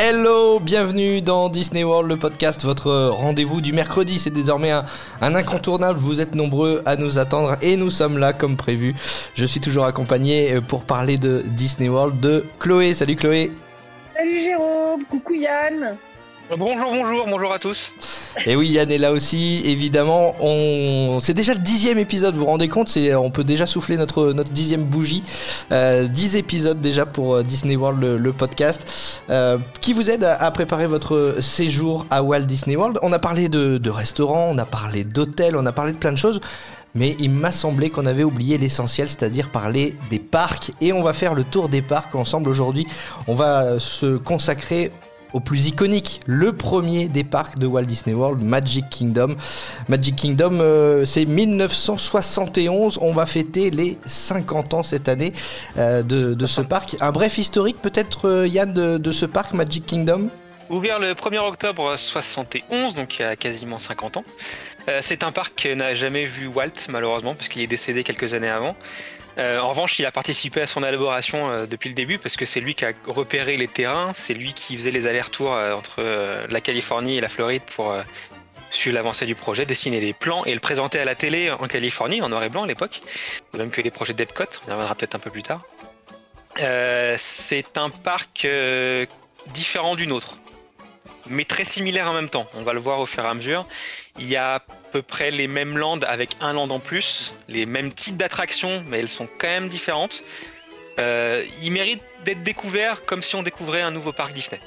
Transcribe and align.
Hello, 0.00 0.60
bienvenue 0.60 1.22
dans 1.22 1.48
Disney 1.48 1.82
World, 1.82 2.08
le 2.08 2.16
podcast, 2.16 2.64
votre 2.64 3.08
rendez-vous 3.08 3.60
du 3.60 3.72
mercredi. 3.72 4.20
C'est 4.20 4.30
désormais 4.30 4.70
un, 4.70 4.84
incontournable. 5.20 5.98
Vous 5.98 6.20
êtes 6.20 6.36
nombreux 6.36 6.82
à 6.86 6.94
nous 6.94 7.18
attendre 7.18 7.56
et 7.62 7.76
nous 7.76 7.90
sommes 7.90 8.16
là 8.16 8.32
comme 8.32 8.56
prévu. 8.56 8.94
Je 9.34 9.44
suis 9.44 9.58
toujours 9.58 9.86
accompagné 9.86 10.54
euh, 10.54 10.60
pour 10.60 10.84
parler 10.84 11.18
de 11.18 11.42
Disney 11.46 11.88
World 11.88 12.20
de 12.20 12.44
Chloé. 12.60 12.94
Salut 12.94 13.16
Chloé. 13.16 13.50
Salut 14.16 14.40
Jérôme, 14.40 15.02
coucou 15.10 15.34
Yann. 15.34 15.96
Bonjour, 16.56 16.92
bonjour, 16.92 17.26
bonjour 17.28 17.52
à 17.52 17.58
tous. 17.58 17.92
Et 18.46 18.56
oui, 18.56 18.68
Yann 18.68 18.90
est 18.90 18.96
là 18.96 19.12
aussi, 19.12 19.60
évidemment. 19.66 20.34
C'est 21.20 21.34
déjà 21.34 21.52
le 21.52 21.60
dixième 21.60 21.98
épisode, 21.98 22.34
vous 22.34 22.40
vous 22.40 22.46
rendez 22.46 22.68
compte 22.68 22.96
On 23.16 23.30
peut 23.30 23.44
déjà 23.44 23.66
souffler 23.66 23.98
notre, 23.98 24.32
dixième 24.50 24.84
bougie. 24.84 25.22
Euh, 25.72 26.08
dix 26.08 26.36
épisodes 26.36 26.80
déjà 26.80 27.04
pour 27.04 27.34
euh, 27.34 27.42
Disney 27.42 27.76
World, 27.76 28.02
le, 28.02 28.32
podcast, 28.32 29.20
euh, 29.28 29.58
qui 29.82 29.92
vous 29.92 30.10
aide 30.10 30.24
à, 30.24 30.50
préparer 30.50 30.86
votre 30.86 31.36
séjour 31.40 32.06
à 32.08 32.22
Walt 32.22 32.40
Disney 32.40 32.76
World? 32.76 32.98
On 33.02 33.12
a 33.12 33.18
parlé 33.18 33.50
de 33.50 33.90
restaurants, 33.90 34.48
on 34.50 34.56
a 34.56 34.64
parlé 34.64 35.04
d'hôtels, 35.04 35.54
on 35.54 35.66
a 35.66 35.72
parlé 35.72 35.92
de 35.92 35.98
plein 35.98 36.12
de 36.12 36.16
choses. 36.16 36.40
Mais 36.94 37.14
il 37.18 37.30
m'a 37.30 37.52
semblé 37.52 37.90
qu'on 37.90 38.06
avait 38.06 38.24
oublié 38.24 38.56
l'essentiel, 38.56 39.10
c'est-à-dire 39.10 39.50
parler 39.50 39.94
des 40.08 40.18
parcs. 40.18 40.70
Et 40.80 40.94
on 40.94 41.02
va 41.02 41.12
faire 41.12 41.34
le 41.34 41.44
tour 41.44 41.68
des 41.68 41.82
parcs 41.82 42.14
ensemble 42.14 42.48
aujourd'hui. 42.48 42.86
On 43.26 43.34
va 43.34 43.78
se 43.78 44.16
consacrer 44.16 44.90
au 45.32 45.40
plus 45.40 45.68
iconique, 45.68 46.20
le 46.26 46.52
premier 46.52 47.08
des 47.08 47.24
parcs 47.24 47.58
de 47.58 47.66
Walt 47.66 47.84
Disney 47.84 48.14
World, 48.14 48.42
Magic 48.42 48.88
Kingdom. 48.90 49.36
Magic 49.88 50.16
Kingdom, 50.16 50.58
euh, 50.60 51.04
c'est 51.04 51.24
1971. 51.24 52.98
On 53.00 53.12
va 53.12 53.26
fêter 53.26 53.70
les 53.70 53.98
50 54.06 54.74
ans 54.74 54.82
cette 54.82 55.08
année 55.08 55.32
euh, 55.76 56.02
de, 56.02 56.46
ce 56.46 56.60
parc. 56.60 56.96
Un 57.00 57.12
bref 57.12 57.38
historique, 57.38 57.80
peut-être, 57.82 58.28
euh, 58.28 58.46
Yann, 58.46 58.72
de, 58.72 58.98
de, 58.98 59.12
ce 59.12 59.26
parc 59.26 59.52
Magic 59.52 59.86
Kingdom? 59.86 60.30
Ouvert 60.70 60.98
le 60.98 61.12
1er 61.12 61.38
octobre 61.38 61.96
71, 61.96 62.94
donc 62.94 63.18
il 63.18 63.22
y 63.22 63.24
a 63.24 63.36
quasiment 63.36 63.78
50 63.78 64.18
ans. 64.18 64.24
c'est 65.00 65.24
un 65.24 65.32
parc 65.32 65.54
qui 65.54 65.74
n'a 65.74 65.94
jamais 65.94 66.26
vu 66.26 66.46
Walt, 66.46 66.88
malheureusement, 66.90 67.34
puisqu'il 67.34 67.62
est 67.62 67.66
décédé 67.66 68.04
quelques 68.04 68.34
années 68.34 68.50
avant. 68.50 68.76
Euh, 69.38 69.60
en 69.60 69.68
revanche, 69.68 69.98
il 69.98 70.06
a 70.06 70.10
participé 70.10 70.60
à 70.60 70.66
son 70.66 70.82
élaboration 70.82 71.50
euh, 71.50 71.66
depuis 71.66 71.88
le 71.88 71.94
début 71.94 72.18
parce 72.18 72.36
que 72.36 72.44
c'est 72.44 72.60
lui 72.60 72.74
qui 72.74 72.84
a 72.84 72.92
repéré 73.06 73.56
les 73.56 73.68
terrains, 73.68 74.12
c'est 74.12 74.34
lui 74.34 74.52
qui 74.52 74.76
faisait 74.76 74.90
les 74.90 75.06
allers-retours 75.06 75.54
euh, 75.54 75.74
entre 75.74 76.02
la 76.48 76.60
Californie 76.60 77.18
et 77.18 77.20
la 77.20 77.28
Floride 77.28 77.62
pour 77.62 77.94
suivre 78.70 78.96
l'avancée 78.96 79.26
du 79.26 79.34
projet, 79.34 79.64
dessiner 79.64 80.00
les 80.00 80.12
plans 80.12 80.44
et 80.44 80.54
le 80.54 80.60
présenter 80.60 80.98
à 80.98 81.04
la 81.04 81.14
télé 81.14 81.50
en 81.50 81.68
Californie, 81.68 82.20
en 82.20 82.28
noir 82.28 82.42
et 82.42 82.48
blanc 82.48 82.64
à 82.64 82.66
l'époque, 82.66 83.00
même 83.56 83.70
que 83.70 83.80
les 83.80 83.90
projets 83.90 84.12
d'Epcot, 84.12 84.44
on 84.66 84.68
y 84.68 84.72
reviendra 84.72 84.94
peut-être 84.94 85.14
un 85.14 85.20
peu 85.20 85.30
plus 85.30 85.42
tard. 85.42 85.62
c'est 87.16 87.78
un 87.78 87.90
parc 87.90 88.46
différent 89.54 89.96
du 89.96 90.06
nôtre, 90.06 90.36
mais 91.26 91.44
très 91.44 91.64
similaire 91.64 92.10
en 92.10 92.14
même 92.14 92.28
temps. 92.28 92.46
On 92.54 92.62
va 92.62 92.72
le 92.72 92.80
voir 92.80 92.98
au 92.98 93.06
fur 93.06 93.24
et 93.24 93.28
à 93.28 93.34
mesure. 93.34 93.66
Il 94.18 94.28
y 94.28 94.36
a 94.36 94.56
à 94.56 94.60
peu 94.92 95.02
près 95.02 95.30
les 95.30 95.48
mêmes 95.48 95.76
landes 95.76 96.04
avec 96.08 96.30
un 96.40 96.52
land 96.52 96.70
en 96.70 96.80
plus, 96.80 97.34
les 97.48 97.66
mêmes 97.66 97.92
types 97.92 98.16
d'attractions, 98.16 98.82
mais 98.88 98.98
elles 98.98 99.08
sont 99.08 99.28
quand 99.38 99.48
même 99.48 99.68
différentes. 99.68 100.22
Euh, 100.98 101.44
il 101.62 101.70
mérite 101.72 102.02
d'être 102.24 102.42
découvert 102.42 103.04
comme 103.06 103.22
si 103.22 103.36
on 103.36 103.42
découvrait 103.42 103.82
un 103.82 103.92
nouveau 103.92 104.12
parc 104.12 104.32
Disney. 104.32 104.60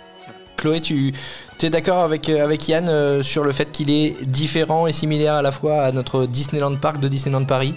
Chloé, 0.55 0.79
tu 0.79 1.13
es 1.61 1.69
d'accord 1.69 1.99
avec, 1.99 2.29
avec 2.29 2.67
Yann 2.67 2.87
euh, 2.87 3.23
sur 3.23 3.43
le 3.43 3.51
fait 3.51 3.71
qu'il 3.71 3.89
est 3.89 4.21
différent 4.25 4.87
et 4.87 4.93
similaire 4.93 5.33
à 5.33 5.41
la 5.41 5.51
fois 5.51 5.81
à 5.81 5.91
notre 5.91 6.27
Disneyland 6.27 6.75
Park 6.75 6.99
de 6.99 7.07
Disneyland 7.07 7.45
Paris? 7.45 7.73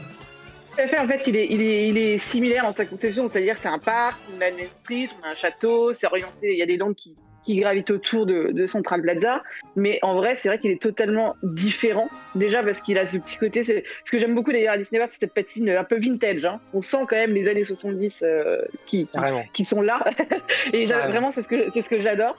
Tout 0.77 0.83
à 0.83 0.89
fait, 0.89 0.99
en 0.99 1.07
fait, 1.07 1.23
il 1.27 1.37
est, 1.37 1.47
il 1.51 1.63
est, 1.63 1.89
il 1.89 1.97
est 1.97 2.19
similaire 2.19 2.65
dans 2.65 2.73
sa 2.73 2.85
conception, 2.85 3.27
c'est-à-dire 3.29 3.57
c'est 3.59 3.69
un 3.69 3.79
parc, 3.79 4.19
on 4.37 4.41
a 4.41 4.49
une 4.49 4.67
Street, 4.83 5.09
on 5.21 5.27
a 5.27 5.31
un 5.31 5.35
château, 5.35 5.93
c'est 5.93 6.07
orienté, 6.07 6.53
il 6.53 6.59
y 6.59 6.63
a 6.63 6.67
des 6.67 6.77
landes 6.77 6.95
qui, 6.95 7.15
qui 7.45 7.57
gravite 7.57 7.91
autour 7.91 8.27
de, 8.27 8.51
de, 8.53 8.67
Central 8.67 9.03
Plaza. 9.03 9.43
Mais 9.77 9.99
en 10.03 10.15
vrai, 10.15 10.35
c'est 10.35 10.49
vrai 10.49 10.59
qu'il 10.59 10.71
est 10.71 10.81
totalement 10.81 11.37
différent. 11.43 12.09
Déjà 12.35 12.63
parce 12.63 12.81
qu'il 12.81 12.99
a 12.99 13.05
ce 13.05 13.19
petit 13.19 13.37
côté. 13.37 13.63
Ce 13.63 13.73
que 14.11 14.19
j'aime 14.19 14.35
beaucoup 14.35 14.53
d'ailleurs 14.53 14.75
à 14.75 14.79
Disney 14.79 14.99
World, 14.99 15.13
c'est 15.13 15.21
cette 15.21 15.35
patine 15.35 15.71
un 15.71 15.85
peu 15.85 15.99
vintage. 15.99 16.45
Hein. 16.45 16.61
On 16.73 16.81
sent 16.81 17.05
quand 17.09 17.17
même 17.17 17.33
les 17.35 17.49
années 17.49 17.65
70 17.65 18.23
euh, 18.23 18.63
qui, 18.87 19.07
qui, 19.07 19.19
qui, 19.53 19.65
sont 19.65 19.83
là. 19.83 20.05
et 20.73 20.87
vraiment, 20.87 21.31
c'est 21.31 21.43
ce 21.43 21.49
que, 21.49 21.71
c'est 21.71 21.83
ce 21.83 21.91
que 21.91 22.01
j'adore. 22.01 22.37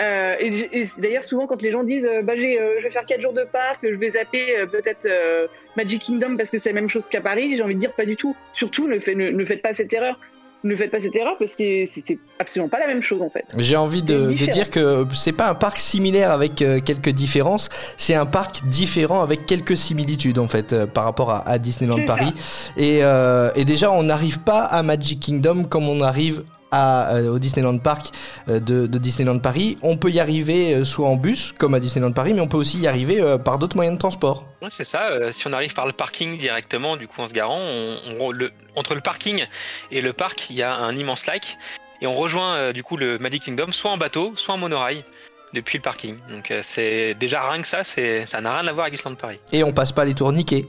Euh, 0.00 0.36
et, 0.38 0.80
et 0.80 0.86
d'ailleurs, 0.98 1.24
souvent, 1.24 1.46
quand 1.46 1.60
les 1.60 1.72
gens 1.72 1.82
disent 1.82 2.06
euh, 2.06 2.22
bah, 2.22 2.36
j'ai, 2.36 2.60
euh, 2.60 2.74
je 2.78 2.84
vais 2.84 2.90
faire 2.90 3.04
4 3.04 3.20
jours 3.20 3.32
de 3.32 3.42
parc, 3.44 3.80
je 3.82 3.98
vais 3.98 4.12
zapper 4.12 4.56
euh, 4.56 4.66
peut-être 4.66 5.06
euh, 5.06 5.48
Magic 5.76 6.02
Kingdom 6.02 6.36
parce 6.36 6.50
que 6.50 6.58
c'est 6.58 6.70
la 6.70 6.80
même 6.80 6.88
chose 6.88 7.08
qu'à 7.08 7.20
Paris, 7.20 7.56
j'ai 7.56 7.62
envie 7.62 7.74
de 7.74 7.80
dire 7.80 7.92
pas 7.92 8.04
du 8.04 8.16
tout. 8.16 8.36
Surtout, 8.54 8.86
ne, 8.86 8.98
fait, 9.00 9.16
ne, 9.16 9.30
ne 9.30 9.44
faites 9.44 9.62
pas 9.62 9.72
cette 9.72 9.92
erreur 9.92 10.18
ne 10.64 10.76
faites 10.76 10.90
pas 10.90 11.00
cette 11.00 11.14
erreur 11.14 11.36
parce 11.38 11.54
que 11.54 11.84
c'était 11.86 12.18
absolument 12.38 12.68
pas 12.68 12.78
la 12.78 12.86
même 12.86 13.02
chose 13.02 13.22
en 13.22 13.30
fait. 13.30 13.44
J'ai 13.56 13.76
envie 13.76 14.02
de, 14.02 14.32
de, 14.32 14.46
dire 14.46 14.70
que 14.70 15.06
c'est 15.14 15.32
pas 15.32 15.48
un 15.48 15.54
parc 15.54 15.78
similaire 15.78 16.32
avec 16.32 16.62
euh, 16.62 16.80
quelques 16.80 17.10
différences, 17.10 17.68
c'est 17.96 18.14
un 18.14 18.26
parc 18.26 18.64
différent 18.66 19.22
avec 19.22 19.46
quelques 19.46 19.76
similitudes 19.76 20.38
en 20.38 20.48
fait 20.48 20.72
euh, 20.72 20.86
par 20.86 21.04
rapport 21.04 21.30
à, 21.30 21.48
à 21.48 21.58
Disneyland 21.58 22.04
Paris. 22.06 22.32
Et, 22.76 23.00
euh, 23.02 23.50
et, 23.54 23.64
déjà 23.64 23.92
on 23.92 24.02
n'arrive 24.02 24.40
pas 24.40 24.60
à 24.60 24.82
Magic 24.82 25.20
Kingdom 25.20 25.64
comme 25.64 25.88
on 25.88 26.00
arrive 26.00 26.44
à, 26.70 27.14
euh, 27.14 27.28
au 27.28 27.38
Disneyland 27.38 27.78
Park 27.78 28.10
euh, 28.48 28.60
de, 28.60 28.86
de, 28.86 28.98
Disneyland 28.98 29.38
Paris. 29.38 29.76
On 29.82 29.96
peut 29.96 30.10
y 30.10 30.20
arriver 30.20 30.74
euh, 30.74 30.84
soit 30.84 31.08
en 31.08 31.16
bus, 31.16 31.52
comme 31.52 31.74
à 31.74 31.80
Disneyland 31.80 32.12
Paris, 32.12 32.34
mais 32.34 32.40
on 32.40 32.48
peut 32.48 32.56
aussi 32.56 32.78
y 32.78 32.86
arriver 32.86 33.22
par 33.44 33.58
d'autres 33.58 33.76
moyens 33.76 33.96
de 33.96 34.00
transport. 34.00 34.46
Ouais, 34.62 34.70
c'est 34.70 34.84
ça. 34.84 35.32
si 35.32 35.46
on 35.46 35.52
arrive 35.52 35.74
par 35.74 35.86
le 35.86 35.92
parking 35.92 36.38
directement, 36.38 36.96
du 36.96 37.08
coup 37.08 37.20
en 37.20 37.28
se 37.28 37.32
garant, 37.32 37.60
on, 37.60 38.16
on, 38.20 38.30
le, 38.30 38.50
entre 38.76 38.94
le 38.94 39.00
parking 39.00 39.46
et 39.90 40.00
le 40.00 40.12
parc, 40.12 40.50
il 40.50 40.56
y 40.56 40.62
a 40.62 40.74
un 40.74 40.94
immense 40.96 41.26
lac. 41.26 41.58
Et 42.00 42.06
on 42.06 42.14
rejoint 42.14 42.72
du 42.72 42.82
coup 42.82 42.96
le 42.96 43.18
Magic 43.18 43.42
Kingdom 43.42 43.72
soit 43.72 43.90
en 43.90 43.96
bateau, 43.96 44.32
soit 44.36 44.54
en 44.54 44.58
monorail 44.58 45.04
depuis 45.52 45.78
le 45.78 45.82
parking. 45.82 46.16
Donc 46.30 46.52
c'est 46.62 47.14
déjà 47.14 47.48
rien 47.48 47.60
que 47.60 47.66
ça, 47.66 47.82
c'est 47.82 48.26
ça 48.26 48.40
n'a 48.40 48.56
rien 48.56 48.68
à 48.68 48.72
voir 48.72 48.84
avec 48.84 48.94
Disneyland 48.94 49.16
Paris. 49.16 49.40
Et 49.52 49.64
on 49.64 49.72
passe 49.72 49.92
pas 49.92 50.04
les 50.04 50.14
tourniquets. 50.14 50.66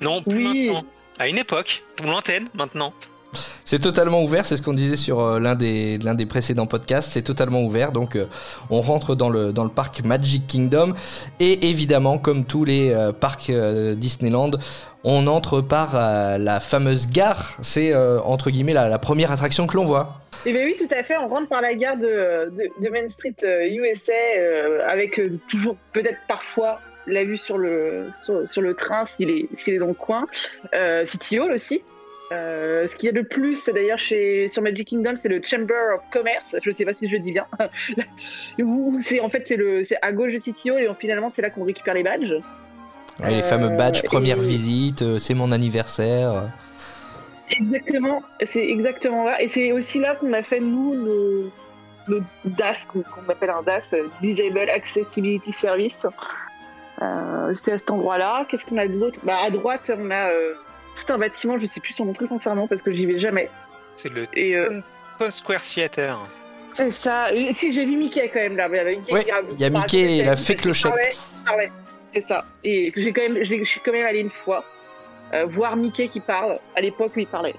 Non, 0.00 0.22
plus 0.22 0.36
oui. 0.36 0.66
maintenant. 0.66 0.84
À 1.18 1.28
une 1.28 1.38
époque, 1.38 1.82
pour 1.96 2.06
l'antenne 2.06 2.48
maintenant. 2.54 2.94
C'est 3.68 3.80
totalement 3.80 4.22
ouvert, 4.22 4.46
c'est 4.46 4.56
ce 4.56 4.62
qu'on 4.62 4.72
disait 4.72 4.96
sur 4.96 5.20
euh, 5.20 5.40
l'un 5.40 5.54
des, 5.54 6.26
précédents 6.26 6.66
podcasts, 6.66 7.10
c'est 7.12 7.20
totalement 7.20 7.60
ouvert, 7.60 7.92
donc 7.92 8.16
euh, 8.16 8.24
on 8.70 8.80
rentre 8.80 9.14
dans 9.14 9.28
le, 9.28 9.52
parc 9.68 10.02
Magic 10.04 10.46
Kingdom, 10.46 10.94
et 11.38 11.68
évidemment, 11.68 12.16
comme 12.16 12.46
tous 12.46 12.64
les 12.64 12.94
euh, 12.94 13.12
parcs 13.12 13.52
Disneyland, 13.96 14.52
on 15.04 15.26
entre 15.26 15.60
par 15.60 15.92
la 16.38 16.60
fameuse 16.60 17.08
gare, 17.08 17.58
c'est 17.60 17.94
entre 17.94 18.50
guillemets 18.50 18.72
la, 18.72 18.98
première 18.98 19.30
attraction 19.30 19.66
que 19.66 19.76
l'on 19.76 19.84
voit. 19.84 20.14
Eh 20.46 20.52
bien 20.52 20.64
oui, 20.64 20.74
tout 20.78 20.88
à 20.90 21.02
fait, 21.02 21.18
on 21.18 21.28
rentre 21.28 21.48
par 21.48 21.60
la 21.60 21.74
gare 21.74 21.98
de, 21.98 22.50
Main 22.90 23.08
Street 23.10 23.36
USA, 23.42 24.12
avec 24.86 25.20
toujours 25.48 25.76
peut-être 25.92 26.18
parfois 26.26 26.80
la 27.06 27.24
vue 27.24 27.36
sur 27.36 27.58
le, 27.58 28.10
train 28.78 29.04
s'il 29.04 29.30
est 29.30 29.78
dans 29.78 29.86
le 29.88 29.94
coin, 29.94 30.26
City 31.04 31.38
Hall 31.38 31.52
aussi. 31.52 31.82
Euh, 32.30 32.86
ce 32.86 32.96
qu'il 32.96 33.06
y 33.06 33.08
a 33.08 33.12
de 33.12 33.26
plus 33.26 33.68
d'ailleurs 33.68 33.98
chez 33.98 34.48
sur 34.50 34.60
Magic 34.60 34.88
Kingdom, 34.88 35.14
c'est 35.16 35.28
le 35.28 35.40
Chamber 35.42 35.94
of 35.94 36.02
Commerce. 36.10 36.56
Je 36.62 36.70
sais 36.70 36.84
pas 36.84 36.92
si 36.92 37.08
je 37.08 37.16
dis 37.16 37.32
bien. 37.32 37.46
c'est 39.00 39.20
en 39.20 39.30
fait 39.30 39.46
c'est 39.46 39.56
le 39.56 39.82
c'est 39.82 39.96
à 40.02 40.12
gauche 40.12 40.32
de 40.32 40.70
Hall 40.70 40.82
et 40.82 40.88
finalement 40.98 41.30
c'est 41.30 41.42
là 41.42 41.50
qu'on 41.50 41.64
récupère 41.64 41.94
les 41.94 42.02
badges. 42.02 42.34
Ouais, 43.20 43.30
les 43.30 43.40
euh, 43.40 43.42
fameux 43.42 43.70
badges 43.70 44.02
première 44.02 44.36
et... 44.36 44.40
visite, 44.40 45.02
euh, 45.02 45.18
c'est 45.18 45.34
mon 45.34 45.52
anniversaire. 45.52 46.52
Exactement, 47.50 48.20
c'est 48.42 48.68
exactement 48.68 49.24
là 49.24 49.40
et 49.42 49.48
c'est 49.48 49.72
aussi 49.72 49.98
là 49.98 50.14
qu'on 50.14 50.34
a 50.34 50.42
fait 50.42 50.60
nous 50.60 50.94
nos, 50.94 51.50
nos 52.08 52.24
DAS 52.44 52.86
qu'on 52.86 53.02
appelle 53.26 53.50
un 53.50 53.62
DAS 53.62 53.94
Disable 54.20 54.68
Accessibility 54.68 55.52
Service. 55.52 56.06
Euh, 57.00 57.54
c'est 57.54 57.72
à 57.72 57.78
cet 57.78 57.90
endroit-là. 57.90 58.44
Qu'est-ce 58.48 58.66
qu'on 58.66 58.78
a 58.78 58.88
d'autre? 58.88 59.18
Bah, 59.22 59.38
À 59.44 59.50
droite, 59.50 59.90
on 59.96 60.10
a 60.10 60.30
euh, 60.30 60.54
tout 61.04 61.12
un 61.12 61.18
bâtiment, 61.18 61.58
je 61.58 61.66
sais 61.66 61.80
plus 61.80 61.94
son 61.94 62.04
nom 62.04 62.12
très 62.12 62.26
sincèrement 62.26 62.66
parce 62.66 62.82
que 62.82 62.92
j'y 62.92 63.06
vais 63.06 63.18
jamais. 63.18 63.50
C'est 63.96 64.10
le 64.10 64.26
et, 64.34 64.56
euh... 64.56 64.80
Square 65.30 65.60
Theater. 65.60 66.18
C'est 66.72 66.90
ça. 66.90 67.28
Si 67.52 67.72
j'ai 67.72 67.84
vu 67.84 67.96
Mickey 67.96 68.28
quand 68.32 68.40
même 68.40 68.56
là. 68.56 68.68
Mickey 68.68 69.12
ouais, 69.12 69.26
il 69.52 69.60
y 69.60 69.64
a 69.64 69.70
Mickey 69.70 70.18
et 70.18 70.24
la 70.24 70.36
fée 70.36 70.54
clochette. 70.54 70.92
C'est 72.14 72.20
ça. 72.20 72.44
Et 72.64 72.92
j'ai 72.96 73.12
quand 73.12 73.22
même, 73.22 73.44
je 73.44 73.64
suis 73.64 73.80
quand 73.84 73.92
même 73.92 74.06
allé 74.06 74.20
une 74.20 74.30
fois 74.30 74.64
euh, 75.34 75.44
voir 75.46 75.76
Mickey 75.76 76.08
qui 76.08 76.20
parle 76.20 76.58
à 76.76 76.80
l'époque 76.80 77.12
où 77.16 77.20
il 77.20 77.26
parlait. 77.26 77.54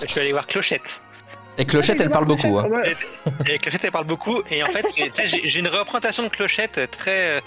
Je 0.00 0.10
suis 0.10 0.20
allé 0.20 0.32
voir 0.32 0.46
Clochette. 0.46 1.02
Et 1.56 1.64
Clochette, 1.64 2.00
elle 2.00 2.10
parle 2.10 2.24
beaucoup. 2.24 2.58
Hein. 2.58 2.68
Et, 3.46 3.54
et, 3.54 3.58
Clochette, 3.58 3.84
elle 3.84 3.92
parle 3.92 4.06
beaucoup. 4.06 4.42
Et 4.50 4.62
en 4.64 4.68
fait, 4.68 4.86
j'ai 5.24 5.58
une 5.58 5.68
représentation 5.68 6.24
de 6.24 6.28
Clochette 6.28 6.90
très. 6.90 7.40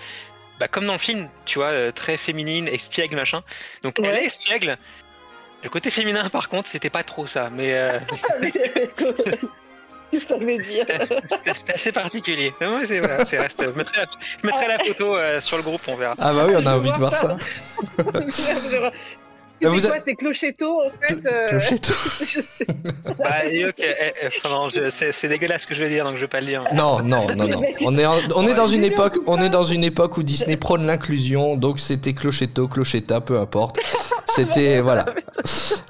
Bah, 0.59 0.67
comme 0.67 0.85
dans 0.85 0.93
le 0.93 0.99
film, 0.99 1.29
tu 1.45 1.59
vois, 1.59 1.91
très 1.91 2.17
féminine, 2.17 2.67
espiègle, 2.67 3.15
machin. 3.15 3.43
Donc 3.83 3.99
ouais. 3.99 4.07
elle 4.07 4.15
est 4.15 4.25
espiègle, 4.25 4.77
Le 5.63 5.69
côté 5.69 5.89
féminin, 5.89 6.29
par 6.29 6.49
contre, 6.49 6.67
c'était 6.69 6.89
pas 6.89 7.03
trop 7.03 7.25
ça, 7.27 7.49
mais 7.51 7.73
euh, 7.73 7.99
Qu'est-ce 10.09 10.23
que 10.25 10.29
ça 10.29 10.37
veut 10.37 10.57
dire 10.57 10.85
c'était 10.87 11.05
c'était- 11.05 11.53
c'était 11.53 11.73
assez 11.73 11.91
particulier. 11.91 12.53
C'est 12.85 12.99
voilà, 12.99 13.25
c'est 13.25 13.39
reste. 13.39 13.61
Je 13.63 13.69
mettrai 13.77 14.01
la, 14.01 14.05
je 14.41 14.47
mettrai 14.47 14.67
la 14.67 14.79
photo 14.79 15.17
euh, 15.17 15.41
sur 15.41 15.57
le 15.57 15.63
groupe, 15.63 15.81
on 15.87 15.95
verra. 15.95 16.13
Ah 16.19 16.31
bah 16.31 16.45
oui, 16.47 16.53
on 16.55 16.65
a 16.65 16.75
envie 16.77 16.91
de 16.91 16.97
voir 16.97 17.13
ça. 17.15 17.35
C'était 19.59 19.71
vous 19.73 19.87
quoi 19.87 19.97
a- 19.97 20.15
Clochetto 20.15 20.81
en 20.85 20.89
fait 21.01 21.25
euh, 21.25 21.47
Clochetto. 21.47 21.93
Bah, 23.17 23.45
et 23.49 23.65
ok, 23.65 23.73
eh, 23.79 24.13
eh, 24.23 24.89
c'est 24.89 25.11
c'est 25.11 25.27
dégueulasse 25.27 25.63
ce 25.63 25.67
que 25.67 25.73
je 25.75 25.83
vais 25.83 25.89
dire, 25.89 26.03
donc 26.05 26.15
je 26.15 26.21
vais 26.21 26.27
pas 26.27 26.39
le 26.41 26.45
dire. 26.47 26.63
Non, 26.73 27.01
non, 27.01 27.27
non, 27.35 27.47
non. 27.47 27.61
On 27.85 27.97
est, 27.97 28.05
en- 28.05 28.17
on 28.35 28.47
est 28.47 28.53
dans 28.53 28.67
une 28.67 28.83
époque, 28.83 29.17
on 29.25 29.41
est 29.41 29.49
dans 29.49 29.63
une 29.63 29.83
époque 29.83 30.17
où 30.17 30.23
Disney 30.23 30.57
prône 30.57 30.85
l'inclusion, 30.85 31.55
donc 31.57 31.79
c'était 31.79 32.13
Clochetto, 32.13 32.67
Clochetta, 32.67 33.21
peu 33.21 33.39
importe. 33.39 33.79
C'était 34.27 34.81
voilà. 34.81 35.05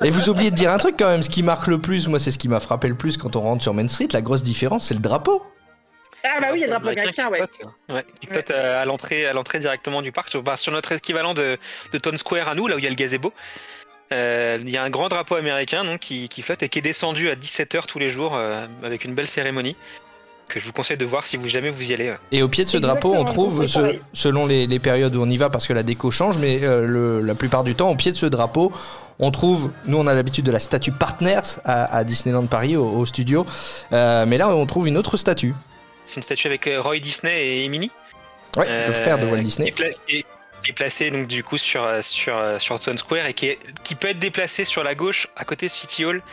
Et 0.04 0.10
vous 0.10 0.30
oubliez 0.30 0.52
de 0.52 0.56
dire 0.56 0.72
un 0.72 0.78
truc 0.78 0.96
quand 0.98 1.10
même. 1.10 1.24
Ce 1.24 1.30
qui 1.30 1.44
marque 1.44 1.68
le 1.68 1.80
plus, 1.80 2.08
moi, 2.08 2.20
c'est 2.20 2.32
ce 2.32 2.38
qui 2.38 2.48
m'a 2.48 2.60
frappé 2.60 2.88
le 2.88 2.96
plus 2.96 3.18
quand 3.18 3.36
on 3.36 3.42
rentre 3.42 3.64
sur 3.64 3.74
Main 3.74 3.88
Street. 3.88 4.08
La 4.14 4.22
grosse 4.22 4.44
différence, 4.44 4.86
c'est 4.86 4.94
le 4.94 5.00
drapeau. 5.02 5.42
Ah 6.30 6.42
bah 6.42 6.48
oui, 6.52 6.58
il 6.58 6.62
y 6.62 6.64
a 6.64 6.68
le 6.68 6.72
drapeau 6.74 6.88
américain, 6.90 7.30
ouais. 7.30 7.40
qui 7.48 7.58
flotte, 7.60 7.74
ouais, 7.96 8.06
qui 8.20 8.28
flotte, 8.28 8.52
euh, 8.52 8.82
à 8.82 8.86
l'entrée, 8.86 9.26
à 9.26 9.34
l'entrée 9.34 9.60
directement 9.60 10.02
du 10.02 10.12
parc, 10.12 10.30
sur, 10.30 10.44
bah, 10.44 10.58
sur 10.58 10.72
notre 10.72 10.92
équivalent 10.92 11.34
de, 11.34 11.58
de 11.94 11.98
Town 12.00 12.16
Square 12.18 12.50
à 12.50 12.56
nous, 12.56 12.68
là 12.68 12.76
où 12.76 12.80
il 12.80 12.84
y 12.84 12.88
a 12.88 12.90
le 12.90 12.96
gazebo. 12.96 13.32
Euh, 14.14 14.58
Il 14.62 14.70
y 14.70 14.78
a 14.78 14.84
un 14.84 14.90
grand 14.90 15.10
drapeau 15.10 15.36
américain 15.36 15.84
donc, 15.84 16.00
qui, 16.00 16.30
qui 16.30 16.42
flotte 16.42 16.64
et 16.64 16.70
qui 16.70 16.80
est 16.80 16.82
descendu 16.82 17.30
à 17.30 17.36
17h 17.36 17.86
tous 17.88 18.00
les 18.00 18.10
jours 18.10 18.36
euh, 18.36 18.66
avec 18.84 19.04
une 19.06 19.14
belle 19.14 19.28
cérémonie 19.28 19.76
que 20.48 20.62
je 20.62 20.66
vous 20.66 20.72
conseille 20.72 20.96
de 20.96 21.04
voir 21.04 21.26
si 21.26 21.36
vous 21.36 21.50
jamais 21.50 21.70
vous 21.72 21.84
y 21.84 21.94
allez. 21.94 22.12
ouais. 22.12 22.18
Et 22.32 22.42
au 22.42 22.48
pied 22.48 22.64
de 22.64 22.70
ce 22.70 22.78
drapeau, 22.78 23.14
on 23.14 23.26
trouve, 23.26 23.68
ce- 23.68 23.98
selon 24.14 24.46
les, 24.46 24.66
les 24.66 24.80
périodes 24.80 25.14
où 25.14 25.22
on 25.22 25.30
y 25.30 25.36
va, 25.36 25.50
parce 25.50 25.68
que 25.68 25.74
la 25.74 25.84
déco 25.84 26.10
change, 26.10 26.38
mais 26.38 26.64
euh, 26.64 26.88
le- 26.88 27.20
la 27.20 27.36
plupart 27.36 27.66
du 27.66 27.76
temps, 27.76 27.90
au 27.90 27.96
pied 27.96 28.14
de 28.14 28.18
ce 28.18 28.26
drapeau, 28.26 28.72
on 29.20 29.30
trouve, 29.32 29.72
nous 29.88 29.98
on 29.98 30.08
a 30.08 30.14
l'habitude 30.14 30.46
de 30.46 30.52
la 30.52 30.60
statue 30.62 30.94
Partners 30.94 31.42
à, 31.66 31.94
à 31.98 32.04
Disneyland 32.06 32.46
Paris, 32.48 32.78
au, 32.78 32.86
au 32.88 33.06
studio, 33.06 33.46
Euh, 33.92 34.26
mais 34.26 34.38
là 34.38 34.48
on 34.56 34.66
trouve 34.66 34.88
une 34.88 34.98
autre 34.98 35.18
statue. 35.18 35.54
C'est 36.08 36.16
une 36.18 36.24
statue 36.24 36.48
avec 36.48 36.66
euh, 36.68 36.82
Roy 36.82 36.98
Disney 37.00 37.64
et 37.64 37.68
Minnie. 37.70 37.92
Ouais, 38.58 38.66
Euh, 38.68 38.88
le 38.88 38.94
frère 38.94 39.20
de 39.20 39.28
Walt 39.28 39.38
Disney. 39.44 39.72
Qui 39.72 39.84
est, 39.84 39.86
pla- 39.86 39.98
qui 40.08 40.18
est- 40.18 40.26
qui 40.64 40.72
est 40.72 40.74
placé 40.74 41.12
donc 41.12 41.28
du 41.28 41.44
coup 41.44 41.60
sur 41.60 41.84
euh, 41.84 42.02
sur 42.02 42.36
euh, 42.36 42.58
sur 42.58 42.80
Town 42.80 42.98
Square 42.98 43.28
et 43.28 43.34
qui 43.36 43.46
est 43.50 43.60
qui 43.84 43.94
peut 43.94 44.08
être 44.08 44.18
déplacé 44.18 44.66
sur 44.66 44.84
la 44.84 44.96
gauche 44.96 45.28
à 45.36 45.46
côté 45.46 45.68
de 45.68 45.72
City 45.72 46.04
Hall. 46.04 46.24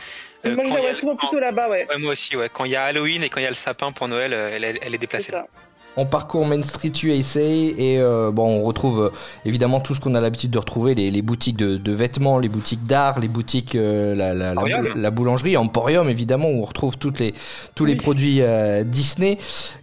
Euh, 0.45 0.55
Moi 0.55 0.63
je 0.67 0.73
la 0.73 0.79
vois 0.81 0.93
souvent 0.95 1.15
plutôt 1.15 1.39
là-bas, 1.39 1.69
ouais. 1.69 1.85
ouais, 1.87 1.97
moi 1.99 2.13
aussi, 2.13 2.35
ouais. 2.35 2.49
Quand 2.51 2.65
il 2.65 2.71
y 2.71 2.75
a 2.75 2.83
Halloween 2.85 3.21
et 3.23 3.29
quand 3.29 3.39
il 3.39 3.43
y 3.43 3.47
a 3.47 3.49
le 3.49 3.55
sapin 3.55 3.91
pour 3.91 4.07
Noël, 4.07 4.33
euh, 4.33 4.49
elle, 4.53 4.63
elle- 4.63 4.79
elle 4.81 4.87
est 4.87 4.91
C'est 4.93 4.97
déplacée. 4.97 5.31
ça. 5.31 5.45
On 5.97 6.05
parcourt 6.05 6.45
Main 6.45 6.61
Street 6.61 6.91
USA 7.03 7.39
et 7.39 7.97
euh, 7.99 8.31
bon, 8.31 8.59
on 8.59 8.63
retrouve 8.63 9.01
euh, 9.05 9.09
évidemment 9.45 9.79
tout 9.79 9.95
ce 9.95 9.99
qu'on 10.01 10.13
a 10.15 10.21
l'habitude 10.21 10.51
de 10.51 10.59
retrouver 10.59 10.93
les, 10.95 11.09
les 11.09 11.21
boutiques 11.21 11.55
de, 11.57 11.77
de 11.77 11.91
vêtements, 11.91 12.37
les 12.39 12.49
boutiques 12.49 12.85
d'art, 12.85 13.19
les 13.19 13.27
boutiques, 13.27 13.75
euh, 13.75 14.13
la, 14.15 14.33
la, 14.33 14.53
la, 14.53 14.81
la 14.95 15.11
boulangerie, 15.11 15.55
Emporium 15.57 16.09
évidemment 16.09 16.49
où 16.49 16.61
on 16.61 16.65
retrouve 16.65 16.97
toutes 16.97 17.19
les, 17.19 17.33
tous 17.75 17.85
les 17.85 17.95
produits 17.95 18.41
euh, 18.41 18.83
Disney. 18.83 19.37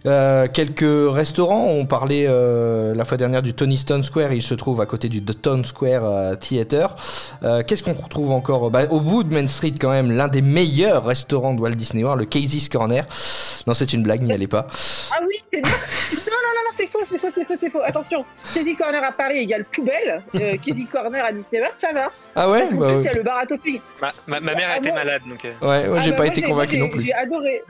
Euh, 0.05 0.47
quelques 0.51 0.83
restaurants, 1.13 1.65
on 1.67 1.85
parlait 1.85 2.25
euh, 2.27 2.93
la 2.93 3.05
fois 3.05 3.17
dernière 3.17 3.41
du 3.41 3.53
Tony 3.53 3.77
Stone 3.77 4.03
Square, 4.03 4.33
il 4.33 4.43
se 4.43 4.53
trouve 4.53 4.81
à 4.81 4.85
côté 4.85 5.09
du 5.09 5.23
The 5.23 5.41
Town 5.41 5.65
Square 5.65 6.37
Theater. 6.39 6.95
Euh, 7.43 7.63
Qu'est-ce 7.65 7.83
qu'on 7.83 7.93
retrouve 7.93 8.31
encore? 8.31 8.69
Bah, 8.69 8.83
Au 8.91 8.99
bout 8.99 9.23
de 9.23 9.33
Main 9.33 9.47
Street 9.47 9.73
quand 9.79 9.89
même, 9.89 10.11
l'un 10.11 10.27
des 10.27 10.41
meilleurs 10.41 11.05
restaurants 11.05 11.53
de 11.55 11.61
Walt 11.61 11.71
Disney 11.75 12.03
World, 12.03 12.19
le 12.19 12.25
Casey's 12.25 12.69
Corner. 12.69 13.05
Non, 13.65 13.73
c'est 13.73 13.93
une 13.93 14.03
blague, 14.03 14.21
n'y 14.21 14.31
allez 14.33 14.47
pas. 14.47 14.67
Ah 15.11 15.19
oui, 15.27 15.37
c'est 15.51 15.61
non, 15.61 15.69
non, 16.11 16.19
non, 16.31 16.61
non, 16.65 16.71
c'est 16.75 16.87
faux, 16.87 16.99
c'est 17.03 17.17
faux, 17.19 17.29
c'est 17.33 17.45
faux, 17.45 17.53
c'est 17.59 17.69
faux. 17.69 17.81
Attention, 17.83 18.25
Casey 18.53 18.75
Corner 18.75 19.03
à 19.03 19.11
Paris 19.11 19.37
égale 19.39 19.65
poubelle. 19.65 20.23
Euh, 20.35 20.57
Casey 20.65 20.85
Corner 20.91 21.23
à 21.25 21.31
Disneyland, 21.31 21.67
ça 21.77 21.91
va. 21.93 22.11
Ah 22.35 22.49
ouais, 22.49 22.63
En 22.63 22.65
bah, 22.65 22.67
plus, 22.69 22.77
ouais. 22.79 22.95
il 22.99 23.03
y 23.03 23.07
a 23.07 23.13
le 23.13 23.23
bar 23.23 23.37
à 23.39 23.45
topping. 23.45 23.79
Ma, 24.01 24.11
ma, 24.27 24.39
ma 24.39 24.55
mère 24.55 24.69
Ah, 24.71 24.77
était 24.77 24.89
moi- 24.91 24.99
malade 25.03 25.21
donc. 25.27 25.45
euh, 25.45 25.51
Ouais, 25.61 25.87
ouais, 25.87 25.97
Ah 25.99 26.01
j'ai 26.01 26.11
bah, 26.11 26.17
pas 26.17 26.23
moi, 26.23 26.27
été 26.27 26.41
convaincu 26.41 26.77
non 26.77 26.89
plus. 26.89 27.01
J'ai 27.03 27.13
adoré. 27.13 27.63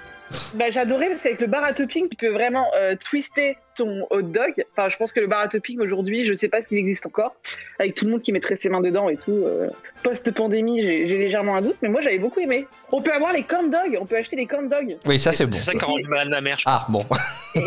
Bah, 0.56 0.66
adoré 0.76 1.10
parce 1.10 1.24
qu'avec 1.24 1.42
le 1.42 1.48
bar 1.48 1.64
à 1.64 1.74
topping, 1.74 2.08
tu 2.10 2.16
peux 2.16 2.30
vraiment 2.30 2.66
euh, 2.76 2.96
twister 2.96 3.58
ton 3.76 4.06
hot 4.12 4.22
dog. 4.22 4.66
Enfin, 4.72 4.90
je 4.90 4.98
pense 4.98 5.12
que 5.14 5.20
le 5.20 5.28
bar 5.28 5.40
à 5.42 5.48
topping 5.48 5.80
aujourd'hui, 5.80 6.28
je 6.28 6.34
sais 6.34 6.48
pas 6.48 6.62
s'il 6.62 6.78
existe 6.78 7.06
encore, 7.06 7.36
avec 7.80 7.96
tout 7.96 8.06
le 8.06 8.12
monde 8.12 8.22
qui 8.22 8.32
mettrait 8.32 8.56
ses 8.56 8.70
mains 8.70 8.82
dedans 8.82 9.10
et 9.10 9.18
tout. 9.18 9.32
euh, 9.32 9.70
Post-pandémie, 10.04 10.82
j'ai 10.82 11.06
légèrement 11.18 11.56
un 11.56 11.62
doute, 11.62 11.78
mais 11.82 11.90
moi 11.90 12.02
j'avais 12.02 12.20
beaucoup 12.20 12.40
aimé. 12.40 12.68
On 12.92 13.02
peut 13.02 13.14
avoir 13.14 13.34
les 13.34 13.44
corn 13.44 13.70
dogs, 13.70 13.98
on 14.00 14.06
peut 14.06 14.18
acheter 14.18 14.36
les 14.36 14.46
corn 14.46 14.68
dogs. 14.70 14.98
Oui, 15.06 15.18
ça 15.18 15.32
c'est 15.34 15.44
c'est 15.44 15.50
bon. 15.50 15.58
ça 15.58 15.72
qui 15.74 15.84
a 15.84 15.86
rendu 15.88 16.08
malade 16.08 16.30
ma 16.30 16.42
mère. 16.42 16.60
je 16.60 16.66
Ah 16.68 16.86
bon. 16.90 17.04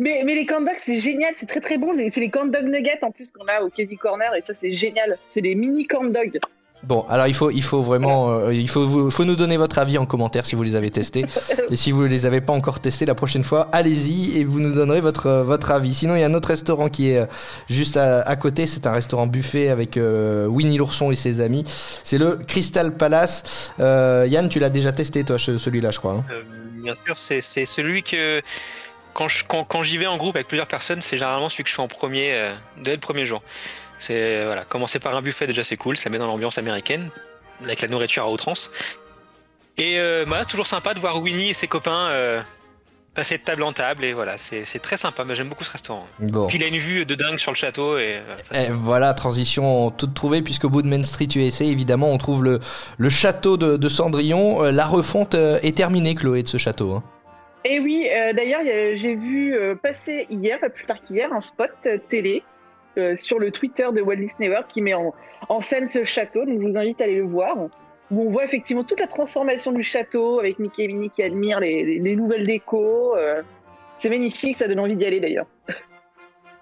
Mais, 0.00 0.22
mais 0.24 0.34
les 0.34 0.46
corn 0.46 0.64
dogs, 0.64 0.74
c'est 0.78 0.98
génial, 0.98 1.32
c'est 1.36 1.46
très 1.46 1.60
très 1.60 1.78
bon. 1.78 1.94
C'est 2.10 2.20
les 2.20 2.28
corn 2.28 2.50
dog 2.50 2.64
nuggets 2.64 2.98
en 3.02 3.12
plus 3.12 3.30
qu'on 3.30 3.46
a 3.46 3.60
au 3.62 3.70
Casey 3.70 3.94
Corner 3.94 4.34
et 4.34 4.42
ça 4.44 4.52
c'est 4.52 4.72
génial. 4.72 5.16
C'est 5.28 5.40
les 5.40 5.54
mini 5.54 5.86
corn 5.86 6.12
dogs. 6.12 6.40
Bon, 6.82 7.04
alors 7.08 7.26
il 7.26 7.34
faut, 7.34 7.50
il 7.50 7.62
faut 7.64 7.82
vraiment, 7.82 8.30
euh, 8.30 8.54
il 8.54 8.68
faut, 8.68 8.86
vous- 8.86 9.10
faut 9.10 9.24
nous 9.24 9.34
donner 9.34 9.56
votre 9.56 9.78
avis 9.78 9.98
en 9.98 10.06
commentaire 10.06 10.46
si 10.46 10.54
vous 10.54 10.62
les 10.62 10.76
avez 10.76 10.90
testés. 10.90 11.24
et 11.70 11.74
si 11.74 11.90
vous 11.90 12.04
les 12.04 12.26
avez 12.26 12.40
pas 12.40 12.52
encore 12.52 12.78
testés, 12.80 13.06
la 13.06 13.14
prochaine 13.16 13.42
fois, 13.42 13.68
allez-y 13.72 14.38
et 14.38 14.44
vous 14.44 14.60
nous 14.60 14.72
donnerez 14.72 15.00
votre, 15.00 15.26
euh, 15.26 15.42
votre 15.42 15.72
avis. 15.72 15.94
Sinon, 15.94 16.14
il 16.14 16.20
y 16.20 16.22
a 16.22 16.26
un 16.26 16.34
autre 16.34 16.48
restaurant 16.50 16.88
qui 16.88 17.10
est 17.10 17.18
euh, 17.18 17.26
juste 17.68 17.96
à, 17.96 18.20
à 18.20 18.36
côté. 18.36 18.66
C'est 18.68 18.86
un 18.86 18.92
restaurant 18.92 19.26
buffet 19.26 19.68
avec 19.68 19.96
euh, 19.96 20.46
Winnie 20.46 20.78
l'ourson 20.78 21.10
et 21.10 21.16
ses 21.16 21.40
amis. 21.40 21.64
C'est 22.04 22.18
le 22.18 22.36
Crystal 22.36 22.96
Palace. 22.96 23.72
Euh, 23.80 24.26
Yann, 24.28 24.48
tu 24.48 24.60
l'as 24.60 24.70
déjà 24.70 24.92
testé 24.92 25.24
toi, 25.24 25.38
ce- 25.38 25.58
celui-là, 25.58 25.90
je 25.90 25.98
crois. 25.98 26.12
hein? 26.12 26.24
Euh, 26.30 26.42
bien 26.82 26.92
sûr, 26.94 27.16
c'est 27.18 27.40
c'est 27.40 27.64
celui 27.64 28.04
que 28.04 28.42
quand 29.12 29.26
je- 29.26 29.44
quand, 29.48 29.64
quand 29.64 29.82
j'y 29.82 29.98
vais 29.98 30.06
en 30.06 30.18
groupe 30.18 30.36
avec 30.36 30.46
plusieurs 30.46 30.68
personnes, 30.68 31.00
c'est 31.00 31.16
généralement 31.16 31.48
celui 31.48 31.64
que 31.64 31.70
je 31.70 31.74
fais 31.74 31.82
en 31.82 31.88
premier 31.88 32.32
euh, 32.34 32.54
dès 32.84 32.92
le 32.92 33.00
premier 33.00 33.24
jour. 33.26 33.42
C'est 33.98 34.44
voilà, 34.44 34.64
commencer 34.64 34.98
par 34.98 35.14
un 35.16 35.22
buffet 35.22 35.46
déjà 35.46 35.64
c'est 35.64 35.76
cool, 35.76 35.96
ça 35.96 36.10
met 36.10 36.18
dans 36.18 36.26
l'ambiance 36.26 36.58
américaine 36.58 37.10
avec 37.64 37.80
la 37.80 37.88
nourriture 37.88 38.24
à 38.24 38.30
outrance. 38.30 38.70
Et 39.78 39.98
euh, 39.98 40.24
bah, 40.26 40.44
toujours 40.44 40.66
sympa 40.66 40.94
de 40.94 41.00
voir 41.00 41.20
Winnie 41.20 41.50
et 41.50 41.54
ses 41.54 41.66
copains 41.68 42.08
euh, 42.08 42.40
passer 43.14 43.38
de 43.38 43.42
table 43.42 43.62
en 43.62 43.72
table 43.72 44.04
et 44.04 44.12
voilà, 44.12 44.36
c'est 44.38 44.64
c'est 44.64 44.78
très 44.78 44.96
sympa. 44.96 45.24
Moi 45.24 45.34
j'aime 45.34 45.48
beaucoup 45.48 45.64
ce 45.64 45.70
restaurant. 45.70 46.04
Bon. 46.18 46.46
Puis 46.46 46.58
il 46.58 46.64
a 46.64 46.66
une 46.66 46.76
vue 46.78 47.04
de 47.06 47.14
dingue 47.14 47.38
sur 47.38 47.50
le 47.50 47.56
château 47.56 47.96
et 47.98 48.16
euh, 48.16 48.36
ça, 48.42 48.54
c'est- 48.54 48.66
Et 48.66 48.70
voilà, 48.70 49.12
transition 49.14 49.90
toute 49.90 50.12
trouvée, 50.14 50.42
puisqu'au 50.42 50.68
bout 50.68 50.82
de 50.82 50.88
Main 50.88 51.04
Street 51.04 51.28
USA, 51.34 51.64
évidemment, 51.64 52.10
on 52.10 52.18
trouve 52.18 52.44
le, 52.44 52.60
le 52.98 53.08
château 53.10 53.56
de, 53.56 53.76
de 53.76 53.88
Cendrillon. 53.88 54.62
Euh, 54.64 54.72
La 54.72 54.86
refonte 54.86 55.34
est 55.34 55.76
terminée, 55.76 56.14
Chloé, 56.14 56.42
de 56.42 56.48
ce 56.48 56.58
château. 56.58 56.92
hein. 56.94 57.02
Et 57.64 57.80
oui, 57.80 58.06
euh, 58.14 58.32
d'ailleurs, 58.32 58.60
j'ai 58.64 59.14
vu 59.16 59.54
euh, 59.56 59.74
passer 59.74 60.26
hier, 60.30 60.60
pas 60.60 60.68
plus 60.70 60.84
tard 60.86 60.98
qu'hier, 61.04 61.32
un 61.32 61.40
spot 61.40 61.70
euh, 61.86 61.98
télé 62.08 62.42
euh, 62.44 62.55
sur 63.16 63.38
le 63.38 63.50
Twitter 63.50 63.86
de 63.92 64.00
Walt 64.00 64.16
Disney 64.16 64.48
World 64.48 64.66
qui 64.68 64.82
met 64.82 64.94
en, 64.94 65.12
scène 65.60 65.88
ce 65.88 66.04
château. 66.04 66.44
Donc, 66.44 66.60
je 66.60 66.66
vous 66.66 66.76
invite 66.76 67.00
à 67.00 67.04
aller 67.04 67.16
le 67.16 67.24
voir. 67.24 67.56
Où 68.10 68.22
on 68.22 68.30
voit 68.30 68.44
effectivement 68.44 68.84
toute 68.84 69.00
la 69.00 69.08
transformation 69.08 69.72
du 69.72 69.82
château 69.82 70.38
avec 70.38 70.58
Mickey 70.60 70.84
et 70.84 70.86
Minnie 70.86 71.10
qui 71.10 71.22
admirent 71.24 71.58
les, 71.60 71.82
les- 71.84 71.98
les 71.98 72.14
nouvelles 72.16 72.46
décos. 72.46 73.16
euh. 73.16 73.42
c'est 73.98 74.08
magnifique, 74.10 74.56
ça 74.56 74.68
donne 74.68 74.78
envie 74.78 74.94
d'y 74.96 75.04
aller 75.04 75.18
d'ailleurs. 75.20 75.46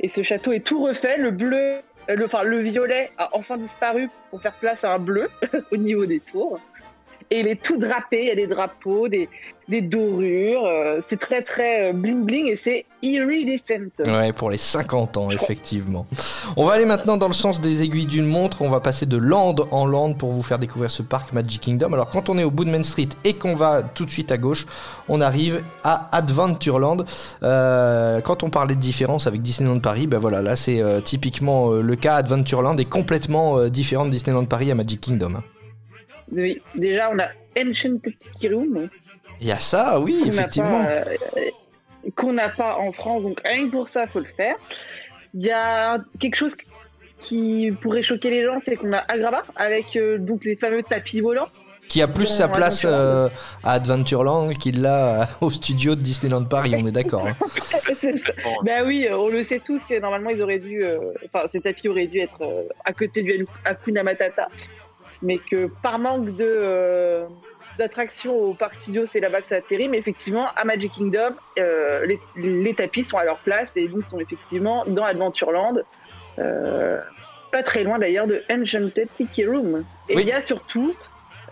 Et 0.01 0.09
ce 0.09 0.23
château 0.23 0.53
est 0.53 0.61
tout 0.65 0.83
refait. 0.83 1.17
Le 1.19 1.31
bleu, 1.31 1.77
euh, 2.11 2.17
enfin 2.25 2.43
le 2.45 2.61
violet 2.61 3.11
a 3.19 3.29
enfin 3.37 3.57
disparu 3.57 4.09
pour 4.31 4.41
faire 4.41 4.55
place 4.55 4.85
à 4.85 4.93
un 4.95 4.99
bleu 4.99 5.29
au 5.73 5.77
niveau 5.77 6.07
des 6.07 6.21
tours. 6.21 6.59
Et 7.31 7.41
il 7.41 7.49
est 7.49 7.63
tout 7.63 7.79
drapé, 7.79 8.23
il 8.23 8.29
y 8.29 8.31
a 8.31 8.35
des 8.35 8.47
drapeaux, 8.47 9.09
des, 9.09 9.29
dorures. 9.69 10.67
euh, 10.67 11.01
c'est 11.07 11.19
très 11.19 11.43
très 11.43 11.89
euh, 11.89 11.93
bling 11.93 12.23
bling 12.25 12.47
et 12.49 12.57
c'est 12.57 12.85
iridescent. 13.03 14.05
Ouais, 14.05 14.33
pour 14.33 14.51
les 14.51 14.59
50 14.59 15.17
ans, 15.17 15.31
effectivement. 15.31 16.07
On 16.57 16.67
va 16.67 16.75
aller 16.75 16.85
maintenant 16.85 17.17
dans 17.17 17.29
le 17.29 17.35
sens 17.35 17.61
des 17.61 17.83
aiguilles 17.83 18.07
d'une 18.07 18.27
montre. 18.27 18.61
On 18.61 18.69
va 18.69 18.81
passer 18.81 19.07
de 19.07 19.17
land 19.17 19.55
en 19.71 19.87
land 19.87 20.13
pour 20.13 20.33
vous 20.33 20.43
faire 20.43 20.59
découvrir 20.59 20.91
ce 20.91 21.03
parc 21.03 21.33
Magic 21.33 21.63
Kingdom. 21.63 21.93
Alors, 21.95 22.11
quand 22.11 22.29
on 22.29 22.37
est 22.37 22.45
au 22.45 22.51
bout 22.51 22.65
de 22.65 22.71
Main 22.71 22.83
Street 22.83 23.09
et 23.25 23.35
qu'on 23.35 23.55
va 23.55 23.83
tout 23.83 24.05
de 24.05 24.11
suite 24.11 24.31
à 24.31 24.37
gauche, 24.37 24.67
on 25.09 25.21
arrive 25.21 25.63
à 25.83 26.09
Adventureland. 26.13 26.99
Euh, 27.43 28.21
quand 28.21 28.43
on 28.43 28.51
parlait 28.51 28.75
de 28.75 28.81
différence 28.81 29.27
avec 29.27 29.41
Disneyland 29.41 29.81
Paris, 29.81 30.07
ben 30.07 30.19
voilà, 30.19 30.43
là 30.43 30.57
c'est 30.57 30.83
typiquement 31.03 31.71
le 31.71 31.97
cas. 31.97 32.17
Adventureland 32.17 32.77
est 32.77 32.89
complètement 32.89 33.65
différent 33.69 34.05
de 34.05 34.11
Disneyland 34.11 34.45
Paris 34.45 34.71
à 34.71 34.75
Magic 34.75 35.01
Kingdom. 35.01 35.43
Oui, 36.33 36.61
déjà 36.75 37.11
on 37.13 37.19
a 37.19 37.29
Enchanted 37.59 38.15
Tiki 38.19 38.49
Room 38.53 38.89
Il 39.41 39.47
y 39.47 39.53
a 39.53 39.57
ça, 39.61 40.01
oui, 40.01 40.19
qu'on 40.21 40.27
n'a 40.27 40.33
effectivement. 40.33 40.85
pas, 40.85 40.91
euh, 40.91 41.51
qu'on 42.17 42.33
n'a 42.33 42.49
pas 42.49 42.77
en 42.79 42.93
France, 42.93 43.23
donc 43.23 43.41
rien 43.45 43.67
que 43.67 43.71
pour 43.71 43.89
ça 43.89 44.07
faut 44.07 44.21
le 44.21 44.27
faire. 44.37 44.57
Il 45.35 45.43
y 45.43 45.51
a 45.51 45.99
quelque 46.21 46.37
chose 46.37 46.55
qui 47.21 47.73
pourrait 47.81 48.03
choquer 48.03 48.31
les 48.31 48.45
gens, 48.45 48.59
c'est 48.63 48.77
qu'on 48.77 48.93
a 48.93 48.99
Agrabah 49.09 49.45
avec 49.57 49.97
euh, 49.97 50.19
donc 50.19 50.45
les 50.45 50.57
fameux 50.57 50.83
tapis 50.83 51.21
volants. 51.21 51.49
Qui 51.89 52.01
a 52.01 52.09
plus 52.09 52.27
sa 52.27 52.49
place 52.49 52.87
euh, 52.89 53.29
à 53.63 53.73
Adventureland 53.73 54.51
qu'il 54.53 54.81
l'a 54.81 55.23
euh, 55.23 55.27
au 55.43 55.51
studio 55.51 55.95
de 55.95 56.01
Disneyland 56.01 56.45
Paris, 56.45 56.75
on 56.79 56.87
est 56.87 56.93
d'accord. 56.93 57.27
hein. 57.29 57.35
C'est 57.95 58.17
ça. 58.17 58.33
Bah 58.63 58.85
oui, 58.87 59.07
on 59.13 59.29
le 59.29 59.43
sait 59.43 59.61
tous 59.65 59.85
que 59.85 60.01
normalement 60.01 60.31
ils 60.31 60.41
auraient 60.41 60.59
dû, 60.59 60.83
euh, 60.83 60.99
enfin 61.27 61.47
ces 61.47 61.61
tapis 61.61 61.89
auraient 61.89 62.07
dû 62.07 62.21
être 62.21 62.41
euh, 62.41 62.63
à 62.87 62.95
côté 62.95 63.23
du 63.23 63.47
Hakuna 63.67 64.03
Matata, 64.03 64.49
mais 65.25 65.39
que 65.39 65.69
par 65.83 65.99
manque 65.99 66.27
de 66.37 66.47
euh, 66.47 67.25
d'attraction 67.79 68.33
au 68.37 68.55
parc 68.55 68.77
studio, 68.77 69.05
c'est 69.07 69.19
là-bas 69.19 69.41
que 69.41 69.49
ça 69.49 69.57
atterrit. 69.57 69.89
Mais 69.89 69.99
effectivement, 69.99 70.47
à 70.55 70.65
Magic 70.65 70.93
Kingdom, 70.93 71.35
euh, 71.59 72.07
les, 72.07 72.21
les 72.37 72.75
tapis 72.75 73.03
sont 73.03 73.19
à 73.19 73.25
leur 73.25 73.39
place 73.39 73.77
et 73.77 73.89
donc 73.89 74.05
sont 74.09 74.21
effectivement 74.21 74.85
dans 74.87 75.05
Adventureland. 75.05 75.79
Euh, 76.39 77.01
pas 77.51 77.63
très 77.65 77.83
loin 77.83 77.99
d'ailleurs 77.99 78.29
de 78.29 78.43
Enchanted 78.51 79.09
Tiki 79.13 79.45
Room. 79.45 79.85
Et 80.09 80.17
Oui. 80.17 80.23
il 80.23 80.29
y 80.29 80.33
a 80.33 80.41
surtout 80.41 80.95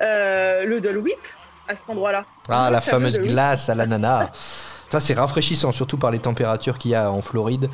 le 0.00 0.78
Doll 0.80 0.98
Whip 0.98 1.18
à 1.68 1.76
cet 1.76 1.88
endroit-là. 1.88 2.24
Ah, 2.48 2.70
la 2.70 2.80
fameuse 2.80 3.18
glace 3.18 3.68
à 3.68 3.74
l'ananas. 3.74 4.30
Ça, 4.90 5.00
c'est 5.00 5.14
rafraîchissant, 5.14 5.72
surtout 5.72 5.96
par 5.96 6.10
les 6.10 6.18
températures 6.18 6.76
qu'il 6.76 6.90
y 6.90 6.94
a 6.94 7.10
en 7.10 7.22
Floride. 7.22 7.70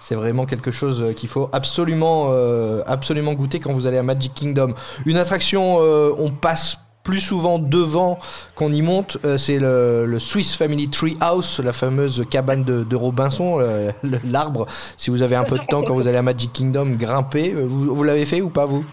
C'est 0.00 0.14
vraiment 0.14 0.46
quelque 0.46 0.70
chose 0.70 1.02
euh, 1.02 1.12
qu'il 1.12 1.28
faut 1.28 1.48
absolument, 1.52 2.28
euh, 2.30 2.82
absolument 2.86 3.34
goûter 3.34 3.60
quand 3.60 3.72
vous 3.72 3.86
allez 3.86 3.98
à 3.98 4.02
Magic 4.02 4.32
Kingdom. 4.34 4.74
Une 5.06 5.16
attraction, 5.16 5.78
euh, 5.80 6.12
on 6.18 6.30
passe 6.30 6.78
plus 7.02 7.20
souvent 7.20 7.58
devant 7.58 8.18
qu'on 8.54 8.70
y 8.70 8.82
monte, 8.82 9.16
euh, 9.24 9.38
c'est 9.38 9.58
le, 9.58 10.04
le 10.04 10.18
Swiss 10.18 10.54
Family 10.54 10.90
Tree 10.90 11.16
House, 11.20 11.58
la 11.58 11.72
fameuse 11.72 12.24
cabane 12.30 12.64
de, 12.64 12.84
de 12.84 12.96
Robinson, 12.96 13.58
euh, 13.60 13.90
l'arbre. 14.24 14.66
Si 14.98 15.10
vous 15.10 15.22
avez 15.22 15.34
un 15.36 15.44
peu 15.44 15.58
de 15.58 15.64
temps 15.64 15.82
quand 15.82 15.94
vous 15.94 16.06
allez 16.06 16.18
à 16.18 16.22
Magic 16.22 16.52
Kingdom, 16.52 16.90
grimper. 16.98 17.54
Euh, 17.54 17.64
Vous, 17.66 17.94
vous 17.94 18.04
l'avez 18.04 18.26
fait 18.26 18.42
ou 18.42 18.50
pas, 18.50 18.66
vous? 18.66 18.84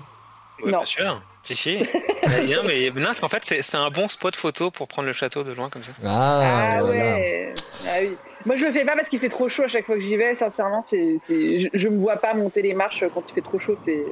Ouais, 0.64 0.72
Non. 0.72 0.78
bien 0.78 0.86
sûr. 0.86 1.22
Si, 1.46 1.56
si. 1.56 1.78
Non, 1.78 2.62
mais 2.66 2.90
non, 2.96 3.06
parce 3.06 3.20
qu'en 3.20 3.30
fait, 3.30 3.46
c'est 3.46 3.62
c'est 3.62 3.78
un 3.78 3.90
bon 3.92 4.08
spot 4.08 4.36
photo 4.36 4.72
pour 4.72 4.88
prendre 4.88 5.08
le 5.08 5.14
château 5.14 5.44
de 5.44 5.54
loin 5.54 5.70
comme 5.70 5.84
ça. 5.84 5.92
Ah, 6.04 6.42
Ah, 6.78 6.82
voilà. 6.82 7.16
ouais. 7.16 7.54
Ah 7.88 7.90
oui. 8.02 8.18
Moi, 8.46 8.56
je 8.58 8.66
le 8.66 8.72
fais 8.74 8.84
pas 8.86 8.96
parce 8.96 9.10
qu'il 9.10 9.20
fait 9.20 9.30
trop 9.30 9.48
chaud 9.50 9.64
à 9.64 9.68
chaque 9.68 9.86
fois 9.86 9.96
que 9.96 10.02
j'y 10.02 10.16
vais. 10.18 10.36
Sincèrement, 10.36 10.84
c'est, 10.88 11.16
c'est, 11.20 11.62
je, 11.62 11.68
je 11.74 11.88
me 11.88 12.00
vois 12.00 12.18
pas 12.18 12.34
monter 12.34 12.62
les 12.62 12.74
marches 12.74 13.04
quand 13.14 13.24
il 13.30 13.34
fait 13.34 13.42
trop 13.42 13.60
chaud. 13.60 13.76
C'est, 13.84 14.04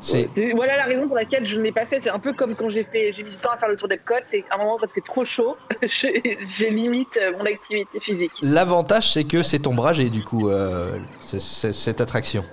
C'est 0.00 0.30
c'est- 0.30 0.52
voilà 0.52 0.76
la 0.76 0.84
raison 0.84 1.06
pour 1.08 1.16
laquelle 1.16 1.44
je 1.46 1.56
ne 1.56 1.62
l'ai 1.62 1.72
pas 1.72 1.84
fait. 1.86 1.98
C'est 1.98 2.10
un 2.10 2.20
peu 2.20 2.32
comme 2.32 2.54
quand 2.54 2.70
j'ai 2.70 2.84
fait, 2.84 3.12
j'ai 3.12 3.24
mis 3.24 3.30
du 3.30 3.36
temps 3.38 3.50
à 3.50 3.56
faire 3.58 3.68
le 3.68 3.76
tour 3.76 3.88
d'Epcot. 3.88 4.14
C'est 4.26 4.44
à 4.50 4.54
un 4.54 4.58
moment 4.58 4.76
quand 4.80 4.86
il 4.88 4.92
fait 4.94 5.00
trop 5.00 5.24
chaud, 5.24 5.56
j'ai, 5.82 6.70
limite 6.70 7.16
euh, 7.20 7.32
mon 7.36 7.44
activité 7.44 7.98
physique. 8.00 8.32
L'avantage, 8.42 9.12
c'est 9.12 9.24
que 9.24 9.42
c'est 9.42 9.66
ombragé, 9.66 10.10
du 10.10 10.22
coup, 10.22 10.48
euh, 10.50 10.98
c'est- 11.22 11.40
c'est- 11.40 11.72
cette 11.72 12.00
attraction. 12.00 12.44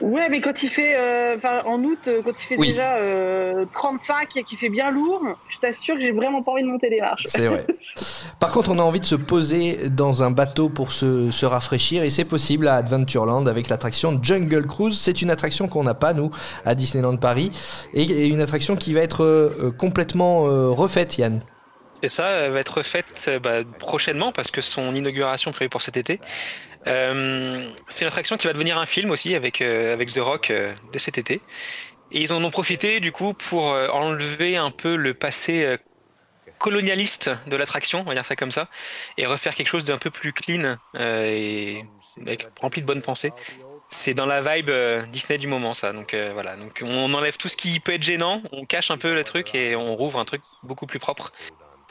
Ouais, 0.00 0.28
mais 0.28 0.40
quand 0.40 0.62
il 0.62 0.68
fait, 0.68 0.94
euh, 0.96 1.36
en 1.64 1.82
août, 1.82 1.98
euh, 2.06 2.22
quand 2.22 2.32
il 2.32 2.44
fait 2.44 2.56
Oui. 2.56 2.68
déjà 2.68 2.96
euh, 2.96 3.64
35 3.72 4.36
et 4.36 4.42
qu'il 4.42 4.58
fait 4.58 4.68
bien 4.68 4.90
lourd, 4.90 5.22
je 5.48 5.58
t'assure 5.58 5.94
que 5.94 6.00
j'ai 6.00 6.12
vraiment 6.12 6.42
pas 6.42 6.52
envie 6.52 6.62
de 6.62 6.68
monter 6.68 6.90
les 6.90 7.00
marches. 7.00 7.24
C'est 7.26 7.46
vrai. 7.46 7.66
Par 8.40 8.50
contre, 8.50 8.70
on 8.70 8.78
a 8.78 8.82
envie 8.82 9.00
de 9.00 9.04
se 9.04 9.14
poser 9.14 9.88
dans 9.88 10.22
un 10.22 10.30
bateau 10.30 10.68
pour 10.68 10.92
se, 10.92 11.30
se 11.30 11.46
rafraîchir 11.46 12.02
et 12.04 12.10
c'est 12.10 12.24
possible 12.24 12.68
à 12.68 12.76
Adventureland 12.76 13.46
avec 13.46 13.68
l'attraction 13.68 14.18
Jungle 14.22 14.66
Cruise. 14.66 14.98
C'est 14.98 15.22
une 15.22 15.30
attraction 15.30 15.68
qu'on 15.68 15.84
n'a 15.84 15.94
pas, 15.94 16.12
nous, 16.14 16.30
à 16.64 16.74
Disneyland 16.74 17.16
Paris 17.16 17.50
et, 17.92 18.02
et 18.02 18.26
une 18.28 18.40
attraction 18.40 18.76
qui 18.76 18.92
va 18.92 19.00
être 19.00 19.24
euh, 19.24 19.70
complètement 19.76 20.46
euh, 20.48 20.70
refaite, 20.70 21.18
Yann. 21.18 21.40
Et 22.04 22.10
ça 22.10 22.26
euh, 22.26 22.50
va 22.50 22.60
être 22.60 22.82
faite 22.82 23.06
euh, 23.28 23.38
bah, 23.38 23.64
prochainement 23.78 24.30
parce 24.30 24.50
que 24.50 24.60
son 24.60 24.94
inauguration 24.94 25.52
prévue 25.52 25.70
pour 25.70 25.80
cet 25.80 25.96
été. 25.96 26.20
Euh, 26.86 27.70
c'est 27.88 28.04
une 28.04 28.08
attraction 28.08 28.36
qui 28.36 28.46
va 28.46 28.52
devenir 28.52 28.78
un 28.78 28.86
film 28.86 29.10
aussi 29.10 29.34
avec, 29.34 29.62
euh, 29.62 29.92
avec 29.92 30.12
The 30.12 30.18
Rock 30.18 30.50
euh, 30.50 30.74
dès 30.92 30.98
cet 30.98 31.18
été. 31.18 31.40
Et 32.12 32.20
ils 32.20 32.32
en 32.32 32.44
ont 32.44 32.50
profité 32.50 33.00
du 33.00 33.12
coup 33.12 33.34
pour 33.34 33.64
enlever 33.64 34.56
un 34.56 34.70
peu 34.70 34.94
le 34.94 35.14
passé 35.14 35.78
colonialiste 36.58 37.30
de 37.48 37.56
l'attraction, 37.56 38.00
on 38.00 38.04
va 38.04 38.14
dire 38.14 38.24
ça 38.24 38.36
comme 38.36 38.52
ça, 38.52 38.68
et 39.18 39.26
refaire 39.26 39.54
quelque 39.54 39.68
chose 39.68 39.84
d'un 39.84 39.98
peu 39.98 40.10
plus 40.10 40.32
clean 40.32 40.76
et 40.96 41.82
rempli 42.60 42.82
de 42.82 42.86
bonnes 42.86 43.02
pensées. 43.02 43.32
C'est 43.88 44.14
dans 44.14 44.26
la 44.26 44.42
vibe 44.42 44.70
Disney 45.10 45.38
du 45.38 45.48
moment 45.48 45.74
ça. 45.74 45.92
Donc 45.92 46.14
voilà, 46.14 46.56
donc 46.56 46.82
on 46.84 47.12
enlève 47.14 47.36
tout 47.36 47.48
ce 47.48 47.56
qui 47.56 47.80
peut 47.80 47.94
être 47.94 48.04
gênant, 48.04 48.42
on 48.52 48.64
cache 48.64 48.92
un 48.92 48.98
peu 48.98 49.12
le 49.12 49.24
truc 49.24 49.52
et 49.54 49.74
on 49.74 49.96
rouvre 49.96 50.20
un 50.20 50.24
truc 50.24 50.42
beaucoup 50.62 50.86
plus 50.86 51.00
propre 51.00 51.32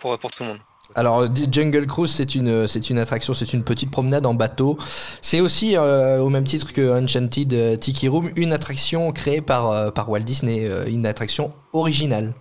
pour, 0.03 0.19
pour 0.19 0.31
tout 0.31 0.43
le 0.43 0.50
monde. 0.50 0.60
Alors, 0.95 1.29
D- 1.29 1.45
Jungle 1.50 1.88
Cruise, 1.88 2.12
c'est 2.12 2.36
une, 2.36 2.67
c'est 2.67 2.89
une 2.89 3.00
attraction, 3.00 3.33
c'est 3.33 3.53
une 3.53 3.63
petite 3.63 3.89
promenade 3.89 4.25
en 4.25 4.33
bateau. 4.33 4.77
C'est 5.22 5.39
aussi, 5.39 5.77
euh, 5.77 6.19
au 6.19 6.29
même 6.29 6.43
titre 6.43 6.74
que 6.74 7.01
Enchanted 7.01 7.53
euh, 7.53 7.77
Tiki 7.77 8.10
Room, 8.10 8.31
une 8.36 8.51
attraction 8.51 9.12
créée 9.13 9.41
par, 9.41 9.72
euh, 9.72 9.91
par 9.91 10.10
Walt 10.10 10.19
Disney, 10.19 10.67
euh, 10.67 10.86
une 10.88 11.05
attraction 11.05 11.51
originale. 11.72 12.33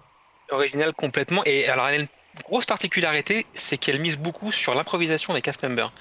Original 0.50 0.92
complètement. 0.92 1.42
Et 1.46 1.68
alors, 1.68 1.88
elle 1.88 1.94
a 1.94 2.02
une 2.02 2.08
grosse 2.48 2.66
particularité, 2.66 3.46
c'est 3.54 3.78
qu'elle 3.78 4.00
mise 4.00 4.18
beaucoup 4.18 4.50
sur 4.50 4.74
l'improvisation 4.74 5.32
des 5.34 5.40
cast 5.40 5.62
members. 5.62 5.92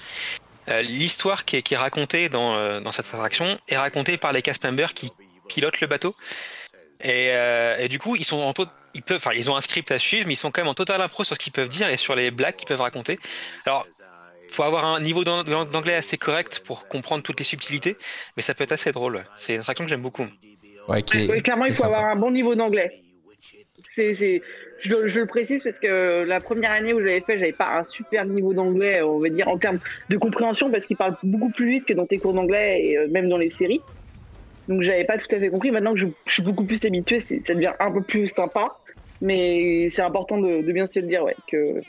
Euh, 0.68 0.82
L'histoire 0.82 1.44
qui 1.44 1.56
est, 1.56 1.62
qui 1.62 1.74
est 1.74 1.76
racontée 1.78 2.28
dans, 2.28 2.54
euh, 2.54 2.80
dans 2.80 2.92
cette 2.92 3.06
attraction 3.06 3.46
est 3.68 3.76
racontée 3.78 4.16
par 4.18 4.32
les 4.32 4.42
cast 4.42 4.64
members 4.64 4.94
qui 4.94 5.12
pilotent 5.48 5.80
le 5.80 5.86
bateau. 5.86 6.14
Et, 7.00 7.30
euh, 7.30 7.76
et 7.78 7.88
du 7.88 7.98
coup, 7.98 8.14
ils 8.16 8.24
sont 8.24 8.40
en 8.40 8.52
tot- 8.52 8.66
ils 8.94 9.02
peuvent, 9.02 9.16
enfin, 9.16 9.32
ils 9.34 9.50
ont 9.50 9.56
un 9.56 9.60
script 9.60 9.90
à 9.90 9.98
suivre, 9.98 10.26
mais 10.26 10.34
ils 10.34 10.36
sont 10.36 10.50
quand 10.50 10.62
même 10.62 10.68
en 10.68 10.74
total 10.74 11.00
impro 11.00 11.24
sur 11.24 11.34
ce 11.36 11.40
qu'ils 11.40 11.52
peuvent 11.52 11.68
dire 11.68 11.88
et 11.88 11.96
sur 11.96 12.14
les 12.14 12.30
blagues 12.30 12.56
qu'ils 12.56 12.68
peuvent 12.68 12.80
raconter. 12.80 13.18
Alors, 13.66 13.86
faut 14.50 14.64
avoir 14.64 14.84
un 14.84 15.00
niveau 15.00 15.24
d'an- 15.24 15.44
d'anglais 15.44 15.94
assez 15.94 16.18
correct 16.18 16.62
pour 16.66 16.86
comprendre 16.88 17.22
toutes 17.22 17.38
les 17.38 17.44
subtilités, 17.44 17.96
mais 18.36 18.42
ça 18.42 18.54
peut 18.54 18.64
être 18.64 18.72
assez 18.72 18.92
drôle. 18.92 19.24
C'est 19.36 19.54
une 19.54 19.60
attraction 19.60 19.84
que 19.84 19.88
j'aime 19.90 20.02
beaucoup. 20.02 20.26
Ouais, 20.88 21.02
qui 21.02 21.16
est- 21.18 21.30
Oui, 21.30 21.42
clairement, 21.42 21.64
il 21.64 21.72
faut 21.74 21.84
sympa. 21.84 21.96
avoir 21.96 22.10
un 22.10 22.16
bon 22.16 22.30
niveau 22.30 22.54
d'anglais. 22.54 23.02
C'est, 23.88 24.14
je, 24.14 24.88
le- 24.90 25.08
je 25.08 25.20
le 25.20 25.26
précise 25.26 25.62
parce 25.62 25.78
que 25.78 26.24
la 26.24 26.40
première 26.40 26.70
année 26.70 26.92
où 26.92 27.00
j'avais 27.00 27.20
fait, 27.20 27.38
j'avais 27.38 27.52
pas 27.52 27.78
un 27.78 27.84
super 27.84 28.24
niveau 28.26 28.52
d'anglais, 28.54 29.02
on 29.02 29.18
va 29.18 29.28
dire, 29.28 29.48
en 29.48 29.58
termes 29.58 29.78
de 30.08 30.16
compréhension, 30.18 30.70
parce 30.70 30.86
qu'il 30.86 30.96
parle 30.96 31.16
beaucoup 31.22 31.50
plus 31.50 31.70
vite 31.70 31.84
que 31.86 31.92
dans 31.94 32.06
tes 32.06 32.18
cours 32.18 32.34
d'anglais 32.34 32.84
et 32.84 32.96
euh, 32.98 33.08
même 33.08 33.28
dans 33.28 33.38
les 33.38 33.48
séries. 33.48 33.82
Donc 34.68 34.82
j'avais 34.82 35.04
pas 35.04 35.18
tout 35.18 35.26
à 35.34 35.38
fait 35.38 35.50
compris. 35.50 35.70
Maintenant 35.70 35.92
que 35.94 35.98
je, 36.00 36.06
je 36.26 36.32
suis 36.32 36.42
beaucoup 36.42 36.64
plus 36.64 36.84
habitué, 36.84 37.20
ça 37.20 37.54
devient 37.54 37.72
un 37.80 37.90
peu 37.90 38.02
plus 38.02 38.28
sympa. 38.28 38.78
Mais 39.22 39.88
c'est 39.90 40.02
important 40.02 40.36
de, 40.36 40.66
de 40.66 40.72
bien 40.72 40.86
se 40.86 40.98
le 40.98 41.06
dire, 41.06 41.22
ouais. 41.22 41.36
Que... 41.50 41.80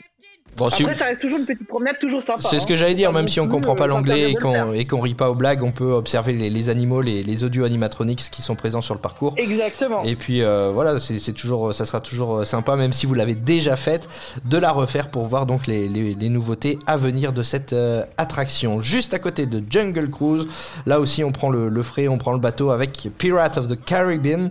Bon, 0.56 0.70
si- 0.70 0.84
Après, 0.84 0.94
ça 0.94 1.06
reste 1.06 1.20
toujours 1.20 1.40
une 1.40 1.46
petite 1.46 1.66
promenade, 1.66 1.98
toujours 1.98 2.22
sympa. 2.22 2.40
C'est 2.42 2.58
ce 2.58 2.62
hein. 2.62 2.66
que 2.68 2.76
j'allais 2.76 2.94
dire, 2.94 3.12
même 3.12 3.26
si 3.26 3.40
on 3.40 3.48
comprend 3.48 3.74
pas 3.74 3.84
euh, 3.84 3.88
l'anglais 3.88 4.30
et 4.30 4.34
qu'on 4.34 4.72
et 4.72 4.86
qu'on 4.86 5.00
rit 5.00 5.14
pas 5.14 5.28
aux 5.28 5.34
blagues, 5.34 5.64
on 5.64 5.72
peut 5.72 5.90
observer 5.90 6.32
les, 6.32 6.48
les 6.48 6.68
animaux, 6.68 7.02
les, 7.02 7.24
les 7.24 7.42
audio 7.42 7.64
animatronics 7.64 8.30
qui 8.30 8.40
sont 8.40 8.54
présents 8.54 8.80
sur 8.80 8.94
le 8.94 9.00
parcours. 9.00 9.34
Exactement. 9.36 10.04
Et 10.04 10.14
puis 10.14 10.42
euh, 10.42 10.70
voilà, 10.72 11.00
c'est 11.00 11.32
toujours, 11.32 11.74
ça 11.74 11.84
sera 11.84 11.98
toujours 11.98 12.36
euh, 12.36 12.44
sympa, 12.44 12.76
même 12.76 12.92
si 12.92 13.04
vous 13.04 13.14
l'avez 13.14 13.34
déjà 13.34 13.74
faite, 13.74 14.08
de 14.44 14.56
la 14.56 14.70
refaire 14.70 15.10
pour 15.10 15.24
voir 15.24 15.44
donc 15.46 15.66
les, 15.66 15.88
nouveautés 16.28 16.78
à 16.86 16.96
venir 16.96 17.32
de 17.32 17.42
cette 17.42 17.72
euh, 17.72 18.04
attraction. 18.16 18.80
Juste 18.80 19.12
à 19.12 19.18
côté 19.18 19.46
de 19.46 19.60
Jungle 19.68 20.08
Cruise, 20.08 20.46
là 20.86 21.00
aussi 21.00 21.24
on 21.24 21.32
prend 21.32 21.50
le, 21.50 21.68
le 21.68 21.82
frais, 21.82 22.06
on 22.06 22.18
prend 22.18 22.32
le 22.32 22.38
bateau 22.38 22.70
avec 22.70 23.08
Pirate 23.18 23.58
of 23.58 23.66
the 23.66 23.84
Caribbean, 23.84 24.50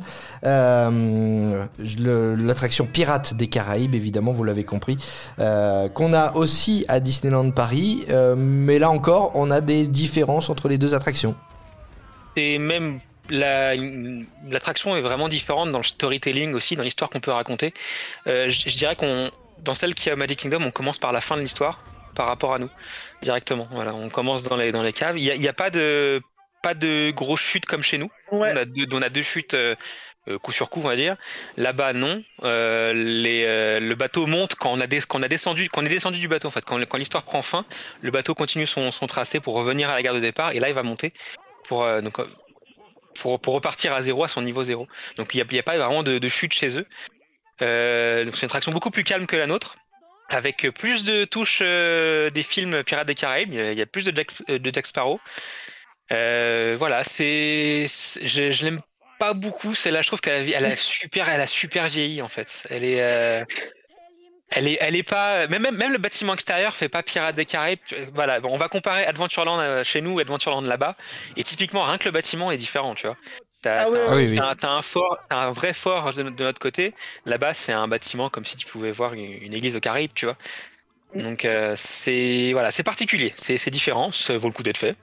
l'attraction 1.79 2.85
Pirate 2.85 3.33
des 3.33 3.47
Caraïbes, 3.47 3.95
évidemment, 3.95 4.31
vous 4.31 4.43
l'avez 4.43 4.63
compris, 4.63 4.97
euh, 5.39 5.89
qu'on 5.89 6.13
a 6.13 6.33
aussi 6.35 6.85
à 6.87 6.99
Disneyland 6.99 7.51
Paris, 7.51 8.05
euh, 8.09 8.35
mais 8.37 8.79
là 8.79 8.89
encore, 8.89 9.31
on 9.35 9.51
a 9.51 9.61
des 9.61 9.87
différences 9.87 10.49
entre 10.49 10.67
les 10.67 10.77
deux 10.77 10.93
attractions. 10.93 11.35
Et 12.35 12.57
même 12.59 12.97
la- 13.29 13.75
l'attraction 13.75 14.95
est 14.97 15.01
vraiment 15.01 15.29
différente 15.29 15.69
dans 15.69 15.77
le 15.77 15.83
storytelling 15.83 16.53
aussi, 16.53 16.75
dans 16.75 16.83
l'histoire 16.83 17.09
qu'on 17.09 17.19
peut 17.19 17.31
raconter. 17.31 17.73
Euh, 18.27 18.49
je, 18.49 18.69
je 18.69 18.77
dirais 18.77 18.95
qu'on, 18.95 19.31
dans 19.63 19.75
celle 19.75 19.93
qui 19.93 20.09
est 20.09 20.11
à 20.11 20.15
Magic 20.15 20.39
Kingdom, 20.39 20.63
on 20.63 20.71
commence 20.71 20.97
par 20.99 21.13
la 21.13 21.21
fin 21.21 21.35
de 21.37 21.41
l'histoire 21.41 21.79
par 22.15 22.27
rapport 22.27 22.53
à 22.53 22.59
nous 22.59 22.69
directement. 23.21 23.67
Voilà, 23.71 23.93
on 23.93 24.09
commence 24.09 24.43
dans 24.43 24.57
les 24.57 24.71
dans 24.71 24.83
les 24.83 24.93
caves. 24.93 25.17
Il 25.17 25.23
n'y 25.23 25.31
a, 25.31 25.35
il 25.35 25.43
y 25.43 25.47
a 25.47 25.53
pas 25.53 25.69
de 25.69 26.21
pas 26.61 26.73
de 26.73 27.11
grosses 27.11 27.41
chutes 27.41 27.65
comme 27.65 27.81
chez 27.83 27.97
nous. 27.97 28.09
Ouais. 28.31 28.51
On 28.53 28.57
a 28.57 28.65
deux, 28.65 28.85
on 28.91 29.01
a 29.01 29.09
deux 29.09 29.21
chutes 29.21 29.53
euh, 29.53 29.75
euh, 30.29 30.39
coup 30.39 30.51
sur 30.51 30.69
coup, 30.69 30.79
on 30.79 30.87
va 30.87 30.95
dire. 30.95 31.17
Là-bas, 31.57 31.93
non. 31.93 32.23
Euh, 32.43 32.93
euh, 32.95 33.79
le 33.79 33.95
bateau 33.95 34.25
monte 34.25 34.55
quand 34.55 34.71
on 34.71 34.79
a, 34.79 34.87
descendu, 34.87 35.69
quand 35.69 35.81
on 35.81 35.85
est 35.85 35.89
descendu 35.89 36.19
du 36.19 36.27
bateau. 36.27 36.47
En 36.47 36.51
fait, 36.51 36.63
quand, 36.63 36.77
l'histoire 36.97 37.23
prend 37.23 37.41
fin, 37.41 37.65
le 38.01 38.11
bateau 38.11 38.33
continue 38.33 38.65
son, 38.65 38.91
son 38.91 39.07
tracé 39.07 39.39
pour 39.39 39.55
revenir 39.55 39.89
à 39.89 39.95
la 39.95 40.01
gare 40.01 40.13
de 40.13 40.19
départ. 40.19 40.53
Et 40.53 40.59
là, 40.59 40.69
il 40.69 40.75
va 40.75 40.83
monter 40.83 41.13
pour, 41.67 41.79
repartir 43.45 43.93
à 43.93 44.01
zéro, 44.01 44.23
à 44.23 44.27
son 44.27 44.41
niveau 44.41 44.63
zéro. 44.63 44.87
Donc, 45.17 45.33
il 45.35 45.45
n'y 45.45 45.59
a, 45.59 45.63
pas 45.63 45.77
vraiment 45.77 46.03
de, 46.03 46.17
de 46.19 46.29
chute 46.29 46.53
chez 46.53 46.77
eux. 46.77 46.87
Donc, 47.59 48.35
c'est 48.35 48.43
une 48.43 48.49
traction 48.49 48.71
beaucoup 48.71 48.91
plus 48.91 49.03
calme 49.03 49.27
que 49.27 49.35
la 49.35 49.47
nôtre. 49.47 49.75
Avec 50.29 50.65
plus 50.73 51.03
de 51.03 51.25
touches 51.25 51.59
des 51.59 52.43
films 52.43 52.81
Pirates 52.83 53.07
des 53.07 53.13
Caraïbes, 53.13 53.51
il 53.51 53.73
y 53.73 53.81
a- 53.81 53.85
plus 53.85 54.05
de 54.05 54.15
Jack, 54.15 54.29
de 54.47 54.73
Jack 54.73 54.85
Sparrow. 54.85 55.19
Voilà, 56.09 57.03
c'est, 57.03 57.87
je 57.87 58.63
l'aime 58.63 58.81
pas 59.23 59.33
beaucoup. 59.33 59.73
Celle-là, 59.73 60.01
je 60.01 60.07
trouve 60.07 60.19
qu'elle 60.21 60.35
a, 60.35 60.41
vie- 60.41 60.53
elle 60.53 60.65
a 60.65 60.75
super, 60.75 61.29
elle 61.29 61.39
a 61.39 61.47
super 61.47 61.87
vieilli 61.87 62.21
en 62.21 62.27
fait. 62.27 62.67
Elle 62.69 62.83
est, 62.83 63.01
euh, 63.01 63.45
elle 64.49 64.67
est, 64.67 64.77
elle 64.81 64.95
est 64.95 65.03
pas. 65.03 65.47
Même, 65.47 65.61
même, 65.61 65.77
même 65.77 65.91
le 65.93 65.97
bâtiment 65.97 66.33
extérieur 66.33 66.75
fait 66.75 66.89
pas 66.89 67.03
Pirates 67.03 67.35
des 67.35 67.45
Caraïbes. 67.45 67.79
Euh, 67.93 68.05
Voilà, 68.13 68.39
bon, 68.41 68.49
on 68.51 68.57
va 68.57 68.67
comparer 68.67 69.05
Adventureland 69.05 69.59
euh, 69.59 69.83
chez 69.83 70.01
nous 70.01 70.19
et 70.19 70.23
Adventureland 70.23 70.61
là-bas. 70.61 70.95
Et 71.37 71.43
typiquement, 71.43 71.83
rien 71.83 71.97
que 71.97 72.05
le 72.05 72.11
bâtiment 72.11 72.51
est 72.51 72.57
différent, 72.57 72.95
tu 72.95 73.07
vois. 73.07 73.17
T'as, 73.61 73.83
Ah 73.83 73.87
un, 73.87 74.15
oui, 74.17 74.27
oui. 74.27 74.37
t'as- 74.37 74.55
t'as 74.55 74.69
un 74.71 74.81
fort, 74.81 75.17
t'as 75.29 75.37
un 75.37 75.51
vrai 75.51 75.73
fort 75.73 76.13
de, 76.13 76.23
de 76.23 76.43
notre 76.43 76.59
côté. 76.59 76.93
Là-bas, 77.25 77.53
c'est 77.53 77.71
un 77.71 77.87
bâtiment 77.87 78.29
comme 78.29 78.43
si 78.45 78.57
tu 78.57 78.67
pouvais 78.67 78.91
voir 78.91 79.13
une, 79.13 79.21
une 79.23 79.53
église 79.53 79.73
de 79.73 79.79
Caraïbes, 79.79 80.11
tu 80.13 80.25
vois. 80.25 80.35
Donc 81.15 81.45
euh, 81.45 81.75
c'est 81.77 82.51
voilà, 82.51 82.71
c'est 82.71 82.83
particulier, 82.83 83.31
c'est 83.35 83.69
différent, 83.69 84.11
ça 84.11 84.35
vaut 84.35 84.47
le 84.47 84.53
coup 84.53 84.63
d'être 84.63 84.79
fait. 84.79 84.95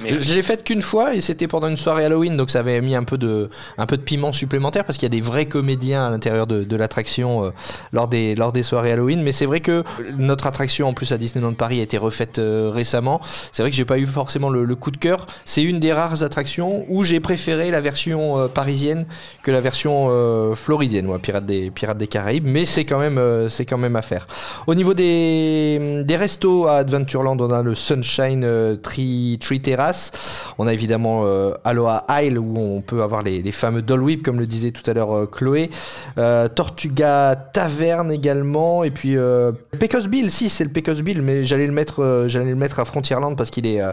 Mais 0.00 0.20
Je 0.20 0.34
l'ai 0.34 0.42
faite 0.42 0.64
qu'une 0.64 0.80
fois 0.80 1.14
et 1.14 1.20
c'était 1.20 1.46
pendant 1.46 1.68
une 1.68 1.76
soirée 1.76 2.04
Halloween, 2.04 2.36
donc 2.36 2.50
ça 2.50 2.60
avait 2.60 2.80
mis 2.80 2.94
un 2.94 3.04
peu 3.04 3.18
de, 3.18 3.50
un 3.76 3.86
peu 3.86 3.96
de 3.96 4.02
piment 4.02 4.32
supplémentaire 4.32 4.84
parce 4.84 4.98
qu'il 4.98 5.04
y 5.06 5.12
a 5.14 5.16
des 5.16 5.20
vrais 5.20 5.46
comédiens 5.46 6.06
à 6.06 6.10
l'intérieur 6.10 6.46
de, 6.46 6.64
de 6.64 6.76
l'attraction 6.76 7.44
euh, 7.44 7.50
lors, 7.92 8.08
des, 8.08 8.34
lors 8.34 8.52
des 8.52 8.62
soirées 8.62 8.92
Halloween. 8.92 9.22
Mais 9.22 9.32
c'est 9.32 9.44
vrai 9.44 9.60
que 9.60 9.84
notre 10.16 10.46
attraction 10.46 10.88
en 10.88 10.94
plus 10.94 11.12
à 11.12 11.18
Disneyland 11.18 11.52
Paris 11.52 11.80
a 11.80 11.82
été 11.82 11.98
refaite 11.98 12.38
euh, 12.38 12.70
récemment. 12.72 13.20
C'est 13.52 13.62
vrai 13.62 13.70
que 13.70 13.76
j'ai 13.76 13.84
pas 13.84 13.98
eu 13.98 14.06
forcément 14.06 14.48
le, 14.48 14.64
le 14.64 14.74
coup 14.76 14.90
de 14.90 14.96
cœur. 14.96 15.26
C'est 15.44 15.62
une 15.62 15.78
des 15.78 15.92
rares 15.92 16.22
attractions 16.22 16.84
où 16.88 17.04
j'ai 17.04 17.20
préféré 17.20 17.70
la 17.70 17.80
version 17.80 18.38
euh, 18.38 18.48
parisienne 18.48 19.06
que 19.42 19.50
la 19.50 19.60
version 19.60 20.08
floridienne, 20.54 21.06
ouais, 21.06 21.18
Pirates 21.18 21.44
des, 21.44 21.70
Pirates 21.70 21.98
des 21.98 22.06
Caraïbes. 22.06 22.46
Mais 22.46 22.64
c'est 22.64 22.84
quand 22.84 22.98
même, 22.98 23.20
c'est 23.48 23.66
quand 23.66 23.78
même 23.78 23.96
à 23.96 24.02
faire. 24.02 24.26
Au 24.66 24.74
niveau 24.74 24.94
des, 24.94 26.02
des 26.04 26.16
restos 26.16 26.66
à 26.66 26.76
Adventureland, 26.76 27.36
on 27.40 27.50
a 27.50 27.62
le 27.62 27.74
Sunshine 27.74 28.78
Tree, 28.82 29.38
Tree 29.40 29.60
Terrace. 29.60 29.81
On 30.58 30.66
a 30.66 30.72
évidemment 30.72 31.22
euh, 31.24 31.52
Aloha 31.64 32.04
Isle 32.22 32.38
où 32.38 32.56
on 32.58 32.80
peut 32.80 33.02
avoir 33.02 33.22
les, 33.22 33.42
les 33.42 33.52
fameux 33.52 33.82
Doll 33.82 34.02
Whip, 34.02 34.22
comme 34.22 34.38
le 34.38 34.46
disait 34.46 34.70
tout 34.70 34.88
à 34.90 34.94
l'heure 34.94 35.12
euh, 35.16 35.26
Chloé. 35.26 35.70
Euh, 36.18 36.48
Tortuga 36.48 37.34
Taverne 37.52 38.12
également. 38.12 38.84
Et 38.84 38.90
puis 38.90 39.16
euh, 39.16 39.52
Pecos 39.78 40.06
Bill, 40.08 40.30
si 40.30 40.48
c'est 40.48 40.64
le 40.64 40.70
Pecos 40.70 41.02
Bill, 41.02 41.22
mais 41.22 41.44
j'allais 41.44 41.66
le 41.66 41.72
mettre, 41.72 42.02
euh, 42.02 42.28
j'allais 42.28 42.50
le 42.50 42.56
mettre 42.56 42.78
à 42.80 42.84
Frontierland 42.84 43.36
parce 43.36 43.50
qu'il 43.50 43.66
est, 43.66 43.80
euh, 43.80 43.92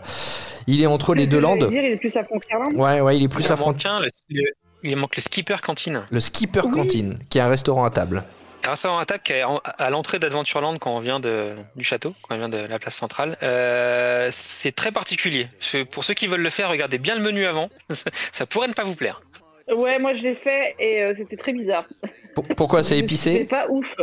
il 0.67 0.81
est 0.81 0.85
entre 0.87 1.15
les 1.15 1.27
deux 1.27 1.39
landes. 1.39 1.59
dire, 1.69 1.83
il 1.83 1.91
est 1.93 1.97
plus 1.97 2.15
à 2.15 2.23
Frontierland. 2.23 2.73
Ouais, 2.75 3.01
ouais, 3.01 3.17
il 3.17 3.23
est 3.23 3.27
plus 3.27 3.49
à 3.51 3.55
Front- 3.55 3.71
manque 3.71 3.85
un, 3.85 3.99
le- 3.99 4.07
le- 4.29 4.43
il 4.83 4.95
manque 4.95 5.15
le 5.17 5.21
skipper 5.21 5.55
cantine. 5.61 6.01
le 6.09 6.19
Skipper 6.19 6.61
Oui. 6.65 6.71
Cantine, 6.71 7.17
qui 7.29 7.37
est 7.37 7.41
un 7.41 7.49
restaurant 7.49 7.83
à 7.85 7.89
table. 7.89 8.23
Table 8.61 9.21
qui 9.23 9.33
est 9.33 9.43
en- 9.43 9.61
à 9.77 9.89
l'entrée 9.89 10.19
d'Adventureland 10.19 10.77
quand 10.77 10.95
on 10.95 10.99
vient 10.99 11.19
de, 11.19 11.51
du 11.75 11.83
château, 11.83 12.13
quand 12.23 12.35
on 12.35 12.37
vient 12.37 12.49
de 12.49 12.57
la 12.57 12.79
place 12.79 12.95
centrale. 12.95 13.37
Euh, 13.43 14.27
c'est 14.31 14.73
très 14.75 14.91
particulier. 14.91 15.47
Pour 15.91 16.03
ceux 16.03 16.13
qui 16.13 16.27
veulent 16.27 16.41
le 16.41 16.49
faire, 16.49 16.69
regardez 16.69 16.97
bien 16.99 17.15
le 17.15 17.21
menu 17.21 17.45
avant. 17.45 17.69
Ça 18.31 18.45
pourrait 18.45 18.67
ne 18.67 18.73
pas 18.73 18.83
vous 18.83 18.95
plaire. 18.95 19.21
Ouais, 19.73 19.99
moi 19.99 20.13
je 20.13 20.23
l'ai 20.23 20.35
fait 20.35 20.75
et 20.79 21.03
euh, 21.03 21.13
c'était 21.15 21.37
très 21.37 21.53
bizarre. 21.53 21.85
Pour- 22.33 22.43
pourquoi 22.47 22.81
c'est 22.83 22.95
C'est 22.95 22.99
épicé 22.99 23.45
pas 23.45 23.67
ouf. 23.69 23.93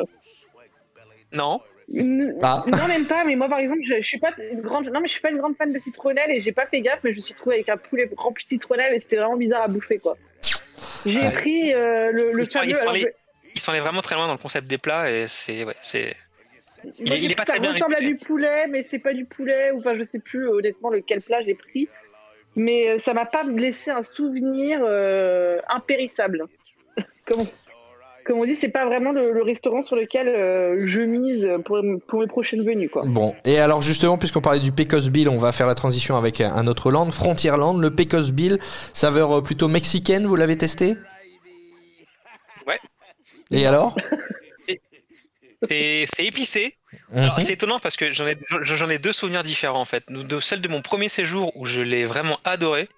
Non 1.32 1.60
N- 1.92 2.36
Ah. 2.42 2.64
Non, 2.68 2.86
même 2.88 3.06
pas, 3.06 3.24
mais 3.24 3.34
moi 3.36 3.48
par 3.48 3.58
exemple, 3.58 3.80
je, 3.84 3.94
je 4.00 4.06
suis 4.06 4.18
pas 4.18 4.30
une 4.52 4.60
grande, 4.60 4.86
non, 4.86 5.00
mais 5.00 5.08
je 5.08 5.12
suis 5.12 5.20
pas 5.20 5.30
une 5.30 5.38
grande 5.38 5.56
fan 5.56 5.72
de 5.72 5.78
citronnelle 5.78 6.30
et 6.30 6.40
j'ai 6.40 6.52
pas 6.52 6.66
fait 6.66 6.80
gaffe, 6.82 7.00
mais 7.02 7.10
je 7.12 7.16
me 7.16 7.20
suis 7.22 7.34
trouvée 7.34 7.56
avec 7.56 7.68
un 7.68 7.76
poulet 7.76 8.08
rempli 8.16 8.44
de 8.44 8.48
citronnelle 8.50 8.94
et 8.94 9.00
c'était 9.00 9.16
vraiment 9.16 9.36
bizarre 9.36 9.62
à 9.62 9.68
bouffer 9.68 9.98
quoi. 9.98 10.16
J'ai 11.04 11.20
Ouais. 11.20 11.32
pris 11.32 11.74
euh, 11.74 12.10
le, 12.12 12.32
le 12.32 12.44
fameux. 12.44 12.72
Ils 13.56 13.60
sont 13.60 13.72
allés 13.72 13.80
vraiment 13.80 14.02
très 14.02 14.14
loin 14.14 14.26
dans 14.26 14.34
le 14.34 14.38
concept 14.38 14.66
des 14.68 14.78
plats 14.78 15.10
et 15.10 15.24
c'est. 15.26 15.64
Ouais, 15.64 15.74
c'est. 15.80 16.14
Il 17.00 17.12
est- 17.12 17.20
il 17.22 17.32
est 17.32 17.34
pas 17.34 17.42
pris, 17.44 17.46
très 17.46 17.56
ça 17.56 17.60
bien 17.62 17.72
ressemble 17.72 17.96
à 17.96 18.00
du 18.00 18.16
poulet, 18.16 18.66
mais 18.68 18.82
c'est 18.82 18.98
pas 19.00 19.14
du 19.14 19.24
poulet, 19.24 19.70
ou 19.72 19.78
enfin 19.78 19.96
je 19.98 20.04
sais 20.04 20.20
plus 20.20 20.46
honnêtement 20.48 20.90
lequel 20.90 21.20
plat 21.22 21.38
j'ai 21.44 21.54
pris. 21.54 21.88
Mais 22.54 22.88
euh, 22.90 22.98
ça 22.98 23.12
m'a 23.14 23.26
pas 23.26 23.42
laissé 23.44 23.90
un 23.90 24.02
souvenir 24.02 24.80
euh, 24.82 25.58
impérissable. 25.68 26.44
comme, 27.26 27.40
on, 27.40 27.46
comme 28.24 28.38
on 28.38 28.44
dit, 28.44 28.56
c'est 28.56 28.68
pas 28.68 28.84
vraiment 28.86 29.12
le, 29.12 29.32
le 29.32 29.42
restaurant 29.42 29.82
sur 29.82 29.96
lequel 29.96 30.28
euh, 30.28 30.84
je 30.86 31.00
mise 31.00 31.48
pour, 31.64 31.78
pour 32.06 32.20
mes 32.20 32.26
prochaines 32.26 32.62
venues 32.64 32.88
quoi. 32.90 33.02
Bon, 33.06 33.34
et 33.44 33.58
alors 33.58 33.80
justement, 33.82 34.16
puisqu'on 34.18 34.40
parlait 34.42 34.60
du 34.60 34.70
Pecos 34.72 35.08
Bill, 35.10 35.28
on 35.30 35.38
va 35.38 35.52
faire 35.52 35.66
la 35.66 35.74
transition 35.74 36.16
avec 36.16 36.40
un 36.42 36.66
autre 36.66 36.90
land, 36.90 37.10
Frontierland, 37.10 37.78
le 37.80 37.90
Pecos 37.90 38.32
Bill, 38.32 38.58
saveur 38.92 39.42
plutôt 39.42 39.68
mexicaine, 39.68 40.26
vous 40.26 40.36
l'avez 40.36 40.56
testé? 40.56 40.96
Et 43.50 43.66
alors 43.66 43.96
C'est 45.68 46.06
épicé. 46.24 46.76
Mhm. 47.10 47.30
C'est 47.38 47.54
étonnant 47.54 47.78
parce 47.80 47.96
que 47.96 48.12
j'en 48.12 48.26
ai, 48.26 48.36
j'en 48.62 48.88
ai 48.90 48.98
deux 48.98 49.12
souvenirs 49.12 49.42
différents 49.42 49.80
en 49.80 49.84
fait. 49.86 50.04
De- 50.10 50.40
Celle 50.40 50.60
de 50.60 50.68
mon 50.68 50.82
premier 50.82 51.08
séjour 51.08 51.52
où 51.56 51.66
je 51.66 51.80
l'ai 51.82 52.04
vraiment 52.04 52.38
adoré, 52.44 52.88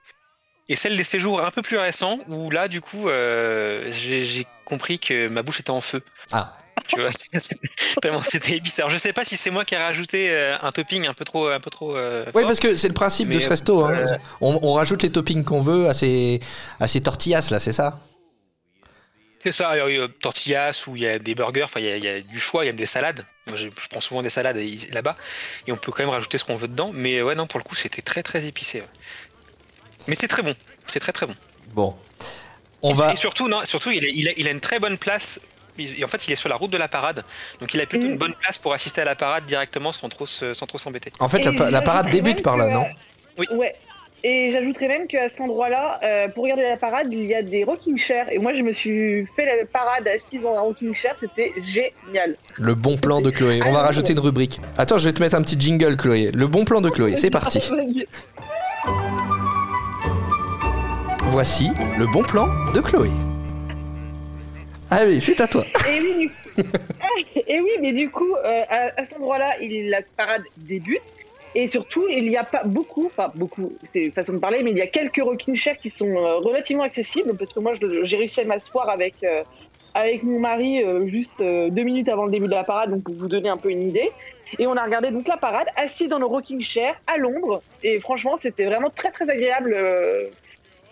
et 0.69 0.77
celle 0.77 0.97
des 0.97 1.05
séjours 1.05 1.41
un 1.41 1.51
peu 1.51 1.63
plus 1.63 1.79
récents 1.79 2.19
où 2.29 2.51
là, 2.51 2.69
du 2.69 2.81
coup, 2.81 3.09
euh, 3.09 3.91
j'ai 3.93 4.47
compris 4.65 4.99
que 4.99 5.29
ma 5.29 5.43
bouche 5.43 5.61
était 5.61 5.71
en 5.71 5.81
feu. 5.81 6.03
Ah. 6.33 6.57
Tu 6.89 7.01
vois, 7.01 7.11
tellement 8.03 8.23
c'était 8.23 8.57
épicé. 8.57 8.83
Alors 8.83 8.91
je 8.91 8.97
sais 8.97 9.13
pas 9.13 9.25
si 9.25 9.37
c'est 9.37 9.51
moi 9.51 9.65
qui 9.65 9.75
ai 9.75 9.79
rajouté 9.79 10.31
euh, 10.31 10.57
un 10.63 10.71
topping 10.73 11.07
un 11.07 11.15
peu 11.15 11.25
trop, 11.25 11.49
un 11.49 11.61
peu 11.61 11.71
trop. 11.71 11.97
euh, 11.97 12.25
Oui, 12.35 12.43
parce 12.45 12.61
que 12.61 12.77
c'est 12.77 12.89
le 12.89 12.95
principe 12.95 13.29
de 13.29 13.35
Mais, 13.35 13.41
ce 13.41 13.49
resto. 13.49 13.85
hein. 13.85 14.19
On, 14.41 14.59
on 14.63 14.73
rajoute 14.75 15.03
les 15.03 15.11
toppings 15.11 15.45
qu'on 15.45 15.61
veut 15.61 15.89
à 15.89 15.95
ces, 15.95 16.41
à 16.81 16.87
ces 16.89 17.01
tortillas 17.01 17.49
là, 17.51 17.61
c'est 17.61 17.73
ça? 17.73 18.01
C'est 19.41 19.53
ça, 19.53 19.73
il 19.89 19.95
y 19.95 20.01
a 20.03 20.09
tortillas 20.09 20.83
où 20.89 20.97
il 20.97 21.03
y 21.03 21.07
a 21.07 21.19
des 21.21 21.35
burgers, 21.37 21.63
enfin 21.63 21.79
il 21.81 21.87
y, 21.87 21.91
a- 21.93 21.97
il 21.97 22.05
y 22.05 22.09
a 22.09 22.21
du 22.21 22.41
choix, 22.41 22.65
il 22.65 22.67
y 22.67 22.71
a 22.71 22.73
des 22.73 22.87
salades. 22.87 23.25
Moi 23.47 23.57
je, 23.57 23.69
je 23.69 23.89
prends 23.89 24.01
souvent 24.01 24.23
des 24.23 24.31
salades 24.31 24.59
là-bas 24.93 25.15
et 25.67 25.73
on 25.73 25.77
peut 25.77 25.93
quand 25.93 26.03
même 26.03 26.11
rajouter 26.11 26.39
ce 26.39 26.45
qu'on 26.45 26.57
veut 26.57 26.67
dedans. 26.69 26.91
Mais 26.93 27.23
ouais, 27.23 27.35
non, 27.37 27.47
pour 27.47 27.59
le 27.61 27.65
coup, 27.65 27.77
c'était 27.77 28.03
très 28.03 28.23
très 28.25 28.47
épicé. 28.47 28.83
Mais 30.09 30.15
c'est 30.17 30.29
très 30.29 30.43
bon, 30.43 30.55
c'est 30.87 31.01
très 31.01 31.13
très 31.13 31.27
bon. 31.27 31.35
Bon. 31.69 31.97
On 32.83 32.91
et, 32.93 32.95
va. 32.95 33.13
et 33.13 33.17
surtout, 33.17 33.47
non, 33.49 33.65
surtout 33.65 33.91
il, 33.93 34.05
est- 34.05 34.13
il 34.15 34.29
a, 34.29 34.33
il 34.37 34.49
a 34.49 34.51
une 34.51 34.61
très 34.61 34.79
bonne 34.81 34.99
place. 34.99 35.41
En 36.03 36.09
fait, 36.09 36.27
il 36.27 36.33
est 36.33 36.37
sur 36.37 36.49
la 36.49 36.57
route 36.57 36.73
de 36.73 36.77
la 36.77 36.89
parade, 36.89 37.25
donc 37.61 37.73
il 37.73 37.81
a 37.81 37.87
plutôt 37.87 38.07
Mm. 38.09 38.11
une 38.11 38.19
bonne 38.19 38.35
place 38.35 38.59
pour 38.59 38.73
assister 38.75 39.01
à 39.03 39.05
la 39.05 39.15
parade 39.15 39.47
directement 39.47 39.93
sans 39.93 40.09
trop 40.09 40.27
se- 40.27 40.53
sans 40.53 40.67
trop 40.67 40.79
s'embêter. 40.79 41.13
En 41.21 41.29
fait, 41.29 41.45
la, 41.45 41.81
parade 41.83 42.11
débute 42.11 42.43
par 42.43 42.57
là, 42.57 42.69
non? 42.69 42.85
Oui. 43.37 43.47
Ouais. 43.53 43.77
Et 44.25 44.51
j'ajouterais 44.53 44.89
même 44.89 45.07
qu'à 45.07 45.29
cet 45.29 45.41
endroit-là, 45.41 46.01
euh, 46.03 46.29
pour 46.29 46.43
regarder 46.43 46.65
la 46.65 46.77
parade, 46.77 47.07
il 47.13 47.25
y 47.25 47.35
a 47.35 47.43
des 47.43 47.63
rocking 47.63 47.97
chairs. 47.97 48.27
Et 48.33 48.39
moi, 48.39 48.53
je 48.53 48.63
me 48.63 48.73
suis 48.73 49.25
fait 49.37 49.47
la 49.47 49.65
parade 49.65 50.09
assise 50.09 50.41
dans 50.43 50.55
un 50.57 50.61
rocking 50.61 50.93
chair. 50.95 51.15
C'était 51.21 51.53
génial. 51.65 52.35
Le 52.57 52.75
bon 52.75 52.97
plan 52.97 53.21
de 53.21 53.31
Chloé. 53.31 53.61
On 53.65 53.71
va 53.73 53.81
Ah, 53.81 53.87
rajouter 53.87 54.13
une 54.15 54.19
rubrique. 54.21 54.59
Attends, 54.77 54.99
je 54.99 55.05
vais 55.09 55.13
te 55.13 55.21
mettre 55.21 55.37
un 55.37 55.43
petit 55.43 55.57
jingle, 55.59 55.97
Chloé. 55.97 56.31
Le 56.35 56.47
bon 56.49 56.65
plan 56.65 56.81
de 56.81 56.91
Chloé. 56.91 57.17
C'est 57.17 57.31
parti. 57.31 57.61
Voici 61.31 61.69
le 61.99 62.07
bon 62.07 62.23
plan 62.23 62.49
de 62.75 62.81
Chloé. 62.81 63.11
Allez, 64.91 65.21
c'est 65.21 65.41
à 65.41 65.47
toi. 65.47 65.65
Et 65.89 66.01
oui, 66.01 66.31
du... 66.57 66.65
et 67.47 67.61
oui, 67.61 67.71
mais 67.81 67.93
du 67.93 68.11
coup, 68.11 68.35
euh, 68.35 68.63
à, 68.69 69.01
à 69.01 69.05
cet 69.05 69.19
endroit-là, 69.19 69.51
la 69.61 70.01
parade 70.17 70.43
débute. 70.57 71.15
Et 71.55 71.67
surtout, 71.67 72.07
il 72.09 72.29
n'y 72.29 72.37
a 72.37 72.45
pas 72.45 72.63
beaucoup, 72.65 73.07
enfin 73.07 73.33
beaucoup, 73.35 73.73
c'est 73.91 74.03
une 74.05 74.13
façon 74.13 74.35
de 74.35 74.39
parler, 74.39 74.63
mais 74.63 74.71
il 74.71 74.77
y 74.77 74.83
a 74.83 74.87
quelques 74.87 75.23
rocking 75.23 75.57
chairs 75.57 75.79
qui 75.79 75.91
sont 75.91 76.17
euh, 76.17 76.37
relativement 76.37 76.83
accessibles 76.83 77.37
parce 77.37 77.53
que 77.53 77.61
moi, 77.61 77.75
j'ai 78.03 78.17
réussi 78.17 78.41
à 78.41 78.45
m'asseoir 78.45 78.89
avec, 78.91 79.15
euh, 79.25 79.43
avec 79.95 80.23
mon 80.23 80.39
mari 80.39 80.83
euh, 80.83 81.07
juste 81.07 81.41
euh, 81.41 81.71
deux 81.71 81.83
minutes 81.83 82.09
avant 82.09 82.27
le 82.27 82.31
début 82.31 82.47
de 82.47 82.53
la 82.53 82.65
parade, 82.65 82.91
donc 82.91 83.05
pour 83.05 83.15
vous 83.15 83.29
donner 83.29 83.49
un 83.49 83.57
peu 83.57 83.71
une 83.71 83.83
idée. 83.83 84.11
Et 84.59 84.67
on 84.67 84.77
a 84.77 84.85
regardé 84.85 85.11
donc 85.11 85.29
la 85.29 85.37
parade 85.37 85.67
assis 85.77 86.09
dans 86.09 86.19
nos 86.19 86.29
rocking 86.29 86.63
chairs 86.63 86.97
à 87.07 87.19
l'ombre. 87.19 87.63
Et 87.83 88.01
franchement, 88.01 88.37
c'était 88.37 88.65
vraiment 88.65 88.91
très 88.91 89.11
très 89.11 89.29
agréable 89.29 89.75
euh, 89.75 90.29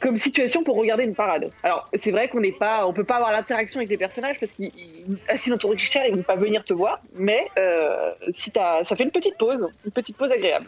comme 0.01 0.17
situation 0.17 0.63
pour 0.63 0.77
regarder 0.77 1.05
une 1.05 1.15
parade. 1.15 1.51
Alors 1.63 1.89
c'est 1.95 2.11
vrai 2.11 2.29
qu'on 2.29 2.41
n'est 2.41 2.53
pas, 2.53 2.87
on 2.87 2.93
peut 2.93 3.05
pas 3.05 3.17
avoir 3.17 3.33
l'interaction 3.33 3.79
avec 3.79 3.89
les 3.89 3.97
personnages 3.97 4.37
parce 4.39 4.53
qu'ils 4.53 4.67
ils- 4.77 5.17
assis 5.29 5.51
dans 5.51 5.59
ton 5.59 5.77
chair, 5.77 6.05
ils 6.09 6.15
vont 6.17 6.23
pas 6.23 6.37
venir 6.37 6.65
te 6.65 6.75
voir. 6.75 7.01
Mais 7.15 7.47
euh, 7.59 8.11
si 8.31 8.51
t'as, 8.51 8.85
ça 8.85 8.95
fait 8.97 9.05
une 9.05 9.11
petite 9.11 9.37
pause, 9.39 9.69
une 9.85 9.93
petite 9.93 10.17
pause 10.17 10.31
agréable. 10.33 10.67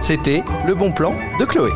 C'était 0.00 0.42
le 0.66 0.74
bon 0.74 0.92
plan 0.92 1.14
de 1.38 1.44
Chloé. 1.44 1.70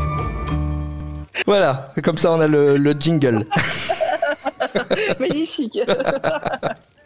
Voilà, 1.47 1.91
comme 2.03 2.17
ça 2.17 2.33
on 2.33 2.41
a 2.41 2.47
le, 2.49 2.77
le 2.77 2.93
jingle. 2.93 3.47
Magnifique. 5.21 5.79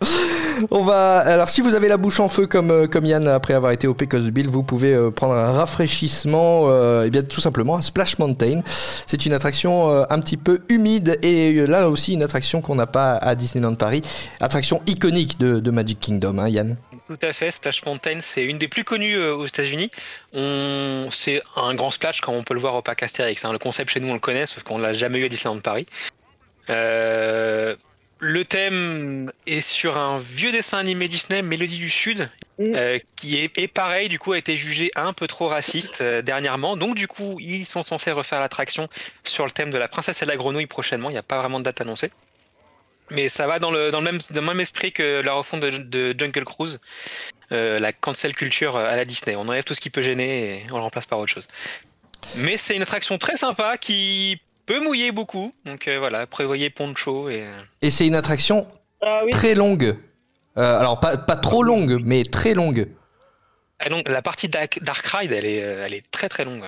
On 0.71 0.85
va. 0.85 1.19
Alors, 1.19 1.49
si 1.49 1.61
vous 1.61 1.75
avez 1.75 1.89
la 1.89 1.97
bouche 1.97 2.21
en 2.21 2.29
feu 2.29 2.47
comme, 2.47 2.71
euh, 2.71 2.87
comme 2.87 3.07
Yann 3.07 3.27
après 3.29 3.55
avoir 3.55 3.73
été 3.73 3.87
au 3.87 3.95
Pecos 3.95 4.31
Bill, 4.31 4.49
vous 4.49 4.63
pouvez 4.63 4.95
euh, 4.95 5.11
prendre 5.11 5.35
un 5.35 5.53
rafraîchissement, 5.53 6.65
euh, 6.67 7.05
et 7.05 7.11
bien 7.11 7.23
tout 7.23 7.41
simplement 7.41 7.77
à 7.77 7.83
Splash 7.83 8.19
Mountain. 8.19 8.63
C'est 9.07 9.27
une 9.27 9.33
attraction 9.33 9.89
un 9.89 10.21
petit 10.21 10.37
peu 10.37 10.61
humide 10.69 11.19
et 11.23 11.67
là 11.67 11.89
aussi 11.89 12.15
une 12.15 12.23
attraction 12.23 12.61
qu'on 12.61 12.75
n'a 12.75 12.87
pas 12.87 13.15
à 13.15 13.35
Disneyland 13.35 13.75
Paris. 13.75 14.03
Attraction 14.41 14.83
iconique 14.87 15.39
de, 15.39 15.71
Magic 15.71 16.01
Kingdom, 16.01 16.39
hein, 16.39 16.49
Yann. 16.49 16.77
Tout 17.07 17.19
à 17.23 17.33
fait, 17.33 17.51
Splash 17.51 17.85
Mountain, 17.85 18.19
c'est 18.21 18.45
une 18.45 18.59
des 18.59 18.69
plus 18.69 18.85
connues 18.85 19.19
aux 19.19 19.47
États-Unis. 19.47 19.91
C'est 20.33 21.43
un 21.57 21.75
grand 21.75 21.91
splash 21.91 22.21
quand 22.21 22.33
on 22.33 22.43
peut 22.43 22.55
le 22.55 22.61
voir 22.61 22.75
au 22.75 22.83
parc 22.83 23.03
Astérix. 23.03 23.45
hein. 23.45 23.53
Le 23.53 23.59
concept 23.59 23.91
chez 23.91 24.01
nous, 24.01 24.09
on 24.09 24.15
le 24.15 24.21
connaît, 24.21 24.47
sauf 24.47 24.63
qu'on 24.63 24.79
l'a 24.79 24.93
jamais 24.93 25.19
eu 25.19 25.25
à 25.25 25.29
Disneyland 25.29 25.61
Paris. 25.61 25.87
Le 28.21 28.45
thème 28.45 29.33
est 29.47 29.61
sur 29.61 29.97
un 29.97 30.19
vieux 30.19 30.53
dessin 30.53 30.79
animé 30.79 31.09
Disney, 31.09 31.43
Mélodie 31.43 31.79
du 31.79 31.91
Sud, 31.91 32.29
Mm. 32.59 32.75
euh, 32.75 32.99
qui 33.15 33.39
est, 33.39 33.57
et 33.57 33.69
pareil, 33.69 34.09
du 34.09 34.19
coup, 34.19 34.33
a 34.33 34.39
été 34.39 34.57
jugé 34.57 34.91
un 34.97 35.13
peu 35.13 35.29
trop 35.29 35.47
raciste 35.47 36.01
euh, 36.01 36.23
dernièrement. 36.23 36.77
Donc, 36.77 36.97
du 36.97 37.07
coup, 37.07 37.37
ils 37.39 37.65
sont 37.65 37.85
censés 37.85 38.11
refaire 38.11 38.41
l'attraction 38.41 38.89
sur 39.23 39.45
le 39.45 39.53
thème 39.53 39.71
de 39.71 39.79
la 39.79 39.87
princesse 39.87 40.23
et 40.23 40.27
la 40.27 40.37
grenouille 40.37 40.67
prochainement. 40.67 41.09
Il 41.09 41.13
n'y 41.13 41.19
a 41.19 41.23
pas 41.23 41.39
vraiment 41.39 41.61
de 41.61 41.65
date 41.65 41.81
annoncée. 41.81 42.11
Mais 43.11 43.29
ça 43.29 43.47
va 43.47 43.61
dans 43.61 43.71
le, 43.71 43.91
dans 43.93 44.01
le, 44.01 44.05
même, 44.05 44.19
dans 44.31 44.41
le 44.41 44.47
même 44.47 44.61
esprit 44.61 44.93
que 44.93 45.23
la 45.23 45.35
refonte 45.35 45.61
de, 45.61 45.71
de 45.71 46.19
Jungle 46.19 46.45
Cruise, 46.45 46.81
euh, 47.53 47.79
la 47.79 47.93
cancel 47.93 48.35
culture 48.35 48.77
à 48.77 48.97
la 48.97 49.05
Disney. 49.05 49.37
On 49.37 49.49
enlève 49.49 49.65
tout 49.65 49.75
ce 49.75 49.81
qui 49.81 49.89
peut 49.89 50.03
gêner 50.03 50.57
et 50.57 50.67
on 50.73 50.77
le 50.77 50.83
remplace 50.83 51.07
par 51.07 51.21
autre 51.21 51.33
chose. 51.33 51.47
Mais 52.35 52.57
c'est 52.57 52.75
une 52.75 52.83
attraction 52.83 53.17
très 53.19 53.37
sympa 53.37 53.79
qui 53.79 54.41
peut 54.69 54.81
mouiller 54.81 55.11
beaucoup. 55.13 55.53
Donc 55.65 55.89
euh, 55.89 55.99
voilà, 55.99 56.27
prévoyez 56.27 56.69
poncho 56.71 57.29
et. 57.31 57.43
euh, 57.43 57.61
Et 57.83 57.91
c'est 57.91 58.07
une 58.07 58.15
attraction 58.15 58.69
Ah 59.03 59.23
oui. 59.25 59.31
très 59.31 59.55
longue. 59.55 59.97
Euh, 60.59 60.79
alors, 60.79 61.01
pas, 61.01 61.17
pas 61.17 61.37
trop 61.37 61.63
longue, 61.63 62.01
mais 62.05 62.25
très 62.25 62.53
longue. 62.55 62.89
Ah 63.81 63.89
non, 63.89 64.03
la 64.07 64.23
partie 64.23 64.49
Dark, 64.49 64.79
Dark 64.83 65.07
Ride, 65.07 65.33
elle 65.33 65.47
est, 65.47 65.57
elle 65.59 65.95
est 65.95 66.11
très 66.11 66.29
très 66.29 66.45
longue. 66.45 66.65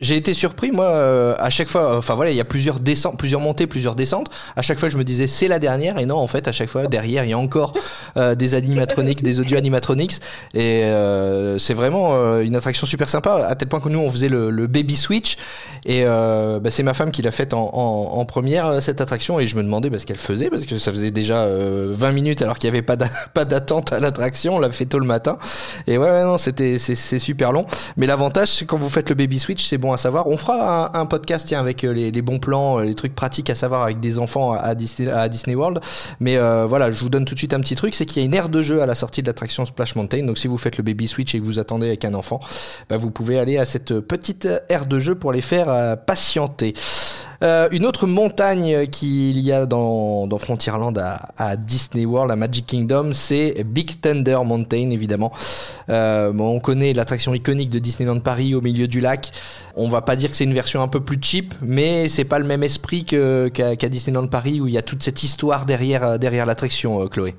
J'ai 0.00 0.16
été 0.16 0.34
surpris, 0.34 0.72
moi, 0.72 0.86
euh, 0.86 1.34
à 1.38 1.50
chaque 1.50 1.68
fois. 1.68 1.96
Enfin 1.96 2.16
voilà, 2.16 2.32
il 2.32 2.36
y 2.36 2.40
a 2.40 2.44
plusieurs 2.44 2.80
descentes, 2.80 3.16
plusieurs 3.16 3.40
montées, 3.40 3.68
plusieurs 3.68 3.94
descentes. 3.94 4.26
À 4.56 4.60
chaque 4.60 4.78
fois, 4.80 4.88
je 4.88 4.98
me 4.98 5.04
disais 5.04 5.28
c'est 5.28 5.46
la 5.46 5.60
dernière, 5.60 5.98
et 5.98 6.04
non, 6.04 6.16
en 6.16 6.26
fait, 6.26 6.48
à 6.48 6.52
chaque 6.52 6.68
fois 6.68 6.88
derrière, 6.88 7.22
il 7.24 7.30
y 7.30 7.32
a 7.32 7.38
encore 7.38 7.72
euh, 8.16 8.34
des 8.34 8.56
animatronics, 8.56 9.22
des 9.22 9.38
audio 9.38 9.56
animatronics, 9.56 10.16
et 10.52 10.82
euh, 10.84 11.60
c'est 11.60 11.74
vraiment 11.74 12.10
euh, 12.16 12.40
une 12.42 12.56
attraction 12.56 12.88
super 12.88 13.08
sympa. 13.08 13.46
À 13.48 13.54
tel 13.54 13.68
point 13.68 13.78
que 13.80 13.88
nous, 13.88 14.00
on 14.00 14.10
faisait 14.10 14.28
le, 14.28 14.50
le 14.50 14.66
baby 14.66 14.96
switch, 14.96 15.36
et 15.86 16.02
euh, 16.04 16.58
bah, 16.58 16.70
c'est 16.70 16.82
ma 16.82 16.92
femme 16.92 17.12
qui 17.12 17.22
l'a 17.22 17.30
faite 17.32 17.54
en, 17.54 17.70
en, 17.72 18.18
en 18.18 18.24
première 18.24 18.66
euh, 18.66 18.80
cette 18.80 19.00
attraction, 19.00 19.38
et 19.38 19.46
je 19.46 19.54
me 19.56 19.62
demandais 19.62 19.90
bah, 19.90 20.00
ce 20.00 20.06
qu'elle 20.06 20.18
faisait 20.18 20.50
parce 20.50 20.66
que 20.66 20.76
ça 20.76 20.90
faisait 20.90 21.12
déjà 21.12 21.44
euh, 21.44 21.92
20 21.96 22.10
minutes 22.12 22.42
alors 22.42 22.58
qu'il 22.58 22.68
n'y 22.68 22.76
avait 22.76 22.82
pas 22.84 22.96
d'a- 22.96 23.08
pas 23.32 23.44
d'attente 23.44 23.92
à 23.92 24.00
l'attraction. 24.00 24.56
On 24.56 24.58
l'a 24.58 24.72
fait 24.72 24.86
tôt 24.86 24.98
le 24.98 25.06
matin, 25.06 25.38
et 25.86 25.98
ouais, 25.98 26.10
ouais 26.10 26.24
non, 26.24 26.36
c'était 26.36 26.78
super 26.78 27.52
long. 27.52 27.64
Mais 27.96 28.06
l'avantage, 28.06 28.48
c'est 28.48 28.64
quand 28.66 28.76
vous 28.76 28.90
faites 28.90 29.08
le 29.08 29.14
baby 29.14 29.38
switch, 29.38 29.64
c'est 29.64 29.78
à 29.92 29.96
savoir. 29.96 30.26
On 30.26 30.36
fera 30.36 30.96
un, 30.98 31.06
podcast 31.06 31.52
avec 31.52 31.84
euh, 31.84 31.92
les, 31.92 32.22
bons 32.22 32.38
plans, 32.38 32.78
euh, 32.78 32.84
les 32.84 32.94
trucs 32.94 33.14
pratiques 33.14 33.50
à 33.50 33.54
savoir 33.54 33.82
avec 33.82 34.00
des 34.00 34.18
enfants 34.18 34.52
à, 34.52 34.74
Disney, 34.74 35.10
à 35.10 35.28
Disney 35.28 35.54
World. 35.54 35.80
Mais 36.20 36.36
euh, 36.36 36.66
voilà, 36.66 36.90
je 36.90 37.00
vous 37.00 37.10
donne 37.10 37.24
tout 37.24 37.34
de 37.34 37.38
suite 37.38 37.54
un 37.54 37.60
petit 37.60 37.74
truc, 37.74 37.94
c'est 37.94 38.06
qu'il 38.06 38.22
y 38.22 38.24
a 38.24 38.26
une 38.26 38.34
aire 38.34 38.48
de 38.48 38.62
jeu 38.62 38.82
à 38.82 38.86
la 38.86 38.94
sortie 38.94 39.22
de 39.22 39.26
l'attraction 39.26 39.66
Splash 39.66 39.96
Mountain. 39.96 40.24
Donc 40.24 40.38
si 40.38 40.48
vous 40.48 40.58
faites 40.58 40.76
le 40.76 40.82
baby 40.82 41.08
switch 41.08 41.34
et 41.34 41.40
que 41.40 41.44
vous 41.44 41.58
attendez 41.58 41.86
avec 41.88 42.04
un 42.04 42.14
enfant, 42.14 42.40
bah, 42.88 42.96
vous 42.96 43.10
pouvez 43.10 43.38
aller 43.38 43.58
à 43.58 43.64
cette 43.64 44.00
petite 44.00 44.48
aire 44.68 44.86
de 44.86 44.98
jeu 44.98 45.14
pour 45.14 45.32
les 45.32 45.42
faire 45.42 45.96
patienter. 46.06 46.74
Euh, 47.44 47.68
une 47.72 47.84
autre 47.84 48.06
montagne 48.06 48.86
qu'il 48.86 49.38
y 49.38 49.52
a 49.52 49.66
dans, 49.66 50.26
Frontierland 50.38 50.98
à, 50.98 51.56
Disney 51.56 52.06
World, 52.06 52.30
à 52.30 52.36
Magic 52.36 52.64
Kingdom, 52.66 53.12
c'est 53.12 53.62
Big 53.64 54.00
Thunder 54.00 54.38
Mountain, 54.44 54.90
évidemment. 54.90 55.30
Euh, 55.90 56.32
on 56.38 56.58
connaît 56.58 56.94
l'attraction 56.94 57.34
iconique 57.34 57.68
de 57.68 57.78
Disneyland 57.78 58.20
Paris 58.20 58.54
au 58.54 58.62
milieu 58.62 58.86
du 58.86 59.00
lac. 59.00 59.30
On 59.76 59.88
va 59.88 60.00
pas 60.00 60.16
dire 60.16 60.30
que 60.30 60.36
c'est 60.36 60.44
une 60.44 60.54
version 60.54 60.80
un 60.80 60.88
peu 60.88 61.00
plus 61.00 61.18
cheap, 61.20 61.52
mais 61.60 62.08
c'est 62.08 62.24
pas 62.24 62.38
le 62.38 62.46
même 62.46 62.62
esprit 62.62 63.04
qu'à 63.04 63.50
qu'à 63.50 63.88
Disneyland 63.88 64.28
Paris 64.28 64.60
où 64.60 64.66
il 64.66 64.72
y 64.72 64.78
a 64.78 64.82
toute 64.82 65.02
cette 65.02 65.22
histoire 65.22 65.66
derrière, 65.66 66.18
derrière 66.18 66.46
l'attraction, 66.46 67.02
euh, 67.02 67.08
Chloé. 67.08 67.34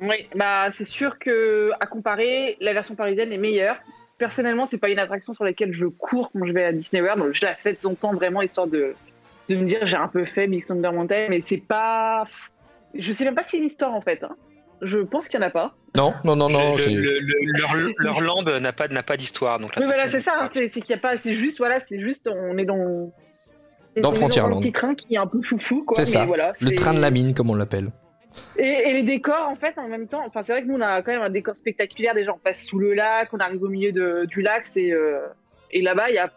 Oui, 0.00 0.26
bah 0.34 0.70
c'est 0.72 0.86
sûr 0.86 1.18
que 1.18 1.70
à 1.78 1.86
comparer, 1.86 2.56
la 2.62 2.72
version 2.72 2.94
parisienne 2.94 3.30
est 3.32 3.38
meilleure. 3.38 3.76
Personnellement, 4.16 4.64
c'est 4.64 4.78
pas 4.78 4.88
une 4.88 4.98
attraction 4.98 5.34
sur 5.34 5.44
laquelle 5.44 5.74
je 5.74 5.86
cours 5.86 6.30
quand 6.32 6.46
je 6.46 6.52
vais 6.52 6.64
à 6.64 6.72
Disney 6.72 7.02
World. 7.02 7.22
Donc 7.22 7.34
je 7.34 7.44
la 7.44 7.54
fais 7.56 7.74
de 7.74 8.16
vraiment 8.16 8.40
histoire 8.40 8.66
de, 8.66 8.94
de 9.50 9.56
me 9.56 9.66
dire 9.66 9.86
j'ai 9.86 9.96
un 9.96 10.08
peu 10.08 10.24
fait 10.24 10.46
Big 10.46 10.64
Thunder 10.64 10.90
Mountain, 10.92 11.26
mais 11.28 11.40
c'est 11.40 11.58
pas. 11.58 12.26
Je 12.94 13.12
sais 13.12 13.24
même 13.24 13.34
pas 13.34 13.42
s'il 13.42 13.58
y 13.58 13.60
a 13.60 13.62
une 13.62 13.66
histoire 13.66 13.92
en 13.94 14.00
fait. 14.00 14.22
hein. 14.24 14.34
Je 14.82 14.96
pense 14.98 15.28
qu'il 15.28 15.38
y 15.38 15.42
en 15.42 15.46
a 15.46 15.50
pas. 15.50 15.74
Non, 15.96 16.14
non, 16.24 16.36
non, 16.36 16.48
non. 16.48 16.72
Le- 16.72 16.78
c'est- 16.78 16.90
le- 16.90 17.18
le- 17.18 17.58
leur, 17.60 17.74
leur 17.98 18.20
land 18.22 18.42
n'a 18.60 18.72
pas, 18.72 18.88
n'a 18.88 19.02
pas 19.02 19.16
d'histoire. 19.18 19.58
Donc 19.58 19.72
Oui, 19.76 19.84
voilà, 19.84 20.08
c'est 20.08 20.20
ça. 20.20 20.46
C'est 20.52 20.68
qu'il 20.70 20.88
y 20.90 20.94
a 20.94 20.98
pas. 20.98 21.16
C'est 21.18 21.34
juste, 21.34 21.58
voilà, 21.58 21.80
c'est 21.80 22.00
juste, 22.00 22.28
on 22.32 22.56
est 22.56 22.64
dans. 22.64 23.12
Dans 23.96 24.12
Frontierland. 24.12 24.58
un 24.58 24.60
petit 24.60 24.72
train 24.72 24.94
qui 24.94 25.14
est 25.14 25.18
un 25.18 25.26
peu 25.26 25.42
foufou, 25.42 25.82
quoi. 25.84 25.96
C'est 25.98 26.06
ça, 26.06 26.24
Voilà, 26.24 26.52
Le 26.60 26.74
train 26.76 26.94
de 26.94 27.00
la 27.00 27.10
mine, 27.10 27.34
comme 27.34 27.50
on 27.50 27.56
l'appelle. 27.56 27.90
Et, 28.56 28.62
et 28.88 28.92
les 28.92 29.02
décors, 29.02 29.48
en 29.48 29.56
fait, 29.56 29.76
en 29.78 29.88
même 29.88 30.06
temps, 30.06 30.22
enfin, 30.24 30.44
c'est 30.44 30.52
vrai 30.52 30.62
que 30.62 30.68
nous, 30.68 30.76
on 30.76 30.80
a 30.80 31.02
quand 31.02 31.10
même 31.10 31.22
un 31.22 31.28
décor 31.30 31.56
spectaculaire. 31.56 32.14
Déjà, 32.14 32.32
on 32.32 32.38
passe 32.38 32.62
sous 32.62 32.78
le 32.78 32.94
lac, 32.94 33.30
on 33.34 33.38
arrive 33.38 33.60
au 33.64 33.68
milieu 33.68 33.90
de- 33.90 34.26
du 34.26 34.40
lac, 34.42 34.64
c'est 34.64 34.92
euh, 34.92 35.18
et 35.72 35.82
là-bas, 35.82 36.08
il 36.10 36.14
y 36.14 36.18
a, 36.18 36.30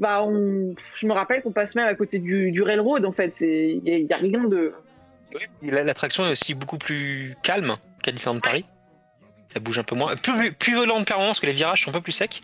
bah, 0.00 0.22
on, 0.24 0.74
je 1.00 1.06
me 1.06 1.12
rappelle 1.12 1.42
qu'on 1.42 1.52
passe 1.52 1.74
même 1.76 1.86
à 1.86 1.94
côté 1.94 2.18
du, 2.18 2.50
du 2.50 2.62
railroad. 2.62 3.04
En 3.04 3.12
fait, 3.12 3.32
c'est, 3.36 3.80
il 3.84 4.06
y, 4.08 4.12
a- 4.12 4.16
rien 4.16 4.42
de. 4.44 4.72
Oui, 5.34 5.42
la- 5.70 5.84
L'attraction 5.84 6.26
est 6.26 6.32
aussi 6.32 6.54
beaucoup 6.54 6.78
plus 6.78 7.36
calme 7.44 7.76
qu'à 8.02 8.10
Disneyland 8.10 8.40
Paris. 8.40 8.64
Elle 9.54 9.62
bouge 9.62 9.78
un 9.78 9.84
peu 9.84 9.94
moins. 9.94 10.14
Plus, 10.16 10.52
plus 10.52 10.72
violente 10.72 11.06
par 11.06 11.18
moment 11.18 11.28
parce 11.30 11.40
que 11.40 11.46
les 11.46 11.52
virages 11.52 11.82
sont 11.84 11.90
un 11.90 11.92
peu 11.92 12.00
plus 12.00 12.12
secs. 12.12 12.42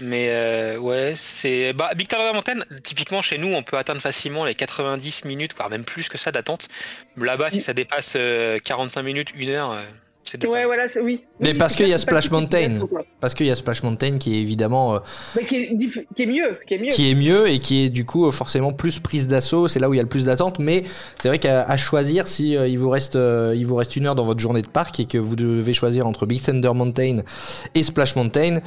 Mais 0.00 0.28
euh, 0.30 0.78
ouais, 0.78 1.14
c'est. 1.16 1.72
Bah, 1.72 1.90
Big 1.96 2.06
Thunder 2.06 2.30
Mountain, 2.32 2.60
typiquement 2.84 3.20
chez 3.22 3.36
nous, 3.38 3.48
on 3.52 3.62
peut 3.64 3.76
atteindre 3.76 4.00
facilement 4.00 4.44
les 4.44 4.54
90 4.54 5.24
minutes, 5.24 5.54
voire 5.56 5.70
même 5.70 5.84
plus 5.84 6.08
que 6.08 6.16
ça 6.16 6.30
d'attente. 6.30 6.68
Là-bas, 7.16 7.50
si 7.50 7.60
ça 7.60 7.72
dépasse 7.72 8.14
euh, 8.16 8.58
45 8.60 9.02
minutes, 9.02 9.32
1 9.36 9.48
heure, 9.48 9.72
euh, 9.72 9.82
Ouais, 10.36 10.40
pas 10.46 10.48
mal. 10.58 10.66
voilà, 10.66 10.88
c'est 10.88 11.00
oui. 11.00 11.24
Mais 11.40 11.52
Oui, 11.52 11.54
parce 11.58 11.74
qu'il 11.74 11.88
y 11.88 11.92
a 11.94 11.98
Splash 11.98 12.30
Mountain. 12.30 12.80
Parce 13.20 13.34
qu'il 13.34 13.46
y 13.46 13.50
a 13.50 13.54
Splash 13.56 13.82
Mountain 13.82 14.18
qui 14.18 14.36
est 14.36 14.40
évidemment 14.42 14.94
euh, 14.96 14.98
Mais 15.36 15.46
qui 15.46 15.56
est, 15.56 15.70
diff- 15.74 16.04
qui 16.14 16.22
est 16.22 16.26
mieux, 16.26 16.58
qui 16.66 16.74
est 16.74 16.78
mieux. 16.78 16.88
qui 16.88 17.10
est 17.10 17.14
mieux 17.14 17.48
et 17.48 17.58
qui 17.58 17.84
est 17.84 17.88
du 17.88 18.04
coup 18.04 18.26
euh, 18.26 18.30
forcément 18.30 18.72
plus 18.72 18.98
prise 18.98 19.28
d'assaut. 19.28 19.68
C'est 19.68 19.80
là 19.80 19.88
où 19.88 19.94
il 19.94 19.96
y 19.96 20.00
a 20.00 20.02
le 20.02 20.08
plus 20.08 20.26
d'attente. 20.26 20.58
Mais 20.58 20.82
c'est 21.18 21.28
vrai 21.28 21.38
qu'à 21.38 21.62
à 21.62 21.76
choisir, 21.76 22.28
si 22.28 22.56
euh, 22.56 22.68
il 22.68 22.78
vous 22.78 22.90
reste 22.90 23.16
euh, 23.16 23.54
il 23.56 23.66
vous 23.66 23.76
reste 23.76 23.96
une 23.96 24.06
heure 24.06 24.14
dans 24.14 24.24
votre 24.24 24.40
journée 24.40 24.62
de 24.62 24.68
parc 24.68 25.00
et 25.00 25.06
que 25.06 25.18
vous 25.18 25.36
devez 25.36 25.72
choisir 25.74 26.06
entre 26.06 26.26
Big 26.26 26.42
Thunder 26.42 26.72
Mountain 26.74 27.22
et 27.74 27.82
Splash 27.82 28.14
Mountain, 28.16 28.58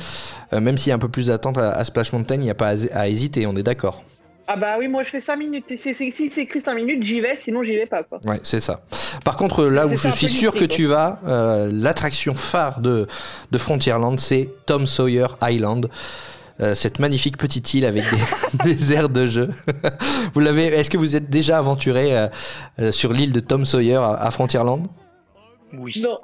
euh, 0.54 0.60
même 0.60 0.78
s'il 0.78 0.90
y 0.90 0.92
a 0.92 0.96
un 0.96 1.00
peu 1.00 1.10
plus 1.10 1.28
d'attente 1.28 1.58
à, 1.58 1.72
à 1.72 1.84
Splash 1.84 2.14
Mountain, 2.14 2.36
il 2.36 2.42
n'y 2.44 2.50
a 2.50 2.56
pas 2.56 2.70
à, 2.94 3.00
à 3.02 3.08
hésiter. 3.08 3.46
On 3.46 3.56
est 3.56 3.64
d'accord. 3.64 4.04
Ah 4.48 4.56
bah 4.56 4.76
oui, 4.80 4.88
moi 4.88 5.04
je 5.04 5.10
fais 5.10 5.22
5 5.22 5.36
minutes. 5.36 5.66
Si 5.78 5.94
c'est 5.94 6.42
écrit 6.42 6.62
5 6.62 6.74
minutes, 6.76 7.04
j'y 7.04 7.22
vais, 7.22 7.36
sinon 7.36 7.64
j'y 7.64 7.76
vais 7.76 7.86
pas. 7.86 8.04
Quoi. 8.04 8.20
Ouais, 8.26 8.40
c'est 8.44 8.60
ça. 8.60 8.82
Par 9.24 9.36
contre, 9.36 9.66
là 9.66 9.88
où 9.88 9.96
je 9.96 10.10
suis 10.10 10.28
sûr 10.28 10.54
que 10.54 10.66
tu 10.66 10.86
vas, 10.86 11.20
euh, 11.28 11.70
l'attraction 11.72 12.36
phare 12.36 12.82
de, 12.82 13.08
de 13.52 13.58
Frontierland, 13.58 14.20
c'est 14.20 14.50
Tom 14.66 14.86
Sawyer 14.86 15.28
Island. 15.42 15.90
Euh, 16.60 16.76
cette 16.76 17.00
magnifique 17.00 17.38
petite 17.38 17.74
île 17.74 17.86
avec 17.86 18.04
des, 18.04 18.64
des 18.76 18.94
aires 18.94 19.10
de 19.10 19.26
jeu. 19.26 19.50
vous 20.34 20.40
l'avez 20.40 20.68
Est-ce 20.68 20.90
que 20.90 20.98
vous 20.98 21.16
êtes 21.16 21.30
déjà 21.30 21.58
aventuré 21.58 22.16
euh, 22.16 22.28
euh, 22.80 22.92
sur 22.92 23.14
l'île 23.14 23.32
de 23.32 23.40
Tom 23.40 23.66
Sawyer 23.66 23.96
à, 23.96 24.14
à 24.14 24.32
Frontierland? 24.32 24.86
Oui. 25.74 26.04
Non. 26.04 26.20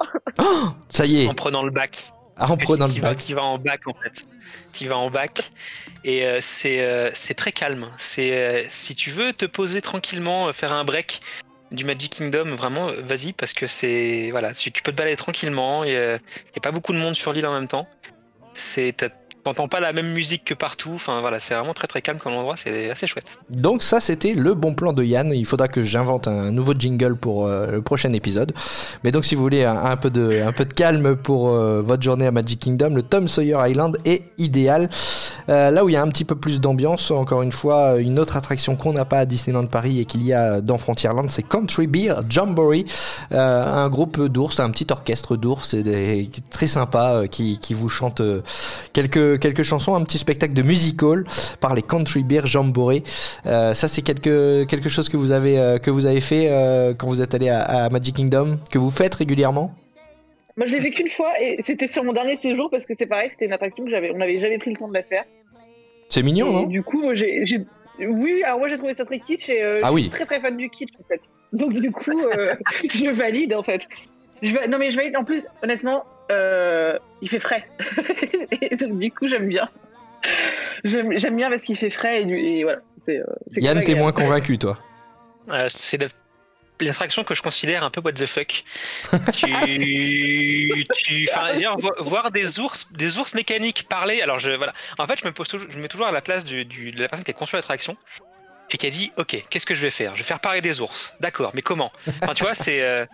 Ça 0.90 1.06
y 1.06 1.22
est, 1.24 1.28
En 1.28 1.34
prenant 1.34 1.62
le 1.62 1.70
bac. 1.70 2.12
En 2.38 2.56
prenant 2.56 2.86
tu 2.86 2.96
le 2.96 3.02
vas, 3.02 3.08
bac. 3.10 3.18
tu 3.18 3.34
vas 3.34 3.44
en 3.44 3.58
bac 3.58 3.86
en 3.86 3.94
fait. 3.94 4.26
Tu 4.72 4.88
vas 4.88 4.96
en 4.96 5.10
bac 5.10 5.50
et 6.04 6.24
euh, 6.24 6.38
c'est 6.40 6.80
euh, 6.80 7.10
c'est 7.12 7.34
très 7.34 7.52
calme. 7.52 7.86
C'est 7.98 8.32
euh, 8.32 8.62
si 8.68 8.94
tu 8.94 9.10
veux 9.10 9.32
te 9.32 9.46
poser 9.46 9.82
tranquillement, 9.82 10.52
faire 10.52 10.72
un 10.72 10.84
break 10.84 11.20
du 11.70 11.84
Magic 11.84 12.12
Kingdom, 12.12 12.54
vraiment, 12.54 12.92
vas-y 12.98 13.32
parce 13.32 13.52
que 13.52 13.66
c'est 13.66 14.30
voilà, 14.30 14.54
si 14.54 14.72
tu 14.72 14.82
peux 14.82 14.92
te 14.92 14.96
balader 14.96 15.16
tranquillement. 15.16 15.84
Il 15.84 15.90
n'y 15.90 15.96
a 15.96 16.60
pas 16.62 16.72
beaucoup 16.72 16.92
de 16.92 16.98
monde 16.98 17.14
sur 17.14 17.32
l'île 17.32 17.46
en 17.46 17.54
même 17.54 17.68
temps. 17.68 17.86
C'est 18.54 19.04
t'entends 19.44 19.68
pas 19.68 19.80
la 19.80 19.92
même 19.92 20.12
musique 20.12 20.44
que 20.44 20.54
partout. 20.54 20.92
Enfin 20.94 21.20
voilà, 21.20 21.40
c'est 21.40 21.54
vraiment 21.54 21.74
très 21.74 21.86
très 21.86 22.02
calme 22.02 22.18
comme 22.18 22.34
endroit. 22.34 22.56
C'est 22.56 22.90
assez 22.90 23.06
chouette. 23.06 23.38
Donc 23.50 23.82
ça, 23.82 24.00
c'était 24.00 24.34
le 24.34 24.54
bon 24.54 24.74
plan 24.74 24.92
de 24.92 25.02
Yann. 25.02 25.32
Il 25.34 25.46
faudra 25.46 25.68
que 25.68 25.82
j'invente 25.82 26.28
un 26.28 26.50
nouveau 26.50 26.74
jingle 26.74 27.16
pour 27.16 27.46
euh, 27.46 27.70
le 27.72 27.82
prochain 27.82 28.12
épisode. 28.12 28.52
Mais 29.04 29.10
donc, 29.10 29.24
si 29.24 29.34
vous 29.34 29.42
voulez 29.42 29.64
un, 29.64 29.96
peu, 29.96 30.10
de, 30.10 30.42
un 30.42 30.52
peu 30.52 30.64
de 30.64 30.72
calme 30.72 31.16
pour 31.16 31.50
euh, 31.50 31.82
votre 31.82 32.02
journée 32.02 32.26
à 32.26 32.30
Magic 32.30 32.60
Kingdom, 32.60 32.94
le 32.94 33.02
Tom 33.02 33.28
Sawyer 33.28 33.58
Island 33.66 33.96
est 34.04 34.22
idéal. 34.38 34.88
Euh, 35.48 35.70
là 35.70 35.84
où 35.84 35.88
il 35.88 35.92
y 35.92 35.96
a 35.96 36.02
un 36.02 36.08
petit 36.08 36.24
peu 36.24 36.34
plus 36.34 36.60
d'ambiance, 36.60 37.10
encore 37.10 37.42
une 37.42 37.52
fois, 37.52 37.98
une 37.98 38.18
autre 38.18 38.36
attraction 38.36 38.76
qu'on 38.76 38.92
n'a 38.92 39.04
pas 39.04 39.18
à 39.18 39.24
Disneyland 39.24 39.66
Paris 39.66 40.00
et 40.00 40.04
qu'il 40.04 40.22
y 40.22 40.32
a 40.32 40.60
dans 40.60 40.78
Frontierland, 40.78 41.30
c'est 41.30 41.42
Country 41.42 41.86
Beer 41.86 42.14
Jamboree, 42.28 42.84
un 43.30 43.88
groupe 43.88 44.20
d'ours, 44.26 44.60
un 44.60 44.70
petit 44.70 44.86
orchestre 44.90 45.36
d'ours, 45.36 45.74
très 46.50 46.66
sympa, 46.66 47.22
qui, 47.30 47.58
qui 47.58 47.74
vous 47.74 47.88
chante 47.88 48.20
quelques, 48.92 49.37
quelques 49.38 49.62
chansons, 49.62 49.94
un 49.94 50.04
petit 50.04 50.18
spectacle 50.18 50.52
de 50.54 50.62
musical 50.62 51.24
par 51.60 51.74
les 51.74 51.82
Country 51.82 52.22
Beer 52.22 52.42
Jamboree. 52.46 53.02
Euh, 53.46 53.74
ça, 53.74 53.88
c'est 53.88 54.02
quelque, 54.02 54.64
quelque 54.64 54.88
chose 54.88 55.08
que 55.08 55.16
vous 55.16 55.32
avez, 55.32 55.58
euh, 55.58 55.78
que 55.78 55.90
vous 55.90 56.06
avez 56.06 56.20
fait 56.20 56.48
euh, 56.50 56.94
quand 56.94 57.06
vous 57.08 57.22
êtes 57.22 57.34
allé 57.34 57.48
à, 57.48 57.60
à 57.62 57.88
Magic 57.90 58.16
Kingdom, 58.16 58.58
que 58.70 58.78
vous 58.78 58.90
faites 58.90 59.14
régulièrement? 59.14 59.72
Moi 60.56 60.66
je 60.66 60.72
l'ai 60.74 60.80
fait 60.80 60.90
qu'une 60.90 61.08
fois 61.10 61.30
et 61.40 61.58
c'était 61.62 61.86
sur 61.86 62.02
mon 62.02 62.12
dernier 62.12 62.34
séjour 62.34 62.68
parce 62.68 62.84
que 62.84 62.92
c'est 62.98 63.06
pareil, 63.06 63.28
c'était 63.30 63.46
une 63.46 63.52
attraction 63.52 63.84
que 63.84 63.90
j'avais, 63.90 64.10
on 64.10 64.18
n'avait 64.18 64.40
jamais 64.40 64.58
pris 64.58 64.70
le 64.72 64.76
temps 64.76 64.88
de 64.88 64.94
la 64.94 65.04
faire. 65.04 65.22
C'est 66.08 66.22
mignon, 66.24 66.48
et 66.50 66.52
non? 66.52 66.62
du 66.64 66.82
coup, 66.82 67.00
moi, 67.00 67.14
j'ai, 67.14 67.46
j'ai- 67.46 67.60
oui, 68.04 68.42
alors 68.42 68.58
moi 68.58 68.68
j'ai 68.68 68.76
trouvé 68.76 68.92
ça 68.94 69.04
très 69.04 69.20
kitsch 69.20 69.48
et 69.50 69.62
Ah 69.82 69.88
je 69.88 69.92
oui. 69.92 70.02
suis 70.02 70.10
très 70.10 70.26
très 70.26 70.40
fan 70.40 70.56
du 70.56 70.68
kitsch 70.68 70.90
en 71.00 71.06
fait. 71.06 71.20
Donc 71.52 71.74
du 71.74 71.92
coup, 71.92 72.10
je 72.92 73.10
valide 73.10 73.54
en 73.54 73.62
fait. 73.62 73.82
Je 74.42 74.52
va- 74.54 74.66
Non 74.66 74.78
mais 74.78 74.90
je 74.90 74.96
valide. 74.96 75.16
En 75.16 75.24
plus, 75.24 75.46
honnêtement, 75.62 76.04
euh, 76.30 76.98
il 77.22 77.28
fait 77.28 77.40
frais. 77.40 77.68
et 78.60 78.76
donc 78.76 78.98
du 78.98 79.10
coup, 79.10 79.28
j'aime 79.28 79.48
bien. 79.48 79.68
J'aime, 80.84 81.36
bien 81.36 81.48
parce 81.50 81.62
qu'il 81.62 81.76
fait 81.76 81.90
frais 81.90 82.22
et, 82.22 82.24
du- 82.24 82.38
et 82.38 82.62
voilà. 82.64 82.80
C'est, 83.04 83.18
euh, 83.18 83.24
Yann, 83.56 83.82
t'es 83.84 83.94
moins 83.94 84.12
convaincu, 84.12 84.58
toi. 84.58 84.78
Euh, 85.50 85.66
c'est 85.68 85.96
la- 85.96 86.08
l'attraction 86.80 87.24
que 87.24 87.34
je 87.34 87.42
considère 87.42 87.82
un 87.84 87.90
peu 87.90 88.00
what 88.00 88.12
the 88.12 88.26
fuck. 88.26 88.62
tu, 89.32 89.46
tu, 90.94 91.28
enfin, 91.30 91.52
d'ailleurs, 91.54 91.78
vo- 91.78 91.94
voir 91.98 92.30
des 92.30 92.60
ours, 92.60 92.90
des 92.92 93.18
ours 93.18 93.34
mécaniques 93.34 93.86
parler. 93.88 94.20
Alors 94.22 94.38
je, 94.38 94.52
voilà. 94.52 94.72
En 94.98 95.06
fait, 95.06 95.18
je 95.20 95.26
me 95.26 95.32
pose 95.32 95.48
toujours, 95.48 95.68
je 95.70 95.76
me 95.76 95.82
mets 95.82 95.88
toujours 95.88 96.06
à 96.06 96.12
la 96.12 96.20
place 96.20 96.44
du, 96.44 96.64
du- 96.64 96.90
de 96.90 97.00
la 97.00 97.08
personne 97.08 97.24
qui 97.24 97.30
a 97.30 97.34
conçu 97.34 97.56
l'attraction 97.56 97.96
et 98.70 98.76
qui 98.76 98.86
a 98.86 98.90
dit, 98.90 99.12
ok, 99.16 99.44
qu'est-ce 99.48 99.64
que 99.66 99.74
je 99.74 99.82
vais 99.82 99.90
faire? 99.90 100.14
Je 100.14 100.20
vais 100.22 100.26
faire 100.26 100.40
parler 100.40 100.60
des 100.60 100.80
ours. 100.80 101.14
D'accord, 101.20 101.52
mais 101.54 101.62
comment? 101.62 101.90
Enfin, 102.22 102.34
tu 102.34 102.42
vois, 102.44 102.54
c'est, 102.54 102.82
euh, 102.82 103.06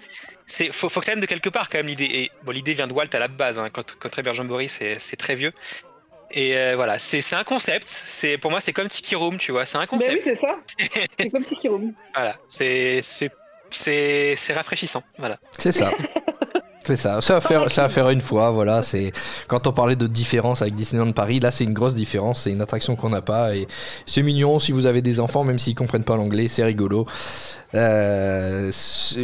c'est, 0.46 0.72
faut, 0.72 0.88
faut 0.88 1.00
que 1.00 1.06
ça 1.06 1.12
vienne 1.12 1.20
de 1.20 1.26
quelque 1.26 1.48
part 1.48 1.68
quand 1.68 1.78
même 1.78 1.86
l'idée. 1.86 2.04
Et 2.04 2.30
bon, 2.42 2.52
l'idée 2.52 2.74
vient 2.74 2.86
de 2.86 2.92
Walt 2.92 3.06
à 3.12 3.18
la 3.18 3.28
base. 3.28 3.58
Hein, 3.58 3.68
quand, 3.72 3.96
quand 3.98 4.08
Trevor 4.08 4.34
Jamboree, 4.34 4.68
c'est, 4.68 4.98
c'est 4.98 5.16
très 5.16 5.34
vieux. 5.34 5.52
Et 6.30 6.56
euh, 6.56 6.74
voilà, 6.74 6.98
c'est, 6.98 7.34
un 7.34 7.44
concept. 7.44 7.86
C'est, 7.86 8.38
pour 8.38 8.50
moi, 8.50 8.60
c'est 8.60 8.72
comme 8.72 8.88
Tiki 8.88 9.14
Room, 9.14 9.38
tu 9.38 9.52
vois. 9.52 9.66
C'est 9.66 9.76
un 9.78 9.82
Ben 9.82 9.88
oui, 9.92 9.98
concept. 9.98 10.24
c'est 10.24 10.40
ça. 10.40 10.56
C'est 11.18 11.30
comme 11.30 11.44
Tiki 11.44 11.68
Room. 11.68 11.92
Voilà, 12.14 12.36
c'est 12.48 13.02
c'est 13.02 13.30
c'est 13.70 14.34
c'est 14.36 14.52
rafraîchissant. 14.52 15.02
Voilà. 15.18 15.38
C'est 15.58 15.72
ça. 15.72 15.92
C'est 16.86 16.96
ça, 16.98 17.22
ça 17.22 17.34
va 17.34 17.40
faire, 17.40 17.70
ça 17.70 17.82
va 17.82 17.88
faire 17.88 18.10
une 18.10 18.20
fois, 18.20 18.50
voilà. 18.50 18.82
C'est 18.82 19.10
quand 19.48 19.66
on 19.66 19.72
parlait 19.72 19.96
de 19.96 20.06
différence 20.06 20.60
avec 20.60 20.74
Disneyland 20.74 21.12
Paris, 21.12 21.40
là 21.40 21.50
c'est 21.50 21.64
une 21.64 21.72
grosse 21.72 21.94
différence, 21.94 22.42
c'est 22.42 22.52
une 22.52 22.60
attraction 22.60 22.94
qu'on 22.94 23.08
n'a 23.08 23.22
pas 23.22 23.54
et 23.56 23.66
c'est 24.04 24.22
mignon 24.22 24.58
si 24.58 24.70
vous 24.70 24.84
avez 24.84 25.00
des 25.00 25.18
enfants, 25.18 25.44
même 25.44 25.58
s'ils 25.58 25.74
comprennent 25.74 26.04
pas 26.04 26.16
l'anglais, 26.16 26.48
c'est 26.48 26.62
rigolo. 26.64 27.06
Euh, 27.74 28.70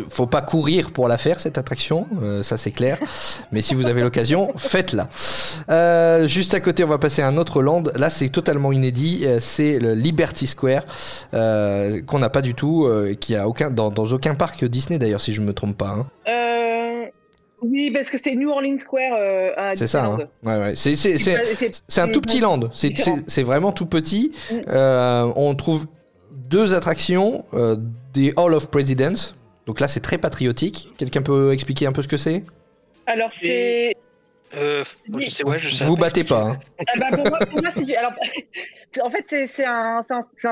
faut 0.08 0.26
pas 0.26 0.40
courir 0.42 0.90
pour 0.90 1.06
la 1.06 1.18
faire 1.18 1.38
cette 1.38 1.58
attraction, 1.58 2.06
euh, 2.22 2.42
ça 2.42 2.56
c'est 2.56 2.70
clair. 2.72 2.98
Mais 3.52 3.62
si 3.62 3.74
vous 3.74 3.86
avez 3.86 4.00
l'occasion, 4.00 4.52
faites-la. 4.56 5.08
Euh, 5.70 6.26
juste 6.26 6.54
à 6.54 6.60
côté, 6.60 6.82
on 6.82 6.88
va 6.88 6.98
passer 6.98 7.22
à 7.22 7.28
un 7.28 7.36
autre 7.36 7.62
land. 7.62 7.84
Là, 7.94 8.10
c'est 8.10 8.28
totalement 8.30 8.72
inédit. 8.72 9.20
euh, 9.24 9.38
C'est 9.40 9.78
le 9.78 9.94
Liberty 9.94 10.46
Square 10.46 10.82
euh, 11.34 12.00
qu'on 12.02 12.18
n'a 12.18 12.30
pas 12.30 12.42
du 12.42 12.54
tout, 12.54 12.86
euh, 12.86 13.14
qui 13.14 13.36
a 13.36 13.46
aucun 13.46 13.70
dans, 13.70 13.90
dans 13.90 14.06
aucun 14.06 14.34
parc 14.34 14.64
Disney 14.64 14.98
d'ailleurs, 14.98 15.20
si 15.20 15.32
je 15.32 15.42
me 15.42 15.52
trompe 15.52 15.76
pas. 15.76 15.90
hein. 15.90 16.06
Oui, 17.62 17.90
parce 17.90 18.08
que 18.10 18.16
c'est 18.22 18.34
New 18.34 18.48
Orleans 18.50 18.78
Square 18.78 19.16
euh, 19.18 19.50
à 19.56 19.74
C'est 19.76 19.86
ça. 19.86 20.00
Disneyland. 20.02 20.24
hein. 20.44 20.48
Ouais, 20.58 20.64
ouais. 20.64 20.76
C'est 20.76 20.96
c'est- 20.96 21.18
c'est- 21.18 22.00
un 22.00 22.08
tout 22.08 22.20
petit 22.20 22.40
land. 22.40 22.60
C'est 22.72 22.90
différent. 22.90 23.16
c'est- 23.18 23.24
c'est 23.30 23.42
vraiment 23.42 23.72
tout 23.72 23.86
petit. 23.86 24.32
Mm. 24.50 24.54
Euh, 24.68 25.32
on 25.36 25.54
trouve 25.54 25.86
deux 26.48 26.74
attractions 26.74 27.44
euh, 27.54 27.76
des 28.14 28.32
Hall 28.36 28.54
of 28.54 28.68
Presidents. 28.68 29.34
Donc 29.66 29.78
là, 29.80 29.88
c'est 29.88 30.00
très 30.00 30.18
patriotique. 30.18 30.90
Quelqu'un 30.96 31.22
peut 31.22 31.52
expliquer 31.52 31.86
un 31.86 31.92
peu 31.92 32.02
ce 32.02 32.08
que 32.08 32.16
c'est? 32.16 32.44
Alors 33.06 33.30
c'est. 33.32 33.94
Euh, 34.56 34.82
je 35.18 35.28
sais, 35.30 35.44
ouais, 35.44 35.58
je 35.58 35.68
sais 35.68 35.84
Vous 35.84 35.96
battez 35.96 36.24
pas. 36.24 36.42
hein. 36.42 36.58
Ah 36.86 36.98
bah, 36.98 37.16
pour 37.16 37.28
moi, 37.28 37.38
pour 37.38 37.62
moi, 37.62 37.70
c'est 37.74 37.84
du- 37.84 37.94
alors, 37.94 38.12
c'est- 38.92 39.00
en 39.02 39.10
fait, 39.10 39.24
c'est 39.46 39.64
un, 39.64 40.00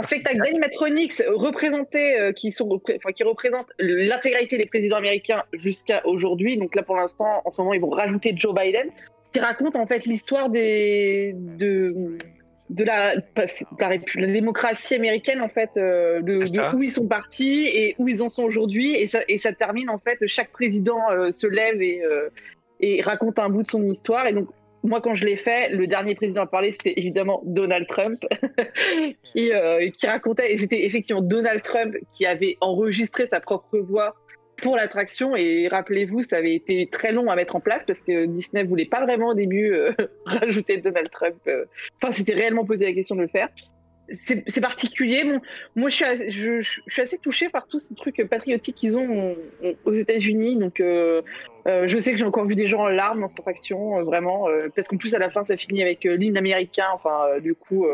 spectacle 0.02 0.38
d'animatronics 0.38 1.22
représenté, 1.34 2.18
euh, 2.18 2.32
qui, 2.32 2.52
sont, 2.52 2.66
repré- 2.66 2.96
enfin, 2.96 3.12
qui 3.12 3.24
représente 3.24 3.66
l'intégralité 3.78 4.56
des 4.58 4.66
présidents 4.66 4.96
américains 4.98 5.42
jusqu'à 5.52 6.06
aujourd'hui. 6.06 6.56
Donc 6.56 6.74
là, 6.76 6.82
pour 6.82 6.96
l'instant, 6.96 7.42
en 7.44 7.50
ce 7.50 7.60
moment, 7.60 7.74
ils 7.74 7.80
vont 7.80 7.90
rajouter 7.90 8.32
Joe 8.36 8.54
Biden, 8.54 8.88
qui 9.32 9.40
raconte 9.40 9.76
en 9.76 9.86
fait 9.86 10.04
l'histoire 10.06 10.48
des 10.50 11.34
de 11.36 12.16
de 12.70 12.84
la, 12.84 13.14
démocratie 14.14 14.94
américaine 14.94 15.40
en 15.40 15.48
fait, 15.48 15.70
euh, 15.78 16.20
de, 16.20 16.76
où 16.76 16.82
ils 16.82 16.90
sont 16.90 17.06
partis 17.08 17.66
et 17.66 17.94
où 17.98 18.08
ils 18.08 18.22
en 18.22 18.28
sont 18.28 18.42
aujourd'hui, 18.42 18.94
et 18.94 19.06
ça, 19.06 19.20
et 19.26 19.38
ça 19.38 19.52
termine 19.54 19.88
en 19.88 19.98
fait, 19.98 20.18
chaque 20.26 20.50
président 20.50 21.10
euh, 21.10 21.32
se 21.32 21.46
lève 21.46 21.80
et, 21.80 22.02
euh, 22.04 22.28
et 22.80 23.00
raconte 23.00 23.38
un 23.38 23.48
bout 23.48 23.62
de 23.62 23.70
son 23.70 23.84
histoire, 23.84 24.26
et 24.26 24.32
donc 24.32 24.48
moi, 24.82 25.00
quand 25.00 25.14
je 25.14 25.24
l'ai 25.24 25.36
fait, 25.36 25.70
le 25.70 25.86
dernier 25.86 26.14
président 26.14 26.42
à 26.42 26.46
parler, 26.46 26.72
c'était 26.72 26.94
évidemment 26.96 27.42
Donald 27.44 27.86
Trump, 27.86 28.18
qui, 29.22 29.52
euh, 29.52 29.90
qui 29.90 30.06
racontait, 30.06 30.52
et 30.52 30.56
c'était 30.58 30.84
effectivement 30.86 31.22
Donald 31.22 31.62
Trump 31.62 31.96
qui 32.12 32.26
avait 32.26 32.56
enregistré 32.60 33.26
sa 33.26 33.40
propre 33.40 33.78
voix 33.78 34.14
pour 34.56 34.76
l'attraction. 34.76 35.36
Et 35.36 35.68
rappelez-vous, 35.68 36.22
ça 36.22 36.36
avait 36.36 36.54
été 36.54 36.88
très 36.90 37.12
long 37.12 37.28
à 37.28 37.36
mettre 37.36 37.56
en 37.56 37.60
place 37.60 37.84
parce 37.84 38.02
que 38.02 38.26
Disney 38.26 38.62
voulait 38.64 38.86
pas 38.86 39.02
vraiment 39.04 39.28
au 39.28 39.34
début 39.34 39.72
euh, 39.72 39.92
rajouter 40.24 40.78
Donald 40.78 41.10
Trump. 41.10 41.36
euh. 41.48 41.64
Enfin, 42.00 42.12
c'était 42.12 42.34
réellement 42.34 42.64
posé 42.64 42.86
la 42.86 42.92
question 42.92 43.16
de 43.16 43.22
le 43.22 43.28
faire. 43.28 43.48
C'est 44.10 44.62
particulier. 44.62 45.22
Moi, 45.76 45.90
je 45.90 45.96
suis, 46.88 47.02
assez, 47.02 47.18
touchée 47.18 47.50
par 47.50 47.66
tous 47.66 47.78
ces 47.78 47.94
trucs 47.94 48.26
patriotiques 48.26 48.76
qu'ils 48.76 48.96
ont 48.96 49.36
aux 49.84 49.92
États-Unis. 49.92 50.56
Donc, 50.56 50.80
euh, 51.68 51.86
je 51.86 51.98
sais 51.98 52.12
que 52.12 52.18
j'ai 52.18 52.24
encore 52.24 52.46
vu 52.46 52.54
des 52.54 52.66
gens 52.66 52.80
en 52.80 52.88
larmes 52.88 53.20
dans 53.20 53.28
cette 53.28 53.40
attraction, 53.40 53.98
euh, 53.98 54.02
vraiment, 54.02 54.48
euh, 54.48 54.68
parce 54.74 54.88
qu'en 54.88 54.96
plus 54.96 55.14
à 55.14 55.18
la 55.18 55.28
fin 55.28 55.44
ça 55.44 55.56
finit 55.56 55.82
avec 55.82 56.04
l'hymne 56.04 56.38
américain, 56.38 56.86
enfin 56.94 57.38
du 57.40 57.54
coup, 57.54 57.86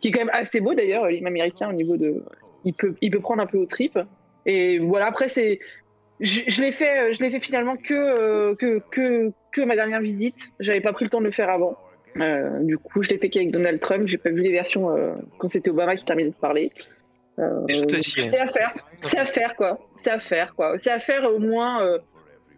qui 0.00 0.08
est 0.08 0.10
quand 0.10 0.20
même 0.20 0.30
assez 0.32 0.60
beau 0.60 0.74
d'ailleurs, 0.74 1.06
l'hymne 1.06 1.26
américain 1.26 1.70
au 1.70 1.72
niveau 1.72 1.96
de, 1.96 2.22
il 2.64 2.74
peut, 2.74 2.94
il 3.00 3.10
peut 3.10 3.20
prendre 3.20 3.42
un 3.42 3.46
peu 3.46 3.58
au 3.58 3.66
trip. 3.66 3.98
Et 4.46 4.78
voilà, 4.78 5.06
après 5.06 5.30
c'est, 5.30 5.58
je, 6.20 6.42
je 6.46 6.60
l'ai 6.60 6.72
fait, 6.72 7.14
je 7.14 7.22
l'ai 7.22 7.30
fait 7.30 7.40
finalement 7.40 7.76
que, 7.76 8.54
que 8.56 8.82
que 8.90 9.32
que 9.52 9.62
ma 9.62 9.74
dernière 9.74 10.00
visite. 10.00 10.52
J'avais 10.60 10.82
pas 10.82 10.92
pris 10.92 11.06
le 11.06 11.10
temps 11.10 11.20
de 11.20 11.24
le 11.24 11.30
faire 11.30 11.48
avant. 11.48 11.78
Du 12.60 12.78
coup, 12.78 13.02
je 13.02 13.08
l'ai 13.08 13.18
fait 13.18 13.30
qu'avec 13.30 13.50
Donald 13.50 13.80
Trump. 13.80 14.06
J'ai 14.06 14.18
pas 14.18 14.30
vu 14.30 14.42
les 14.42 14.52
versions 14.52 14.88
quand 15.38 15.48
c'était 15.48 15.70
Obama 15.70 15.96
qui 15.96 16.04
terminait 16.04 16.30
de 16.30 16.34
parler. 16.34 16.70
Et 17.68 17.74
je 17.74 17.84
te 17.84 17.94
dis, 17.96 18.28
c'est 18.28 18.38
à 18.38 18.46
faire, 18.46 18.74
c'est 19.00 19.18
à 19.18 19.24
faire 19.24 19.56
quoi, 19.56 19.80
c'est 19.96 20.10
à 20.10 20.20
faire 20.20 20.54
quoi, 20.54 20.78
c'est 20.78 20.92
à 20.92 21.00
faire 21.00 21.24
au 21.24 21.38
moins 21.38 21.98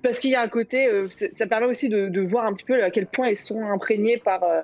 parce 0.03 0.19
qu'il 0.21 0.31
y 0.31 0.35
a 0.35 0.41
un 0.43 0.49
côté, 0.49 0.87
euh, 0.89 1.09
ça 1.11 1.47
permet 1.47 1.67
aussi 1.67 1.89
de, 1.89 2.09
de 2.09 2.21
voir 2.21 2.45
un 2.47 2.55
petit 2.55 2.65
peu 2.65 2.83
à 2.83 2.91
quel 2.91 3.07
point 3.07 3.29
ils 3.29 3.37
sont 3.37 3.63
imprégnés 3.65 4.19
par 4.19 4.43
euh, 4.45 4.61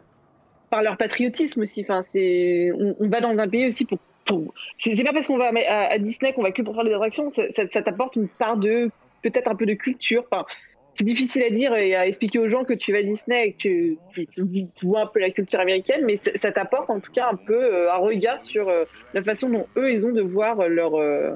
par 0.71 0.83
leur 0.83 0.97
patriotisme 0.97 1.61
aussi. 1.63 1.83
Enfin, 1.83 2.03
c'est, 2.03 2.71
on, 2.79 2.97
on 2.99 3.09
va 3.09 3.21
dans 3.21 3.37
un 3.37 3.49
pays 3.49 3.67
aussi 3.67 3.85
pour, 3.85 3.99
pour... 4.25 4.55
c'est 4.79 5.05
pas 5.05 5.13
parce 5.13 5.27
qu'on 5.27 5.37
va 5.37 5.51
à, 5.69 5.99
Disney 5.99 6.33
qu'on 6.33 6.43
va 6.43 6.51
que 6.53 6.63
pour 6.63 6.75
faire 6.75 6.85
des 6.85 6.95
attractions, 6.95 7.31
ça, 7.31 7.43
ça, 7.53 7.65
ça 7.71 7.83
t'apporte 7.83 8.17
une 8.17 8.29
part 8.29 8.57
de 8.57 8.91
peut-être 9.23 9.49
un 9.49 9.55
peu 9.55 9.67
de 9.67 9.75
culture. 9.75 10.25
Enfin, 10.31 10.47
c'est 10.95 11.05
difficile 11.05 11.43
à 11.43 11.51
dire 11.51 11.75
et 11.75 11.95
à 11.95 12.07
expliquer 12.07 12.39
aux 12.39 12.49
gens 12.49 12.65
que 12.65 12.73
tu 12.73 12.93
vas 12.93 12.99
à 12.99 13.03
Disney 13.03 13.49
et 13.49 13.53
que 13.53 13.59
tu, 13.59 13.99
tu- 14.15 14.27
tu- 14.29 14.45
tu 14.75 14.87
vois 14.87 15.03
un 15.03 15.07
peu 15.07 15.21
la 15.21 15.31
culture 15.31 15.61
américaine, 15.61 16.05
mais 16.05 16.17
ça 16.17 16.53
t'apporte 16.53 16.89
en 16.91 17.01
tout 17.01 17.13
cas 17.13 17.29
un 17.31 17.37
peu 17.37 17.55
euh, 17.55 17.93
un 17.93 17.97
regard 17.97 18.41
sur 18.41 18.71
la 19.13 19.23
façon 19.23 19.49
dont 19.49 19.67
eux 19.77 19.93
ils 19.93 20.05
ont 20.07 20.13
de 20.13 20.23
voir 20.23 20.69
leur 20.69 20.95
euh, 20.95 21.33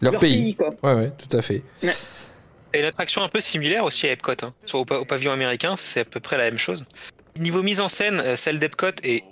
Leur, 0.00 0.18
pays. 0.18 0.54
quoi. 0.54 0.74
Ouais, 0.82 0.94
ouais, 0.94 1.10
tout 1.10 1.36
à 1.36 1.42
fait. 1.42 1.62
Et 2.76 2.80
une 2.80 2.84
attraction 2.84 3.22
un 3.22 3.28
peu 3.28 3.40
similaire 3.40 3.84
aussi 3.84 4.06
à 4.06 4.12
Epcot, 4.12 4.32
hein. 4.42 4.52
Soit 4.66 4.80
au, 4.80 4.84
pa- 4.84 4.98
au 4.98 5.04
pavillon 5.04 5.32
américain, 5.32 5.76
c'est 5.76 6.00
à 6.00 6.04
peu 6.04 6.20
près 6.20 6.36
la 6.36 6.44
même 6.44 6.58
chose. 6.58 6.84
Niveau 7.38 7.62
mise 7.62 7.80
en 7.80 7.88
scène, 7.88 8.20
euh, 8.20 8.36
celle 8.36 8.58
d'Epcot 8.58 8.88
est 9.02 9.24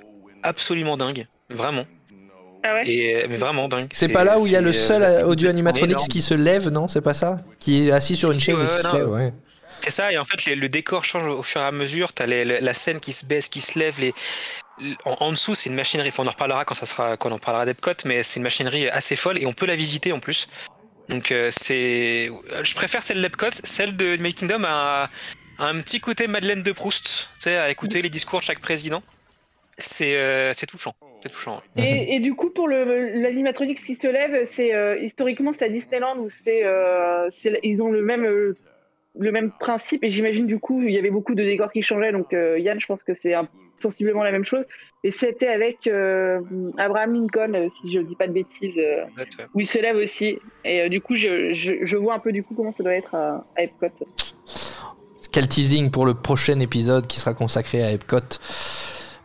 absolument 0.42 0.96
dingue, 0.96 1.26
vraiment. 1.50 1.84
Ah 2.62 2.74
ouais? 2.74 2.88
Et, 2.88 3.16
euh, 3.16 3.26
mais 3.28 3.36
vraiment 3.36 3.68
dingue. 3.68 3.88
C'est 3.92 4.08
pas 4.08 4.24
là 4.24 4.38
où 4.38 4.46
il 4.46 4.52
y 4.52 4.56
a 4.56 4.62
le 4.62 4.72
seul 4.72 5.02
euh, 5.02 5.26
audio 5.26 5.50
animatronics 5.50 6.08
qui 6.08 6.22
se 6.22 6.32
lève, 6.32 6.70
non? 6.70 6.88
C'est 6.88 7.02
pas 7.02 7.12
ça? 7.14 7.40
Qui 7.60 7.88
est 7.88 7.92
assis 7.92 8.16
sur 8.16 8.32
une 8.32 8.40
chaise 8.40 8.56
et 8.58 8.66
qui 8.66 8.74
ouais, 8.74 8.82
se 8.82 8.86
non. 8.88 8.94
lève, 8.94 9.10
ouais. 9.10 9.32
C'est 9.80 9.90
ça, 9.90 10.10
et 10.10 10.16
en 10.16 10.24
fait, 10.24 10.46
les- 10.46 10.54
le 10.54 10.70
décor 10.70 11.04
change 11.04 11.26
au 11.26 11.42
fur 11.42 11.60
et 11.60 11.64
à 11.64 11.72
mesure. 11.72 12.14
T'as 12.14 12.24
les- 12.24 12.44
la 12.44 12.74
scène 12.74 13.00
qui 13.00 13.12
se 13.12 13.26
baisse, 13.26 13.48
qui 13.48 13.60
se 13.60 13.78
lève. 13.78 14.00
Les, 14.00 14.14
en, 15.04 15.16
en 15.20 15.30
dessous, 15.32 15.54
c'est 15.54 15.68
une 15.68 15.76
machinerie. 15.76 16.08
Enfin, 16.08 16.22
on 16.22 16.26
en 16.26 16.30
reparlera 16.30 16.64
quand 16.64 16.74
ça 16.74 16.86
sera, 16.86 17.18
quand 17.18 17.30
on 17.30 17.34
en 17.34 17.38
parlera 17.38 17.66
d'Epcot, 17.66 17.90
mais 18.06 18.22
c'est 18.22 18.36
une 18.36 18.44
machinerie 18.44 18.88
assez 18.88 19.14
folle 19.14 19.38
et 19.38 19.44
on 19.44 19.52
peut 19.52 19.66
la 19.66 19.76
visiter 19.76 20.12
en 20.12 20.20
plus. 20.20 20.48
Donc, 21.08 21.32
euh, 21.32 21.50
c'est, 21.50 22.30
je 22.62 22.74
préfère 22.74 23.02
celle 23.02 23.20
d'Epcot. 23.20 23.50
Celle 23.52 23.96
de 23.96 24.16
Magic 24.16 24.38
Kingdom 24.38 24.64
a, 24.64 25.10
un 25.58 25.80
petit 25.80 26.00
côté 26.00 26.26
Madeleine 26.26 26.62
de 26.62 26.72
Proust, 26.72 27.28
tu 27.36 27.44
sais, 27.44 27.56
à 27.56 27.70
écouter 27.70 28.02
les 28.02 28.10
discours 28.10 28.40
de 28.40 28.44
chaque 28.44 28.60
président. 28.60 29.02
C'est, 29.78 30.16
euh, 30.16 30.52
touchant. 30.68 30.94
Et, 31.76 32.20
du 32.20 32.34
coup, 32.34 32.50
pour 32.50 32.68
l'animatronics 32.68 33.82
qui 33.82 33.94
se 33.94 34.06
lève, 34.06 34.46
c'est 34.46 34.74
euh, 34.74 34.98
historiquement 34.98 35.52
c'est 35.52 35.64
à 35.64 35.68
Disneyland 35.68 36.18
où 36.18 36.28
c'est, 36.28 36.64
euh, 36.64 37.28
ils 37.62 37.82
ont 37.82 37.90
le 37.90 38.02
même 38.02 38.54
le 39.16 39.32
même 39.32 39.52
principe 39.52 40.02
et 40.02 40.10
j'imagine 40.10 40.46
du 40.46 40.58
coup 40.58 40.82
il 40.82 40.90
y 40.90 40.98
avait 40.98 41.12
beaucoup 41.12 41.36
de 41.36 41.44
décors 41.44 41.70
qui 41.70 41.82
changeaient 41.82 42.10
donc 42.10 42.32
Yann 42.32 42.80
je 42.80 42.86
pense 42.86 43.04
que 43.04 43.14
c'est 43.14 43.34
sensiblement 43.78 44.24
la 44.24 44.32
même 44.32 44.44
chose 44.44 44.64
et 45.04 45.12
c'était 45.12 45.46
avec 45.48 45.86
euh, 45.86 46.40
Abraham 46.76 47.14
Lincoln 47.14 47.54
euh, 47.54 47.68
si 47.68 47.92
je 47.92 48.00
dis 48.00 48.16
pas 48.16 48.26
de 48.26 48.32
bêtises 48.32 48.78
euh, 48.78 49.04
où 49.54 49.60
il 49.60 49.66
se 49.66 49.78
lève 49.78 49.96
aussi 49.96 50.38
et 50.64 50.80
euh, 50.80 50.88
du 50.88 51.00
coup 51.00 51.14
je, 51.14 51.54
je, 51.54 51.72
je 51.84 51.96
vois 51.96 52.14
un 52.14 52.18
peu 52.18 52.32
du 52.32 52.42
coup 52.42 52.54
comment 52.56 52.72
ça 52.72 52.82
doit 52.82 52.94
être 52.94 53.14
à, 53.14 53.44
à 53.56 53.62
Epcot. 53.62 53.86
Quel 55.30 55.48
teasing 55.48 55.90
pour 55.90 56.06
le 56.06 56.14
prochain 56.14 56.58
épisode 56.60 57.06
qui 57.06 57.18
sera 57.18 57.34
consacré 57.34 57.82
à 57.82 57.90
Epcot. 57.90 58.38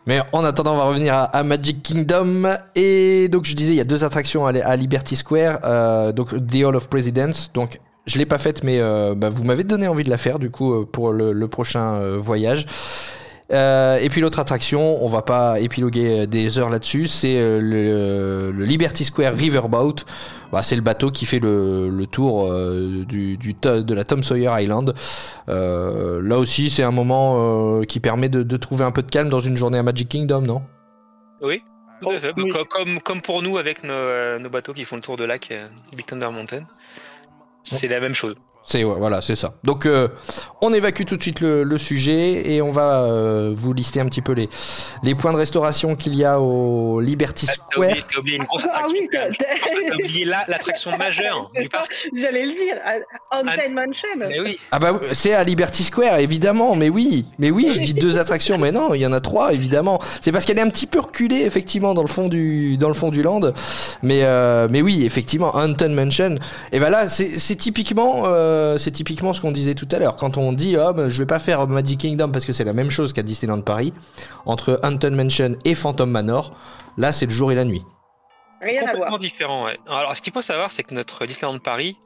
Mais 0.06 0.20
en 0.32 0.44
attendant, 0.44 0.74
on 0.74 0.76
va 0.78 0.84
revenir 0.84 1.14
à, 1.14 1.24
à 1.24 1.42
Magic 1.44 1.84
Kingdom. 1.84 2.50
Et 2.74 3.28
donc, 3.28 3.44
je 3.44 3.54
disais, 3.54 3.74
il 3.74 3.76
y 3.76 3.80
a 3.80 3.84
deux 3.84 4.02
attractions 4.02 4.44
à, 4.44 4.50
à 4.50 4.74
Liberty 4.74 5.14
Square. 5.14 5.60
euh, 5.64 6.10
donc, 6.10 6.30
The 6.48 6.64
Hall 6.64 6.74
of 6.74 6.88
Presidents. 6.88 7.50
Donc, 7.54 7.78
je 8.06 8.18
l'ai 8.18 8.26
pas 8.26 8.38
faite, 8.38 8.64
mais 8.64 8.80
euh, 8.80 9.14
bah, 9.14 9.28
vous 9.28 9.44
m'avez 9.44 9.62
donné 9.62 9.86
envie 9.86 10.02
de 10.02 10.10
la 10.10 10.18
faire, 10.18 10.40
du 10.40 10.50
coup, 10.50 10.84
pour 10.86 11.12
le, 11.12 11.32
le 11.32 11.48
prochain 11.48 11.94
euh, 12.00 12.16
voyage. 12.18 12.66
Euh, 13.52 13.98
et 14.00 14.08
puis 14.10 14.20
l'autre 14.20 14.38
attraction, 14.38 15.02
on 15.04 15.08
va 15.08 15.22
pas 15.22 15.58
épiloguer 15.58 16.20
euh, 16.20 16.26
des 16.26 16.58
heures 16.58 16.70
là-dessus, 16.70 17.08
c'est 17.08 17.36
euh, 17.36 17.60
le, 17.60 18.52
le 18.52 18.64
Liberty 18.64 19.04
Square 19.04 19.34
Riverboat. 19.34 19.96
Bah, 20.52 20.62
c'est 20.62 20.76
le 20.76 20.82
bateau 20.82 21.10
qui 21.10 21.26
fait 21.26 21.38
le, 21.40 21.88
le 21.90 22.06
tour 22.06 22.46
euh, 22.50 23.04
du, 23.06 23.36
du 23.36 23.54
to- 23.54 23.82
de 23.82 23.94
la 23.94 24.04
Tom 24.04 24.22
Sawyer 24.22 24.50
Island. 24.62 24.94
Euh, 25.48 26.20
là 26.22 26.38
aussi, 26.38 26.70
c'est 26.70 26.82
un 26.84 26.90
moment 26.92 27.80
euh, 27.80 27.84
qui 27.84 27.98
permet 28.00 28.28
de, 28.28 28.42
de 28.44 28.56
trouver 28.56 28.84
un 28.84 28.92
peu 28.92 29.02
de 29.02 29.10
calme 29.10 29.28
dans 29.30 29.40
une 29.40 29.56
journée 29.56 29.78
à 29.78 29.82
Magic 29.82 30.08
Kingdom, 30.08 30.42
non? 30.42 30.62
Oui. 31.42 31.62
Tout 32.02 32.10
à 32.10 32.18
fait. 32.20 32.32
oui. 32.36 32.48
Co- 32.50 32.64
Comme, 32.64 33.00
comme 33.00 33.20
pour 33.20 33.42
nous 33.42 33.58
avec 33.58 33.84
nos, 33.84 34.38
nos 34.38 34.48
bateaux 34.50 34.72
qui 34.72 34.84
font 34.84 34.96
le 34.96 35.02
tour 35.02 35.16
de 35.16 35.24
lac 35.24 35.52
Big 35.96 36.06
Thunder 36.06 36.28
Mountain. 36.32 36.62
C'est 37.62 37.88
la 37.88 38.00
même 38.00 38.14
chose. 38.14 38.36
C'est 38.62 38.84
ouais, 38.84 38.94
voilà, 38.98 39.20
c'est 39.22 39.34
ça. 39.36 39.54
Donc 39.64 39.86
euh, 39.86 40.08
on 40.60 40.72
évacue 40.72 41.04
tout 41.04 41.16
de 41.16 41.22
suite 41.22 41.40
le, 41.40 41.64
le 41.64 41.78
sujet 41.78 42.52
et 42.52 42.62
on 42.62 42.70
va 42.70 43.02
euh, 43.04 43.52
vous 43.56 43.72
lister 43.72 44.00
un 44.00 44.06
petit 44.06 44.20
peu 44.20 44.32
les, 44.32 44.48
les 45.02 45.14
points 45.14 45.32
de 45.32 45.38
restauration 45.38 45.96
qu'il 45.96 46.14
y 46.14 46.24
a 46.24 46.38
au 46.40 47.00
Liberty 47.00 47.46
Ah, 47.48 47.52
T'as 47.56 47.64
Square. 47.74 47.88
oublié, 47.88 48.04
t'as 48.12 48.18
oublié 48.20 48.36
une 48.36 48.44
grosse 48.44 48.62
Ah 48.66 48.74
attraction. 48.76 48.96
oui, 49.00 49.08
quand 49.10 49.18
même. 49.18 49.32
t'as- 49.34 49.94
oublié 49.96 50.24
là 50.24 50.44
l'attraction 50.46 50.96
majeure 50.96 51.50
du 51.60 51.68
parc. 51.68 52.08
J'allais 52.14 52.44
le 52.46 52.52
dire, 52.52 52.76
à- 52.84 53.38
Haunted 53.40 53.72
Mansion. 53.72 54.08
Mais 54.18 54.40
oui. 54.40 54.58
Ah 54.70 54.78
bah 54.78 55.00
c'est 55.14 55.32
à 55.34 55.42
Liberty 55.42 55.82
Square 55.82 56.18
évidemment, 56.18 56.76
mais 56.76 56.90
oui, 56.90 57.24
mais 57.38 57.50
oui, 57.50 57.70
je 57.74 57.80
dis 57.80 57.94
deux 57.94 58.18
attractions, 58.18 58.58
mais 58.58 58.70
non, 58.72 58.94
il 58.94 59.00
y 59.00 59.06
en 59.06 59.12
a 59.12 59.20
trois 59.20 59.52
évidemment. 59.54 59.98
C'est 60.20 60.30
parce 60.32 60.44
qu'elle 60.44 60.58
est 60.58 60.62
un 60.62 60.70
petit 60.70 60.86
peu 60.86 61.00
reculée 61.00 61.40
effectivement 61.42 61.94
dans 61.94 62.02
le 62.02 62.08
fond 62.08 62.28
du 62.28 62.76
dans 62.76 62.88
le 62.88 62.94
fond 62.94 63.08
du 63.10 63.22
land, 63.22 63.40
mais 64.02 64.20
euh, 64.22 64.68
mais 64.70 64.82
oui 64.82 65.04
effectivement 65.04 65.56
Haunted 65.56 65.90
Mansion. 65.90 66.36
Et 66.72 66.78
ben 66.78 66.90
là 66.90 67.08
c'est 67.08 67.38
c'est 67.38 67.56
typiquement 67.56 68.22
euh, 68.50 68.78
c'est 68.78 68.90
typiquement 68.90 69.32
ce 69.32 69.40
qu'on 69.40 69.52
disait 69.52 69.74
tout 69.74 69.88
à 69.92 69.98
l'heure. 69.98 70.16
Quand 70.16 70.36
on 70.36 70.52
dit, 70.52 70.76
oh, 70.78 70.92
bah, 70.92 71.08
je 71.08 71.18
vais 71.22 71.26
pas 71.26 71.38
faire 71.38 71.66
Magic 71.66 72.00
Kingdom 72.00 72.30
parce 72.30 72.44
que 72.44 72.52
c'est 72.52 72.64
la 72.64 72.72
même 72.72 72.90
chose 72.90 73.12
qu'à 73.12 73.22
Disneyland 73.22 73.62
Paris, 73.62 73.92
entre 74.46 74.80
Haunted 74.82 75.12
Mansion 75.12 75.56
et 75.64 75.74
Phantom 75.74 76.10
Manor, 76.10 76.56
là, 76.96 77.12
c'est 77.12 77.26
le 77.26 77.32
jour 77.32 77.52
et 77.52 77.54
la 77.54 77.64
nuit. 77.64 77.82
Rien 78.62 78.82
à 78.82 78.84
complètement 78.86 79.08
voir. 79.08 79.18
différent. 79.18 79.64
Ouais. 79.64 79.78
Alors, 79.88 80.16
ce 80.16 80.22
qu'il 80.22 80.32
faut 80.32 80.42
savoir, 80.42 80.70
c'est 80.70 80.82
que 80.82 80.94
notre 80.94 81.24
Disneyland 81.26 81.58
Paris, 81.58 81.96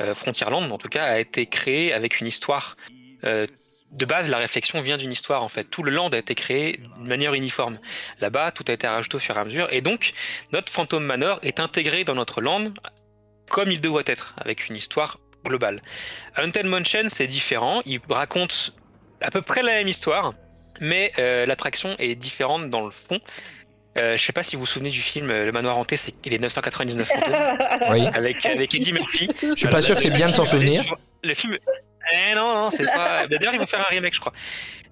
euh, 0.00 0.14
Frontierland 0.14 0.70
en 0.70 0.78
tout 0.78 0.88
cas, 0.88 1.04
a 1.04 1.18
été 1.18 1.46
créé 1.46 1.92
avec 1.92 2.20
une 2.20 2.26
histoire. 2.26 2.76
euh, 3.24 3.46
de 3.92 4.04
base, 4.04 4.28
la 4.28 4.38
réflexion 4.38 4.80
vient 4.80 4.96
d'une 4.96 5.12
histoire 5.12 5.44
en 5.44 5.48
fait. 5.48 5.64
Tout 5.64 5.84
le 5.84 5.92
land 5.92 6.08
a 6.08 6.18
été 6.18 6.34
créé 6.34 6.80
de 6.98 7.08
manière 7.08 7.32
uniforme. 7.34 7.78
Là-bas, 8.20 8.50
tout 8.50 8.64
a 8.66 8.72
été 8.72 8.88
rajouté 8.88 9.16
au 9.16 9.20
fur 9.20 9.36
et 9.36 9.38
à 9.38 9.44
mesure, 9.44 9.68
et 9.70 9.82
donc 9.82 10.12
notre 10.52 10.72
Phantom 10.72 11.04
Manor 11.04 11.38
est 11.42 11.60
intégré 11.60 12.02
dans 12.02 12.16
notre 12.16 12.40
land 12.40 12.64
comme 13.50 13.70
il 13.70 13.80
doit 13.80 14.02
être, 14.06 14.34
avec 14.38 14.68
une 14.68 14.76
histoire 14.76 15.18
globale. 15.44 15.80
Haunted 16.36 16.66
Mansion, 16.66 17.04
c'est 17.08 17.26
différent. 17.26 17.82
Il 17.86 18.00
raconte 18.08 18.74
à 19.20 19.30
peu 19.30 19.42
près 19.42 19.62
la 19.62 19.72
même 19.72 19.88
histoire, 19.88 20.34
mais 20.80 21.12
euh, 21.18 21.46
l'attraction 21.46 21.94
est 21.98 22.14
différente 22.14 22.68
dans 22.70 22.84
le 22.84 22.90
fond. 22.90 23.20
Euh, 23.96 24.16
je 24.16 24.24
sais 24.24 24.32
pas 24.32 24.42
si 24.42 24.56
vous 24.56 24.60
vous 24.60 24.66
souvenez 24.66 24.90
du 24.90 25.00
film 25.00 25.30
euh, 25.30 25.44
Le 25.44 25.52
Manoir 25.52 25.78
hanté, 25.78 25.96
c'est 25.96 26.14
les 26.26 26.40
999 26.40 27.08
fantômes 27.08 27.34
Oui. 27.90 28.04
avec 28.12 28.44
avec 28.44 28.74
Eddie 28.74 28.92
Murphy. 28.92 29.28
Je 29.40 29.54
suis 29.54 29.68
pas 29.68 29.82
sûr 29.82 29.94
que 29.94 30.02
c'est 30.02 30.10
bien 30.10 30.28
de 30.28 30.34
s'en 30.34 30.44
souvenir. 30.44 30.82
Le 31.22 31.32
film. 31.34 31.56
Eh 32.12 32.34
non, 32.34 32.54
non, 32.54 32.70
c'est 32.70 32.84
pas. 32.84 33.26
D'ailleurs, 33.28 33.54
ils 33.54 33.60
vont 33.60 33.66
faire 33.66 33.80
un 33.80 33.94
remake, 33.94 34.14
je 34.14 34.20
crois. 34.20 34.32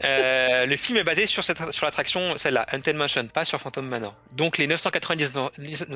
Euh, 0.05 0.67
le 0.67 0.77
film 0.77 0.99
est 0.99 1.05
basé 1.05 1.27
sur, 1.27 1.45
cette, 1.45 1.71
sur 1.71 1.87
l'attraction, 1.87 2.37
celle-là, 2.37 2.67
Haunted 2.73 2.97
Mansion, 2.97 3.27
pas 3.33 3.45
sur 3.45 3.61
Phantom 3.61 3.87
Manor. 3.87 4.15
Donc 4.37 4.59
les 4.59 4.67
999, 4.67 5.51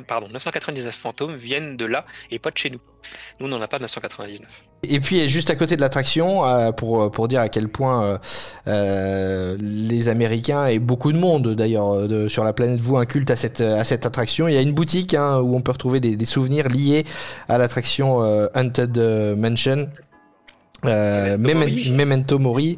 pardon, 0.07 0.29
999 0.29 0.95
fantômes 0.95 1.37
viennent 1.37 1.77
de 1.77 1.85
là 1.85 2.05
et 2.31 2.38
pas 2.38 2.51
de 2.51 2.59
chez 2.59 2.71
nous. 2.71 2.81
Nous, 3.40 3.47
on 3.47 3.49
n'en 3.49 3.61
a 3.61 3.69
pas 3.69 3.79
de 3.79 3.83
999. 3.83 4.49
Et 4.88 5.01
puis 5.01 5.29
juste 5.29 5.51
à 5.51 5.57
côté 5.57 5.77
de 5.77 5.81
l'attraction, 5.81 6.47
euh, 6.47 6.73
pour, 6.73 7.11
pour 7.11 7.29
dire 7.29 7.40
à 7.40 7.49
quel 7.49 7.69
point 7.69 8.21
euh, 8.66 9.57
les 9.61 10.09
Américains 10.09 10.66
et 10.66 10.79
beaucoup 10.79 11.12
de 11.12 11.19
monde 11.19 11.55
d'ailleurs 11.55 12.09
sur 12.29 12.45
la 12.45 12.53
planète 12.53 12.81
vous 12.81 12.97
un 12.97 13.07
culte 13.07 13.31
à 13.31 13.37
cette, 13.37 13.61
à 13.61 13.85
cette 13.85 14.07
attraction. 14.07 14.49
Il 14.49 14.55
y 14.55 14.59
a 14.59 14.62
une 14.62 14.73
boutique 14.73 15.14
hein, 15.14 15.38
où 15.38 15.57
on 15.57 15.62
peut 15.62 15.73
retrouver 15.73 16.01
des, 16.01 16.16
des 16.16 16.25
souvenirs 16.25 16.69
liés 16.69 17.05
à 17.49 17.59
l'attraction 17.59 18.19
Haunted 18.55 18.97
Mansion. 19.37 19.88
Euh, 20.85 21.37
Memento 21.39 21.49
Memen- 21.49 21.59
Mori. 21.71 21.91
Memento 21.91 22.39
Mori, 22.39 22.77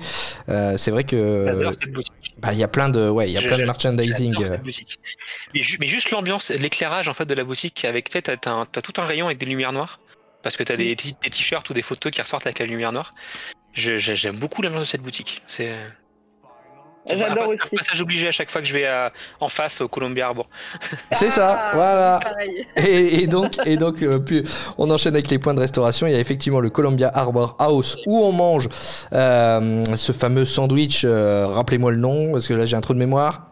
Euh, 0.48 0.76
c'est 0.78 0.90
vrai 0.90 1.04
que 1.04 1.44
bah, 2.38 2.52
il 2.52 2.58
y 2.58 2.62
a 2.62 2.68
plein 2.68 2.88
de 2.88 3.08
ouais 3.08 3.26
il 3.28 3.32
y 3.32 3.38
a 3.38 3.42
plein 3.42 3.58
de 3.58 3.64
merchandising. 3.64 4.34
Mais, 5.54 5.62
ju- 5.62 5.76
mais 5.80 5.86
juste 5.88 6.10
l'ambiance, 6.10 6.50
l'éclairage 6.50 7.08
en 7.08 7.14
fait 7.14 7.26
de 7.26 7.34
la 7.34 7.44
boutique 7.44 7.84
avec 7.84 8.08
t'as, 8.08 8.22
t'as 8.36 8.50
un- 8.50 8.66
t'as 8.66 8.80
tout 8.80 8.92
un 9.00 9.04
rayon 9.04 9.26
avec 9.26 9.38
des 9.38 9.46
lumières 9.46 9.72
noires 9.72 9.98
parce 10.42 10.56
que 10.56 10.62
t'as 10.62 10.76
des, 10.76 10.94
t- 10.94 11.12
des 11.22 11.30
t-shirts 11.30 11.68
ou 11.70 11.74
des 11.74 11.82
photos 11.82 12.12
qui 12.12 12.22
ressortent 12.22 12.46
avec 12.46 12.60
la 12.60 12.66
lumière 12.66 12.92
noire. 12.92 13.12
J'aime 13.74 14.38
beaucoup 14.38 14.62
l'ambiance 14.62 14.82
de 14.82 14.86
cette 14.86 15.02
boutique. 15.02 15.42
C'est 15.48 15.74
J'adore 17.06 17.44
pas- 17.44 17.50
aussi. 17.50 17.62
un 17.72 17.76
passage 17.76 18.02
obligé 18.02 18.28
à 18.28 18.30
chaque 18.32 18.50
fois 18.50 18.60
que 18.60 18.66
je 18.68 18.72
vais 18.74 18.86
à- 18.86 19.12
en 19.40 19.48
face 19.48 19.80
au 19.80 19.88
Columbia 19.88 20.26
Arbor. 20.26 20.46
C'est 21.12 21.30
ça, 21.30 21.58
Ah, 21.58 21.70
voilà. 21.74 22.20
Et, 22.76 23.22
et 23.22 23.26
donc, 23.26 23.52
et 23.64 23.76
donc 23.76 24.02
euh, 24.02 24.18
puis 24.18 24.42
on 24.76 24.90
enchaîne 24.90 25.14
avec 25.14 25.28
les 25.30 25.38
points 25.38 25.54
de 25.54 25.60
restauration. 25.60 26.06
Il 26.06 26.12
y 26.12 26.16
a 26.16 26.20
effectivement 26.20 26.60
le 26.60 26.70
Columbia 26.70 27.10
Arbor 27.14 27.56
House 27.58 27.96
où 28.06 28.18
on 28.24 28.32
mange 28.32 28.68
euh, 29.12 29.82
ce 29.96 30.12
fameux 30.12 30.44
sandwich. 30.44 31.02
euh, 31.04 31.46
Rappelez-moi 31.48 31.92
le 31.92 31.98
nom 31.98 32.32
parce 32.32 32.46
que 32.46 32.54
là 32.54 32.66
j'ai 32.66 32.76
un 32.76 32.80
trou 32.80 32.94
de 32.94 32.98
mémoire. 32.98 33.47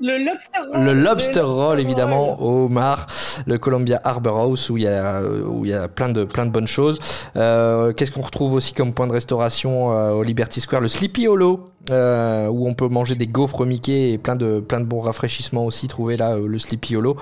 Le 0.00 0.18
lobster 0.24 0.58
roll. 0.72 0.84
Le 0.84 0.94
lobster 0.94 1.40
roll 1.40 1.80
évidemment 1.80 2.40
au 2.40 2.68
Mar, 2.68 3.06
le 3.46 3.58
Columbia 3.58 4.00
Arbor 4.04 4.38
House 4.38 4.70
où 4.70 4.76
il 4.76 4.84
y 4.84 4.86
a 4.86 5.22
où 5.22 5.64
il 5.64 5.70
y 5.70 5.74
a 5.74 5.88
plein 5.88 6.08
de 6.08 6.24
plein 6.24 6.46
de 6.46 6.50
bonnes 6.50 6.66
choses. 6.66 6.98
Euh, 7.36 7.92
Qu'est-ce 7.92 8.12
qu'on 8.12 8.22
retrouve 8.22 8.52
aussi 8.52 8.74
comme 8.74 8.92
point 8.92 9.06
de 9.06 9.12
restauration 9.12 9.92
euh, 9.92 10.10
au 10.12 10.22
Liberty 10.22 10.60
Square? 10.60 10.82
Le 10.82 10.88
Sleepy 10.88 11.26
Hollow 11.26 11.68
euh, 11.90 12.46
où 12.48 12.68
on 12.68 12.74
peut 12.74 12.88
manger 12.88 13.14
des 13.14 13.26
gaufres 13.26 13.64
Mickey 13.66 14.12
et 14.12 14.18
plein 14.18 14.36
de 14.36 14.60
plein 14.60 14.80
de 14.80 14.84
bons 14.84 15.00
rafraîchissements 15.00 15.64
aussi 15.64 15.88
trouvés 15.88 16.16
là 16.16 16.36
le 16.36 16.58
Sleepy 16.58 16.96
Hollow. 16.96 17.16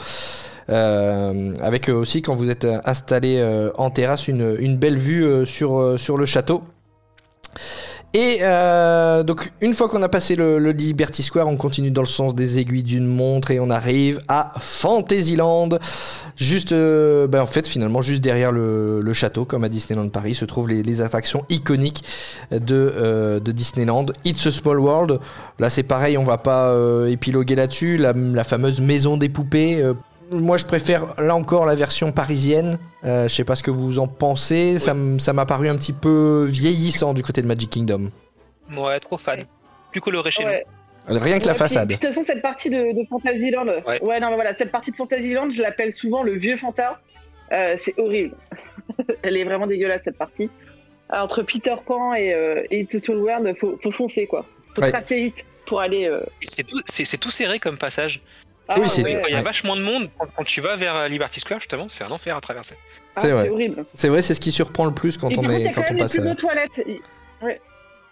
Euh, 0.69 1.55
avec 1.61 1.89
aussi 1.89 2.23
quand 2.23 2.35
vous 2.35 2.51
êtes 2.51 2.67
installé 2.85 3.39
euh, 3.39 3.71
en 3.79 3.91
terrasse 3.91 4.27
une, 4.27 4.57
une 4.59 4.77
belle 4.77 4.99
vue 4.99 5.25
euh, 5.25 5.45
sur, 5.45 5.95
sur 5.99 6.19
le 6.19 6.27
château. 6.27 6.63
Et 8.15 8.39
euh, 8.41 9.23
donc 9.25 9.53
une 9.61 9.75
fois 9.75 9.89
qu'on 9.89 10.03
a 10.03 10.09
passé 10.09 10.37
le, 10.37 10.59
Liberty 10.71 11.23
Square, 11.23 11.49
on 11.49 11.57
continue 11.57 11.91
dans 11.91 12.03
le 12.03 12.07
sens 12.07 12.35
des 12.35 12.59
aiguilles 12.59 12.83
d'une 12.83 13.07
montre 13.07 13.51
et 13.51 13.61
on 13.61 13.69
arrive 13.69 14.21
à 14.29 14.53
Fantasyland. 14.59 15.69
Juste, 16.37 16.73
euh, 16.73 17.27
ben, 17.27 17.43
en 17.43 17.47
fait 17.47 17.67
finalement 17.67 18.01
juste 18.01 18.23
derrière 18.23 18.53
le, 18.53 19.13
château, 19.13 19.45
comme 19.45 19.65
à 19.65 19.69
Disneyland 19.69 20.09
Paris, 20.09 20.35
se 20.35 20.45
trouvent 20.45 20.69
les, 20.69 21.01
attractions 21.01 21.45
iconiques 21.51 22.05
de, 22.51 22.59
euh, 22.97 23.41
de 23.41 23.53
Disneyland. 23.53 24.07
It's 24.25 24.47
a 24.47 24.53
Small 24.53 24.79
World. 24.79 25.21
Là 25.59 25.69
c'est 25.69 25.83
pareil, 25.83 26.17
on 26.17 26.25
va 26.25 26.39
pas 26.39 26.75
épiloguer 27.09 27.55
là-dessus. 27.55 27.99
La 27.99 28.45
fameuse 28.45 28.81
maison 28.81 29.17
des 29.17 29.29
poupées. 29.29 29.83
Moi, 30.31 30.57
je 30.57 30.65
préfère 30.67 31.21
là 31.21 31.35
encore 31.35 31.67
la 31.67 31.75
version 31.75 32.13
parisienne. 32.13 32.79
Euh, 33.05 33.29
je 33.29 33.35
sais 33.35 33.45
pas 33.45 33.55
ce 33.57 33.63
que 33.63 33.71
vous 33.71 33.99
en 33.99 34.09
pensez. 34.09 34.79
Ça 34.79 35.33
m'a 35.33 35.47
paru 35.47 35.69
un 35.69 35.77
petit 35.77 35.93
peu 35.93 36.45
vieillissant 36.49 37.15
du 37.15 37.23
côté 37.23 37.43
de 37.43 37.47
Magic 37.47 37.71
Kingdom. 37.71 38.11
Ouais, 38.77 38.99
trop 39.01 39.19
fade. 39.19 39.45
Plus 39.93 40.01
coloré 40.01 40.31
chez 40.31 40.45
Ouais. 40.45 40.65
Rien 41.09 41.39
que 41.39 41.47
la 41.47 41.55
façade. 41.55 41.87
puis- 41.89 41.97
De 41.99 42.01
toute 42.01 42.09
façon, 42.15 42.25
cette 42.27 42.43
partie 42.43 42.69
de, 42.69 42.77
de 43.01 43.07
Fantasyland, 43.09 43.67
Ouais. 43.87 44.03
ouais. 44.03 44.19
non, 44.21 44.31
mais 44.31 44.35
voilà, 44.35 44.55
cette 44.57 44.73
partie 44.73 44.91
de 44.91 44.97
Fantasyland, 44.97 45.51
je 45.53 45.63
l'appelle 45.63 45.93
souvent 45.93 46.25
le 46.25 46.37
vieux 46.37 46.57
Fanta. 46.57 46.99
Euh, 47.53 47.77
c'est 47.79 47.97
horrible. 47.99 48.35
Elle 49.23 49.37
est 49.37 49.45
vraiment 49.45 49.69
dégueulasse 49.69 50.03
cette 50.05 50.19
partie. 50.19 50.51
Euh, 51.13 51.19
Entre 51.21 51.43
Peter 51.45 51.77
Pan 51.87 52.13
et, 52.15 52.35
euh, 52.35 52.65
et 52.73 52.81
It's 52.81 52.95
a 52.97 52.99
Small 52.99 53.19
World, 53.19 53.55
faut, 53.61 53.79
faut 53.81 53.93
foncer 53.93 54.27
quoi. 54.27 54.45
Faut 54.75 54.83
Ouais. 54.83 54.91
tracer 54.91 55.17
vite 55.21 55.45
pour 55.67 55.81
aller. 55.81 56.07
euh, 56.07 56.21
nous. 56.59 56.65
Tout, 56.65 56.83
c'est 56.87 57.19
tout 57.19 57.31
serré 57.31 57.61
comme 57.61 57.79
passage. 57.79 58.21
Ah, 58.69 58.77
Oui, 58.81 58.89
c'est- 58.89 59.03
ouais. 59.05 59.23
Il 59.29 59.33
y 59.33 59.37
a 59.37 59.43
vachement 59.43 59.77
de 59.77 59.83
monde. 59.83 60.09
Quand, 60.37 60.45
tu 60.45 60.61
vas 60.61 60.77
vers 60.77 60.95
euh, 60.97 61.09
Liberty 61.09 61.41
Square, 61.41 61.61
justement, 61.61 61.89
c'est 61.89 62.05
un 62.05 62.11
enfer 62.11 62.37
à 62.37 62.41
traverser. 62.41 62.75
Ah, 63.15 63.21
C'est 63.23 63.31
vrai. 63.31 63.45
c'est 63.45 63.51
horrible. 63.51 63.85
C'est 63.95 64.09
vrai, 64.09 64.23
c'est 64.23 64.35
ce 64.35 64.41
qui 64.41 64.53
surprend 64.53 64.85
le 64.87 64.93
plus 64.93 65.17
quand 65.19 65.31
et 65.31 65.39
on 65.39 65.45
est 65.49 65.67
a 65.67 65.73
quand 65.73 65.75
quand 65.75 65.81
on 65.83 65.85
même 65.85 65.95
les 65.95 65.99
passe. 66.01 66.13
plus 66.13 66.23
beaux 66.23 66.35
toilettes. 66.35 66.83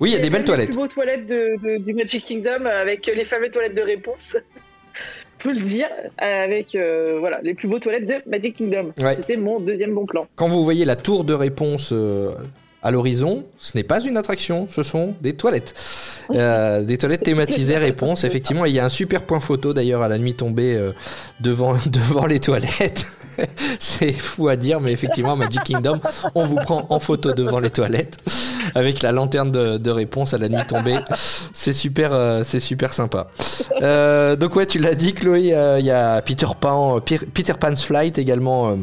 Oui, 0.00 0.10
il 0.10 0.12
y 0.12 0.16
a 0.16 0.18
des 0.18 0.28
belles 0.30 0.40
Les 0.40 0.44
toilettes. 0.44 0.70
plus 0.70 0.76
beaux 0.78 0.88
toilettes 0.88 1.26
de, 1.26 1.56
de- 1.62 1.78
du 1.78 1.94
Magic 1.94 2.24
Kingdom 2.24 2.66
avec 2.66 3.06
les 3.06 3.24
fameuses 3.24 3.52
toilettes 3.52 3.74
de 3.76 3.82
réponse. 3.82 4.36
Faut 5.38 5.50
le 5.50 5.60
dire, 5.60 5.88
avec 6.18 6.74
euh, 6.74 7.16
voilà 7.20 7.40
les 7.42 7.54
plus 7.54 7.68
beaux 7.68 7.78
toilettes 7.78 8.06
de 8.06 8.14
Magic 8.30 8.56
Kingdom. 8.56 8.92
Ouais. 8.98 9.14
C'était 9.16 9.36
mon 9.36 9.60
deuxième 9.60 9.94
bon 9.94 10.06
plan. 10.06 10.26
Quand 10.36 10.48
vous 10.48 10.64
voyez 10.64 10.84
la 10.84 10.96
tour 10.96 11.24
de 11.24 11.34
réponse 11.34 11.90
euh, 11.92 12.32
à 12.84 12.90
l'horizon, 12.90 13.44
ce 13.58 13.72
n'est 13.76 13.82
pas 13.82 14.00
une 14.00 14.16
attraction, 14.16 14.68
ce 14.70 14.82
sont 14.82 15.14
des 15.20 15.32
toilettes. 15.32 15.74
Euh, 16.30 16.84
des 16.84 16.98
toilettes 16.98 17.24
thématisées 17.24 17.78
réponse, 17.90 18.24
effectivement. 18.24 18.66
Il 18.66 18.74
y 18.74 18.78
a 18.78 18.84
un 18.84 18.90
super 18.90 19.22
point 19.22 19.40
photo 19.40 19.72
d'ailleurs 19.72 20.02
à 20.02 20.08
la 20.08 20.18
nuit 20.18 20.34
tombée 20.34 20.76
euh, 20.76 20.92
devant, 21.40 21.74
devant 21.86 22.26
les 22.26 22.40
toilettes. 22.40 23.10
C'est 23.80 24.12
fou 24.12 24.48
à 24.48 24.56
dire, 24.56 24.80
mais 24.80 24.92
effectivement, 24.92 25.32
à 25.32 25.36
Magic 25.36 25.64
Kingdom, 25.64 26.00
on 26.34 26.44
vous 26.44 26.56
prend 26.56 26.86
en 26.90 27.00
photo 27.00 27.32
devant 27.32 27.58
les 27.58 27.70
toilettes 27.70 28.18
avec 28.74 29.02
la 29.02 29.12
lanterne 29.12 29.50
de, 29.50 29.78
de 29.78 29.90
réponse 29.90 30.34
à 30.34 30.38
la 30.38 30.48
nuit 30.48 30.64
tombée. 30.66 30.98
C'est 31.52 31.72
super, 31.72 32.10
euh, 32.12 32.42
c'est 32.44 32.60
super 32.60 32.92
sympa. 32.92 33.28
Euh, 33.82 34.36
donc 34.36 34.56
ouais, 34.56 34.66
tu 34.66 34.78
l'as 34.78 34.94
dit, 34.94 35.14
Chloé, 35.14 35.54
euh, 35.54 35.78
il 35.80 35.86
y 35.86 35.90
a 35.90 36.20
Peter 36.22 36.46
Pan, 36.58 37.00
Peter 37.00 37.54
Pan's 37.58 37.82
Flight 37.82 38.18
également. 38.18 38.76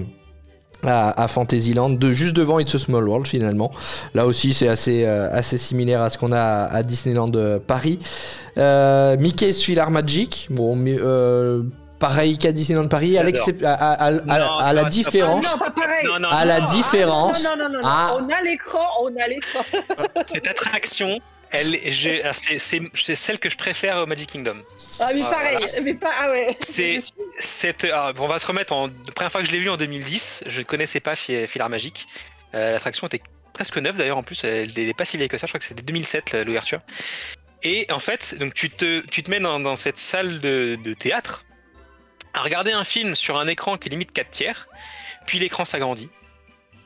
À, 0.86 1.22
à 1.24 1.28
Fantasyland, 1.28 1.90
de, 1.92 2.12
juste 2.12 2.36
devant 2.36 2.60
It's 2.60 2.74
a 2.76 2.80
Small 2.80 3.08
World 3.08 3.28
finalement. 3.28 3.72
Là 4.14 4.26
aussi 4.26 4.54
c'est 4.54 4.68
assez, 4.68 5.06
euh, 5.06 5.30
assez 5.32 5.58
similaire 5.58 6.02
à 6.02 6.10
ce 6.10 6.18
qu'on 6.18 6.32
a 6.32 6.40
à, 6.40 6.74
à 6.76 6.84
Disneyland 6.84 7.32
euh, 7.36 7.60
Paris. 7.60 8.00
Euh, 8.58 9.16
Mickey's 9.18 9.60
Thriller 9.60 9.90
Magic, 9.92 10.48
bon, 10.50 10.76
mais, 10.76 10.96
euh, 11.00 11.64
pareil 12.00 12.38
qu'à 12.38 12.52
Disneyland 12.52 12.88
Paris, 12.88 13.18
à, 13.18 13.22
à, 13.22 13.26
à- 13.72 13.94
à- 13.94 14.06
à- 14.08 14.12
Non, 14.12 14.58
à 14.58 14.74
la 14.74 14.84
non, 14.84 14.90
différence. 14.90 15.46
Ah 15.48 15.52
non, 15.54 15.60
pas 15.66 15.72
pareil. 15.72 16.06
Non, 16.08 16.20
non, 16.20 16.30
À 16.30 16.46
la 16.46 16.60
non. 16.62 16.66
différence. 16.66 17.46
Ah, 17.46 17.56
non, 17.56 17.64
non, 17.64 17.70
non, 17.70 17.76
non, 17.76 17.82
non. 17.84 17.88
Ah. 17.90 18.18
On 18.20 18.24
a 18.26 18.42
l'écran, 18.44 18.80
on 19.04 19.08
a 19.24 19.28
l'écran. 19.28 19.62
Cette 20.26 20.48
attraction, 20.48 21.20
elle, 21.52 21.80
j'ai- 21.92 22.24
ah, 22.24 22.34
c'est, 22.34 22.60
c'est, 22.60 22.82
c'est 22.96 23.16
celle 23.16 23.40
que 23.40 23.50
je 23.50 23.58
préfère 23.58 23.98
au 23.98 24.06
Magic 24.06 24.30
Kingdom. 24.30 24.58
Ah 25.00 25.10
mais 25.14 25.22
Ah, 25.24 25.30
pareil, 25.30 25.58
mais 25.84 25.94
pas 25.94 26.12
ah 26.16 26.30
ouais. 26.32 26.56
C'est 26.60 27.02
cette, 27.40 27.86
ah, 27.92 28.14
on 28.18 28.28
va 28.28 28.40
se 28.40 28.48
remettre 28.48 28.74
en 28.74 28.88
la 28.88 28.94
première 29.16 29.32
fois 29.32 29.42
que 29.42 29.48
je 29.48 29.52
l'ai 29.54 29.60
vu 29.60 29.70
en 29.70 29.78
2010. 29.78 30.44
Je 30.48 30.60
ne 30.60 30.66
connaissais 30.66 31.00
pas 31.00 31.16
Fi- 31.16 31.48
Filar 31.48 31.70
Magique. 31.70 32.08
Euh, 32.54 32.72
L'attraction 32.72 33.08
était 33.08 33.22
presque 33.54 33.78
neuve 33.78 33.98
d'ailleurs 33.98 34.18
en 34.18 34.24
plus. 34.24 34.44
Elle 34.44 34.72
n'est 34.76 34.94
pas 34.94 35.06
si 35.06 35.18
vieille 35.18 35.30
que 35.30 35.38
ça. 35.38 35.46
Je 35.48 35.52
crois 35.52 35.60
que 35.60 35.66
c'était 35.66 35.82
2007 35.84 36.32
la- 36.32 36.44
l'ouverture. 36.44 36.82
Et 37.64 37.86
en 37.92 38.00
fait, 38.00 38.36
donc 38.40 38.54
tu 38.54 38.70
te, 38.70 39.02
tu 39.08 39.22
te 39.24 39.30
mets 39.30 39.40
dans, 39.40 39.60
dans 39.60 39.76
cette 39.76 40.00
salle 40.00 40.40
de, 40.40 40.78
de 40.84 40.94
théâtre 40.94 41.46
à 42.34 42.42
regarder 42.42 42.72
un 42.72 42.84
film 42.84 43.14
sur 43.16 43.38
un 43.38 43.48
écran 43.48 43.78
qui 43.78 43.90
est 43.90 43.92
limite 43.92 44.14
4 44.14 44.32
tiers. 44.32 44.68
Puis 45.28 45.38
l'écran 45.38 45.66
s'agrandit. 45.66 46.10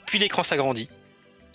Puis 0.06 0.20
l'écran 0.20 0.44
s'agrandit. 0.44 0.89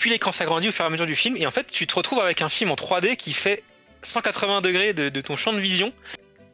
Puis 0.00 0.08
l'écran 0.08 0.32
s'agrandit 0.32 0.68
au 0.68 0.72
fur 0.72 0.84
et 0.84 0.88
à 0.88 0.90
mesure 0.90 1.04
du 1.04 1.14
film. 1.14 1.36
Et 1.36 1.46
en 1.46 1.50
fait, 1.50 1.66
tu 1.66 1.86
te 1.86 1.94
retrouves 1.94 2.20
avec 2.20 2.40
un 2.40 2.48
film 2.48 2.70
en 2.70 2.74
3D 2.74 3.16
qui 3.16 3.34
fait 3.34 3.62
180 4.00 4.62
degrés 4.62 4.94
de, 4.94 5.10
de 5.10 5.20
ton 5.20 5.36
champ 5.36 5.52
de 5.52 5.58
vision. 5.60 5.92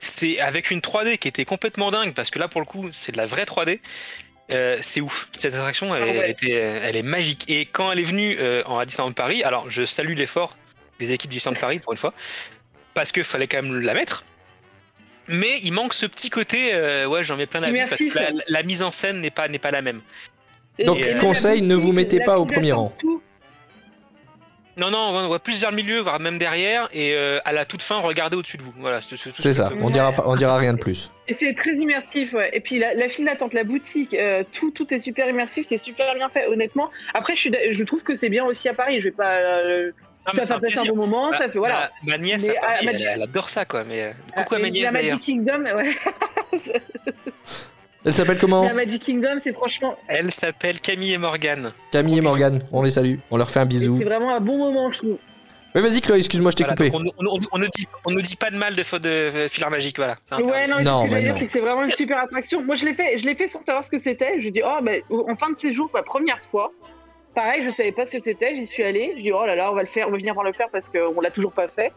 C'est 0.01 0.41
avec 0.41 0.73
une 0.73 0.81
3D 0.81 1.17
qui 1.17 1.29
était 1.29 1.45
complètement 1.45 1.93
dingue 1.93 2.13
parce 2.13 2.31
que 2.31 2.41
là 2.41 2.49
pour 2.49 2.61
le 2.61 2.67
coup 2.67 2.91
c'est 2.93 3.13
de 3.13 3.17
la 3.17 3.25
vraie 3.25 3.45
3D. 3.45 3.79
euh, 4.51 4.79
c'est 4.83 5.01
ouf. 5.01 5.29
Cette 5.37 5.55
attraction, 5.55 5.95
elle, 5.95 6.03
Ah 6.03 6.07
ouais. 6.07 6.21
elle 6.25 6.31
était, 6.31 6.51
elle 6.51 6.97
est 6.97 7.05
magique. 7.05 7.45
Et 7.49 7.67
quand 7.67 7.93
elle 7.93 8.01
est 8.01 8.05
venue 8.05 8.37
euh, 8.41 8.65
en 8.67 8.79
à 8.81 8.85
Disneyland 8.85 9.13
Paris, 9.13 9.45
alors 9.45 9.71
je 9.71 9.85
salue 9.85 10.15
l'effort 10.17 10.57
des 10.99 11.13
équipes 11.13 11.31
du 11.31 11.37
Disneyland 11.37 11.61
Paris 11.61 11.79
pour 11.79 11.93
une 11.93 11.99
fois, 11.99 12.13
parce 12.95 13.13
qu'il 13.13 13.23
fallait 13.25 13.47
quand 13.47 13.63
même 13.63 13.81
la 13.81 13.95
mettre. 13.95 14.25
Mais 15.29 15.61
il 15.63 15.73
manque 15.73 15.95
ce 15.95 16.07
petit 16.07 16.31
côté, 16.31 16.75
euh, 16.75 17.07
ouais, 17.07 17.23
j'en 17.25 17.37
mets 17.37 17.47
plein 17.47 17.61
la 17.61 17.71
vue, 17.71 17.79
parce 17.89 17.99
que 18.01 18.13
la, 18.15 18.31
la 18.49 18.63
mise 18.65 18.83
en 18.83 18.91
scène 18.91 19.21
n'est 19.21 19.31
pas, 19.31 19.47
n'est 19.49 19.59
pas 19.59 19.71
la 19.71 19.83
même. 19.83 20.01
Donc, 20.85 20.99
Et, 20.99 21.15
euh, 21.15 21.19
conseil, 21.19 21.63
ne 21.63 21.75
vous 21.75 21.93
mettez 21.93 22.21
pas 22.21 22.39
au 22.39 22.45
premier 22.45 22.73
rang. 22.73 22.95
Tout. 22.99 23.23
Non, 24.77 24.91
non, 24.91 25.09
on 25.09 25.29
va 25.29 25.39
plus 25.39 25.59
vers 25.59 25.71
le 25.71 25.77
milieu, 25.77 26.01
voire 26.01 26.21
même 26.21 26.37
derrière, 26.37 26.89
et 26.93 27.15
euh, 27.15 27.39
à 27.47 27.53
la 27.53 27.65
toute 27.65 27.81
fin, 27.81 27.99
regardez 27.99 28.37
au-dessus 28.37 28.59
de 28.59 28.63
vous. 28.63 28.75
Voilà, 28.79 29.01
c'est 29.01 29.17
ce 29.17 29.31
ça, 29.55 29.71
on 29.81 29.89
dira, 29.89 30.13
pas- 30.13 30.25
on 30.27 30.37
dira 30.37 30.59
rien 30.59 30.75
de 30.75 30.79
plus. 30.79 31.11
Et 31.29 31.33
c'est 31.35 31.55
très 31.55 31.73
immersif, 31.77 32.33
ouais. 32.35 32.51
Et 32.53 32.61
puis 32.61 32.79
la, 32.79 32.93
la 32.95 33.09
file 33.09 33.25
d'attente, 33.25 33.55
la 33.55 33.65
boutique, 33.65 34.13
euh, 34.13 34.45
tout, 34.53 34.71
tout 34.73 34.93
est 34.93 34.99
super 34.99 35.29
immersif, 35.31 35.67
c'est 35.67 35.79
super 35.79 36.15
bien 36.15 36.29
fait, 36.29 36.47
honnêtement. 36.49 36.91
Après, 37.15 37.35
je, 37.35 37.41
suis, 37.41 37.51
d'a- 37.51 37.73
je 37.73 37.83
trouve 37.85 38.03
que 38.03 38.15
c'est 38.15 38.29
bien 38.29 38.45
aussi 38.45 38.69
à 38.69 38.75
Paris. 38.75 38.99
Je 38.99 39.05
vais 39.05 39.11
pas. 39.13 39.33
euh, 39.37 39.93
Non, 40.27 40.33
mais 40.37 40.45
ça 40.45 40.57
fait 40.57 40.67
passer 40.67 40.79
un 40.81 40.85
bon 40.85 40.97
moment, 40.97 41.33
ça 41.33 41.49
fait 41.49 41.59
voilà. 41.59 41.91
Ma, 42.05 42.13
ma 42.13 42.19
nièce, 42.19 42.47
Mais, 42.47 42.57
à 42.59 42.61
Paris, 42.61 42.89
ah, 43.07 43.13
elle, 43.15 43.23
adore 43.23 43.49
ça, 43.49 43.65
quoi. 43.65 43.85
Mais 43.85 44.03
euh, 44.03 44.13
coucou 44.37 44.57
à 44.57 44.59
Et 44.59 44.63
ma 44.63 44.69
nièce 44.71 44.93
la. 44.93 45.03
Magic 45.03 45.21
Kingdom, 45.21 45.65
ouais. 45.75 45.97
Elle 48.07 48.15
s'appelle 48.15 48.39
comment 48.39 48.65
La 48.65 48.73
Magic 48.73 49.03
Kingdom, 49.03 49.39
c'est 49.41 49.53
franchement, 49.53 49.97
Elle 50.09 50.33
s'appelle 50.33 50.81
Camille 50.81 51.13
et 51.15 51.19
Morgane. 51.19 51.73
Camille 51.93 52.19
et 52.19 52.21
Morgane, 52.21 52.63
on 52.73 52.83
les 52.83 52.93
salue, 52.93 53.17
on 53.31 53.37
leur 53.37 53.51
fait 53.51 53.61
un 53.61 53.67
bisou. 53.67 53.97
c'est 53.99 54.05
vraiment 54.05 54.35
un 54.35 54.41
bon 54.41 54.57
moment, 54.59 54.91
je 54.93 54.99
trouve. 54.99 55.19
Mais 55.75 55.83
vas-y 55.83 56.01
Chloé, 56.01 56.17
excuse-moi, 56.19 56.53
je 56.53 56.57
t'ai 56.57 56.65
Voilà, 56.65 56.77
coupé. 56.77 56.91
on, 56.95 57.01
on, 57.27 57.37
on, 57.37 57.41
on 57.53 57.59
ne 57.59 57.67
dit, 57.67 57.87
on 58.07 58.13
ne 58.13 58.21
dit 58.23 58.37
pas 58.37 58.51
de 58.51 58.57
mal 58.57 58.75
de, 58.77 58.83
fa- 58.83 58.99
de, 58.99 59.09
euh, 59.11 59.49
filar 59.49 59.71
magique, 59.71 59.97
voilà. 59.99 60.17
Ouais, 60.33 60.67
non, 60.67 60.77
mais 60.79 60.85
Non, 60.85 61.03
ce 61.03 61.05
que 61.05 61.11
je 61.11 61.11
mais 61.11 61.17
veux 61.17 61.23
dire, 61.25 61.33
non. 61.35 61.39
c'est 61.39 61.47
que 61.49 61.53
c'est 61.53 61.61
vraiment 61.61 61.85
une 61.85 61.91
super 61.93 62.19
attraction. 62.19 62.63
Moi, 62.63 62.77
je 62.77 62.87
l'ai 62.87 62.95
fait, 62.95 63.19
je 63.19 63.27
l'ai 63.27 63.35
fait 63.35 63.47
sans 63.49 63.63
savoir 63.63 63.85
ce 63.85 63.91
que 63.91 63.99
c'était. 63.99 64.41
Je 64.41 64.49
dis, 64.49 64.63
oh, 64.65 64.79
ben, 64.83 65.03
en 65.11 65.37
fin 65.37 65.51
de 65.51 65.57
séjour, 65.59 65.91
la 65.93 66.03
première 66.03 66.41
fois. 66.51 66.73
Pareil, 67.35 67.63
je 67.63 67.71
savais 67.71 67.93
pas 67.93 68.07
ce 68.07 68.11
que 68.11 68.21
c'était. 68.21 68.57
J'y 68.57 68.67
suis 68.67 68.85
allée. 68.85 69.13
Je 69.19 69.23
dis, 69.23 69.33
oh 69.33 69.45
là 69.45 69.55
là, 69.55 69.71
on 69.71 69.75
va 69.75 69.83
le 69.83 69.89
faire, 69.89 70.09
on 70.09 70.13
va 70.13 70.17
venir 70.17 70.33
voir 70.33 70.47
le 70.47 70.55
faire 70.55 70.69
parce 70.73 70.89
qu'on 70.89 71.21
l'a 71.21 71.31
toujours 71.31 71.53
pas 71.53 71.69
fait. 71.69 71.93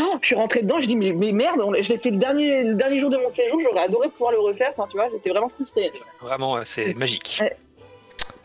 Oh, 0.00 0.18
je 0.20 0.26
suis 0.26 0.34
rentrée 0.34 0.62
dedans. 0.62 0.80
Je 0.80 0.86
dis, 0.86 0.96
mais, 0.96 1.12
mais 1.12 1.32
merde, 1.32 1.60
on 1.62 1.74
je 1.74 1.92
l'ai 1.92 1.98
fait 1.98 2.10
le 2.10 2.18
dernier, 2.18 2.62
le 2.62 2.74
dernier 2.74 3.00
jour 3.00 3.10
de 3.10 3.16
mon 3.16 3.30
séjour. 3.30 3.60
J'aurais 3.62 3.84
adoré 3.84 4.08
pouvoir 4.08 4.32
le 4.32 4.40
refaire. 4.40 4.72
Enfin, 4.76 4.86
tu 4.90 4.96
vois, 4.96 5.08
j'étais 5.10 5.30
vraiment 5.30 5.48
frustrée. 5.48 5.92
Vraiment, 6.20 6.58
c'est 6.64 6.94
magique. 6.94 7.38
Ouais. 7.40 7.56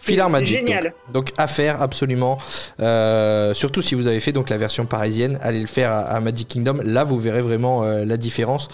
Filar 0.04 0.30
Magic. 0.30 0.60
Génial. 0.60 0.84
Donc, 1.12 1.28
donc 1.28 1.30
à 1.38 1.48
faire 1.48 1.82
absolument. 1.82 2.38
Euh, 2.80 3.54
surtout 3.54 3.82
si 3.82 3.96
vous 3.96 4.08
avez 4.08 4.20
fait 4.20 4.34
donc 4.34 4.50
la 4.50 4.58
version 4.58 4.86
parisienne, 4.86 5.40
allez 5.42 5.62
le 5.62 5.68
faire 5.68 5.92
à, 5.92 6.02
à 6.02 6.20
Magic 6.20 6.48
Kingdom. 6.48 6.80
Là, 6.84 7.04
vous 7.04 7.18
verrez 7.18 7.42
vraiment 7.42 7.84
euh, 7.84 8.04
la 8.06 8.18
différence. 8.18 8.68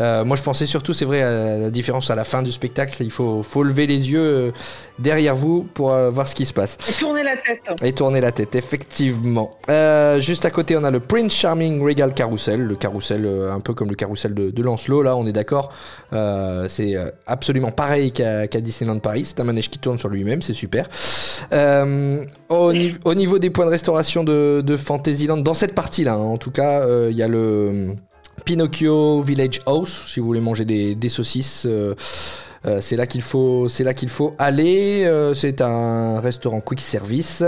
Euh, 0.00 0.24
moi, 0.24 0.36
je 0.36 0.42
pensais 0.42 0.66
surtout, 0.66 0.92
c'est 0.92 1.04
vrai, 1.04 1.22
à 1.22 1.30
la, 1.30 1.58
la 1.58 1.70
différence 1.70 2.10
à 2.10 2.14
la 2.14 2.24
fin 2.24 2.42
du 2.42 2.50
spectacle. 2.50 3.02
Il 3.02 3.10
faut, 3.10 3.42
faut 3.42 3.62
lever 3.62 3.86
les 3.86 4.10
yeux 4.10 4.52
derrière 4.98 5.36
vous 5.36 5.64
pour 5.74 5.90
voir 6.10 6.26
ce 6.28 6.34
qui 6.34 6.46
se 6.46 6.52
passe. 6.52 6.78
Et 6.88 6.92
tourner 6.98 7.22
la 7.22 7.36
tête. 7.36 7.82
Et 7.82 7.92
tourner 7.92 8.20
la 8.20 8.32
tête, 8.32 8.54
effectivement. 8.54 9.58
Juste 10.18 10.44
à 10.46 10.50
côté, 10.50 10.76
on 10.76 10.84
a 10.84 10.90
le 10.90 11.00
Prince 11.00 11.32
Charming 11.32 11.84
Regal 11.84 12.14
Carousel, 12.14 12.62
le 12.62 12.74
carrousel 12.74 13.26
euh, 13.26 13.52
un 13.52 13.60
peu 13.60 13.74
comme 13.74 13.88
le 13.90 13.96
carrousel 13.96 14.32
de, 14.34 14.50
de 14.50 14.62
Lancelot, 14.62 15.02
là, 15.02 15.16
on 15.16 15.26
est 15.26 15.32
d'accord. 15.32 15.72
C'est 16.68 16.94
absolument 17.26 17.70
pareil 17.70 18.12
qu'à 18.12 18.46
qu'à 18.46 18.60
Disneyland 18.60 18.98
Paris. 18.98 19.24
C'est 19.26 19.40
un 19.40 19.44
manège 19.44 19.68
qui 19.68 19.78
tourne 19.78 19.98
sur 19.98 20.08
lui-même, 20.08 20.40
c'est 20.42 20.52
super. 20.54 20.69
Euh, 21.52 22.24
au, 22.48 22.72
nive- 22.72 22.98
au 23.04 23.14
niveau 23.14 23.38
des 23.38 23.50
points 23.50 23.64
de 23.66 23.70
restauration 23.70 24.24
de, 24.24 24.76
Fantasyland, 24.76 25.38
dans 25.38 25.54
cette 25.54 25.74
partie-là, 25.74 26.14
hein, 26.14 26.18
en 26.18 26.38
tout 26.38 26.50
cas, 26.50 26.80
euh, 26.80 27.08
il 27.10 27.16
y 27.16 27.22
a 27.22 27.28
le 27.28 27.94
Pinocchio 28.44 29.20
Village 29.22 29.60
House, 29.66 30.04
si 30.06 30.20
vous 30.20 30.26
voulez 30.26 30.40
manger 30.40 30.64
des, 30.64 31.08
saucisses. 31.08 31.64
euh, 31.66 31.94
euh, 32.66 32.80
c'est 32.82 32.96
là 32.96 33.06
qu'il 33.06 33.22
faut, 33.22 33.68
c'est 33.68 33.84
là 33.84 33.94
qu'il 33.94 34.10
faut 34.10 34.34
aller. 34.38 35.04
Euh, 35.04 35.32
c'est 35.34 35.60
un 35.62 36.20
restaurant 36.20 36.60
quick 36.60 36.80
service. 36.80 37.42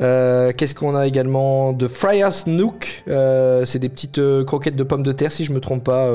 Euh, 0.00 0.52
Qu'est-ce 0.56 0.74
qu'on 0.74 0.96
a 0.96 1.06
également? 1.06 1.72
De 1.72 1.86
Friar's 1.88 2.46
Nook 2.46 3.04
Euh, 3.08 3.64
C'est 3.64 3.78
des 3.78 3.88
petites 3.90 4.18
euh, 4.18 4.42
croquettes 4.44 4.76
de 4.76 4.82
pommes 4.82 5.02
de 5.02 5.12
terre, 5.12 5.30
si 5.30 5.44
je 5.44 5.52
me 5.52 5.60
trompe 5.60 5.84
pas. 5.84 6.06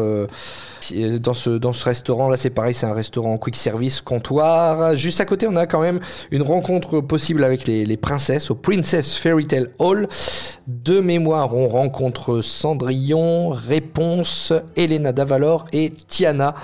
Dans 1.19 1.33
ce 1.33 1.85
restaurant 1.85 2.29
là, 2.29 2.37
c'est 2.37 2.49
pareil, 2.49 2.73
c'est 2.73 2.85
un 2.85 2.93
restaurant 2.93 3.37
quick 3.37 3.55
service 3.55 4.01
comptoir. 4.01 4.95
Juste 4.95 5.21
à 5.21 5.25
côté, 5.25 5.47
on 5.47 5.55
a 5.55 5.65
quand 5.65 5.81
même 5.81 5.99
une 6.31 6.41
rencontre 6.41 7.01
possible 7.01 7.43
avec 7.43 7.65
les, 7.67 7.97
princesses 7.97 8.49
au 8.49 8.55
Princess 8.55 9.15
Fairy 9.15 9.45
Tale 9.45 9.69
Hall. 9.79 10.07
De 10.67 10.99
mémoire, 10.99 11.55
on 11.55 11.67
rencontre 11.67 12.41
Cendrillon, 12.41 13.49
Réponse, 13.49 14.53
Elena 14.75 15.11
Davalor 15.11 15.65
et 15.73 15.89
Tiana 15.89 16.55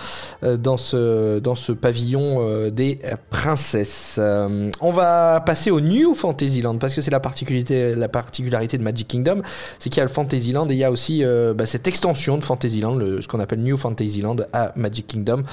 euh, 0.43 0.57
dans 0.57 0.78
ce, 0.78 1.39
dans 1.39 1.55
ce 1.55 1.72
pavillon 1.72 2.38
euh, 2.39 2.70
des 2.70 2.99
princesses. 3.30 4.18
Euh, 4.20 4.70
on 4.82 4.91
va 4.91 5.41
passer 5.45 5.72
au 5.72 5.82
New 5.82 6.13
Fantasyland 6.13 6.78
parce 6.78 6.93
que 6.93 7.01
c'est 7.01 7.11
la 7.11 7.20
particularité, 7.20 7.95
la 7.95 8.07
particularité 8.07 8.78
de 8.78 8.84
Magic 8.84 9.07
Kingdom, 9.07 9.41
c'est 9.80 9.89
qu'il 9.89 9.97
y 9.97 10.01
a 10.01 10.05
le 10.05 10.11
Fantasyland 10.11 10.68
et 10.70 10.74
il 10.74 10.80
y 10.80 10.84
a 10.84 10.91
aussi 10.91 11.24
bah, 11.55 11.66
cette 11.66 11.88
extension 11.88 12.38
de 12.38 12.43
Fantasyland, 12.43 12.99
ce 13.22 13.28
qu'on 13.28 13.39
appelle 13.39 13.61
New 13.61 13.78
Fantasyland 13.78 14.05
à 14.53 14.72
Magic 14.76 15.08
Kingdom, 15.08 15.43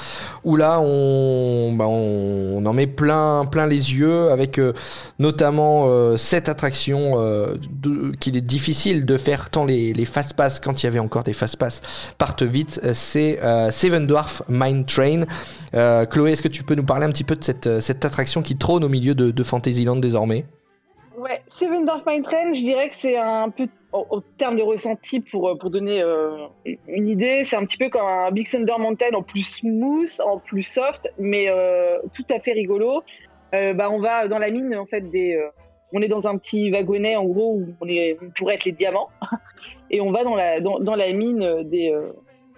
où 0.44 0.56
là 0.56 0.80
on, 0.80 1.74
bah, 1.74 1.86
on, 1.88 2.64
en 2.64 2.72
met 2.72 2.86
plein, 2.86 3.46
plein 3.46 3.66
les 3.66 3.94
yeux 3.94 4.30
avec 4.30 4.58
euh, 4.58 4.72
notamment 5.18 5.84
euh, 5.86 6.16
cette 6.16 6.48
attraction 6.48 7.14
euh, 7.16 7.56
qu'il 8.20 8.36
est 8.36 8.40
difficile 8.40 9.04
de 9.04 9.16
faire 9.16 9.50
tant 9.50 9.64
les, 9.64 10.04
fast 10.04 10.34
pass 10.34 10.60
quand 10.60 10.82
il 10.82 10.86
y 10.86 10.88
avait 10.88 10.98
encore 10.98 11.22
des 11.22 11.32
fast 11.32 11.56
pass 11.56 11.80
partent 12.18 12.42
vite, 12.42 12.80
c'est 12.92 13.38
Seven 13.70 14.06
Dwarf 14.06 14.42
Mine 14.48 14.84
Train. 14.84 15.22
Chloé, 16.06 16.32
est-ce 16.32 16.42
que 16.42 16.48
tu 16.48 16.64
peux 16.64 16.74
nous 16.74 16.84
parler 16.84 17.06
un 17.06 17.10
petit 17.10 17.24
peu 17.24 17.36
de 17.36 17.44
cette, 17.44 18.04
attraction 18.04 18.42
qui 18.42 18.56
trône 18.56 18.84
au 18.84 18.88
milieu 18.88 19.14
de, 19.14 19.42
Fantasyland 19.42 19.96
désormais? 19.96 20.44
Ouais, 21.16 21.40
Seven 21.46 21.84
Dark 21.84 22.04
Mine 22.06 22.22
Train, 22.22 22.52
je 22.52 22.60
dirais 22.60 22.88
que 22.88 22.94
c'est 22.96 23.16
un 23.16 23.48
peu, 23.50 23.66
au, 23.92 24.06
au 24.10 24.20
terme 24.20 24.56
de 24.56 24.62
ressenti, 24.62 25.20
pour, 25.20 25.48
euh, 25.48 25.54
pour 25.56 25.70
donner 25.70 26.02
euh, 26.02 26.46
une 26.88 27.08
idée, 27.08 27.42
c'est 27.44 27.56
un 27.56 27.64
petit 27.64 27.76
peu 27.76 27.88
comme 27.88 28.06
un 28.06 28.30
Big 28.30 28.48
Thunder 28.48 28.74
Mountain 28.78 29.14
en 29.14 29.22
plus 29.22 29.42
smooth, 29.42 30.10
en 30.24 30.38
plus 30.38 30.62
soft, 30.62 31.12
mais 31.18 31.46
euh, 31.48 31.98
tout 32.14 32.24
à 32.30 32.40
fait 32.40 32.52
rigolo. 32.52 33.02
Bah, 33.52 33.90
on 33.90 34.00
va 34.00 34.28
dans 34.28 34.38
la 34.38 34.50
mine, 34.50 34.74
en 34.74 34.86
fait, 34.86 35.02
des. 35.10 35.38
on 35.92 36.00
est 36.00 36.08
dans 36.08 36.26
un 36.26 36.38
petit 36.38 36.70
wagonnet, 36.70 37.16
en 37.16 37.26
gros, 37.26 37.56
où 37.56 37.74
on, 37.82 38.30
pourrait 38.34 38.54
être 38.54 38.64
les 38.64 38.72
diamants, 38.72 39.10
et 39.90 40.00
on 40.00 40.10
va 40.10 40.24
dans 40.24 40.34
la, 40.34 40.60
dans, 40.60 40.78
dans 40.78 40.94
la 40.94 41.12
mine 41.12 41.62
des. 41.64 41.94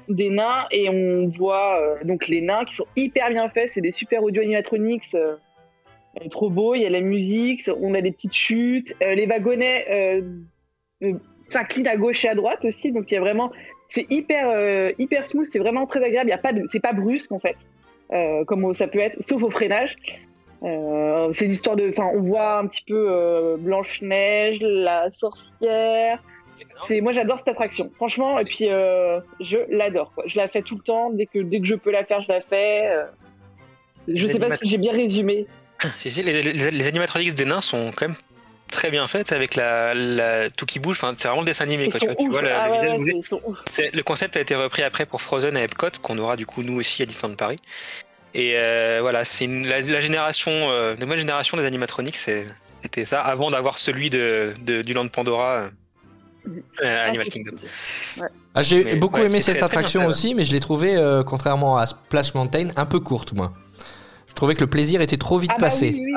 des 0.08 0.30
nains 0.30 0.66
et 0.70 0.88
on 0.88 1.26
voit 1.36 1.80
donc 2.04 2.28
les 2.28 2.42
nains 2.42 2.64
qui 2.64 2.76
sont 2.76 2.86
hyper 2.94 3.30
bien 3.30 3.48
faits 3.48 3.70
c'est 3.70 3.80
des 3.80 3.90
super 3.90 4.22
audio 4.22 4.42
animatronics 4.42 5.16
trop 6.30 6.50
beau, 6.50 6.74
il 6.74 6.82
y 6.82 6.86
a 6.86 6.90
la 6.90 7.00
musique, 7.00 7.62
on 7.80 7.94
a 7.94 8.02
des 8.02 8.12
petites 8.12 8.34
chutes, 8.34 8.94
les 9.00 9.26
wagonnets 9.26 10.22
euh, 11.04 11.12
s'inclinent 11.48 11.88
à 11.88 11.96
gauche 11.96 12.24
et 12.24 12.28
à 12.28 12.34
droite 12.34 12.64
aussi, 12.64 12.90
donc 12.92 13.10
il 13.10 13.14
y 13.14 13.16
a 13.16 13.20
vraiment, 13.20 13.52
c'est 13.88 14.06
hyper 14.10 14.48
euh, 14.50 14.90
hyper 14.98 15.24
smooth, 15.24 15.46
c'est 15.46 15.58
vraiment 15.58 15.86
très 15.86 16.02
agréable, 16.02 16.28
il 16.28 16.32
y 16.32 16.34
a 16.34 16.38
pas 16.38 16.52
de, 16.52 16.64
c'est 16.70 16.80
pas 16.80 16.92
brusque 16.92 17.32
en 17.32 17.38
fait, 17.38 17.56
euh, 18.12 18.44
comme 18.44 18.74
ça 18.74 18.88
peut 18.88 18.98
être, 19.00 19.16
sauf 19.22 19.42
au 19.42 19.50
freinage. 19.50 19.96
Euh, 20.62 21.28
c'est 21.32 21.46
l'histoire 21.46 21.76
de, 21.76 21.90
enfin, 21.90 22.08
on 22.14 22.22
voit 22.22 22.56
un 22.58 22.66
petit 22.66 22.84
peu 22.86 23.06
euh, 23.10 23.56
Blanche 23.58 24.00
Neige, 24.00 24.58
la 24.62 25.10
sorcière. 25.10 26.22
C'est, 26.80 27.00
moi 27.02 27.12
j'adore 27.12 27.38
cette 27.38 27.48
attraction, 27.48 27.90
franchement, 27.96 28.38
et 28.38 28.44
puis 28.44 28.68
euh, 28.70 29.20
je 29.40 29.58
l'adore. 29.68 30.12
quoi. 30.14 30.24
Je 30.26 30.38
la 30.38 30.48
fais 30.48 30.62
tout 30.62 30.76
le 30.76 30.82
temps, 30.82 31.10
dès 31.10 31.26
que 31.26 31.40
dès 31.40 31.60
que 31.60 31.66
je 31.66 31.74
peux 31.74 31.90
la 31.90 32.04
faire, 32.04 32.22
je 32.22 32.28
la 32.32 32.40
fais. 32.40 32.86
euh. 32.86 33.04
Je 34.08 34.26
sais 34.28 34.38
pas 34.38 34.56
si 34.56 34.68
j'ai 34.68 34.78
bien 34.78 34.92
résumé. 34.92 35.46
Si, 35.98 36.10
si, 36.10 36.22
les, 36.22 36.40
les, 36.40 36.52
les 36.70 36.86
animatronics 36.86 37.34
des 37.34 37.44
nains 37.44 37.60
sont 37.60 37.90
quand 37.94 38.08
même 38.08 38.16
très 38.70 38.90
bien 38.90 39.06
faites 39.06 39.32
avec 39.32 39.54
la, 39.54 39.94
la 39.94 40.50
tout 40.50 40.66
qui 40.66 40.78
bouge. 40.78 40.96
Enfin, 40.96 41.12
c'est 41.16 41.28
vraiment 41.28 41.42
le 41.42 41.46
dessin 41.46 41.64
animé. 41.64 41.90
Quoi, 41.90 42.00
tu 42.00 42.06
vois, 42.06 42.14
tu 42.14 42.24
Ah 42.24 42.66
le 42.66 42.70
ouais, 42.70 42.76
visage 42.76 42.92
ouais, 43.00 44.02
concept 44.04 44.36
a 44.36 44.40
été 44.40 44.54
repris 44.54 44.82
après 44.82 45.06
pour 45.06 45.22
Frozen 45.22 45.56
à 45.56 45.62
Epcot, 45.62 45.88
qu'on 46.02 46.18
aura 46.18 46.36
du 46.36 46.46
coup 46.46 46.62
nous 46.62 46.78
aussi 46.78 47.02
à 47.02 47.06
Disneyland 47.06 47.36
Paris. 47.36 47.58
Et 48.34 48.54
euh, 48.56 48.98
voilà, 49.00 49.24
c'est 49.24 49.46
la, 49.46 49.80
la 49.80 50.00
génération, 50.00 50.50
euh, 50.52 50.96
nouvelle 50.96 51.20
génération 51.20 51.56
des 51.56 51.64
animatronics, 51.64 52.16
c'est- 52.16 52.46
c'était 52.82 53.04
ça, 53.04 53.22
avant 53.22 53.50
d'avoir 53.52 53.78
celui 53.78 54.10
de, 54.10 54.54
de- 54.60 54.82
du 54.82 54.92
Land 54.92 55.06
Pandora 55.08 55.52
euh, 55.54 55.68
à 56.82 57.02
Ah, 57.04 57.04
Animal 57.04 57.28
Kingdom. 57.28 57.52
ah, 58.54 58.62
J'ai 58.62 58.96
beaucoup 58.96 59.20
ouais, 59.20 59.26
aimé 59.26 59.40
cette 59.40 59.58
très, 59.58 59.66
très 59.66 59.66
attraction 59.66 60.00
bien 60.00 60.08
aussi, 60.10 60.34
mais 60.34 60.44
je 60.44 60.52
l'ai 60.52 60.58
trouvée, 60.60 60.96
euh, 60.96 61.22
contrairement 61.22 61.78
à 61.78 61.86
Splash 61.86 62.34
Mountain, 62.34 62.68
un 62.76 62.86
peu 62.86 62.98
courte, 62.98 63.32
moi. 63.34 63.52
Je 64.28 64.34
trouvais 64.34 64.56
que 64.56 64.60
le 64.60 64.66
plaisir 64.66 65.00
était 65.00 65.16
trop 65.16 65.38
vite 65.38 65.52
Ah 65.54 65.58
bah 65.60 65.66
passé. 65.68 65.92
oui, 65.94 66.02
oui. 66.06 66.14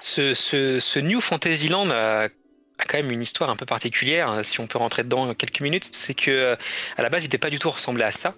Ce, 0.00 0.98
New 0.98 1.20
Fantasyland 1.20 1.90
a, 1.90 2.24
a 2.24 2.84
quand 2.86 2.98
même 2.98 3.10
une 3.10 3.22
histoire 3.22 3.50
un 3.50 3.56
peu 3.56 3.66
particulière, 3.66 4.28
hein, 4.28 4.42
si 4.42 4.60
on 4.60 4.66
peut 4.66 4.78
rentrer 4.78 5.02
dedans 5.02 5.34
quelques 5.34 5.60
minutes. 5.60 5.88
C'est 5.92 6.14
que 6.14 6.30
euh, 6.30 6.56
à 6.96 7.02
la 7.02 7.08
base, 7.08 7.24
il 7.24 7.26
n'était 7.26 7.38
pas 7.38 7.50
du 7.50 7.58
tout 7.58 7.70
ressemblé 7.70 8.04
à 8.04 8.10
ça. 8.10 8.34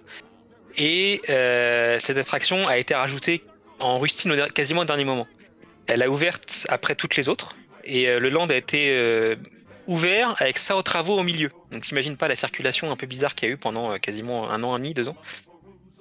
Et 0.77 1.21
euh, 1.29 1.99
cette 1.99 2.17
attraction 2.17 2.67
a 2.67 2.77
été 2.77 2.95
rajoutée 2.95 3.43
en 3.79 3.97
rustine 3.97 4.47
quasiment 4.53 4.81
au 4.81 4.85
dernier 4.85 5.05
moment. 5.05 5.27
Elle 5.87 6.01
a 6.01 6.09
ouverte 6.09 6.65
après 6.69 6.95
toutes 6.95 7.15
les 7.15 7.29
autres. 7.29 7.55
Et 7.83 8.07
euh, 8.07 8.19
le 8.19 8.29
land 8.29 8.47
a 8.47 8.55
été 8.55 8.89
euh, 8.91 9.35
ouvert 9.87 10.35
avec 10.39 10.57
ça 10.57 10.75
aux 10.75 10.81
travaux 10.81 11.19
au 11.19 11.23
milieu. 11.23 11.51
Donc 11.71 11.83
t'imagines 11.83 12.17
pas 12.17 12.27
la 12.27 12.35
circulation 12.35 12.91
un 12.91 12.95
peu 12.95 13.07
bizarre 13.07 13.35
qu'il 13.35 13.49
y 13.49 13.51
a 13.51 13.55
eu 13.55 13.57
pendant 13.57 13.91
euh, 13.91 13.97
quasiment 13.97 14.49
un 14.49 14.63
an 14.63 14.75
et 14.75 14.79
demi, 14.79 14.93
deux 14.93 15.09
ans. 15.09 15.17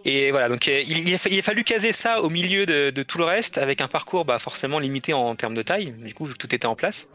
Et 0.05 0.31
voilà, 0.33 0.49
donc 0.49 0.67
euh, 0.67 0.83
il, 0.87 1.15
a, 1.15 1.19
fallu 1.19 1.63
caser 1.63 1.93
ça 1.93 2.23
au 2.23 2.31
milieu 2.31 2.67
de, 2.67 3.03
tout 3.03 3.19
le 3.19 3.25
reste, 3.25 3.59
avec 3.59 3.81
un 3.81 3.89
parcours 3.89 4.25
bah, 4.25 4.39
forcément 4.39 4.79
limité 4.79 5.13
en, 5.13 5.35
termes 5.37 5.55
de 5.55 5.63
taille, 5.63 5.93
du 5.93 6.13
coup, 6.13 6.25
vu 6.25 6.33
que 6.33 6.39
tout 6.39 6.53
était 6.55 6.67
en 6.67 6.75
place. 6.75 7.09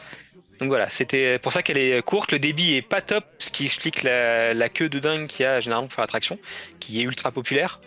Donc 0.59 0.69
voilà, 0.69 0.89
c'était 0.89 1.37
pour 1.37 1.51
ça 1.51 1.61
qu'elle 1.61 1.77
est 1.77 2.01
courte, 2.01 2.31
le 2.31 2.39
débit 2.39 2.75
est 2.75 2.81
pas 2.81 3.01
top, 3.01 3.25
ce 3.39 3.51
qui 3.51 3.65
explique 3.65 4.03
la, 4.03 4.69
queue 4.69 4.89
de 4.89 4.99
dingue 4.99 5.27
qu'il 5.27 5.43
y 5.43 5.47
a 5.47 5.59
généralement 5.59 5.87
pour 5.87 5.95
faire 5.95 6.03
l'attraction, 6.03 6.39
qui 6.79 6.99
est 6.99 7.03
ultra 7.03 7.31
populaire. 7.31 7.79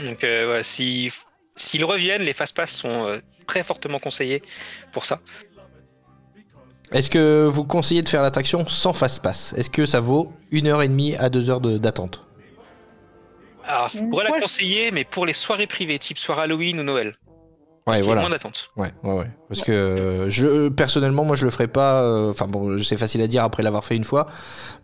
Donc 0.00 0.24
euh, 0.24 0.44
voilà, 0.46 0.62
si- 0.62 1.10
s'ils 1.56 1.84
reviennent, 1.84 2.22
les 2.22 2.32
fast-pass 2.32 2.72
sont 2.72 3.06
euh, 3.06 3.18
très 3.46 3.62
fortement 3.62 4.00
conseillés 4.00 4.42
pour 4.92 5.06
ça. 5.06 5.20
Est-ce 6.90 7.10
que 7.10 7.46
vous 7.46 7.64
conseillez 7.64 8.02
de 8.02 8.08
faire 8.08 8.22
l'attraction 8.22 8.66
sans 8.66 8.92
fast-pass? 8.92 9.54
Est-ce 9.56 9.70
que 9.70 9.86
ça 9.86 10.00
vaut 10.00 10.32
une 10.50 10.66
heure 10.66 10.82
et 10.82 10.88
demie 10.88 11.14
à 11.16 11.30
deux 11.30 11.48
heures 11.48 11.60
d'attente? 11.60 12.26
Alors, 13.66 13.88
je 13.88 14.02
pourrais 14.04 14.24
la 14.24 14.38
conseiller, 14.40 14.90
mais 14.90 15.04
pour 15.04 15.26
les 15.26 15.32
soirées 15.32 15.66
privées, 15.66 15.98
type 15.98 16.18
soirée 16.18 16.42
Halloween 16.42 16.80
ou 16.80 16.82
Noël, 16.82 17.12
Ouais, 17.86 18.00
voilà. 18.00 18.22
moins 18.22 18.30
d'attente. 18.30 18.70
Ouais, 18.76 18.92
ouais, 19.02 19.12
ouais. 19.12 19.30
Parce 19.48 19.60
que 19.60 19.70
euh, 19.72 20.30
je 20.30 20.68
personnellement, 20.70 21.24
moi, 21.24 21.36
je 21.36 21.44
le 21.44 21.50
ferai 21.50 21.66
pas. 21.68 22.02
euh, 22.02 22.30
Enfin 22.30 22.46
bon, 22.46 22.78
c'est 22.82 22.96
facile 22.96 23.20
à 23.20 23.26
dire 23.26 23.42
après 23.44 23.62
l'avoir 23.62 23.84
fait 23.84 23.94
une 23.96 24.04
fois, 24.04 24.26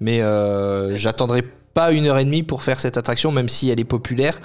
mais 0.01 0.21
euh, 0.21 0.97
j'attendrai 0.97 1.43
pas 1.73 1.93
une 1.93 2.07
heure 2.07 2.19
et 2.19 2.25
demie 2.27 2.43
pour 2.43 2.63
faire 2.63 2.79
cette 2.79 2.97
attraction, 2.99 3.33
même 3.33 3.49
si 3.49 3.71
elle 3.71 3.81
est 3.81 3.85
populaire. 3.85 4.39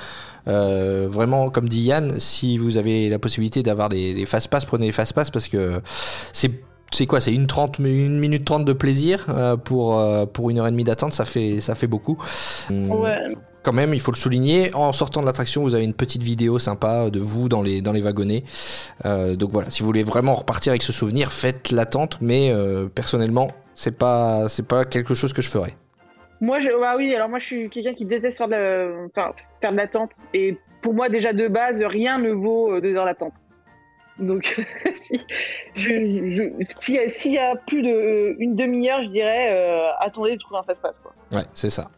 Euh, 0.47 1.07
vraiment, 1.09 1.49
comme 1.49 1.67
dit 1.67 1.81
Yann, 1.81 2.19
si 2.19 2.57
vous 2.57 2.77
avez 2.77 3.09
la 3.09 3.19
possibilité 3.19 3.61
d'avoir 3.63 3.89
des, 3.89 4.13
des 4.13 4.25
fast 4.25 4.47
pass, 4.47 4.63
prenez 4.63 4.85
les 4.85 4.91
fast 4.93 5.11
pass 5.13 5.29
parce 5.31 5.47
que 5.49 5.81
c'est 6.31 6.51
c'est 6.93 7.07
quoi 7.07 7.19
C'est 7.19 7.33
une 7.33 7.47
30, 7.47 7.79
une 7.79 8.19
minute 8.19 8.45
30 8.45 8.63
de 8.63 8.71
plaisir 8.71 9.25
euh, 9.29 9.57
pour, 9.57 9.99
euh, 9.99 10.25
pour 10.27 10.49
une 10.49 10.59
heure 10.59 10.67
et 10.67 10.71
demie 10.71 10.83
d'attente, 10.85 11.11
ça 11.13 11.25
fait, 11.25 11.59
ça 11.59 11.75
fait 11.75 11.87
beaucoup. 11.87 12.17
Hum, 12.69 12.91
Ouais. 12.91 13.19
Quand 13.65 13.73
même, 13.73 13.93
il 13.93 13.99
faut 13.99 14.11
le 14.11 14.17
souligner. 14.17 14.73
En 14.75 14.91
sortant 14.93 15.21
de 15.21 15.25
l'attraction, 15.25 15.63
vous 15.63 15.73
avez 15.75 15.83
une 15.83 15.93
petite 15.95 16.21
vidéo 16.21 16.59
sympa 16.59 17.09
de 17.09 17.19
vous 17.19 17.49
dans 17.49 17.61
les, 17.63 17.81
dans 17.81 17.91
les 17.91 18.01
wagonnets. 18.01 18.43
Euh, 19.05 19.35
donc 19.35 19.51
voilà, 19.51 19.69
si 19.71 19.81
vous 19.81 19.87
voulez 19.87 20.03
vraiment 20.03 20.35
repartir 20.35 20.71
avec 20.71 20.83
ce 20.83 20.93
souvenir, 20.93 21.33
faites 21.33 21.71
l'attente. 21.71 22.19
Mais 22.21 22.51
euh, 22.51 22.85
personnellement, 22.87 23.49
c'est 23.73 23.97
pas, 23.97 24.47
c'est 24.49 24.67
pas 24.67 24.85
quelque 24.85 25.13
chose 25.15 25.33
que 25.33 25.41
je 25.41 25.49
ferais. 25.49 25.73
Moi, 26.41 26.59
je, 26.59 26.67
bah 26.79 26.95
oui, 26.97 27.13
alors 27.15 27.27
moi, 27.29 27.39
je 27.39 27.45
suis 27.45 27.69
quelqu'un 27.69 27.93
qui 27.93 28.05
déteste 28.05 28.37
faire 28.37 28.47
de, 28.47 29.07
enfin, 29.07 29.31
faire 29.61 29.71
de 29.71 29.77
l'attente. 29.77 30.11
Et 30.33 30.57
pour 30.83 30.93
moi, 30.93 31.09
déjà 31.09 31.33
de 31.33 31.47
base, 31.47 31.81
rien 31.81 32.19
ne 32.19 32.31
vaut 32.31 32.71
euh, 32.73 32.81
deux 32.81 32.95
heures 32.95 33.05
d'attente. 33.05 33.33
Donc, 34.19 34.55
si, 35.07 35.25
je, 35.75 35.89
je- 35.89 36.65
si- 36.69 36.99
s'il 37.09 37.33
y 37.33 37.37
a 37.37 37.55
plus 37.55 37.81
de 37.81 37.89
euh, 37.89 38.35
une 38.39 38.55
demi-heure, 38.55 39.01
je 39.03 39.09
dirais, 39.09 39.47
euh, 39.51 39.87
attendez 39.99 40.33
de 40.35 40.39
trouver 40.39 40.59
un 40.59 40.63
fast-pass. 40.63 41.01
Ouais, 41.33 41.43
c'est 41.53 41.69
ça. 41.69 41.89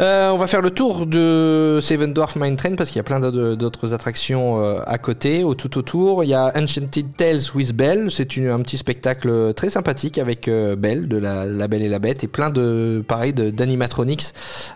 Euh, 0.00 0.30
on 0.30 0.36
va 0.36 0.46
faire 0.46 0.62
le 0.62 0.70
tour 0.70 1.06
de 1.06 1.80
Seven 1.82 2.12
Dwarf 2.12 2.36
Mine 2.36 2.54
Train 2.54 2.76
parce 2.76 2.90
qu'il 2.90 2.98
y 2.98 3.00
a 3.00 3.02
plein 3.02 3.18
d'autres 3.18 3.94
attractions 3.94 4.62
euh, 4.62 4.80
à 4.86 4.96
côté, 4.96 5.42
au 5.42 5.54
tout 5.54 5.76
autour. 5.76 6.22
Il 6.22 6.30
y 6.30 6.34
a 6.34 6.52
Enchanted 6.56 7.16
Tales 7.16 7.40
with 7.52 7.74
Belle, 7.74 8.08
c'est 8.08 8.38
un 8.38 8.60
petit 8.60 8.76
spectacle 8.76 9.52
très 9.54 9.70
sympathique 9.70 10.18
avec 10.18 10.46
euh, 10.46 10.76
Belle 10.76 11.08
de 11.08 11.16
la, 11.16 11.66
Belle 11.66 11.82
et 11.82 11.88
la 11.88 11.98
Bête 11.98 12.22
et 12.22 12.28
plein 12.28 12.50
de 12.50 13.02
pareil 13.08 13.32
d'animatronics. 13.32 14.34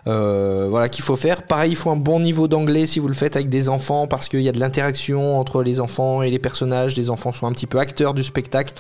Euh, 0.09 0.66
voilà 0.68 0.89
qu'il 0.89 1.05
faut 1.05 1.16
faire. 1.16 1.43
Pareil, 1.45 1.70
il 1.70 1.77
faut 1.77 1.91
un 1.91 1.97
bon 1.97 2.18
niveau 2.18 2.49
d'anglais 2.49 2.87
si 2.87 2.99
vous 2.99 3.09
le 3.09 3.14
faites 3.14 3.37
avec 3.37 3.49
des 3.49 3.68
enfants 3.68 4.09
parce 4.09 4.29
qu'il 4.29 4.43
y 4.43 4.49
a 4.49 4.53
de 4.53 4.59
l'interaction 4.59 5.39
entre 5.39 5.62
les 5.62 5.79
enfants 5.79 6.23
et 6.23 6.31
les 6.33 6.41
personnages. 6.41 6.97
Les 6.97 7.11
enfants 7.11 7.31
sont 7.31 7.47
un 7.47 7.53
petit 7.53 7.68
peu 7.68 7.79
acteurs 7.79 8.14
du 8.14 8.25
spectacle. 8.25 8.75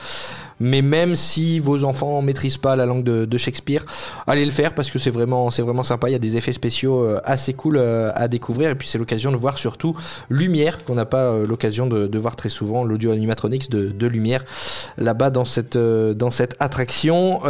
Mais 0.62 0.80
même 0.80 1.16
si 1.16 1.58
vos 1.58 1.82
enfants 1.82 2.22
ne 2.22 2.26
maîtrisent 2.26 2.56
pas 2.56 2.76
la 2.76 2.86
langue 2.86 3.02
de, 3.02 3.38
Shakespeare, 3.38 3.84
allez 4.28 4.44
le 4.44 4.52
faire 4.52 4.76
parce 4.76 4.92
que 4.92 5.00
c'est 5.00 5.10
vraiment, 5.10 5.50
c'est 5.50 5.62
vraiment 5.62 5.82
sympa. 5.82 6.08
Il 6.08 6.12
y 6.12 6.14
a 6.14 6.20
des 6.20 6.36
effets 6.36 6.52
spéciaux 6.52 7.02
euh, 7.02 7.20
assez 7.24 7.52
cool 7.52 7.78
euh, 7.78 8.12
à 8.14 8.28
découvrir. 8.28 8.70
Et 8.70 8.74
puis 8.76 8.86
c'est 8.86 8.98
l'occasion 8.98 9.32
de 9.32 9.36
voir 9.36 9.58
surtout 9.58 9.96
Lumière, 10.30 10.84
qu'on 10.84 10.94
n'a 10.94 11.04
pas 11.04 11.24
euh, 11.24 11.46
l'occasion 11.48 11.88
de, 11.88 12.18
voir 12.18 12.36
très 12.36 12.48
souvent, 12.48 12.84
l'audio 12.84 13.10
animatronics 13.10 13.68
de, 13.70 14.06
Lumière, 14.06 14.44
là-bas 14.98 15.30
dans 15.30 15.44
cette, 15.44 15.76
dans 15.76 16.30
cette 16.30 16.54
attraction 16.60 17.40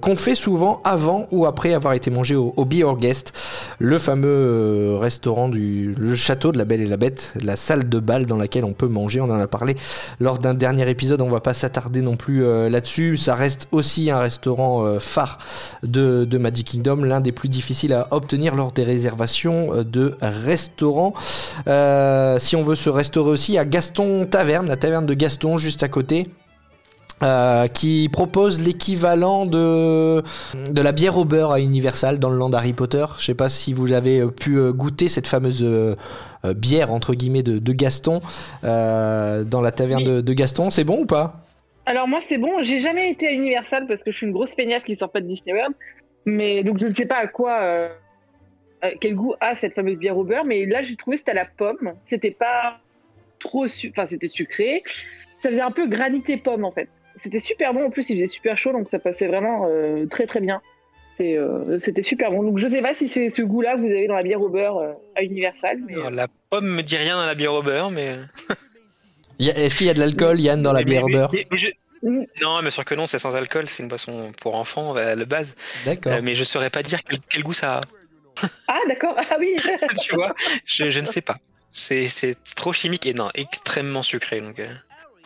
qu'on 0.00 0.16
fait 0.16 0.34
souvent 0.34 0.80
avant 0.84 1.26
ou 1.30 1.44
après 1.44 1.74
avoir 1.74 1.92
été 1.94 2.10
mangé 2.10 2.34
au, 2.34 2.54
au 2.56 2.64
Be 2.64 2.82
Our 2.84 2.96
Guest, 2.96 3.32
le 3.78 3.98
fameux 3.98 4.96
restaurant 4.96 5.48
du 5.48 5.94
le 5.98 6.14
château 6.14 6.52
de 6.52 6.58
la 6.58 6.64
Belle 6.64 6.80
et 6.80 6.86
la 6.86 6.96
Bête, 6.96 7.32
la 7.42 7.56
salle 7.56 7.88
de 7.88 7.98
bal 7.98 8.26
dans 8.26 8.36
laquelle 8.36 8.64
on 8.64 8.72
peut 8.72 8.88
manger. 8.88 9.20
On 9.20 9.30
en 9.30 9.40
a 9.40 9.46
parlé 9.46 9.76
lors 10.20 10.38
d'un 10.38 10.54
dernier 10.54 10.88
épisode. 10.88 11.20
On 11.20 11.28
va 11.28 11.40
pas 11.40 11.54
s'attarder 11.54 12.00
non 12.00 12.16
plus 12.16 12.37
euh, 12.42 12.68
là-dessus. 12.68 13.16
Ça 13.16 13.34
reste 13.34 13.68
aussi 13.72 14.10
un 14.10 14.18
restaurant 14.18 14.84
euh, 14.84 14.98
phare 14.98 15.38
de, 15.82 16.24
de 16.24 16.38
Magic 16.38 16.66
Kingdom, 16.68 17.04
l'un 17.04 17.20
des 17.20 17.32
plus 17.32 17.48
difficiles 17.48 17.92
à 17.92 18.08
obtenir 18.10 18.54
lors 18.54 18.72
des 18.72 18.84
réservations 18.84 19.74
euh, 19.74 19.84
de 19.84 20.16
restaurants. 20.20 21.14
Si 22.38 22.56
on 22.56 22.62
veut 22.62 22.74
se 22.76 22.90
restaurer 22.90 23.30
aussi, 23.30 23.58
à 23.58 23.64
Gaston 23.64 24.26
Taverne, 24.26 24.66
la 24.68 24.76
taverne 24.76 25.06
de 25.06 25.14
Gaston 25.14 25.58
juste 25.58 25.82
à 25.82 25.88
côté. 25.88 26.26
euh, 27.22 27.66
qui 27.68 28.08
propose 28.12 28.60
l'équivalent 28.60 29.46
de, 29.46 30.22
de 30.70 30.80
la 30.80 30.92
bière 30.92 31.16
au 31.16 31.24
beurre 31.24 31.52
à 31.52 31.60
Universal 31.60 32.18
dans 32.18 32.30
le 32.30 32.36
land 32.36 32.52
Harry 32.52 32.72
Potter. 32.72 33.04
Je 33.18 33.24
sais 33.24 33.34
pas 33.34 33.48
si 33.48 33.72
vous 33.72 33.92
avez 33.92 34.24
pu 34.26 34.60
goûter 34.72 35.08
cette 35.08 35.26
fameuse 35.26 35.62
euh, 35.62 35.96
bière 36.54 36.92
entre 36.92 37.14
guillemets 37.14 37.42
de, 37.42 37.58
de 37.58 37.72
Gaston 37.72 38.20
euh, 38.64 39.44
dans 39.44 39.60
la 39.60 39.72
taverne 39.72 40.04
de, 40.04 40.20
de 40.20 40.32
Gaston. 40.32 40.70
C'est 40.70 40.84
bon 40.84 41.00
ou 41.00 41.06
pas? 41.06 41.40
Alors 41.88 42.06
moi, 42.06 42.20
c'est 42.20 42.36
bon. 42.36 42.62
J'ai 42.62 42.80
jamais 42.80 43.10
été 43.10 43.28
à 43.28 43.32
Universal 43.32 43.86
parce 43.86 44.04
que 44.04 44.12
je 44.12 44.18
suis 44.18 44.26
une 44.26 44.32
grosse 44.32 44.54
feignasse 44.54 44.84
qui 44.84 44.94
sort 44.94 45.10
pas 45.10 45.22
de 45.22 45.26
Disney 45.26 45.56
World. 45.56 45.74
Mais 46.26 46.62
donc 46.62 46.76
je 46.76 46.84
ne 46.84 46.90
sais 46.92 47.06
pas 47.06 47.16
à 47.16 47.26
quoi, 47.28 47.62
euh, 47.62 47.88
quel 49.00 49.14
goût 49.14 49.34
a 49.40 49.54
cette 49.54 49.74
fameuse 49.74 49.98
bière 49.98 50.18
au 50.18 50.22
beurre. 50.22 50.44
Mais 50.44 50.66
là, 50.66 50.82
j'ai 50.82 50.96
trouvé 50.96 51.16
que 51.16 51.20
c'était 51.20 51.30
à 51.30 51.34
la 51.34 51.46
pomme. 51.46 51.94
C'était 52.04 52.30
pas 52.30 52.78
trop, 53.38 53.64
enfin 53.64 54.04
c'était 54.04 54.28
sucré. 54.28 54.82
Ça 55.40 55.48
faisait 55.48 55.62
un 55.62 55.70
peu 55.70 55.86
granité 55.86 56.36
pomme 56.36 56.66
en 56.66 56.72
fait. 56.72 56.90
C'était 57.16 57.40
super 57.40 57.72
bon. 57.72 57.86
En 57.86 57.90
plus, 57.90 58.10
il 58.10 58.16
faisait 58.16 58.26
super 58.26 58.58
chaud, 58.58 58.72
donc 58.72 58.90
ça 58.90 58.98
passait 58.98 59.26
vraiment 59.26 59.66
euh, 59.66 60.04
très 60.04 60.26
très 60.26 60.40
bien. 60.40 60.60
Euh, 61.22 61.78
C'était 61.78 62.02
super 62.02 62.30
bon. 62.30 62.42
Donc 62.42 62.58
je 62.58 62.68
sais 62.68 62.82
pas 62.82 62.92
si 62.92 63.08
c'est 63.08 63.30
ce 63.30 63.40
goût-là 63.40 63.76
que 63.76 63.80
vous 63.80 63.86
avez 63.86 64.08
dans 64.08 64.14
la 64.14 64.22
bière 64.22 64.42
au 64.42 64.50
beurre 64.50 64.94
à 65.16 65.22
Universal. 65.22 65.78
Mais, 65.86 65.94
Alors, 65.94 66.10
la 66.10 66.28
pomme 66.50 66.68
me 66.68 66.82
dit 66.82 66.98
rien 66.98 67.16
dans 67.16 67.26
la 67.26 67.34
bière 67.34 67.54
au 67.54 67.62
beurre, 67.62 67.90
mais. 67.90 68.10
Est-ce 69.38 69.74
qu'il 69.76 69.86
y 69.86 69.90
a 69.90 69.94
de 69.94 70.00
l'alcool, 70.00 70.40
Yann, 70.40 70.62
dans 70.62 70.72
la 70.72 70.80
mais- 70.80 70.84
bière 70.84 71.06
mais- 71.06 71.12
beurre 71.12 71.30
mais- 71.32 71.46
mais 71.50 71.58
je-. 71.58 71.68
Non, 72.40 72.60
bien 72.60 72.70
sûr 72.70 72.84
que 72.84 72.94
non, 72.94 73.06
c'est 73.08 73.18
sans 73.18 73.34
alcool, 73.34 73.68
c'est 73.68 73.82
une 73.82 73.88
boisson 73.88 74.30
pour 74.40 74.54
enfants 74.54 74.94
à 74.94 75.14
la 75.16 75.24
base. 75.24 75.56
D'accord. 75.84 76.12
Euh, 76.12 76.20
mais 76.22 76.36
je 76.36 76.44
saurais 76.44 76.70
pas 76.70 76.82
dire 76.84 77.00
quel, 77.02 77.18
quel 77.28 77.42
goût 77.42 77.52
ça 77.52 77.78
a. 77.78 77.80
Ah 78.68 78.78
d'accord. 78.88 79.16
Ah 79.18 79.36
oui. 79.40 79.56
tu 80.02 80.14
vois, 80.14 80.32
je, 80.64 80.90
je 80.90 81.00
ne 81.00 81.04
sais 81.04 81.20
pas. 81.22 81.38
C'est 81.72 82.08
c'est 82.08 82.36
trop 82.54 82.72
chimique 82.72 83.04
et 83.06 83.14
non, 83.14 83.30
extrêmement 83.34 84.04
sucré. 84.04 84.38
Donc, 84.38 84.60
euh, 84.60 84.72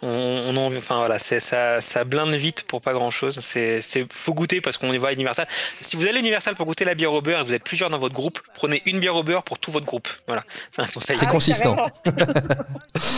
on, 0.03 0.09
on 0.09 0.57
en- 0.57 0.77
enfin 0.77 0.99
voilà, 0.99 1.19
c'est 1.19 1.41
ça, 1.41 1.81
ça 1.81 2.05
blinde 2.05 2.35
vite 2.35 2.65
pour 2.65 2.81
pas 2.81 2.93
grand 2.93 3.11
chose. 3.11 3.39
C'est, 3.43 3.81
c'est 3.81 4.05
faut 4.13 4.35
goûter 4.35 4.61
parce 4.61 4.77
qu'on 4.77 4.93
y 4.93 4.99
va 4.99 5.09
à 5.09 5.13
Universal. 5.13 5.47
Si 5.81 5.97
vous 5.97 6.03
allez 6.03 6.17
à 6.17 6.19
Universal 6.19 6.55
pour 6.57 6.67
goûter 6.67 6.85
la 6.85 6.95
bière 6.95 7.13
au 7.13 7.23
beurre 7.23 7.41
et 7.41 7.45
vous 7.45 7.55
êtes 7.55 7.65
plusieurs 7.65 7.89
dans 7.91 7.99
votre 7.99 8.15
groupe, 8.15 8.41
prenez 8.55 8.83
une 8.87 8.99
bière 9.01 9.15
au 9.17 9.23
beurre 9.23 9.43
pour 9.45 9.59
tout 9.59 9.71
votre 9.71 9.87
groupe. 9.87 10.09
Voilà, 10.27 10.43
c'est 10.71 10.83
un 10.83 10.87
conseil. 10.87 11.17
C'est 11.19 11.27
Ah 11.29 11.31
consistant. 11.31 11.77
carrément. 12.05 12.33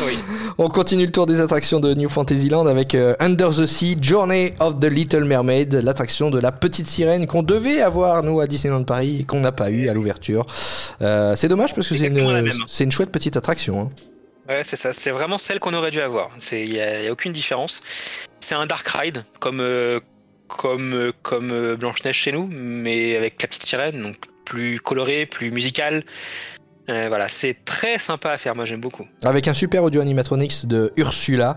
Oui. 0.07 0.16
On 0.59 0.68
continue 0.68 1.05
le 1.07 1.11
tour 1.12 1.26
des 1.26 1.41
attractions 1.41 1.80
de 1.80 1.95
New 1.95 2.09
Fantasyland 2.09 2.66
avec 2.66 2.95
euh, 2.95 3.14
Under 3.18 3.51
the 3.51 3.66
Sea, 3.66 3.97
Journey 4.01 4.53
of 4.61 4.78
the 4.78 4.85
Little 4.85 5.24
Mermaid, 5.24 5.74
l'attraction 5.74 6.30
de 6.30 6.39
la 6.39 6.53
petite 6.53 6.87
sirène 6.87 7.26
qu'on 7.26 7.43
devait 7.43 7.80
avoir 7.80 8.22
nous 8.22 8.41
à 8.41 8.47
Disneyland 8.47 8.85
Paris 8.85 9.18
et 9.20 9.24
qu'on 9.24 9.41
n'a 9.41 9.53
pas 9.53 9.70
eu 9.70 9.89
à 9.89 9.95
l'ouverture. 9.95 10.47
Euh, 11.03 11.35
c'est 11.37 11.49
dommage 11.49 11.74
parce 11.74 11.89
que 11.89 11.97
c'est 11.97 12.07
une, 12.07 12.53
c'est 12.68 12.85
une 12.85 12.93
chouette 12.93 13.11
petite 13.11 13.37
attraction. 13.37 13.80
hein. 13.80 13.91
Ouais, 14.49 14.62
c'est 14.62 14.76
ça. 14.76 14.92
C'est 14.92 15.11
vraiment 15.11 15.38
celle 15.38 15.59
qu'on 15.59 15.74
aurait 15.74 15.90
dû 15.90 16.01
avoir. 16.01 16.30
Il 16.53 16.70
n'y 16.70 16.80
a, 16.80 17.11
aucune 17.11 17.32
différence. 17.32 17.80
C'est 18.40 18.55
un 18.55 18.66
dark 18.66 18.86
ride, 18.88 19.24
comme, 19.40 19.61
euh, 19.61 20.01
comme, 20.49 20.92
euh, 20.92 21.12
comme 21.22 21.51
euh, 21.51 21.76
Blanche-Neige 21.76 22.16
chez 22.16 22.32
nous, 22.32 22.47
mais 22.51 23.16
avec 23.16 23.40
la 23.40 23.49
petite 23.49 23.64
sirène, 23.64 24.01
donc 24.01 24.16
plus 24.45 24.80
coloré, 24.80 25.26
plus 25.26 25.51
musical. 25.51 26.05
Voilà, 26.86 27.30
c'est 27.30 27.64
très 27.64 27.97
sympa 27.97 28.32
à 28.32 28.36
faire. 28.36 28.55
Moi, 28.55 28.66
j'aime 28.66 28.82
beaucoup. 28.82 29.07
Avec 29.22 29.49
un 29.49 29.55
super 29.55 29.82
audio 29.84 30.03
animatronics 30.03 30.66
de 30.66 30.92
Ursula 30.99 31.57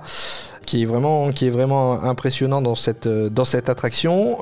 qui 0.66 0.84
est 0.84 0.86
vraiment 0.86 1.34
qui 1.34 1.48
est 1.48 1.50
vraiment 1.50 2.02
impressionnant 2.02 2.62
dans 2.62 2.76
cette 2.76 3.10
dans 3.10 3.44
cette 3.44 3.70
attraction 3.70 4.38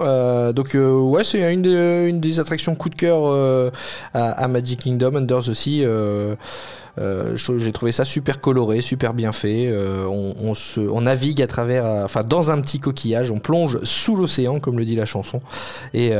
donc 0.53 0.75
ouais 0.75 1.23
c'est 1.23 1.53
une 1.53 2.19
des, 2.19 2.39
attractions 2.39 2.75
coup 2.75 2.89
de 2.89 2.95
cœur 2.95 3.71
à, 4.13 4.31
à 4.31 4.47
Magic 4.47 4.79
Kingdom 4.81 5.15
Under 5.15 5.43
the 5.43 5.53
Sea 5.53 5.85
euh, 6.97 7.35
j'ai 7.35 7.71
trouvé 7.71 7.91
ça 7.91 8.05
super 8.05 8.39
coloré, 8.39 8.81
super 8.81 9.13
bien 9.13 9.31
fait. 9.31 9.67
Euh, 9.67 10.05
on, 10.07 11.01
navigue 11.01 11.41
à 11.41 11.47
travers, 11.47 11.85
euh, 11.85 12.05
enfin 12.05 12.23
dans 12.23 12.51
un 12.51 12.61
petit 12.61 12.79
coquillage, 12.79 13.31
on 13.31 13.39
plonge 13.39 13.79
sous 13.83 14.15
l'océan, 14.15 14.59
comme 14.59 14.77
le 14.77 14.85
dit 14.85 14.95
la 14.95 15.05
chanson, 15.05 15.41
et, 15.93 16.13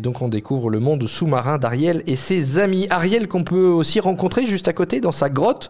donc 0.00 0.22
on 0.22 0.28
découvre 0.28 0.70
le 0.70 0.78
monde 0.78 1.06
sous-marin 1.06 1.58
d'Ariel 1.58 2.02
et 2.06 2.16
ses 2.16 2.58
amis. 2.58 2.86
Ariel 2.90 3.26
qu'on 3.26 3.42
peut 3.42 3.66
aussi 3.66 4.00
rencontrer 4.00 4.46
juste 4.46 4.68
à 4.68 4.72
côté 4.72 5.00
dans 5.00 5.12
sa 5.12 5.28
grotte. 5.28 5.68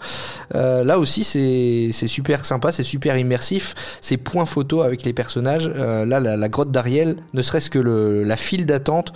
Là 0.52 0.98
aussi 0.98 1.24
c'est 1.24 2.06
super 2.06 2.44
sympa, 2.44 2.72
c'est 2.72 2.82
super 2.82 3.16
immersif. 3.16 3.74
Ces 4.00 4.16
points 4.16 4.46
photos 4.46 4.84
avec 4.84 5.04
les 5.04 5.12
personnages. 5.12 5.68
Là 5.68 6.04
la, 6.20 6.36
la 6.36 6.48
grotte 6.48 6.70
d'Ariel, 6.70 7.16
ne 7.32 7.42
serait-ce 7.42 7.70
que 7.70 7.78
la 7.78 8.36
file 8.36 8.66
d'attente 8.66 9.12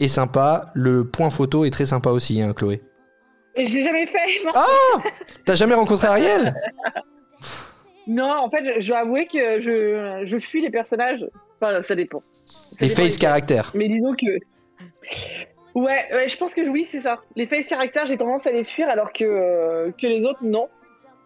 est 0.00 0.08
sympa. 0.08 0.70
Le 0.74 1.04
point 1.04 1.30
photo 1.30 1.64
est 1.64 1.70
très 1.70 1.86
sympa 1.86 2.10
aussi, 2.10 2.42
hein, 2.42 2.52
Chloé. 2.52 2.82
Je 3.66 3.74
l'ai 3.74 3.82
jamais 3.82 4.06
fait. 4.06 4.18
non. 4.44 4.50
Ah 4.54 5.02
T'as 5.44 5.54
jamais 5.56 5.74
rencontré 5.74 6.06
Ariel? 6.08 6.54
Non, 8.06 8.30
en 8.42 8.50
fait, 8.50 8.80
je, 8.80 8.88
dois 8.88 8.98
avouer 9.00 9.26
que 9.26 9.60
je, 9.60 10.22
je 10.24 10.38
fuis 10.38 10.62
les 10.62 10.70
personnages. 10.70 11.24
Enfin, 11.60 11.82
ça 11.82 11.94
dépend. 11.94 12.20
Ça 12.46 12.56
Les 12.80 12.88
dépend 12.88 13.02
face 13.02 13.18
caractères. 13.18 13.70
Mais 13.74 13.88
disons 13.88 14.14
que. 14.14 14.26
Ouais, 15.74 16.06
ouais, 16.12 16.28
je 16.28 16.36
pense 16.36 16.54
que 16.54 16.60
oui, 16.68 16.86
c'est 16.90 17.00
ça. 17.00 17.18
Les 17.36 17.46
face 17.46 17.66
caractères, 17.66 18.06
j'ai 18.06 18.16
tendance 18.16 18.46
à 18.46 18.50
les 18.50 18.64
fuir 18.64 18.88
alors 18.88 19.12
que, 19.12 19.24
euh, 19.24 19.90
que 20.00 20.06
les 20.06 20.24
autres, 20.24 20.40
non. 20.42 20.68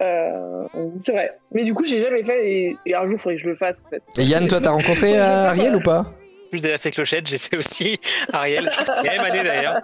Euh, 0.03 0.64
c'est 0.99 1.12
vrai. 1.12 1.39
Mais 1.53 1.62
du 1.62 1.72
coup, 1.74 1.85
j'ai 1.85 2.03
jamais 2.03 2.24
fait 2.24 2.51
et, 2.51 2.76
et 2.87 2.95
un 2.95 3.05
jour, 3.07 3.12
il 3.14 3.18
faudrait 3.18 3.37
que 3.37 3.43
je 3.43 3.49
le 3.49 3.57
fasse 3.57 3.80
en 3.87 3.91
fait. 3.91 4.03
Et 4.18 4.24
Yann, 4.24 4.49
toi, 4.49 4.61
t'as 4.61 4.70
rencontré 4.72 5.18
euh, 5.18 5.47
Ariel 5.47 5.76
ou 5.76 5.80
pas? 5.80 6.07
Plus 6.51 6.61
de 6.61 6.68
la 6.68 6.78
fait 6.78 6.91
clochette, 6.91 7.26
j'ai 7.28 7.39
fait 7.39 7.57
aussi 7.57 7.99
Ariel. 8.33 8.64
Je 8.64 8.70
crois 8.70 8.85
que 8.85 8.91
c'était 8.97 9.16
la 9.16 9.22
même 9.22 9.33
année 9.33 9.45
d'ailleurs. 9.45 9.80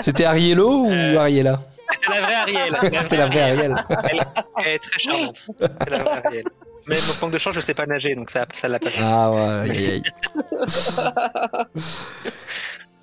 C'était 0.00 0.24
Ariello 0.24 0.86
ou 0.86 0.90
Euh, 0.90 1.16
Ariella? 1.16 1.60
C'était 1.92 2.10
la 2.14 2.20
vraie 2.22 2.34
Ariel. 2.34 2.76
C'était 3.02 3.16
la 3.16 3.26
vraie 3.26 3.40
Ariel. 3.42 3.84
Elle, 4.10 4.20
elle 4.64 4.72
est 4.74 4.78
très 4.78 4.98
charmante. 4.98 5.36
C'est 5.58 5.90
la 5.90 5.98
vraie 5.98 6.22
Ariel. 6.24 6.44
Même 6.88 6.98
au 6.98 7.24
manque 7.24 7.32
de 7.32 7.38
chance, 7.38 7.54
je 7.54 7.60
sais 7.60 7.74
pas 7.74 7.86
nager, 7.86 8.14
donc 8.16 8.30
ça, 8.30 8.44
ça 8.54 8.66
l'a 8.68 8.80
pas 8.80 8.90
fait. 8.90 9.00
Ah 9.02 9.30
ouais, 9.30 9.70
aïe, 9.70 9.86
aïe. 9.92 10.02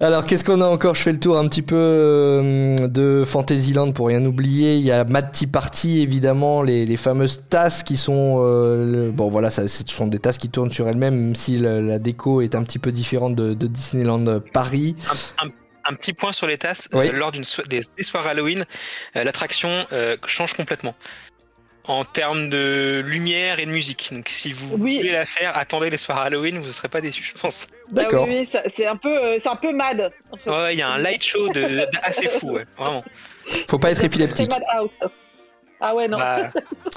Alors, 0.01 0.23
qu'est-ce 0.23 0.45
qu'on 0.45 0.61
a 0.61 0.65
encore? 0.65 0.95
Je 0.95 1.01
fais 1.01 1.11
le 1.11 1.19
tour 1.19 1.37
un 1.37 1.45
petit 1.49 1.61
peu 1.61 1.75
euh, 1.77 2.75
de 2.87 3.25
Fantasyland 3.27 3.91
pour 3.91 4.07
rien 4.07 4.23
oublier. 4.25 4.75
Il 4.75 4.81
y 4.83 4.91
a 4.93 5.03
Mad 5.03 5.29
Tea 5.33 5.45
Party, 5.45 5.99
évidemment, 5.99 6.61
les, 6.61 6.85
les 6.85 6.95
fameuses 6.97 7.41
tasses 7.49 7.83
qui 7.83 7.97
sont. 7.97 8.37
euh, 8.39 8.85
le- 9.07 9.11
bon, 9.11 9.29
voilà, 9.29 9.51
ça, 9.51 9.67
ce 9.67 9.83
sont 9.87 10.07
des 10.07 10.19
tasses 10.19 10.37
qui 10.37 10.47
tournent 10.49 10.71
sur 10.71 10.87
elles-mêmes, 10.87 11.15
même 11.15 11.35
si 11.35 11.57
la, 11.57 11.81
la 11.81 11.99
déco 11.99 12.39
est 12.39 12.55
un 12.55 12.63
petit 12.63 12.79
peu 12.79 12.93
différente 12.93 13.35
de, 13.35 13.53
de 13.53 13.67
Disneyland 13.67 14.39
Paris. 14.53 14.95
Un, 15.41 15.47
un- 15.47 15.51
un 15.89 15.93
petit 15.93 16.13
point 16.13 16.31
sur 16.31 16.47
les 16.47 16.57
tasses. 16.57 16.87
Oui. 16.93 17.07
euh, 17.09 17.11
lors 17.11 17.31
d'une 17.31 17.43
so- 17.43 17.61
des, 17.63 17.81
des 17.97 18.03
soirées 18.03 18.29
Halloween, 18.29 18.65
euh, 19.15 19.23
l'attraction 19.23 19.85
euh, 19.91 20.15
change 20.27 20.53
complètement. 20.53 20.95
En 21.87 22.05
termes 22.05 22.49
de 22.49 23.01
lumière 23.03 23.59
et 23.59 23.65
de 23.65 23.71
musique. 23.71 24.09
Donc 24.11 24.29
si 24.29 24.53
vous 24.53 24.75
Oui. 24.77 24.97
voulez 24.97 25.11
la 25.11 25.25
faire, 25.25 25.57
attendez 25.57 25.89
les 25.89 25.97
soirées 25.97 26.27
Halloween, 26.27 26.59
vous 26.59 26.67
ne 26.67 26.71
serez 26.73 26.87
pas 26.89 27.01
déçus, 27.01 27.23
je 27.35 27.41
pense. 27.41 27.67
D'accord. 27.89 28.25
Ah 28.27 28.29
oui, 28.29 28.39
oui, 28.39 28.45
ça- 28.45 28.61
c'est 28.67 28.85
un 28.85 28.95
peu, 28.97 29.09
euh, 29.17 29.37
c'est 29.39 29.49
un 29.49 29.55
peu 29.55 29.71
mad. 29.73 30.11
en 30.31 30.37
fait. 30.37 30.49
Ouais, 30.51 30.75
il 30.75 30.79
y 30.79 30.83
a 30.83 30.89
un 30.89 30.99
light 30.99 31.23
show 31.23 31.47
de, 31.49 31.61
de- 31.61 31.87
assez 32.03 32.27
fou, 32.27 32.51
ouais, 32.51 32.65
vraiment. 32.77 33.03
Faut 33.67 33.79
pas 33.79 33.89
être 33.91 34.03
épileptique. 34.03 34.51
Ah 35.81 35.95
ouais, 35.95 36.07
non. 36.09 36.17
Bah, 36.19 36.51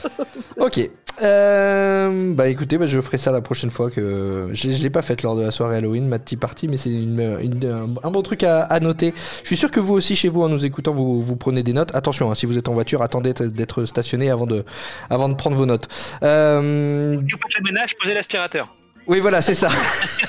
Ok. 0.58 0.80
Euh, 1.20 2.32
bah 2.34 2.48
écoutez, 2.48 2.78
bah, 2.78 2.86
je 2.86 3.00
ferai 3.00 3.18
ça 3.18 3.32
la 3.32 3.40
prochaine 3.42 3.70
fois 3.70 3.90
que 3.90 4.48
je, 4.52 4.70
je 4.70 4.82
l'ai 4.82 4.88
pas 4.90 5.02
faite 5.02 5.22
lors 5.22 5.36
de 5.36 5.42
la 5.42 5.50
soirée 5.50 5.76
Halloween, 5.76 6.08
ma 6.08 6.18
petite 6.18 6.40
partie, 6.40 6.68
mais 6.68 6.76
c'est 6.78 6.90
une, 6.90 7.20
une- 7.42 7.96
un 8.02 8.10
bon 8.10 8.22
truc 8.22 8.42
à, 8.44 8.62
à 8.62 8.80
noter. 8.80 9.12
Je 9.42 9.46
suis 9.48 9.56
sûr 9.56 9.70
que 9.70 9.78
vous 9.80 9.92
aussi 9.94 10.16
chez 10.16 10.28
vous 10.28 10.42
en 10.42 10.48
nous 10.48 10.64
écoutant, 10.64 10.92
vous, 10.92 11.20
vous 11.20 11.36
prenez 11.36 11.62
des 11.62 11.72
notes. 11.74 11.94
Attention, 11.94 12.30
hein, 12.30 12.34
si 12.34 12.46
vous 12.46 12.56
êtes 12.56 12.68
en 12.68 12.72
voiture, 12.72 13.02
attendez 13.02 13.34
d'être- 13.34 13.84
stationné 13.84 14.30
avant 14.30 14.46
de, 14.46 14.64
avant 15.10 15.28
de 15.28 15.34
prendre 15.34 15.56
vos 15.56 15.66
notes. 15.66 15.86
Euh, 16.22 17.16
si 17.26 17.32
vous 17.32 17.38
faites 17.42 17.58
le 17.58 17.64
ménage, 17.72 17.96
posez 17.98 18.14
l'aspirateur. 18.14 18.74
oui, 19.06 19.20
voilà, 19.20 19.40
c'est 19.42 19.54
ça. 19.54 19.68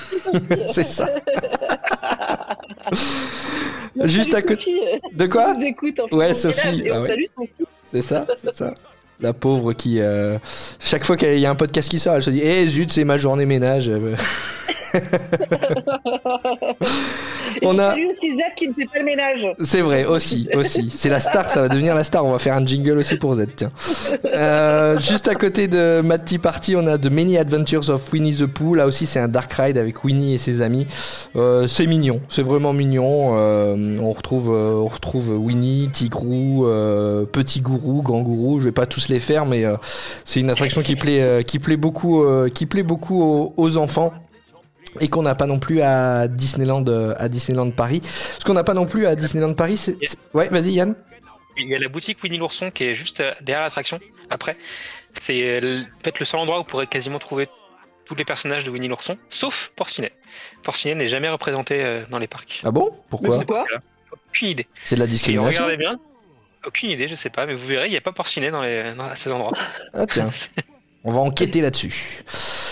c'est 0.72 0.84
ça. 0.86 1.08
Juste 4.04 4.32
Salut, 4.32 4.44
à 4.44 4.48
côté. 4.48 5.02
De 5.14 5.28
quoi 5.28 5.54
qui 5.54 5.60
nous 5.60 5.66
écoute 5.68 6.00
en 6.00 6.16
Ouais, 6.16 6.34
Sophie, 6.34 6.84
ah 6.92 6.96
on 6.98 7.02
ouais. 7.04 7.08
salue 7.08 7.24
Sophie. 7.38 7.64
C'est 7.86 8.02
ça, 8.02 8.26
c'est 8.38 8.54
ça. 8.54 8.74
La 9.24 9.32
pauvre 9.34 9.72
qui, 9.74 10.00
euh, 10.02 10.38
chaque 10.82 11.06
fois 11.06 11.16
qu'il 11.18 11.40
y 11.40 11.46
a 11.46 11.50
un 11.50 11.56
podcast 11.56 11.88
qui 11.90 11.98
sort, 11.98 12.16
elle 12.16 12.24
se 12.24 12.30
dit 12.30 12.42
Eh 12.44 12.66
zut, 12.66 12.92
c'est 12.92 13.06
ma 13.06 13.18
journée 13.18 13.46
ménage. 13.46 13.88
Et 13.88 13.94
On 17.66 17.80
a- 17.80 17.94
aussi 17.94 18.36
Zach 18.38 18.56
qui 18.58 18.68
ne 18.68 18.74
fait 18.74 18.86
pas 18.86 19.00
le 19.00 19.06
ménage. 19.06 19.46
C'est 19.64 19.82
vrai, 19.82 20.06
aussi, 20.06 20.50
aussi. 20.56 20.90
C'est 20.94 21.10
la 21.10 21.20
star, 21.20 21.50
ça 21.50 21.62
va 21.62 21.70
devenir 21.70 21.96
la 21.96 22.04
star. 22.04 22.26
On 22.26 22.32
va 22.32 22.40
faire 22.40 22.56
un 22.56 22.66
jingle 22.66 22.98
aussi 22.98 23.16
pour 23.16 23.36
Z, 23.36 23.46
tiens. 23.56 23.72
Euh, 24.26 25.00
juste 25.00 25.28
à 25.28 25.36
côté 25.36 25.68
de 25.68 26.02
Mad 26.04 26.26
Tea 26.26 26.38
Party, 26.40 26.76
on 26.76 26.86
a 26.88 26.98
The 26.98 27.10
Many 27.12 27.38
Adventures 27.38 27.90
of 27.90 28.12
Winnie 28.12 28.36
the 28.36 28.46
Pooh. 28.46 28.76
Là 28.76 28.86
aussi, 28.86 29.06
c'est 29.06 29.20
un 29.20 29.28
dark 29.28 29.52
ride 29.54 29.78
avec 29.78 30.04
Winnie 30.04 30.34
et 30.34 30.38
ses 30.38 30.62
amis. 30.62 30.88
Euh, 31.36 31.68
c'est 31.68 31.86
mignon, 31.88 32.20
c'est 32.30 32.44
vraiment 32.44 32.74
mignon. 32.74 33.36
Euh, 33.38 33.98
on 34.02 34.12
retrouve, 34.14 34.50
euh, 34.54 34.74
on 34.76 34.88
retrouve 34.88 35.30
Winnie, 35.38 35.90
Tigrou, 35.92 36.66
euh, 36.68 37.26
Petit 37.26 37.62
Gourou, 37.62 38.02
Grand 38.02 38.22
Gourou. 38.22 38.60
Je 38.60 38.66
vais 38.66 38.72
pas 38.72 38.86
tous 38.88 39.08
les 39.10 39.13
faire, 39.20 39.46
mais 39.46 39.66
euh, 39.66 39.76
c'est 40.26 40.40
une 40.40 40.50
attraction 40.50 40.82
qui 40.82 40.96
plaît, 40.96 41.22
euh, 41.22 41.42
qui 41.42 41.60
plaît 41.60 41.78
beaucoup, 41.78 42.24
euh, 42.24 42.50
qui 42.50 42.66
plaît 42.66 42.84
beaucoup 42.84 43.22
aux, 43.22 43.54
aux 43.58 43.78
enfants. 43.78 44.14
Et 45.00 45.08
qu'on 45.08 45.24
n'a 45.24 45.34
pas 45.34 45.48
non 45.48 45.58
plus 45.58 45.82
à 45.82 46.28
Disneyland, 46.28 46.86
à 47.18 47.28
Disneyland 47.28 47.72
Paris. 47.72 48.02
Ce 48.38 48.46
qu'on 48.46 48.54
n'a 48.54 48.64
pas 48.64 48.76
non 48.76 48.86
plus 48.86 49.08
à 49.08 49.16
Disneyland 49.16 49.56
Paris, 49.56 49.78
c'est. 49.78 49.96
Ouais, 50.36 50.50
vas-y 50.50 50.74
Yann. 50.74 50.94
Il 51.58 51.68
y 51.68 51.74
a 51.76 51.80
la 51.80 51.88
boutique 51.88 52.22
Winnie 52.22 52.38
l'ourson 52.38 52.70
qui 52.70 52.84
est 52.84 52.94
juste 52.94 53.24
derrière 53.42 53.64
l'attraction. 53.64 54.00
Après, 54.30 54.56
c'est 55.14 55.62
peut-être 56.02 56.20
le 56.20 56.26
seul 56.26 56.42
endroit 56.42 56.58
où 56.58 56.60
vous 56.60 56.66
pourrez 56.68 56.86
quasiment 56.86 57.18
trouver 57.18 57.48
tous 58.06 58.14
les 58.14 58.24
personnages 58.24 58.66
de 58.66 58.70
Winnie 58.70 58.88
l'ourson, 58.88 59.18
sauf 59.30 59.72
Porcinet. 59.76 60.12
Porcinet 60.62 60.94
n'est 60.94 61.08
jamais 61.08 61.30
représenté 61.30 62.04
dans 62.12 62.20
les 62.20 62.28
parcs. 62.28 62.62
Ah 62.64 62.70
bon? 62.70 62.92
Pourquoi? 63.10 63.36
C'est 63.38 63.48
quoi? 63.48 63.66
Aucune 64.30 64.50
idée. 64.50 64.68
C'est 64.86 64.96
de 64.96 65.00
la 65.00 65.06
Et 65.06 65.10
discrimination. 65.10 65.64
regardez 65.64 65.78
bien. 65.78 66.00
Aucune 66.66 66.90
idée, 66.92 67.08
je 67.08 67.16
sais 67.16 67.30
pas, 67.30 67.46
mais 67.46 67.54
vous 67.54 67.68
verrez, 67.68 67.88
il 67.88 67.92
n'y 67.92 67.98
a 67.98 68.02
pas 68.02 68.12
Porcinet 68.14 68.52
dans 68.52 68.62
les, 68.62 68.94
dans- 68.98 69.06
à 69.06 69.16
ces 69.16 69.32
endroits. 69.32 69.52
Ah 69.94 70.06
tiens, 70.06 70.30
on 71.04 71.12
va 71.12 71.20
enquêter 71.20 71.60
là-dessus. 71.62 72.24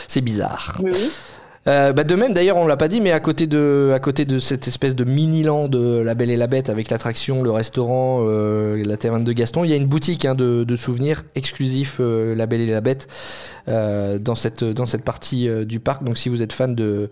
C'est 0.08 0.22
bizarre. 0.22 0.78
Oui. 0.82 0.92
Euh, 1.68 1.94
bah 1.94 2.04
de 2.04 2.16
même, 2.16 2.34
d'ailleurs, 2.34 2.58
on 2.58 2.66
l'a 2.66 2.76
pas 2.76 2.88
dit, 2.88 3.02
mais 3.02 3.12
à 3.12 3.20
côté 3.20 3.46
de, 3.46 3.92
à 3.94 4.00
côté 4.00 4.26
de 4.26 4.40
cette 4.40 4.68
espèce 4.68 4.96
de 4.96 5.04
mini-land 5.04 5.68
de 5.68 6.00
La 6.00 6.16
Belle 6.16 6.32
et 6.32 6.36
la 6.38 6.48
Bête 6.48 6.70
avec 6.70 6.90
l'attraction, 6.90 7.44
le 7.44 7.52
restaurant, 7.52 8.26
euh, 8.28 8.84
la 8.84 8.98
taverne 8.98 9.24
de 9.24 9.32
Gaston, 9.32 9.64
il 9.64 9.70
y 9.70 9.74
a 9.74 9.76
une 9.76 9.86
boutique 9.86 10.26
hein, 10.26 10.34
de, 10.34 10.64
de 10.64 10.76
souvenirs 10.76 11.24
exclusif 11.36 11.98
euh, 12.00 12.34
La 12.34 12.48
Belle 12.48 12.62
et 12.62 12.72
la 12.72 12.82
Bête 12.82 13.08
euh, 13.68 14.18
dans 14.18 14.34
cette 14.34 14.64
dans 14.64 14.88
cette 14.88 15.04
partie 15.04 15.48
euh, 15.48 15.64
du 15.64 15.80
parc. 15.80 16.04
Donc, 16.04 16.18
si 16.18 16.30
vous 16.30 16.42
êtes 16.42 16.52
fan 16.54 16.74
de 16.74 17.12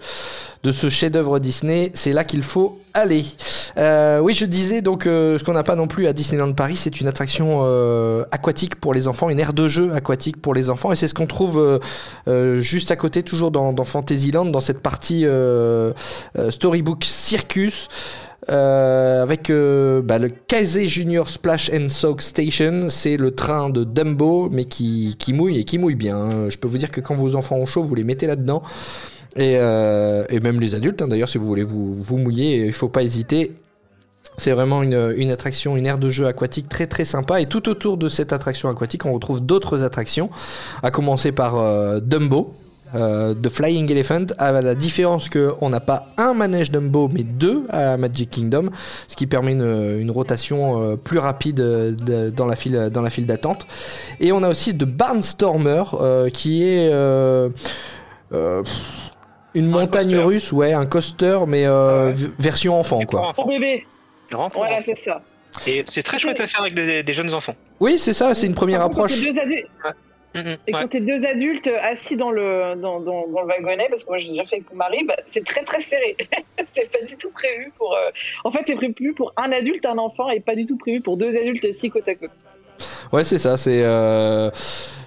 de 0.63 0.71
ce 0.71 0.89
chef-d'œuvre 0.89 1.37
Disney, 1.37 1.91
c'est 1.93 2.11
là 2.13 2.23
qu'il 2.23 2.41
faut 2.41 2.79
aller. 2.93 3.25
Euh, 3.77 4.19
oui, 4.19 4.33
je 4.33 4.45
disais 4.45 4.81
donc 4.81 5.05
euh, 5.05 5.37
ce 5.37 5.43
qu'on 5.43 5.53
n'a 5.53 5.63
pas 5.63 5.75
non 5.75 5.87
plus 5.87 6.07
à 6.07 6.13
Disneyland 6.13 6.53
Paris, 6.53 6.75
c'est 6.75 7.01
une 7.01 7.07
attraction 7.07 7.61
euh, 7.63 8.23
aquatique 8.31 8.75
pour 8.75 8.93
les 8.93 9.07
enfants, 9.07 9.29
une 9.29 9.39
aire 9.39 9.53
de 9.53 9.67
jeu 9.67 9.93
aquatique 9.93 10.41
pour 10.41 10.53
les 10.53 10.69
enfants, 10.69 10.91
et 10.91 10.95
c'est 10.95 11.07
ce 11.07 11.13
qu'on 11.13 11.27
trouve 11.27 11.79
euh, 12.27 12.59
juste 12.59 12.91
à 12.91 12.95
côté, 12.95 13.23
toujours 13.23 13.51
dans, 13.51 13.83
Fantasyland, 13.83 14.45
dans 14.45 14.59
cette 14.59 14.79
partie 14.79 15.25
Storybook 16.49 17.03
Circus. 17.05 17.87
avec 18.47 19.49
euh, 19.49 20.01
bah, 20.01 20.17
le 20.17 20.29
Kazé 20.29 20.87
Junior 20.87 21.27
Splash 21.27 21.69
and 21.73 21.87
Soak 21.89 22.21
Station, 22.21 22.87
c'est 22.89 23.17
le 23.17 23.31
train 23.31 23.69
de 23.69 23.83
Dumbo, 23.83 24.49
mais 24.49 24.65
qui, 24.65 25.15
qui 25.19 25.33
mouille 25.33 25.59
et 25.59 25.63
qui 25.65 25.77
mouille 25.77 25.95
bien. 25.95 26.17
hein. 26.17 26.49
Je 26.49 26.57
peux 26.57 26.67
vous 26.67 26.77
dire 26.77 26.91
que 26.91 27.01
quand 27.01 27.15
vos 27.15 27.35
enfants 27.35 27.57
ont 27.57 27.65
chaud, 27.65 27.83
vous 27.83 27.95
les 27.95 28.03
mettez 28.03 28.27
là-dedans. 28.27 28.63
Et, 29.35 29.57
euh, 29.57 30.23
et 30.29 30.39
même 30.39 30.59
les 30.59 30.75
adultes, 30.75 31.01
hein, 31.01 31.07
d'ailleurs, 31.07 31.29
si 31.29 31.37
vous 31.37 31.45
voulez 31.45 31.63
vous, 31.63 32.17
mouiller, 32.17 32.65
il 32.65 32.73
faut 32.73 32.89
pas 32.89 33.03
hésiter. 33.03 33.53
C'est 34.37 34.51
vraiment 34.51 34.83
une, 34.83 35.31
attraction, 35.31 35.75
une 35.75 35.85
aire 35.85 35.97
de 35.97 36.09
jeu 36.09 36.25
aquatique 36.25 36.69
très 36.69 36.87
très 36.87 37.05
sympa. 37.05 37.41
Et 37.41 37.45
tout 37.45 37.67
autour 37.69 37.97
de 37.97 38.07
cette 38.09 38.31
attraction 38.33 38.69
aquatique, 38.69 39.05
on 39.05 39.13
retrouve 39.13 39.41
d'autres 39.41 39.83
attractions, 39.83 40.29
à 40.81 40.91
commencer 40.91 41.31
par 41.31 41.57
euh, 41.57 41.99
Dumbo. 41.99 42.53
euh, 42.95 43.35
The 43.35 43.49
Flying 43.49 43.91
Elephant, 43.91 44.25
à 44.37 44.51
la 44.61 44.75
différence 44.75 45.29
qu'on 45.29 45.69
n'a 45.69 45.79
pas 45.79 46.07
un 46.17 46.33
manège 46.33 46.71
Dumbo 46.71 47.07
mais 47.07 47.23
deux 47.23 47.65
à 47.69 47.97
Magic 47.97 48.31
Kingdom, 48.31 48.71
ce 49.07 49.15
qui 49.15 49.27
permet 49.27 49.51
une, 49.51 50.09
rotation 50.09 50.81
euh, 50.81 50.95
plus 50.95 51.19
rapide 51.19 51.57
de- 51.57 52.29
dans 52.29 52.45
la 52.47 52.55
file, 52.55 53.25
d'attente. 53.27 53.67
Et 54.19 54.31
on 54.31 54.41
a 54.41 54.49
aussi 54.49 54.75
The 54.75 54.85
Barnstormer 54.85 55.83
qui 56.33 56.63
est 56.63 56.89
une 59.55 59.67
montagne 59.67 60.03
coaster. 60.05 60.17
russe, 60.23 60.51
ouais, 60.51 60.73
un 60.73 60.85
coaster, 60.85 61.39
mais 61.47 61.65
euh, 61.65 62.09
v- 62.13 62.29
version 62.39 62.79
enfant 62.79 62.99
pour 62.99 63.07
quoi. 63.07 63.31
Pour 63.33 63.47
bébé. 63.47 63.85
Voilà, 64.31 64.79
c'est 64.79 64.97
ça. 64.97 65.21
Et 65.65 65.83
c'est 65.87 66.03
très 66.03 66.19
chouette 66.19 66.39
à 66.39 66.47
faire 66.47 66.61
avec 66.61 66.75
des, 66.75 67.01
des 67.03 67.13
jeunes 67.13 67.33
enfants. 67.33 67.55
Oui, 67.79 67.97
c'est 67.97 68.13
ça, 68.13 68.35
c'est 68.35 68.45
une 68.45 68.53
première 68.53 68.79
contre, 68.81 68.91
approche. 68.97 69.15
quand 69.25 69.31
deux 69.33 69.39
adultes- 69.39 69.67
Et 70.35 70.39
ouais. 70.39 70.57
quand 70.81 70.87
t'es 70.89 70.99
deux 70.99 71.25
adultes 71.25 71.67
assis 71.81 72.15
dans 72.15 72.29
le, 72.29 72.75
dans, 72.75 72.99
dans, 72.99 73.27
dans 73.27 73.41
le 73.41 73.47
wagonnet, 73.47 73.87
parce 73.89 74.03
que 74.03 74.09
moi 74.09 74.19
j'ai 74.19 74.29
déjà 74.29 74.45
fait 74.45 74.57
avec 74.57 74.69
mon 74.71 74.77
mari, 74.77 75.03
bah, 75.07 75.15
c'est 75.25 75.43
très 75.43 75.63
très 75.63 75.81
serré. 75.81 76.15
c'est 76.75 76.91
pas 76.91 77.03
du 77.03 77.15
tout 77.17 77.31
prévu 77.31 77.71
pour. 77.79 77.95
euh, 77.95 78.11
En 78.43 78.51
fait, 78.51 78.59
c'est 78.67 78.75
prévu 78.75 79.13
pour 79.15 79.33
un 79.37 79.51
adulte, 79.51 79.85
un 79.87 79.97
enfant, 79.97 80.29
et 80.29 80.39
pas 80.39 80.53
du 80.55 80.67
tout 80.67 80.77
prévu 80.77 81.01
pour 81.01 81.17
deux 81.17 81.35
adultes 81.35 81.65
assis 81.65 81.89
côte 81.89 82.07
à 82.07 82.13
côte. 82.13 82.29
Ouais, 83.11 83.23
c'est 83.23 83.39
ça. 83.39 83.57
C'est 83.57 83.81
euh, 83.83 84.51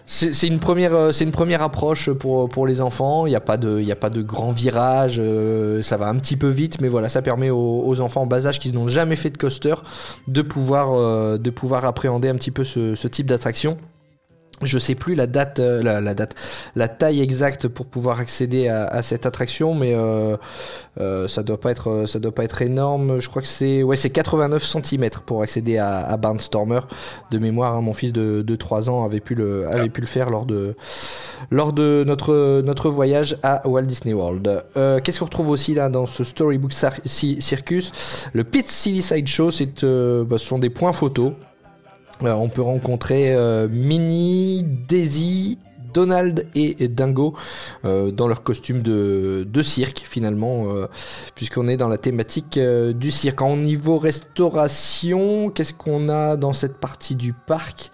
c'est 0.06 0.46
une 0.46 0.58
première, 0.58 0.94
euh, 0.94 1.12
c'est 1.12 1.24
une 1.24 1.32
première 1.32 1.62
approche 1.62 2.10
pour 2.10 2.48
pour 2.48 2.66
les 2.66 2.80
enfants. 2.80 3.26
Il 3.26 3.30
n'y 3.30 3.36
a 3.36 3.40
pas 3.40 3.56
de, 3.56 3.78
il 3.80 3.86
y 3.86 3.92
a 3.92 3.96
pas 3.96 4.10
de 4.10 4.22
grand 4.22 4.52
virage. 4.52 5.18
euh, 5.20 5.82
ça 5.82 5.96
va 5.96 6.08
un 6.08 6.16
petit 6.16 6.36
peu 6.36 6.48
vite, 6.48 6.80
mais 6.80 6.88
voilà, 6.88 7.08
ça 7.08 7.22
permet 7.22 7.50
aux, 7.50 8.00
enfants 8.00 8.22
en 8.22 8.26
bas 8.26 8.46
âge 8.46 8.58
qui 8.58 8.72
n'ont 8.72 8.88
jamais 8.88 9.16
fait 9.16 9.30
de 9.30 9.38
coaster 9.38 9.74
de 10.28 10.42
pouvoir, 10.42 10.92
euh, 10.92 11.38
de 11.38 11.50
pouvoir 11.50 11.84
appréhender 11.84 12.28
un 12.28 12.34
petit 12.34 12.50
peu 12.50 12.64
ce 12.64 13.06
type 13.08 13.26
d'attraction. 13.26 13.78
Je 14.62 14.78
sais 14.78 14.94
plus 14.94 15.14
la 15.14 15.26
date, 15.26 15.60
euh, 15.60 15.82
la, 15.82 16.00
la 16.00 16.14
date, 16.14 16.34
la 16.74 16.88
taille 16.88 17.20
exacte 17.20 17.68
pour 17.68 17.86
pouvoir 17.86 18.20
accéder 18.20 18.68
à, 18.68 18.86
à 18.86 19.02
cette 19.02 19.26
attraction, 19.26 19.74
mais 19.74 19.94
euh, 19.94 20.36
euh, 21.00 21.26
ça 21.28 21.42
doit 21.42 21.58
pas 21.60 21.70
être, 21.70 21.90
euh, 21.90 22.06
ça 22.06 22.18
doit 22.18 22.34
pas 22.34 22.44
être 22.44 22.62
énorme. 22.62 23.18
Je 23.18 23.28
crois 23.28 23.42
que 23.42 23.48
c'est, 23.48 23.82
ouais, 23.82 23.96
c'est 23.96 24.10
89 24.10 24.62
cm 24.64 25.10
pour 25.24 25.42
accéder 25.42 25.78
à, 25.78 25.98
à 26.00 26.16
Barnstormer. 26.16 26.80
De 27.30 27.38
mémoire, 27.38 27.74
hein, 27.74 27.80
mon 27.80 27.92
fils 27.92 28.12
de, 28.12 28.42
de 28.42 28.56
3 28.56 28.90
ans 28.90 29.04
avait 29.04 29.20
pu 29.20 29.34
le, 29.34 29.66
avait 29.72 29.88
pu 29.88 30.00
le 30.00 30.06
faire 30.06 30.30
lors 30.30 30.46
de, 30.46 30.74
lors 31.50 31.72
de 31.72 32.04
notre, 32.06 32.60
notre 32.60 32.90
voyage 32.90 33.38
à 33.42 33.66
Walt 33.66 33.82
Disney 33.82 34.14
World. 34.14 34.64
Euh, 34.76 35.00
qu'est-ce 35.00 35.18
qu'on 35.18 35.26
retrouve 35.26 35.50
aussi 35.50 35.74
là 35.74 35.88
dans 35.88 36.06
ce 36.06 36.24
Storybook 36.24 36.72
Circus? 36.72 37.92
Le 38.32 38.44
Pit 38.44 38.68
Silly 38.68 39.02
Show, 39.26 39.50
c'est, 39.50 39.84
euh, 39.84 40.24
bah, 40.24 40.38
ce 40.38 40.46
sont 40.46 40.58
des 40.58 40.70
points 40.70 40.92
photos. 40.92 41.32
Euh, 42.24 42.32
on 42.34 42.48
peut 42.48 42.62
rencontrer 42.62 43.34
euh, 43.34 43.68
Minnie, 43.70 44.62
Daisy, 44.64 45.58
Donald 45.92 46.46
et, 46.54 46.88
Dingo 46.88 47.34
euh, 47.84 48.10
dans 48.10 48.26
leur 48.26 48.42
costume 48.42 48.80
de, 48.82 49.46
de 49.46 49.62
cirque 49.62 50.04
finalement, 50.06 50.64
euh, 50.74 50.86
puisqu'on 51.34 51.68
est 51.68 51.76
dans 51.76 51.88
la 51.88 51.98
thématique 51.98 52.56
euh, 52.56 52.92
du 52.94 53.10
cirque. 53.10 53.42
En 53.42 53.56
niveau 53.56 53.98
restauration, 53.98 55.50
qu'est-ce 55.50 55.74
qu'on 55.74 56.08
a 56.08 56.36
dans 56.36 56.52
cette 56.54 56.78
partie 56.78 57.14
du 57.14 57.32
parc? 57.32 57.90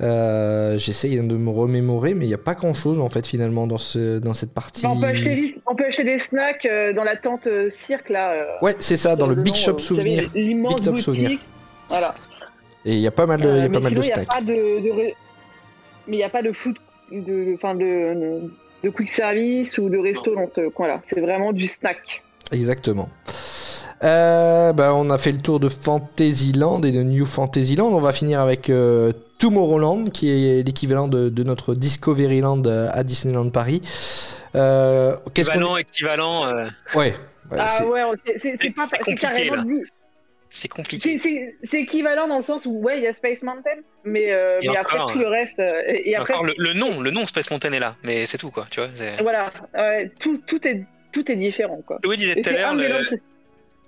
J'essaye 0.00 1.16
de 1.16 1.36
me 1.36 1.50
remémorer, 1.50 2.14
mais 2.14 2.24
il 2.24 2.28
n'y 2.28 2.34
a 2.34 2.38
pas 2.38 2.54
grand-chose 2.54 2.98
en 2.98 3.08
fait 3.08 3.24
finalement 3.24 3.68
dans, 3.68 3.78
ce, 3.78 4.18
dans 4.18 4.32
cette 4.34 4.52
partie. 4.52 4.84
on, 4.84 4.98
peut 4.98 5.06
acheter, 5.06 5.34
vite- 5.34 5.62
on 5.64 5.76
peut 5.76 5.84
acheter 5.84 6.02
des 6.02 6.18
snacks 6.18 6.66
dans 6.96 7.04
la 7.04 7.16
tente 7.16 7.46
cirque 7.70 8.08
là. 8.08 8.58
Ouais, 8.62 8.74
c'est 8.80 8.96
ça, 8.96 9.14
dans 9.14 9.28
le 9.28 9.36
Big 9.36 9.54
Shop 9.54 9.78
Souvenir. 9.78 10.28
L'immense 10.34 10.80
boutique. 10.82 11.04
Souvenir. 11.04 11.38
Voilà. 11.88 12.14
Et 12.84 12.92
il 12.94 12.98
y 13.00 13.06
a 13.06 13.10
pas 13.12 13.26
mal 13.26 13.40
de, 13.40 13.48
il 13.48 13.56
y 13.56 13.60
a 13.60 13.62
Euh, 13.64 13.66
pas 13.68 13.68
mais 13.74 13.80
mal 13.80 13.88
sinon, 13.90 14.00
de 14.00 14.06
il 14.06 14.08
n'y 14.08 14.12
a 14.12 14.14
stacks. 14.22 14.28
pas 14.28 14.40
de, 14.40 14.46
de 14.86 14.90
ré- 14.90 15.16
mais 16.06 16.16
il 16.16 16.18
n'y 16.18 16.24
a 16.24 16.28
pas 16.30 16.42
de 16.42 16.52
food, 16.52 16.76
de, 17.12 17.54
enfin 17.54 17.74
de, 17.74 18.50
de 18.82 18.90
quick 18.90 19.10
service 19.10 19.78
ou 19.78 19.88
de 19.88 19.98
resto 19.98 20.34
dans 20.34 20.48
ce 20.48 20.68
coin-là. 20.68 21.00
C'est 21.04 21.20
vraiment 21.20 21.52
du 21.52 21.68
snack. 21.68 22.22
Exactement. 22.50 23.08
Euh, 24.04 24.72
bah, 24.72 24.92
on 24.96 25.10
a 25.10 25.18
fait 25.18 25.30
le 25.30 25.38
tour 25.38 25.60
de 25.60 25.68
Fantasyland 25.68 26.80
et 26.82 26.90
de 26.90 27.02
New 27.04 27.24
Fantasyland. 27.24 27.86
On 27.92 28.00
va 28.00 28.12
finir 28.12 28.40
avec 28.40 28.68
euh, 28.68 29.12
Tomorrowland, 29.38 30.06
qui 30.06 30.28
est 30.28 30.66
l'équivalent 30.66 31.06
de, 31.06 31.28
de 31.28 31.42
notre 31.44 31.76
Discoveryland 31.76 32.62
à 32.64 33.04
Disneyland 33.04 33.48
Paris. 33.50 33.80
Euh, 34.56 35.14
qu'est-ce 35.34 35.50
qu'on- 35.50 35.54
Équivalent, 35.54 35.76
équivalent, 35.76 36.46
euh, 36.46 36.64
Ouais. 36.96 37.14
ouais, 37.52 37.58
Ah 37.58 37.68
c'est- 37.68 37.84
ouais, 37.84 38.02
c'est- 38.24 38.38
c'est 38.40 38.58
c'est 38.60 38.70
pas, 38.70 38.86
carrément 39.20 39.54
là. 39.54 39.64
dit. 39.68 39.82
C'est 40.52 40.68
compliqué. 40.68 41.18
C'est- 41.62 41.80
équivalent 41.80 42.28
dans 42.28 42.36
le 42.36 42.42
sens 42.42 42.66
où 42.66 42.70
ouais, 42.80 42.98
il 42.98 43.04
y 43.04 43.06
a 43.06 43.12
Space 43.12 43.42
Mountain, 43.42 43.70
mais, 44.04 44.30
euh, 44.32 44.58
Et 44.60 44.68
mais 44.68 44.78
encore, 44.78 45.00
après 45.02 45.12
tout 45.14 45.18
le 45.18 45.26
reste, 45.28 45.58
euh, 45.60 45.82
et, 45.86 46.10
et 46.10 46.16
après 46.16 46.34
le, 46.44 46.54
le 46.58 46.72
nom, 46.74 47.00
le 47.00 47.10
nom 47.10 47.26
Space 47.26 47.50
Mountain 47.50 47.72
est 47.72 47.80
là, 47.80 47.96
mais 48.04 48.26
c'est 48.26 48.38
tout 48.38 48.50
quoi, 48.50 48.66
tu 48.70 48.80
vois. 48.80 48.90
voilà, 49.22 49.50
ouais, 49.74 50.10
tout, 50.20 50.38
tout 50.46 50.66
est 50.68 50.84
tout 51.12 51.30
est 51.30 51.36
différent 51.36 51.82
quoi. 51.86 51.98
Louis 52.04 52.16
disait 52.16 52.40
tout 52.40 52.48
à 52.48 52.52
l'heure, 52.52 52.74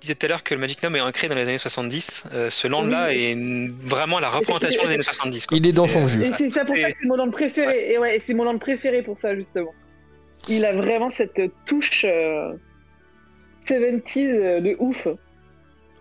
disait 0.01 0.15
tout 0.15 0.27
à 0.31 0.37
que 0.39 0.53
le 0.53 0.59
Magic 0.59 0.83
Nom 0.83 0.93
est 0.95 1.01
ancré 1.01 1.27
dans 1.27 1.35
les 1.35 1.43
années 1.43 1.57
70. 1.57 2.25
Euh, 2.33 2.49
ce 2.49 2.67
land-là 2.67 3.07
Oui. 3.09 3.23
est 3.25 3.87
vraiment 3.87 4.19
la 4.19 4.29
représentation 4.29 4.83
des 4.85 4.93
années 4.93 5.03
70. 5.03 5.47
quoi. 5.47 5.57
Il 5.57 5.65
est 5.67 5.71
dans 5.71 5.87
son 5.87 6.05
jus. 6.05 6.23
Et 6.23 6.31
c'est 6.33 6.49
ça 6.49 6.65
pour 6.65 6.75
ça 6.75 6.91
que 6.91 6.97
c'est 6.97 7.07
mon 7.07 7.15
land 7.15 7.31
préféré. 7.31 7.91
Et 7.93 7.97
ouais, 7.97 8.19
c'est 8.19 8.33
mon 8.33 8.43
land 8.43 8.57
préféré 8.59 9.01
pour 9.01 9.17
ça 9.17 9.35
justement. 9.35 9.73
Il 10.47 10.65
a 10.65 10.73
vraiment 10.73 11.09
cette 11.09 11.41
touche 11.65 12.05
euh, 12.05 12.53
70s 13.67 14.17
euh, 14.27 14.61
de 14.61 14.75
ouf. 14.79 15.07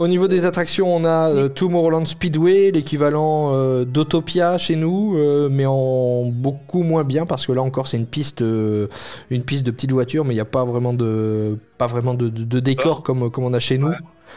Au 0.01 0.09
niveau 0.09 0.27
des 0.27 0.45
attractions, 0.45 0.93
on 0.95 1.05
a 1.05 1.31
euh, 1.31 1.49
Tomorrowland 1.49 2.05
Speedway, 2.07 2.73
l'équivalent 2.73 3.53
euh, 3.55 3.85
d'Autopia 3.85 4.59
chez 4.59 4.75
nous, 4.75 5.17
euh, 5.17 5.49
mais 5.49 5.67
en 5.67 6.25
beaucoup 6.27 6.83
moins 6.83 7.05
bien 7.05 7.27
parce 7.27 7.47
que 7.47 7.53
là 7.53 7.63
encore 7.63 7.87
c'est 7.87 7.97
une 7.99 8.07
piste, 8.07 8.43
euh, 8.43 8.89
une 9.31 9.45
piste 9.45 9.65
de 9.65 9.71
petites 9.71 9.93
voitures, 9.93 10.25
mais 10.25 10.33
il 10.35 10.37
n'y 10.37 10.41
a 10.41 10.45
pas 10.47 10.65
vraiment 10.65 10.95
de, 10.95 11.59
pas 11.79 11.87
vraiment 11.87 12.15
de, 12.15 12.29
de- 12.29 12.43
de 12.43 12.59
décor 12.61 13.05
comme, 13.05 13.31
comme 13.31 13.45
on 13.45 13.53
a 13.55 13.61
chez 13.61 13.79
nous. 13.79 13.93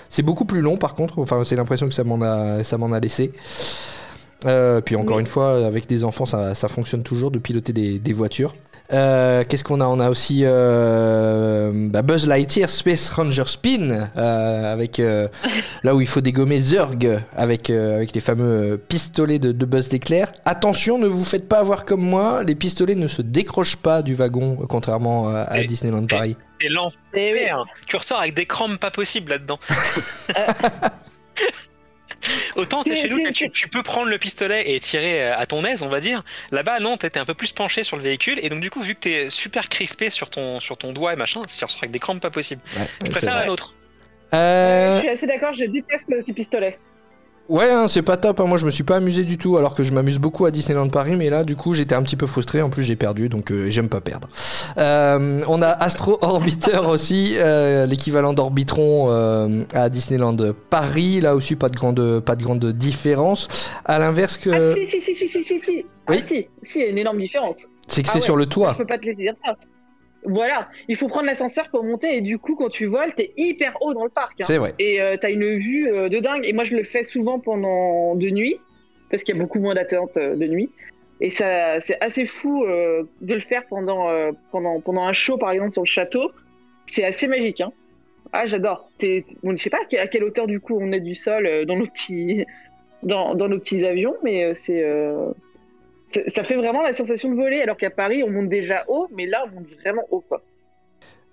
C'est 0.10 0.22
beaucoup 0.22 0.46
plus 0.46 0.62
long 0.62 0.78
par 0.78 0.94
contre. 0.94 1.18
Enfin, 1.18 1.42
c'est 1.44 1.56
l'impression 1.56 1.88
que 1.88 1.94
ça 1.96 2.04
m'en 2.04 2.22
a, 2.22 2.64
ça 2.64 2.78
m'en 2.78 2.92
a 2.92 3.00
laissé. 3.00 3.32
Euh, 4.46 4.80
puis 4.82 4.96
encore 4.96 5.16
Oui. 5.16 5.22
une 5.22 5.28
fois, 5.28 5.66
avec 5.66 5.88
des 5.88 6.04
enfants, 6.04 6.28
ça, 6.28 6.54
ça 6.54 6.68
fonctionne 6.68 7.02
toujours 7.02 7.32
de 7.32 7.40
piloter 7.40 7.74
des, 7.74 7.98
des 7.98 8.14
voitures. 8.14 8.54
Euh, 8.94 9.44
Qu'est-ce 9.48 9.64
qu'on 9.66 9.82
a? 9.82 9.86
On 9.86 10.00
a 10.00 10.10
aussi 10.10 10.42
euh, 10.44 11.90
bah, 11.90 12.02
Buzz 12.02 12.26
Lightyear 12.26 12.70
Space 12.70 13.10
Ranger 13.10 13.44
Spin, 13.46 14.10
euh, 14.16 14.74
avec 14.74 15.00
euh, 15.00 15.28
là 15.84 15.94
où 15.96 16.02
il 16.02 16.08
faut 16.08 16.22
dégommer 16.22 16.60
Zurg 16.60 16.96
avec, 17.36 17.70
euh, 17.70 17.96
avec 17.98 18.14
les 18.16 18.22
fameux 18.22 18.82
pistolets 18.88 19.40
de, 19.40 19.52
de 19.52 19.66
Buzz 19.66 19.92
l'éclair. 19.92 20.32
Attention, 20.46 20.98
ne 20.98 21.08
vous 21.08 21.24
faites 21.26 21.50
pas 21.50 21.60
avoir 21.60 21.84
comme 21.86 22.02
moi, 22.02 22.44
les 22.44 22.56
pistolets 22.56 22.96
ne 22.96 23.08
se 23.08 23.22
décrochent 23.22 23.76
pas 23.76 24.02
du 24.02 24.14
wagon, 24.14 24.56
contrairement 24.70 25.28
à, 25.30 25.40
à 25.42 25.60
Et- 25.60 25.66
Disneyland 25.68 26.06
Paris. 26.08 26.38
C'est 26.62 26.70
lent. 26.70 26.92
Et 27.14 27.34
oui. 27.34 27.40
Tu 27.88 27.96
ressors 27.98 28.20
avec 28.22 28.34
des 28.36 28.46
crampes 28.46 28.80
pas 28.80 28.90
possibles 28.92 29.32
là-dedans. 29.32 29.58
Autant 32.56 32.84
c'est 32.84 32.96
chez 32.96 33.10
nous 33.10 33.20
tu, 33.32 33.50
tu 33.52 33.68
peux 33.68 33.84
prendre 33.84 34.10
le 34.10 34.18
pistolet 34.18 34.72
et 34.72 34.80
tirer 34.80 35.24
euh, 35.24 35.38
à 35.38 35.46
ton 35.46 35.64
aise, 35.66 35.84
on 35.84 35.88
va 35.88 36.00
dire. 36.00 36.24
Là-bas, 36.52 36.80
non, 36.80 36.98
t'étais 36.98 37.20
un 37.20 37.26
peu 37.26 37.34
plus 37.34 37.52
penché 37.52 37.84
sur 37.84 37.98
le 37.98 38.04
véhicule 38.04 38.40
et 38.42 38.50
donc 38.50 38.62
du 38.62 38.70
coup, 38.70 38.82
vu 38.82 38.96
que 38.96 39.00
t'es 39.02 39.30
super 39.30 39.70
crispé 39.70 40.10
sur 40.10 40.30
ton, 40.30 40.60
sur 40.60 40.78
ton 40.78 40.94
doigt 40.94 41.14
et 41.14 41.16
machin, 41.16 41.42
tu 41.44 41.64
ressors 41.64 41.80
avec 41.80 41.92
des 41.92 42.00
crampes 42.00 42.22
pas 42.22 42.30
possibles. 42.32 42.62
Ouais, 42.78 42.88
Je 43.06 43.12
préfère 43.12 43.32
vrai. 43.34 43.42
la 43.42 43.46
nôtre. 43.48 43.74
Euh, 44.34 44.98
Je 44.98 45.02
suis 45.02 45.10
assez 45.10 45.28
d'accord, 45.28 45.54
je 45.54 45.66
déteste 45.66 46.08
ces 46.26 46.34
pistolets. 46.34 46.78
Ouais, 47.50 47.70
hein, 47.72 47.88
c'est 47.88 48.02
pas 48.02 48.18
top. 48.18 48.40
hein. 48.42 48.46
Moi, 48.46 48.58
je 48.58 48.66
me 48.66 48.70
suis 48.70 48.84
pas 48.84 48.98
amusé 48.98 49.24
du 49.24 49.38
tout, 49.38 49.58
alors 49.58 49.74
que 49.74 49.84
je 49.84 49.94
m'amuse 49.94 50.20
beaucoup 50.20 50.46
à 50.46 50.52
Disneyland 50.52 50.90
Paris. 50.90 51.16
Mais 51.16 51.30
là, 51.30 51.44
du 51.44 51.56
coup, 51.56 51.74
j'étais 51.74 51.96
un 51.96 52.04
petit 52.04 52.18
peu 52.18 52.26
frustré. 52.26 52.62
En 52.62 52.70
plus, 52.70 52.84
j'ai 52.84 52.96
perdu, 52.98 53.30
donc 53.30 53.52
euh, 53.52 53.68
j'aime 53.70 53.88
pas 53.90 54.02
perdre. 54.02 54.28
Euh, 54.78 55.42
on 55.48 55.62
a 55.62 55.68
Astro 55.70 56.18
Orbiter 56.22 56.80
aussi, 56.90 57.36
euh, 57.38 57.86
l'équivalent 57.86 58.34
d'Orbitron 58.34 59.10
à 59.74 59.90
Disneyland 59.90 60.36
Paris. 60.70 61.22
Là 61.22 61.36
aussi, 61.36 61.56
pas 61.56 61.70
de 61.70 61.76
grande, 61.76 62.20
pas 62.20 62.36
de 62.36 62.44
grande 62.44 62.66
différence. 62.66 63.48
À 63.86 63.98
l'inverse 64.00 64.38
que, 64.38 64.50
Ah 64.50 64.76
si, 64.76 64.86
si, 64.86 65.02
si, 65.02 65.16
si, 65.16 65.28
si, 65.30 65.44
si, 65.44 65.60
si. 65.60 65.86
Oui. 66.10 66.18
Ah 66.22 66.26
si, 66.26 66.48
si, 66.64 66.80
il 66.80 66.82
y 66.82 66.88
a 66.88 66.90
une 66.90 66.98
énorme 66.98 67.20
différence. 67.20 67.68
c'est 67.88 68.02
que 68.04 68.08
ah 68.10 68.12
c'est 68.14 68.20
ouais. 68.20 68.26
sur 68.26 68.36
le 68.36 68.46
toit. 68.46 68.72
Je 68.74 68.78
peux 68.80 68.86
pas 68.86 68.98
te 68.98 69.06
laisser 69.06 69.24
dire 69.24 69.34
ça. 69.46 69.54
Voilà, 70.30 70.70
il 70.88 70.96
faut 70.98 71.08
prendre 71.08 71.26
l'ascenseur 71.26 71.70
pour 71.70 71.84
monter 71.84 72.18
et 72.18 72.22
du 72.22 72.38
coup, 72.38 72.56
quand 72.56 72.70
tu 72.70 72.86
voles, 72.86 73.14
t'es 73.16 73.32
hyper 73.38 73.78
haut 73.82 73.94
dans 73.94 74.04
le 74.04 74.10
parc. 74.10 74.42
hein. 74.42 74.44
C'est 74.46 74.58
vrai. 74.58 74.74
Et 74.78 75.02
euh, 75.02 75.16
t'as 75.20 75.32
une 75.32 75.56
vue 75.58 75.90
euh, 75.90 76.10
de 76.10 76.20
dingue. 76.20 76.46
Et 76.46 76.54
moi, 76.54 76.66
je 76.66 76.76
le 76.76 76.84
fais 76.84 77.04
souvent 77.04 77.40
pendant 77.40 78.14
de 78.16 78.30
nuit, 78.30 78.58
parce 79.10 79.24
qu'il 79.24 79.36
y 79.36 79.40
a 79.40 79.42
beaucoup 79.42 79.60
moins 79.60 79.74
d'attente 79.74 80.18
euh, 80.18 80.36
de 80.36 80.46
nuit. 80.48 80.70
Et 81.22 81.30
ça, 81.30 81.80
c'est 81.80 81.98
assez 82.02 82.28
fou 82.28 82.64
de 82.66 83.34
le 83.34 83.40
faire 83.40 83.66
pendant, 83.68 84.08
pendant, 84.52 84.80
pendant 84.82 85.02
un 85.02 85.14
show, 85.14 85.38
par 85.38 85.50
exemple, 85.50 85.74
sur 85.74 85.82
le 85.82 85.88
château. 85.88 86.32
C'est 86.86 87.04
assez 87.04 87.28
magique. 87.28 87.60
Hein. 87.62 87.72
Ah, 88.34 88.46
j'adore. 88.46 88.92
T'es- 89.00 89.26
bon, 89.42 89.58
je 89.58 89.64
sais 89.64 89.72
pas 89.72 89.80
à 89.82 89.86
que- 89.86 89.98
à 89.98 90.06
quelle 90.06 90.24
hauteur, 90.24 90.46
du 90.46 90.60
coup, 90.60 90.78
on 90.80 90.92
est 90.92 91.00
du 91.00 91.16
sol 91.16 91.50
dans, 91.66 91.76
nos 91.76 91.86
petits, 91.88 92.46
dans, 93.04 93.34
dans 93.34 93.48
nos 93.48 93.58
petits 93.58 93.84
avions, 93.84 94.14
mais 94.24 94.54
c'est. 94.54 94.84
Ça 96.28 96.44
fait 96.44 96.56
vraiment 96.56 96.82
la 96.82 96.94
sensation 96.94 97.30
de 97.30 97.36
voler, 97.36 97.62
alors 97.62 97.78
qu'à 97.78 97.90
Paris, 97.90 98.24
on 98.24 98.30
monte 98.32 98.50
déjà 98.50 98.84
haut, 98.88 99.08
mais 99.16 99.26
là, 99.26 99.44
on 99.52 99.56
monte 99.56 99.68
vraiment 99.84 100.04
haut, 100.12 100.24
quoi. 100.28 100.42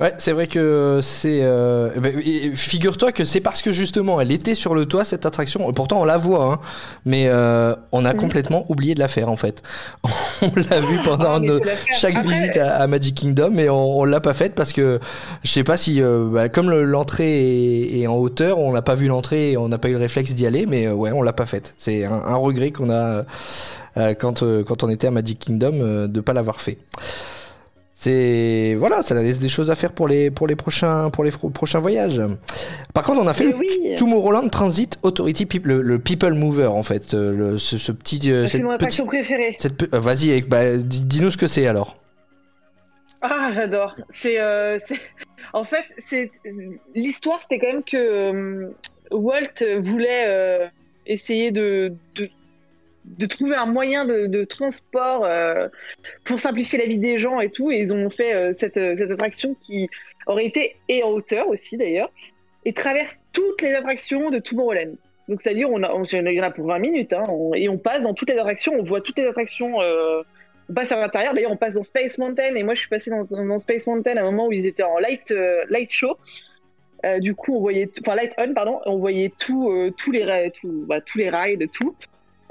Ouais, 0.01 0.12
c'est 0.18 0.33
vrai 0.33 0.49
que 0.49 0.99
c'est. 1.03 1.39
euh, 1.43 1.89
et- 2.25 2.47
et 2.47 2.57
Figure-toi 2.57 3.12
que 3.12 3.25
c'est 3.25 3.41
parce 3.41 3.62
que 3.62 3.70
justement 3.70 4.20
elle 4.20 4.33
était 4.33 4.57
sur 4.57 4.75
le 4.75 4.87
toit 4.87 5.05
cette 5.05 5.25
attraction. 5.25 5.72
Pourtant 5.72 6.01
on 6.01 6.05
la 6.05 6.16
voit, 6.16 6.47
hein, 6.55 6.61
mais 7.05 7.29
euh, 7.29 7.77
on 7.93 8.05
a 8.05 8.12
Mhm. 8.12 8.18
complètement 8.18 8.64
oublié 8.68 8.97
de 8.97 8.99
la 8.99 9.07
faire 9.07 9.29
en 9.31 9.37
fait. 9.37 9.62
on 10.43 10.51
l'a 10.68 10.81
vu 10.81 10.99
pendant 11.05 11.35
Ah, 11.35 11.39
nos- 11.39 11.62
faire. 11.62 11.77
chaque 11.93 12.16
Après, 12.16 12.29
visite 12.29 12.57
à, 12.57 12.75
à 12.75 12.87
Magic 12.89 13.14
Kingdom, 13.14 13.51
mais 13.53 13.68
on, 13.68 14.01
on 14.01 14.05
l'a 14.05 14.18
pas 14.18 14.35
faite 14.35 14.57
parce 14.57 14.72
que 14.72 14.99
je 15.45 15.49
sais 15.53 15.62
pas 15.62 15.77
si, 15.77 16.03
euh, 16.03 16.25
bah, 16.29 16.49
comme 16.49 16.70
le- 16.70 16.83
l'entrée 16.83 17.83
est, 17.83 18.01
est 18.01 18.07
en 18.09 18.16
hauteur, 18.16 18.59
on 18.59 18.72
n'a 18.72 18.83
pas 18.83 18.97
vu 18.97 19.07
l'entrée 19.07 19.53
et 19.53 19.57
on 19.57 19.68
n'a 19.68 19.79
pas 19.79 19.91
eu 19.91 19.93
le 19.93 19.99
réflexe 19.99 20.35
d'y 20.35 20.45
aller, 20.45 20.66
mais 20.66 20.89
ouais, 20.89 21.12
on 21.12 21.22
l'a 21.22 21.33
pas 21.33 21.47
faite. 21.47 21.72
C'est 21.79 22.05
un, 22.05 22.11
un 22.14 22.35
regret 22.37 22.72
qu'on 22.72 22.91
a 22.91 23.27
quand 24.18 24.42
euh, 24.42 24.62
quand 24.64 24.82
on 24.82 24.88
était 24.88 25.07
à 25.07 25.11
Magic 25.11 25.38
Kingdom 25.38 25.72
euh, 25.74 26.07
de 26.09 26.20
pas 26.20 26.32
l'avoir 26.32 26.61
fait. 26.61 26.78
C'est 27.97 28.74
voilà, 28.78 29.03
ça 29.03 29.14
laisse 29.14 29.38
des 29.38 29.49
choses 29.49 29.70
à 29.70 29.76
faire 29.76 29.92
pour 29.92 30.09
les 30.09 30.30
pour 30.30 30.47
les 30.47 30.57
prochains 30.57 31.11
pour 31.11 31.24
les 31.24 31.30
prochains 31.30 31.78
voyages. 31.80 32.20
Par 32.92 33.05
contre, 33.05 33.22
on 33.22 33.26
a 33.26 33.32
fait 33.34 33.45
Mais 33.45 33.53
le 33.53 33.57
oui. 33.59 33.95
Tomorrowland 33.97 34.49
Transit 34.51 34.99
Authority, 35.03 35.47
le, 35.62 35.80
le 35.80 35.99
People 35.99 36.34
Mover 36.34 36.66
en 36.66 36.82
fait, 36.82 37.14
euh, 37.14 37.32
le- 37.53 37.59
ce, 37.59 37.78
ce 37.78 37.92
petit 37.92 38.30
euh, 38.30 38.47
C'est 38.49 38.62
mon 38.62 38.70
attraction 38.72 39.07
préférée. 39.07 39.57
euh, 39.64 40.01
vas-y, 40.01 40.30
eh, 40.30 40.42
bah, 40.42 40.76
dis- 40.76 41.01
dis-nous 41.01 41.30
ce 41.30 41.36
que 41.36 41.47
c'est 41.47 41.66
alors. 41.66 41.97
Ah, 43.22 43.53
j'adore. 43.55 43.97
C'est, 44.12 44.38
euh, 44.38 44.78
en 45.55 45.64
fait, 45.64 45.84
c'est 46.07 46.30
l'histoire, 46.95 47.40
c'était 47.40 47.59
quand 47.59 47.72
même 47.72 47.84
que 47.84 47.97
euh, 47.97 48.68
Walt 49.12 49.62
voulait 49.82 50.24
euh, 50.26 50.66
essayer 51.07 51.51
de, 51.53 51.95
de 52.16 52.28
de 53.05 53.26
trouver 53.26 53.55
un 53.55 53.66
moyen 53.66 54.05
de, 54.05 54.44
transport 54.44 55.24
euh, 55.24 55.68
pour 56.24 56.40
simplifier 56.40 56.78
la 56.78 56.86
vie 56.86 56.98
des 56.98 57.18
gens 57.18 57.40
et 57.40 57.50
tout. 57.50 57.70
Et 57.70 57.78
ils 57.78 57.92
ont 57.92 58.11
fait 58.11 58.34
euh, 58.34 58.52
cette, 58.52 58.76
euh, 58.76 58.94
cette 58.96 59.11
attraction 59.11 59.55
qui 59.61 59.88
aurait 60.26 60.46
été 60.46 60.76
et 60.88 61.02
en 61.02 61.11
hauteur 61.11 61.48
aussi 61.48 61.76
d'ailleurs 61.76 62.11
et 62.64 62.72
traverse 62.72 63.18
toutes 63.32 63.61
les 63.61 63.74
attractions 63.74 64.30
de 64.30 64.38
Tomorrowland. 64.38 64.94
Donc 65.28 65.42
c'est-à-dire 65.42 65.70
on 65.70 65.82
a, 65.82 65.94
on, 65.94 66.05
y 66.05 66.40
en 66.40 66.42
a 66.42 66.50
pour 66.50 66.66
20 66.66 66.78
minutes 66.78 67.12
hein, 67.12 67.24
et 67.55 67.68
on 67.68 67.76
passe 67.76 68.05
dans 68.05 68.14
toutes 68.14 68.30
les 68.30 68.38
attractions, 68.38 68.72
on 68.78 68.82
voit 68.82 69.02
toutes 69.02 69.18
les 69.18 69.26
attractions 69.26 69.80
euh, 69.82 70.22
on 70.70 70.72
passe 70.72 70.92
à 70.92 70.96
l'intérieur. 70.96 71.34
D'ailleurs, 71.34 71.52
on 71.52 71.59
passe 71.59 71.74
dans 71.74 71.82
Space 71.82 72.16
Mountain 72.16 72.55
et 72.55 72.62
moi, 72.62 72.72
je 72.72 72.80
suis 72.80 72.88
passé 72.88 73.11
dans, 73.11 73.59
Space 73.59 73.86
Mountain 73.86 74.16
à 74.16 74.22
un 74.22 74.24
moment 74.24 74.46
où 74.46 74.52
ils 74.52 74.66
étaient 74.66 74.82
en 74.82 74.96
light, 74.96 75.30
light 75.68 75.90
show. 75.90 76.16
Du 77.20 77.34
coup, 77.34 77.57
on 77.57 77.61
voyait, 77.61 77.90
enfin 78.00 78.14
light 78.14 78.32
on, 78.38 78.55
pardon, 78.55 78.80
on 78.86 78.96
voyait 78.96 79.30
tout, 79.38 79.92
tous 79.98 80.11
les, 80.11 80.50
bah, 80.64 81.02
tous 81.02 81.18
les 81.18 81.28
rides, 81.28 81.70
tout. 81.70 81.94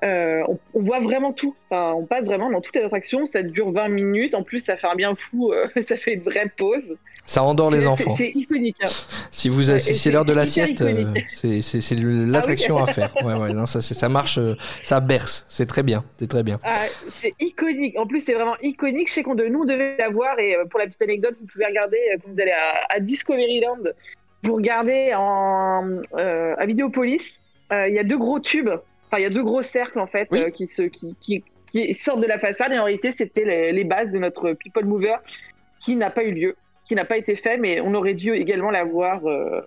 Euh, 0.04 0.42
on, 0.50 0.60
on 0.74 0.82
voit 0.84 1.00
vraiment 1.00 1.32
tout. 1.32 1.56
Enfin, 1.70 1.94
on 1.96 2.06
passe 2.06 2.26
vraiment 2.26 2.50
dans 2.52 2.60
toutes 2.62 2.76
les 2.76 2.84
attractions. 2.84 3.26
Ça 3.26 3.42
dure 3.42 3.72
20 3.72 3.88
minutes. 3.88 4.36
En 4.36 4.44
plus, 4.44 4.60
ça 4.60 4.76
fait 4.76 4.88
un 4.88 4.96
bien 4.96 5.16
fou. 5.16 5.54
euh, 5.54 5.68
ça 5.82 5.96
fait 5.96 6.16
une 6.16 6.22
vraie 6.24 6.52
pause. 6.58 6.96
Ça 7.26 7.42
endort 7.44 7.72
les 7.72 7.88
enfants. 7.88 8.14
C'est 8.16 8.32
iconique. 8.36 8.76
hein. 8.84 8.90
Si 9.32 9.48
vous, 9.48 9.72
Ouais, 9.72 9.80
si 9.80 9.96
c'est 9.96 10.12
l'heure 10.12 10.26
de 10.26 10.34
la 10.34 10.46
sieste, 10.46 10.82
euh, 10.82 11.06
c'est 11.30 11.62
c'est 11.62 11.80
c'est 11.80 11.96
l'attraction 11.96 12.78
à 12.84 12.86
faire. 12.98 13.16
Ouais, 13.24 13.34
ouais, 13.34 13.54
non, 13.54 13.66
ça, 13.66 13.82
ça 13.82 14.10
marche, 14.10 14.38
euh, 14.38 14.56
ça 14.82 15.00
berce. 15.00 15.46
C'est 15.48 15.66
très 15.68 15.84
bien, 15.84 16.04
c'est 16.18 16.28
très 16.28 16.44
bien. 16.44 16.60
Ah, 16.64 16.86
c'est 17.22 17.34
iconique. 17.40 17.98
En 17.98 18.06
plus, 18.06 18.20
c'est 18.22 18.34
vraiment 18.34 18.58
iconique. 18.62 19.08
Je 19.10 19.14
sais 19.14 19.24
qu'on 19.24 19.36
de 19.36 19.46
nous 19.46 19.62
on 19.62 19.66
devait 19.66 19.96
la 19.98 20.10
voir. 20.10 20.38
Et 20.40 20.56
euh, 20.58 20.66
pour 20.66 20.80
la 20.82 20.86
petite 20.88 21.02
anecdote, 21.02 21.36
vous 21.40 21.48
pouvez 21.48 21.66
regarder 21.66 21.98
euh, 22.12 22.18
quand 22.22 22.30
vous 22.34 22.42
allez 22.42 22.52
à, 22.52 22.94
à 22.96 23.00
Discoveryland. 23.00 23.78
Vous 24.44 24.56
regardez 24.56 25.14
en, 25.16 25.88
euh, 26.18 26.56
à 26.58 26.66
Vidéopolis. 26.66 27.40
euh, 27.72 27.88
Il 27.88 27.96
y 27.96 28.00
a 28.00 28.04
deux 28.04 28.18
gros 28.18 28.42
tubes. 28.42 28.70
Enfin, 29.14 29.20
il 29.20 29.24
y 29.26 29.28
a 29.28 29.30
deux 29.30 29.44
gros 29.44 29.62
cercles 29.62 30.00
en 30.00 30.08
fait 30.08 30.28
Oui. 30.32 30.40
euh, 30.44 30.50
qui, 30.50 30.66
se, 30.66 30.82
qui, 30.82 31.16
qui, 31.22 31.44
qui 31.72 31.94
sortent 31.94 32.22
de 32.22 32.26
la 32.26 32.40
façade. 32.40 32.74
Et 32.74 32.80
en 32.80 32.86
réalité, 32.86 33.12
c'était 33.12 33.46
les, 33.46 33.72
les 33.72 33.84
bases 33.84 34.10
de 34.10 34.18
notre 34.18 34.54
People 34.54 34.86
Mover 34.86 35.18
qui 35.80 35.96
n'a 35.96 36.10
pas 36.10 36.24
eu 36.24 36.32
lieu, 36.32 36.56
qui 36.88 36.96
n'a 36.96 37.06
pas 37.06 37.18
été 37.18 37.36
fait. 37.36 37.58
Mais 37.58 37.80
on 37.80 37.94
aurait 37.94 38.16
dû 38.16 38.34
également 38.34 38.72
la 38.72 38.84
voir 38.86 39.24
euh, 39.30 39.62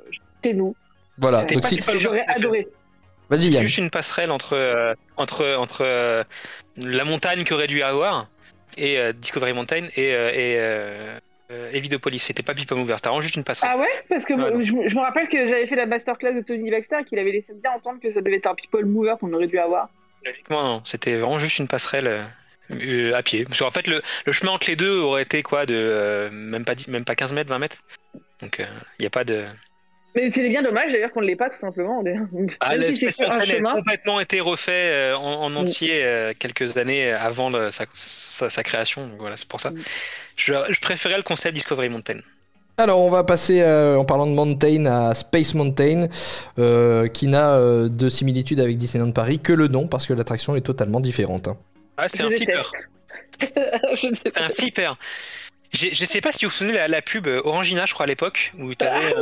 chez 0.44 0.52
nous. 0.52 0.74
Voilà. 1.18 1.44
Donc 1.44 1.64
si, 1.64 1.80
J'aurais 2.00 2.24
adoré. 2.26 2.66
vas-y 3.30 3.50
Yann. 3.50 3.62
Juste 3.62 3.78
une 3.78 3.90
passerelle 3.90 4.32
entre, 4.32 4.54
euh, 4.54 4.94
entre, 5.16 5.54
entre 5.56 5.82
euh, 5.84 6.24
la 6.76 7.04
montagne 7.04 7.44
qu'aurait 7.44 7.68
dû 7.68 7.78
y 7.78 7.82
avoir 7.82 8.28
et 8.76 8.98
euh, 8.98 9.12
Discovery 9.12 9.52
Mountain 9.52 9.84
et, 9.96 10.12
euh, 10.12 10.30
et, 10.34 11.20
euh, 11.50 11.54
euh, 11.68 11.70
et 11.72 11.80
Videopolis. 11.80 12.18
C'était 12.20 12.42
pas 12.42 12.54
People 12.54 12.76
Mover, 12.78 12.94
c'était 12.96 13.08
vraiment 13.08 13.22
juste 13.22 13.36
une 13.36 13.44
passerelle. 13.44 13.70
Ah 13.74 13.78
ouais 13.78 13.88
Parce 14.08 14.24
que 14.24 14.34
je, 14.36 14.72
me- 14.72 14.88
je 14.88 14.94
me 14.96 15.00
rappelle 15.00 15.28
que 15.28 15.36
j'avais 15.48 15.66
fait 15.66 15.76
la 15.76 15.86
masterclass 15.86 16.32
de 16.34 16.40
Tony 16.42 16.70
Baxter 16.70 16.96
et 17.00 17.04
qu'il 17.04 17.18
avait 17.18 17.32
laissé 17.32 17.54
bien 17.54 17.72
entendre 17.72 18.00
que 18.00 18.12
ça 18.12 18.20
devait 18.20 18.36
être 18.36 18.46
un 18.46 18.54
people 18.54 18.84
mover 18.84 19.14
qu'on 19.20 19.32
aurait 19.32 19.46
dû 19.46 19.58
avoir. 19.58 19.88
Logiquement, 20.24 20.62
non. 20.62 20.82
C'était 20.84 21.14
vraiment 21.16 21.38
juste 21.38 21.58
une 21.58 21.68
passerelle 21.68 22.08
euh, 22.08 22.22
euh, 22.72 23.14
à 23.14 23.22
pied. 23.22 23.44
Parce 23.44 23.58
qu'en 23.60 23.70
fait, 23.70 23.86
le, 23.86 24.02
le 24.26 24.32
chemin 24.32 24.52
entre 24.52 24.68
les 24.68 24.76
deux 24.76 24.98
aurait 25.00 25.22
été 25.22 25.42
quoi 25.42 25.66
de 25.66 25.74
euh, 25.74 26.30
même, 26.32 26.64
pas 26.64 26.74
10 26.74 26.88
même 26.88 27.04
pas 27.04 27.14
15 27.14 27.32
mètres, 27.32 27.50
20 27.50 27.58
mètres. 27.60 27.76
Donc, 28.42 28.58
il 28.58 29.02
n'y 29.02 29.06
a 29.06 29.10
pas 29.10 29.24
de. 29.24 29.44
Mais 30.16 30.30
c'est 30.32 30.48
bien 30.48 30.62
dommage 30.62 30.90
d'ailleurs 30.90 31.12
qu'on 31.12 31.20
ne 31.20 31.26
l'ait 31.26 31.36
pas 31.36 31.50
tout 31.50 31.58
simplement. 31.58 32.02
Ah, 32.60 32.74
le 32.74 32.92
si 32.92 33.06
a 33.06 33.60
complètement 33.74 34.18
été 34.18 34.40
refait 34.40 34.90
euh, 34.90 35.16
en, 35.16 35.42
en 35.44 35.50
Mm. 35.50 35.56
entier 35.58 36.00
euh, 36.02 36.32
quelques 36.36 36.76
années 36.76 37.12
avant 37.12 37.50
le- 37.50 37.70
sa, 37.70 37.84
sa, 37.94 38.50
sa 38.50 38.62
création. 38.64 39.06
Donc 39.06 39.18
voilà, 39.20 39.36
c'est 39.36 39.46
pour 39.46 39.60
ça. 39.60 39.70
Mm. 39.70 39.76
Je, 40.36 40.54
je 40.70 40.80
préférais 40.80 41.16
le 41.18 41.22
concept 41.22 41.54
Discovery 41.54 41.88
Mountain. 41.90 42.18
Alors 42.78 42.98
on 43.00 43.08
va 43.08 43.24
passer 43.24 43.62
euh, 43.62 43.96
en 43.96 44.04
parlant 44.04 44.26
de 44.26 44.32
Mountain 44.32 44.84
à 44.86 45.14
Space 45.14 45.54
Mountain, 45.54 46.08
euh, 46.58 47.08
qui 47.08 47.26
n'a 47.26 47.54
euh, 47.56 47.88
de 47.88 48.08
similitude 48.10 48.60
avec 48.60 48.76
Disneyland 48.76 49.12
Paris 49.12 49.38
que 49.38 49.52
le 49.54 49.68
nom, 49.68 49.86
parce 49.86 50.06
que 50.06 50.12
l'attraction 50.12 50.56
est 50.56 50.60
totalement 50.60 51.00
différente. 51.00 51.48
hein. 51.48 51.56
Ah, 51.96 52.08
c'est 52.08 52.22
un 52.22 52.28
flipper. 52.30 52.62
C'est 54.26 54.40
un 54.40 54.48
flipper. 54.48 54.96
Je 55.76 56.04
sais 56.04 56.20
pas 56.20 56.32
si 56.32 56.44
vous 56.44 56.50
vous 56.50 56.56
souvenez 56.56 56.74
la, 56.74 56.88
la 56.88 57.02
pub 57.02 57.26
euh, 57.26 57.40
Orangina, 57.44 57.86
je 57.86 57.92
crois 57.94 58.04
à 58.04 58.06
l'époque, 58.06 58.52
où 58.58 58.74
tu 58.74 58.84
avais 58.84 59.12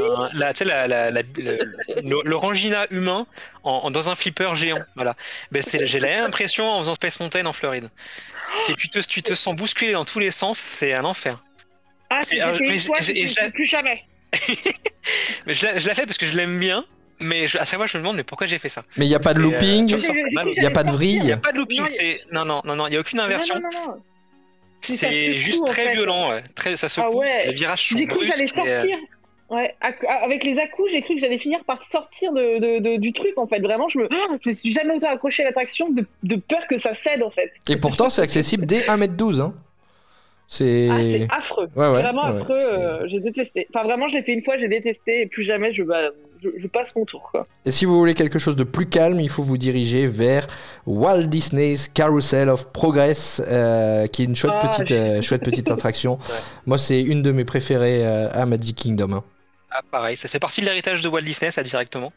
Ah 0.43 0.53
tu 0.53 0.65
la, 0.65 0.87
la, 0.87 1.11
la- 1.11 1.23
le- 1.37 2.21
l'Orangina 2.25 2.87
humain 2.91 3.27
en, 3.63 3.73
en- 3.85 3.91
dans 3.91 4.11
un 4.11 4.15
flipper 4.15 4.55
géant. 4.57 4.79
Voilà. 4.95 5.17
Ben, 5.53 5.63
c'est- 5.63 5.87
J'ai 5.87 6.01
la 6.01 6.09
même 6.09 6.25
impression 6.27 6.71
en 6.71 6.81
faisant 6.81 6.95
Space 6.95 7.19
Mountain 7.21 7.47
en 7.47 7.53
Floride. 7.53 7.89
C'est- 8.57 8.75
Tu 8.77 8.89
te, 8.89 8.99
tu 9.01 9.23
te 9.23 9.35
sens 9.35 9.57
bousculé 9.57 9.93
dans 9.93 10.05
tous 10.05 10.19
les 10.21 10.31
sens, 10.31 10.59
c'est 10.59 10.93
un 10.95 11.05
enfer. 11.05 11.43
Ah, 12.11 12.19
C'est- 12.21 12.37
une 12.37 12.81
fois, 12.81 12.99
j'ai- 13.01 13.27
je 13.27 13.35
j'ai- 13.35 13.47
ne 13.47 13.51
plus 13.51 13.67
jamais. 13.67 14.03
Mais 15.47 15.55
je 15.55 15.65
la, 15.67 15.79
je 15.79 15.87
la 15.87 15.95
fais 15.95 16.07
parce 16.07 16.19
que 16.19 16.27
je 16.27 16.37
l'aime 16.37 16.59
bien, 16.59 16.85
mais 17.21 17.47
je- 17.49 17.59
à 17.59 17.65
chaque 17.65 17.79
fois 17.79 17.87
je 17.87 17.97
me 17.97 18.03
demande 18.03 18.17
mais 18.17 18.23
pourquoi 18.25 18.47
j'ai 18.47 18.59
fait 18.59 18.69
ça? 18.69 18.83
Mais 18.97 19.05
il 19.07 19.09
n'y 19.09 19.15
a 19.15 19.21
pas 19.21 19.35
de 19.35 19.39
euh, 19.39 19.43
looping, 19.43 19.87
tu 19.87 19.95
il 19.95 20.61
n'y 20.61 20.67
a 20.67 20.71
pas 20.71 20.83
de 20.85 20.91
j'allais 20.91 21.07
Il 21.07 21.13
n'y 21.13 21.19
vrille. 21.21 21.33
a 21.33 21.37
pas 21.37 21.53
de 21.53 21.59
looping, 21.59 21.81
Non, 21.81 21.87
c'est 21.87 22.21
non 22.33 22.45
non 22.45 22.61
non 22.65 22.75
non, 22.77 22.87
il 22.89 22.95
y 22.95 22.97
a 22.97 23.01
aucune 23.01 23.21
inversion. 23.21 23.55
Non, 23.57 23.61
non, 23.73 23.87
non, 23.93 24.03
C'est 24.81 25.33
juste 25.37 25.67
très 25.67 25.87
fait. 25.89 25.95
violent, 25.95 26.31
ouais. 26.31 26.43
très 26.55 26.77
ça 26.77 26.89
secoue, 26.89 27.07
Ah 27.11 27.17
ouais. 27.17 27.47
les 27.47 27.53
virages 27.53 27.89
sont 27.89 27.97
J'ai 27.99 28.07
cru 28.07 28.19
que 28.21 28.27
j'allais 28.27 28.45
euh, 28.45 28.47
sortir. 28.83 28.97
Ouais, 29.51 29.75
à- 29.81 29.93
à- 30.09 30.25
avec 30.25 30.43
les 30.45 30.59
à-coups, 30.59 30.91
j'ai 30.91 31.03
cru 31.03 31.15
que 31.15 31.21
j'allais 31.21 31.39
finir 31.39 31.63
par 31.65 31.83
sortir 31.83 32.33
de, 32.33 32.59
de- 32.59 32.79
de- 32.81 32.97
du 32.97 33.13
truc 33.13 33.37
en 33.39 33.47
fait. 33.47 33.61
Vraiment, 33.61 33.89
je 33.89 33.99
me, 33.99 34.09
je 34.43 34.49
me 34.49 34.53
suis 34.55 34.73
jamais 34.73 34.95
autant 34.97 35.11
accroché 35.11 35.43
à 35.43 35.47
l'attraction 35.47 35.91
de, 35.91 36.05
de 36.23 36.37
peur 36.37 36.67
que 36.67 36.77
ça 36.79 36.95
cède 36.95 37.23
en 37.23 37.31
fait. 37.31 37.53
Et 37.69 37.77
pourtant 37.77 38.11
c'est 38.11 38.23
accessible 38.23 38.67
dès 38.67 38.81
1m12. 38.81 39.41
Hein. 39.41 39.55
C'est... 40.47 40.89
Ah, 40.91 40.97
c'est 41.03 41.27
affreux. 41.31 41.69
Ouais, 41.75 41.87
ouais, 41.89 42.03
vraiment 42.03 42.25
ouais, 42.25 42.41
affreux. 42.41 42.59
euh, 42.61 43.09
j'ai 43.09 43.21
détesté. 43.21 43.67
Enfin, 43.75 43.85
vraiment, 43.85 44.09
je 44.09 44.15
l'ai 44.17 44.23
fait 44.23 44.33
une 44.35 44.43
fois, 44.45 44.57
j'ai 44.59 44.69
détesté 44.69 45.23
et 45.23 45.27
plus 45.27 45.43
jamais 45.45 45.73
je, 45.73 45.83
bah, 45.83 46.11
je, 46.45 46.51
je 46.61 46.67
passe 46.69 46.95
mon 46.95 47.05
tour. 47.05 47.29
Quoi. 47.33 47.47
Et 47.65 47.71
si 47.71 47.85
vous 47.87 47.99
voulez 47.99 48.15
quelque 48.15 48.39
chose 48.39 48.55
de 48.57 48.65
plus 48.65 48.87
calme, 48.87 49.19
il 49.21 49.29
faut 49.31 49.43
vous 49.43 49.57
diriger 49.59 50.07
vers 50.07 50.47
Walt 50.87 51.23
Disney's 51.25 51.89
Carousel 51.89 52.49
of 52.51 52.71
Progress, 52.73 53.43
euh, 53.51 54.07
qui 54.07 54.23
est 54.23 54.25
une 54.27 54.37
chouette, 54.37 54.53
Ah, 54.61 54.69
petite, 54.69 54.93
euh, 54.93 55.23
chouette 55.23 55.43
petite 55.43 55.71
attraction. 55.73 56.19
Moi, 56.67 56.79
c'est 56.79 57.01
une 57.03 57.23
de 57.23 57.33
mes 57.33 57.45
préférées 57.45 58.07
euh, 58.07 58.29
à 58.33 58.47
Magic 58.47 58.77
Kingdom. 58.77 59.13
hein. 59.13 59.25
Ah, 59.71 59.81
pareil, 59.91 60.17
ça 60.17 60.29
fait 60.29 60.39
partie 60.39 60.61
de 60.61 60.67
l'héritage 60.67 61.01
de 61.01 61.09
Walt 61.09 61.23
Disney, 61.23 61.51
ça 61.51 61.63
directement. 61.65 62.13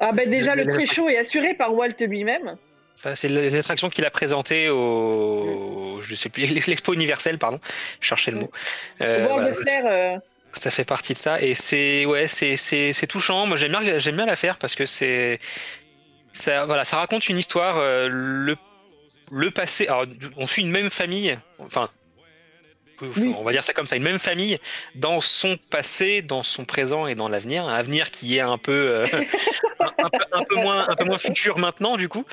Ah, 0.00 0.12
bah, 0.12 0.24
déjà, 0.26 0.54
Le- 0.54 0.62
le 0.62 0.68
le- 0.68 0.72
pré-show 0.74 1.08
est 1.08 1.18
assuré 1.18 1.54
par 1.54 1.74
Walt 1.74 1.90
lui-même. 2.00 2.56
Ça, 2.94 3.14
c'est 3.14 3.28
les 3.28 3.54
attractions 3.54 3.90
qu'il 3.90 4.06
a 4.06 4.10
présentées 4.10 4.70
au, 4.70 5.98
je 6.00 6.14
sais 6.14 6.30
plus, 6.30 6.46
l'expo 6.66 6.94
universelle, 6.94 7.36
pardon. 7.38 7.58
Je 8.00 8.06
cherchais 8.08 8.30
le 8.30 8.38
mot. 8.38 8.50
Euh, 9.02 9.26
voilà. 9.30 9.48
euh, 9.86 10.16
Ça 10.56 10.70
fait 10.70 10.84
partie 10.84 11.12
de 11.12 11.18
ça 11.18 11.40
et 11.40 11.54
c'est 11.54 12.06
ouais, 12.06 12.26
c'est 12.26 13.06
touchant. 13.06 13.46
Moi, 13.46 13.56
j'aime 13.56 13.72
bien 13.72 13.98
j'aime 13.98 14.16
bien 14.16 14.24
la 14.26 14.36
faire 14.36 14.58
parce 14.58 14.74
que 14.74 14.86
c'est 14.86 15.38
ça 16.32 16.64
voilà, 16.64 16.84
ça 16.84 16.96
raconte 16.96 17.28
une 17.28 17.36
histoire 17.36 17.76
euh, 17.76 18.08
le 18.10 18.56
le 19.30 19.50
passé. 19.50 19.86
Alors, 19.86 20.06
on 20.36 20.46
suit 20.46 20.62
une 20.62 20.70
même 20.70 20.90
famille, 20.90 21.38
enfin. 21.58 21.90
Oui. 23.02 23.34
On 23.38 23.44
va 23.44 23.52
dire 23.52 23.62
ça 23.62 23.74
comme 23.74 23.84
ça, 23.84 23.96
une 23.96 24.02
même 24.02 24.18
famille 24.18 24.58
dans 24.94 25.20
son 25.20 25.58
passé, 25.70 26.22
dans 26.22 26.42
son 26.42 26.64
présent 26.64 27.06
et 27.06 27.14
dans 27.14 27.28
l'avenir. 27.28 27.66
Un 27.66 27.74
avenir 27.74 28.10
qui 28.10 28.38
est 28.38 28.40
un 28.40 28.56
peu, 28.56 28.72
euh, 28.72 29.06
un, 29.80 29.86
un 30.04 30.08
peu, 30.08 30.24
un 30.32 30.44
peu 30.44 30.54
moins, 30.54 30.88
un 30.88 30.94
peu 30.94 31.04
moins 31.04 31.18
futur 31.18 31.58
maintenant 31.58 31.98
du 31.98 32.08
coup. 32.08 32.24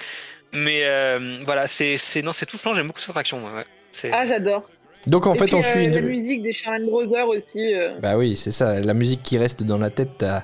Mais 0.53 0.85
euh, 0.85 1.41
voilà, 1.43 1.67
c'est 1.67 1.97
c'est 1.97 2.21
non, 2.21 2.31
c'est 2.31 2.45
touchant. 2.45 2.73
J'aime 2.73 2.87
beaucoup 2.87 3.01
cette 3.01 3.09
attraction. 3.09 3.39
moi, 3.39 3.51
ouais. 3.53 3.65
Ah, 4.13 4.25
j'adore. 4.25 4.69
Donc 5.05 5.27
en 5.27 5.33
Et 5.33 5.37
fait, 5.37 5.45
puis, 5.45 5.55
on 5.55 5.59
euh, 5.59 5.61
suit 5.61 5.91
La 5.91 5.99
une... 5.99 6.05
musique 6.07 6.43
des 6.43 6.53
Sherman 6.53 6.85
Brothers 6.85 7.27
aussi. 7.27 7.73
euh. 7.73 7.99
Bah 8.01 8.17
oui, 8.17 8.35
c'est 8.37 8.51
ça, 8.51 8.79
la 8.79 8.93
musique 8.93 9.21
qui 9.23 9.37
reste 9.37 9.63
dans 9.63 9.77
la 9.77 9.89
tête 9.89 10.23
euh, 10.23 10.39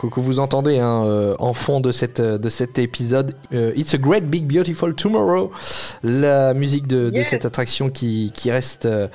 que, 0.00 0.06
que 0.06 0.20
vous 0.20 0.40
entendez 0.40 0.78
hein, 0.78 1.04
euh, 1.04 1.34
en 1.38 1.52
fond 1.52 1.80
de, 1.80 1.92
cette, 1.92 2.20
euh, 2.20 2.38
de 2.38 2.48
cet 2.48 2.78
épisode. 2.78 3.34
Euh, 3.52 3.72
It's 3.76 3.92
a 3.94 3.98
Great 3.98 4.24
Big 4.24 4.44
Beautiful 4.46 4.94
Tomorrow, 4.94 5.50
la 6.02 6.54
musique 6.54 6.86
de, 6.86 7.12
cette 7.22 7.44
attraction 7.44 7.90
qui, 7.90 8.32
qui, 8.34 8.50
reste, 8.50 8.86
euh, 8.86 9.08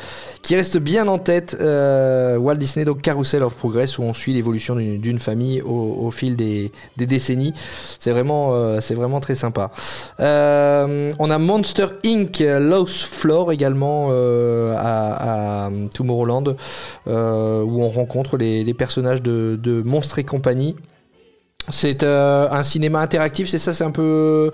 qui 0.44 0.56
reste 0.56 0.78
bien 0.78 1.08
en 1.08 1.18
tête. 1.18 1.58
Euh, 1.60 2.38
Walt 2.38 2.56
Disney, 2.56 2.86
donc 2.86 3.02
Carousel 3.02 3.42
of 3.44 3.56
Progress, 3.56 3.98
où 3.98 4.04
on 4.04 4.14
suit 4.14 4.34
l'évolution 4.34 4.76
d'une 4.76 5.00
d'une 5.02 5.20
famille 5.20 5.62
au, 5.62 5.98
au 6.02 6.12
fil 6.12 6.36
des, 6.36 6.72
des 6.98 7.06
décennies. 7.06 7.54
C'est 8.00 8.12
vraiment, 8.12 8.54
euh, 8.56 8.80
c'est 8.80 8.94
vraiment 8.96 9.20
très 9.20 9.36
sympa. 9.36 9.72
Euh, 10.20 11.12
on 11.20 11.30
a 11.32 11.38
Monster 11.38 11.88
Inc. 12.06 12.44
Lost 12.60 13.04
Floor 13.06 13.52
également 13.52 14.10
euh, 14.12 14.76
à, 14.84 15.66
à 15.66 15.72
Tomorrowland 15.94 16.56
euh, 17.08 17.64
où 17.64 17.84
on 17.84 17.90
rencontre 17.90 18.38
les, 18.38 18.64
les 18.64 18.74
personnages 18.74 19.22
de, 19.22 19.60
de 19.62 19.82
Monstres 19.82 20.20
et 20.20 20.24
compagnie. 20.24 20.76
C'est 21.70 22.04
euh, 22.04 22.50
un 22.52 22.64
cinéma 22.64 23.00
interactif, 23.00 23.48
c'est 23.48 23.58
ça, 23.58 23.72
c'est 23.72 23.86
un 23.86 23.92
peu 23.92 24.52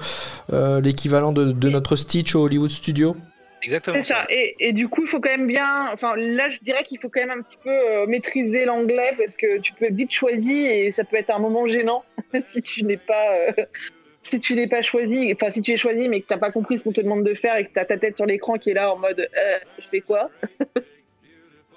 euh, 0.54 0.80
l'équivalent 0.80 1.32
de, 1.32 1.52
de 1.52 1.70
notre 1.70 1.96
Stitch 1.96 2.36
au 2.36 2.44
Hollywood 2.44 2.70
Studio? 2.70 3.16
exactement 3.64 3.98
C'est 3.98 4.04
ça. 4.04 4.26
Et, 4.30 4.56
et 4.60 4.74
du 4.74 4.88
coup, 4.88 5.04
il 5.04 5.08
faut 5.08 5.20
quand 5.20 5.30
même 5.30 5.48
bien. 5.48 5.90
Enfin, 5.92 6.16
là, 6.16 6.50
je 6.50 6.60
dirais 6.60 6.84
qu'il 6.84 7.00
faut 7.00 7.10
quand 7.10 7.22
même 7.22 7.38
un 7.38 7.42
petit 7.42 7.58
peu 7.64 7.72
euh, 7.72 8.06
maîtriser 8.06 8.66
l'anglais 8.66 9.14
parce 9.18 9.38
que 9.38 9.60
tu 9.60 9.74
peux 9.74 9.86
être 9.86 9.96
vite 9.96 10.12
choisi 10.12 10.66
et 10.66 10.92
ça 10.92 11.04
peut 11.04 11.18
être 11.18 11.30
un 11.30 11.40
moment 11.40 11.66
gênant 11.68 12.04
si 12.40 12.62
tu 12.62 12.84
n'es 12.84 12.98
pas. 12.98 13.54
Si 14.24 14.40
tu 14.40 14.54
n'es 14.56 14.68
pas 14.68 14.82
choisi, 14.82 15.32
enfin 15.34 15.50
si 15.50 15.62
tu 15.62 15.72
es 15.72 15.78
choisi 15.78 16.10
mais 16.10 16.22
que 16.22 16.28
t'as 16.28 16.38
pas 16.38 16.52
compris 16.52 16.78
ce 16.78 16.84
qu'on 16.84 16.92
te 16.92 17.02
demande 17.02 17.24
de 17.24 17.34
faire 17.34 17.56
et 17.58 17.66
que 17.66 17.72
t'as 17.74 17.86
ta 17.86 17.98
tête 17.98 18.18
sur 18.18 18.26
l'écran 18.26 18.56
qui 18.58 18.72
est 18.72 18.74
là 18.74 18.94
en 18.94 18.98
mode 18.98 19.20
euh, 19.20 19.58
je 19.82 19.88
fais 19.90 20.02
quoi? 20.02 20.30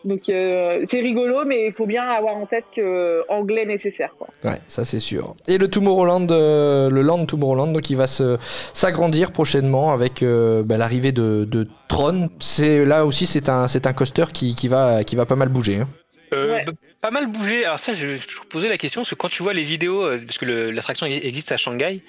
Donc 0.04 0.28
euh, 0.28 0.80
c'est 0.84 1.00
rigolo 1.00 1.44
mais 1.46 1.68
il 1.68 1.72
faut 1.72 1.86
bien 1.86 2.02
avoir 2.02 2.36
en 2.36 2.44
tête 2.46 2.64
que 2.74 2.80
euh, 2.80 3.22
anglais 3.28 3.64
nécessaire 3.66 4.12
quoi. 4.18 4.26
Ouais, 4.42 4.58
ça 4.66 4.84
c'est 4.84 4.98
sûr. 4.98 5.36
Et 5.46 5.58
le 5.58 5.68
Tomorrowland, 5.68 6.26
euh, 6.32 6.90
le 6.90 7.02
Land 7.02 7.26
Tomorrowland, 7.26 7.72
donc 7.72 7.88
il 7.88 7.96
va 7.96 8.08
se 8.08 8.36
s'agrandir 8.74 9.30
prochainement 9.30 9.92
avec 9.92 10.24
euh, 10.24 10.64
bah, 10.64 10.76
l'arrivée 10.76 11.12
de, 11.12 11.44
de 11.44 11.68
Tron. 11.88 12.30
C'est 12.40 12.84
là 12.84 13.06
aussi 13.06 13.26
c'est 13.26 13.48
un 13.48 13.68
c'est 13.68 13.86
un 13.86 13.92
coaster 13.92 14.24
qui, 14.34 14.56
qui 14.56 14.66
va 14.66 15.04
qui 15.04 15.14
va 15.14 15.24
pas 15.24 15.36
mal 15.36 15.48
bouger. 15.48 15.76
hein. 15.82 15.88
Euh, 16.32 16.52
Ouais. 16.52 16.64
bah, 16.64 16.72
Pas 17.00 17.10
mal 17.12 17.26
bougé. 17.28 17.64
Alors 17.64 17.78
ça, 17.78 17.92
je, 17.94 18.08
je 18.16 18.36
vous 18.38 18.44
posais 18.50 18.68
la 18.68 18.78
question 18.78 19.02
parce 19.02 19.10
que 19.10 19.14
quand 19.14 19.28
tu 19.28 19.42
vois 19.44 19.52
les 19.52 19.62
vidéos, 19.64 20.08
parce 20.26 20.38
que 20.38 20.46
l'attraction 20.46 21.06
existe 21.06 21.52
à 21.52 21.56
Shanghai, 21.58 22.02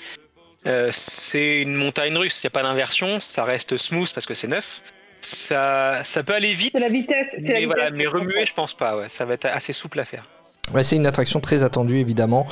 euh, 0.68 0.90
c'est 0.92 1.62
une 1.62 1.76
montagne 1.76 2.18
russe. 2.18 2.42
Il 2.44 2.48
n'y 2.48 2.50
a 2.50 2.52
pas 2.52 2.64
d'inversion, 2.64 3.20
ça 3.20 3.44
reste 3.44 3.78
smooth 3.78 4.12
parce 4.14 4.26
que 4.26 4.34
c'est 4.34 4.48
neuf. 4.48 4.82
Ça, 5.22 6.04
ça 6.04 6.24
peut 6.24 6.34
aller 6.34 6.54
vite. 6.54 6.72
C'est 6.76 6.82
la 6.82 6.90
vitesse. 6.90 7.28
c'est 7.32 7.42
la 7.42 7.60
Mais 7.60 7.66
voilà, 7.66 7.90
vitesse 7.90 7.98
mais 7.98 8.08
remuer, 8.08 8.46
je 8.46 8.54
pense 8.54 8.74
pas. 8.74 8.98
Ouais, 8.98 9.10
ça 9.10 9.26
va 9.26 9.34
être 9.36 9.46
assez 9.46 9.74
souple 9.74 10.00
à 10.00 10.06
faire. 10.06 10.26
Ouais, 10.74 10.84
c'est 10.84 10.96
une 10.96 11.06
attraction 11.06 11.42
très 11.42 11.62
attendue 11.62 11.98
évidemment 11.98 12.48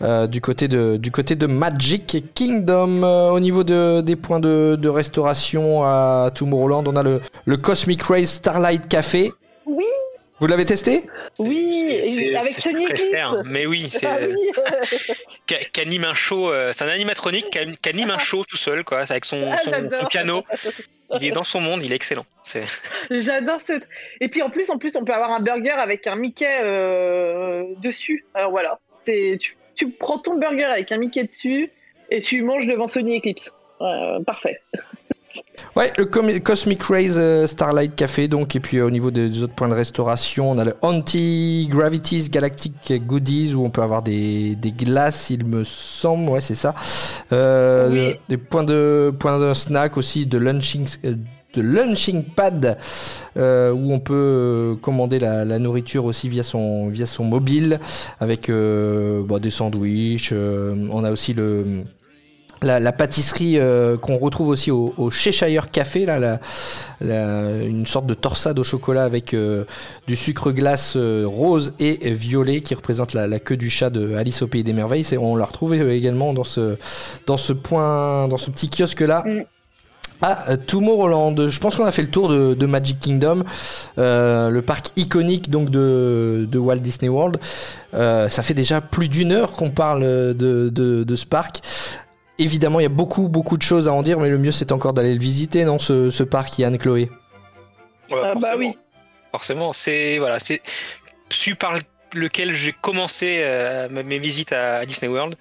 euh, 0.00 0.28
du 0.28 0.40
côté 0.40 0.68
de 0.68 0.96
du 0.98 1.10
côté 1.10 1.34
de 1.34 1.46
Magic 1.46 2.32
Kingdom. 2.34 3.02
Euh, 3.02 3.30
au 3.30 3.40
niveau 3.40 3.64
de, 3.64 4.02
des 4.02 4.14
points 4.14 4.38
de, 4.38 4.76
de 4.80 4.88
restauration 4.88 5.82
à 5.82 6.30
Tomorrowland, 6.32 6.84
on 6.86 6.94
a 6.94 7.02
le, 7.02 7.20
le 7.44 7.56
Cosmic 7.56 8.02
Rays 8.02 8.26
Starlight 8.26 8.86
Café. 8.88 9.32
Vous 10.38 10.46
l'avez 10.46 10.66
testé 10.66 11.02
Oui, 11.38 11.98
c'est- 12.02 12.36
avec 12.36 12.58
Tony 12.58 12.86
je 12.86 12.92
préfère. 12.92 13.32
Eclipse. 13.32 13.48
Mais 13.50 13.64
oui, 13.66 13.88
c'est 13.90 14.06
Ah 14.06 14.18
oui. 14.20 14.50
un 16.04 16.14
show. 16.14 16.52
euh, 16.52 16.72
c'est 16.74 16.84
un 16.84 16.88
animatronique 16.88 17.48
qui, 17.50 17.58
qui 17.78 17.88
anime 17.88 18.10
un 18.10 18.18
show 18.18 18.44
tout 18.44 18.56
seul, 18.58 18.84
quoi, 18.84 19.00
avec 19.08 19.24
son, 19.24 19.50
Ah, 19.50 19.56
son- 19.56 19.70
j'adore. 19.70 20.00
son 20.02 20.06
piano. 20.06 20.44
Il 21.20 21.24
est 21.24 21.30
dans 21.30 21.44
son 21.44 21.60
monde, 21.60 21.82
il 21.84 21.92
est 21.92 21.96
excellent. 21.96 22.26
C'est 22.44 22.64
J'adore 23.10 23.60
ce. 23.60 23.80
Et 24.20 24.28
puis 24.28 24.42
en 24.42 24.50
plus, 24.50 24.68
en 24.70 24.76
plus, 24.78 24.94
on 24.96 25.04
peut 25.04 25.14
avoir 25.14 25.30
un 25.30 25.40
burger 25.40 25.70
avec 25.70 26.06
un 26.06 26.16
Mickey 26.16 26.58
euh, 26.62 27.64
dessus. 27.78 28.26
Alors 28.34 28.50
voilà, 28.50 28.78
c'est 29.06 29.38
tu, 29.40 29.56
tu 29.74 29.88
prends 29.90 30.18
ton 30.18 30.36
burger 30.36 30.64
avec 30.64 30.90
un 30.92 30.98
Mickey 30.98 31.24
dessus 31.24 31.70
et 32.10 32.20
tu 32.20 32.42
manges 32.42 32.66
devant 32.66 32.88
Sony 32.88 33.18
Eclipse. 33.18 33.52
Euh, 33.80 34.20
parfait. 34.24 34.60
Ouais, 35.74 35.92
le 35.98 36.06
Com- 36.06 36.40
Cosmic 36.40 36.82
Rays 36.84 37.16
euh, 37.18 37.46
Starlight 37.46 37.94
Café, 37.96 38.28
donc, 38.28 38.56
et 38.56 38.60
puis 38.60 38.78
euh, 38.78 38.86
au 38.86 38.90
niveau 38.90 39.10
des, 39.10 39.28
des 39.28 39.42
autres 39.42 39.54
points 39.54 39.68
de 39.68 39.74
restauration, 39.74 40.50
on 40.50 40.58
a 40.58 40.64
le 40.64 40.74
Anti-Gravities 40.82 42.28
Galactic 42.30 42.74
Goodies, 43.06 43.54
où 43.54 43.64
on 43.64 43.70
peut 43.70 43.82
avoir 43.82 44.02
des, 44.02 44.54
des 44.54 44.72
glaces, 44.72 45.30
il 45.30 45.44
me 45.44 45.64
semble, 45.64 46.30
ouais, 46.30 46.40
c'est 46.40 46.54
ça. 46.54 46.74
Euh, 47.32 47.88
Oui. 47.90 47.96
le- 47.96 48.16
des 48.28 48.36
points 48.38 48.64
de, 48.64 49.12
points 49.18 49.38
de 49.38 49.52
snack 49.54 49.96
aussi, 49.96 50.26
de 50.26 50.38
lunching, 50.38 50.86
de 51.02 51.62
lunching 51.62 52.22
pad, 52.24 52.78
où 53.36 53.40
on 53.40 54.00
peut 54.00 54.76
commander 54.82 55.18
la, 55.18 55.44
la 55.44 55.58
nourriture 55.58 56.04
aussi 56.04 56.28
via 56.28 56.42
son, 56.42 56.88
via 56.88 57.06
son 57.06 57.24
mobile, 57.24 57.80
avec 58.20 58.50
bon, 58.50 59.38
des 59.38 59.50
sandwichs, 59.50 60.32
on 60.32 61.04
a 61.04 61.10
aussi 61.10 61.32
le 61.34 61.84
la, 62.66 62.80
la 62.80 62.92
pâtisserie 62.92 63.58
euh, 63.58 63.96
qu'on 63.96 64.18
retrouve 64.18 64.48
aussi 64.48 64.70
au, 64.70 64.92
au 64.98 65.10
Cheshire 65.10 65.70
Café, 65.70 66.04
là, 66.04 66.18
la- 66.18 66.40
la- 67.00 67.62
une 67.64 67.86
sorte 67.86 68.06
de 68.06 68.14
torsade 68.14 68.58
au 68.58 68.64
chocolat 68.64 69.04
avec 69.04 69.32
euh, 69.32 69.64
du 70.06 70.16
sucre 70.16 70.52
glace 70.52 70.94
euh, 70.96 71.24
rose 71.26 71.72
et 71.78 72.10
violet 72.12 72.60
qui 72.60 72.74
représente 72.74 73.14
la, 73.14 73.38
queue 73.38 73.56
du 73.56 73.70
chat 73.70 73.90
de 73.90 74.14
Alice 74.14 74.42
au 74.42 74.46
pays 74.46 74.64
des 74.64 74.72
merveilles. 74.72 75.06
On 75.18 75.36
l'a 75.36 75.44
retrouvé 75.46 75.80
également 75.96 76.34
dans 76.34 76.44
ce, 76.44 76.76
dans 77.26 77.36
ce 77.36 77.52
point, 77.52 78.28
dans 78.28 78.38
ce 78.38 78.50
petit 78.50 78.68
kiosque 78.68 79.00
là. 79.00 79.22
Mm. 79.26 79.42
Euh, 80.24 80.56
Tomorrowland, 80.66 81.48
je 81.50 81.60
pense 81.60 81.76
qu'on 81.76 81.84
a 81.84 81.90
fait 81.90 82.00
le 82.00 82.08
tour 82.10 82.28
de, 82.30 82.54
de 82.54 82.66
Magic 82.66 82.98
Kingdom, 82.98 83.44
euh, 83.98 84.48
le 84.48 84.62
parc 84.62 84.86
iconique 84.96 85.50
donc 85.50 85.68
de, 85.68 86.48
de 86.50 86.58
Walt 86.58 86.78
Disney 86.78 87.10
World. 87.10 87.36
Euh, 87.92 88.30
ça 88.30 88.42
fait 88.42 88.54
déjà 88.54 88.80
plus 88.80 89.08
d'une 89.08 89.30
heure 89.32 89.52
qu'on 89.52 89.70
parle 89.70 90.00
de 90.34 91.14
ce 91.16 91.26
parc. 91.26 91.60
Évidemment, 92.38 92.80
il 92.80 92.84
y 92.84 92.86
a 92.86 92.90
beaucoup, 92.90 93.28
beaucoup 93.28 93.56
de 93.56 93.62
choses 93.62 93.88
à 93.88 93.92
en 93.92 94.02
dire, 94.02 94.18
mais 94.20 94.28
le 94.28 94.38
mieux 94.38 94.50
c'est 94.50 94.72
encore 94.72 94.92
d'aller 94.92 95.14
le 95.14 95.20
visiter, 95.20 95.64
non, 95.64 95.78
ce, 95.78 96.10
ce 96.10 96.22
parc, 96.22 96.58
Yann 96.58 96.76
Chloé 96.78 97.10
Ouais, 98.10 98.20
Ah, 98.22 98.34
bah 98.34 98.54
oui. 98.56 98.76
Forcément, 99.32 99.72
c'est 99.72 100.18
voilà, 100.18 100.38
c'est 100.38 100.62
celui 101.30 101.56
par 101.56 101.78
lequel 102.12 102.52
j'ai 102.52 102.72
commencé 102.72 103.38
euh, 103.40 103.88
mes 103.90 104.18
visites 104.18 104.52
à, 104.52 104.76
à 104.78 104.86
Disney 104.86 105.10
World. 105.10 105.36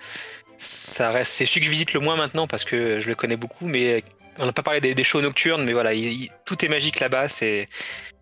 Ça 0.58 1.12
reste, 1.12 1.32
c'est 1.34 1.46
celui 1.46 1.60
que 1.62 1.66
je 1.66 1.72
visite 1.72 1.94
le 1.94 2.00
moins 2.00 2.16
maintenant 2.16 2.48
parce 2.48 2.64
que 2.64 3.00
je 3.00 3.08
le 3.10 3.16
connais 3.16 3.36
beaucoup, 3.38 3.66
mais 3.68 4.04
on 4.40 4.46
n'a 4.46 4.52
pas 4.54 4.64
parlé 4.64 4.82
des, 4.82 4.96
des 4.96 5.04
shows 5.04 5.22
nocturnes, 5.22 5.64
mais 5.66 5.74
voilà, 5.74 5.94
il- 5.94 6.06
il- 6.24 6.30
tout 6.46 6.64
est 6.66 6.70
magique 6.70 7.00
là-bas. 7.02 7.28
C'est 7.28 7.68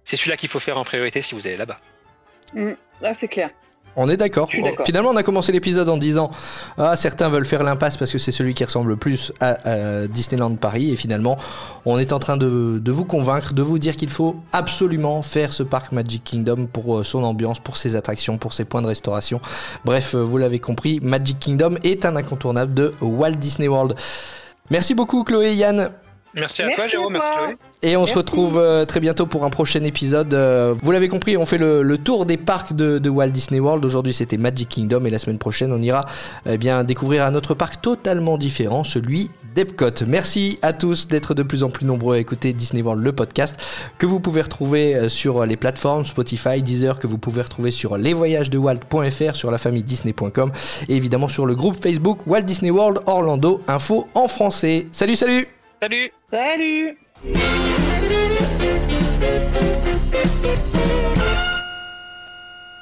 c'est 0.04 0.18
celui-là 0.18 0.36
qu'il 0.36 0.50
faut 0.50 0.60
faire 0.60 0.78
en 0.78 0.84
priorité 0.84 1.22
si 1.22 1.34
vous 1.36 1.48
allez 1.48 1.58
là-bas. 1.58 1.78
Ah, 3.04 3.14
c'est 3.14 3.28
clair. 3.28 3.50
On 3.96 4.10
est 4.10 4.18
d'accord. 4.18 4.50
Finalement, 4.86 5.10
on 5.12 5.16
a 5.16 5.24
commencé 5.24 5.52
l'épisode 5.52 5.88
en 5.90 5.98
disant 5.98 6.32
Ah, 6.78 6.96
certains 6.96 7.30
veulent 7.30 7.46
faire 7.46 7.64
l'impasse 7.64 7.98
parce 7.98 8.12
que 8.12 8.18
c'est 8.18 8.32
celui 8.32 8.54
qui 8.54 8.64
ressemble 8.64 8.90
le 8.90 8.96
plus 8.96 9.32
à, 9.40 9.58
à 9.64 10.08
Disneyland 10.08 10.56
Paris. 10.56 10.92
Et 10.92 10.96
finalement, 10.96 11.38
on 11.86 12.00
est 12.00 12.14
en 12.14 12.20
train 12.20 12.38
de, 12.38 12.80
de 12.80 12.92
vous 12.92 13.06
convaincre, 13.06 13.54
de 13.54 13.62
vous 13.62 13.80
dire 13.80 13.96
qu'il 13.96 14.10
faut 14.10 14.38
absolument 14.52 15.22
faire 15.22 15.54
ce 15.54 15.64
parc 15.64 15.92
Magic 15.92 16.24
Kingdom 16.24 16.68
pour 16.72 16.98
euh, 16.98 17.04
son 17.04 17.24
ambiance, 17.24 17.60
pour 17.60 17.78
ses 17.78 17.96
attractions, 17.96 18.38
pour 18.38 18.54
ses 18.54 18.66
points 18.66 18.82
de 18.82 18.88
restauration. 18.88 19.40
Bref, 19.86 20.16
euh, 20.16 20.24
vous 20.24 20.38
l'avez 20.38 20.60
compris, 20.60 21.00
Magic 21.02 21.40
Kingdom 21.40 21.76
est 21.84 22.06
un 22.06 22.16
incontournable 22.16 22.74
de 22.74 22.94
Walt 23.02 23.32
Disney 23.32 23.68
World. 23.68 23.96
Merci 24.70 24.96
beaucoup, 24.96 25.24
Chloé 25.24 25.52
et 25.52 25.56
Yann. 25.56 25.92
Merci 26.36 26.64
à 26.64 26.66
Merci 26.66 26.78
toi, 26.78 26.88
Jérôme. 26.88 27.14
Merci, 27.14 27.30
Chloé. 27.36 27.56
Et 27.84 27.98
on 27.98 28.06
se 28.06 28.16
retrouve 28.16 28.58
euh, 28.58 28.86
très 28.86 29.00
bientôt 29.00 29.26
pour 29.26 29.46
un 29.46 29.50
prochain 29.50 29.84
épisode. 29.84 30.34
Euh, 30.34 30.74
vous 30.82 30.92
l'avez 30.92 31.08
compris, 31.08 31.38
on 31.38 31.46
fait 31.46 31.58
le, 31.58 31.84
le 31.84 31.98
tour 31.98 32.26
des 32.26 32.38
parcs 32.38 32.74
de, 32.74 32.98
de 32.98 33.10
Walt 33.10 33.30
Disney 33.30 33.60
World. 33.60 33.84
Aujourd'hui, 33.86 34.14
c'était 34.14 34.38
Magic 34.38 34.70
Kingdom 34.70 35.06
et 35.06 35.10
la 35.10 35.20
semaine 35.20 35.38
prochaine, 35.38 35.72
on 35.72 35.82
ira 35.82 36.06
eh 36.50 36.58
bien 36.58 36.84
découvrir 36.84 37.24
un 37.24 37.36
autre 37.36 37.54
parc 37.54 37.82
totalement 37.82 38.38
différent, 38.38 38.84
celui 38.84 39.30
d'Epcot. 39.54 40.06
Merci 40.08 40.58
à 40.62 40.74
tous 40.74 41.08
d'être 41.08 41.34
de 41.34 41.44
plus 41.44 41.64
en 41.64 41.70
plus 41.70 41.86
nombreux 41.86 42.16
à 42.16 42.20
écouter 42.20 42.54
Disney 42.54 42.82
World, 42.82 43.04
le 43.04 43.12
podcast 43.12 43.60
que 44.00 44.06
vous 44.06 44.20
pouvez 44.20 44.42
retrouver 44.42 44.96
euh, 44.96 45.10
sur 45.10 45.46
les 45.46 45.58
plateformes 45.58 46.06
Spotify, 46.06 46.64
Deezer, 46.64 46.98
que 47.00 47.06
vous 47.08 47.18
pouvez 47.18 47.42
retrouver 47.42 47.70
sur 47.70 47.98
lesvoyagesdewalt.fr, 47.98 49.36
sur 49.36 49.52
lafamidisney.com 49.52 50.52
et 50.88 50.96
évidemment 50.96 51.28
sur 51.28 51.46
le 51.46 51.54
groupe 51.54 51.82
Facebook 51.82 52.26
Walt 52.26 52.42
Disney 52.42 52.72
World 52.72 53.02
Orlando 53.06 53.62
Info 53.68 54.08
en 54.16 54.28
français. 54.28 54.88
Salut, 54.92 55.16
salut 55.16 55.48
Salut. 55.84 56.14
Salut. 56.34 56.98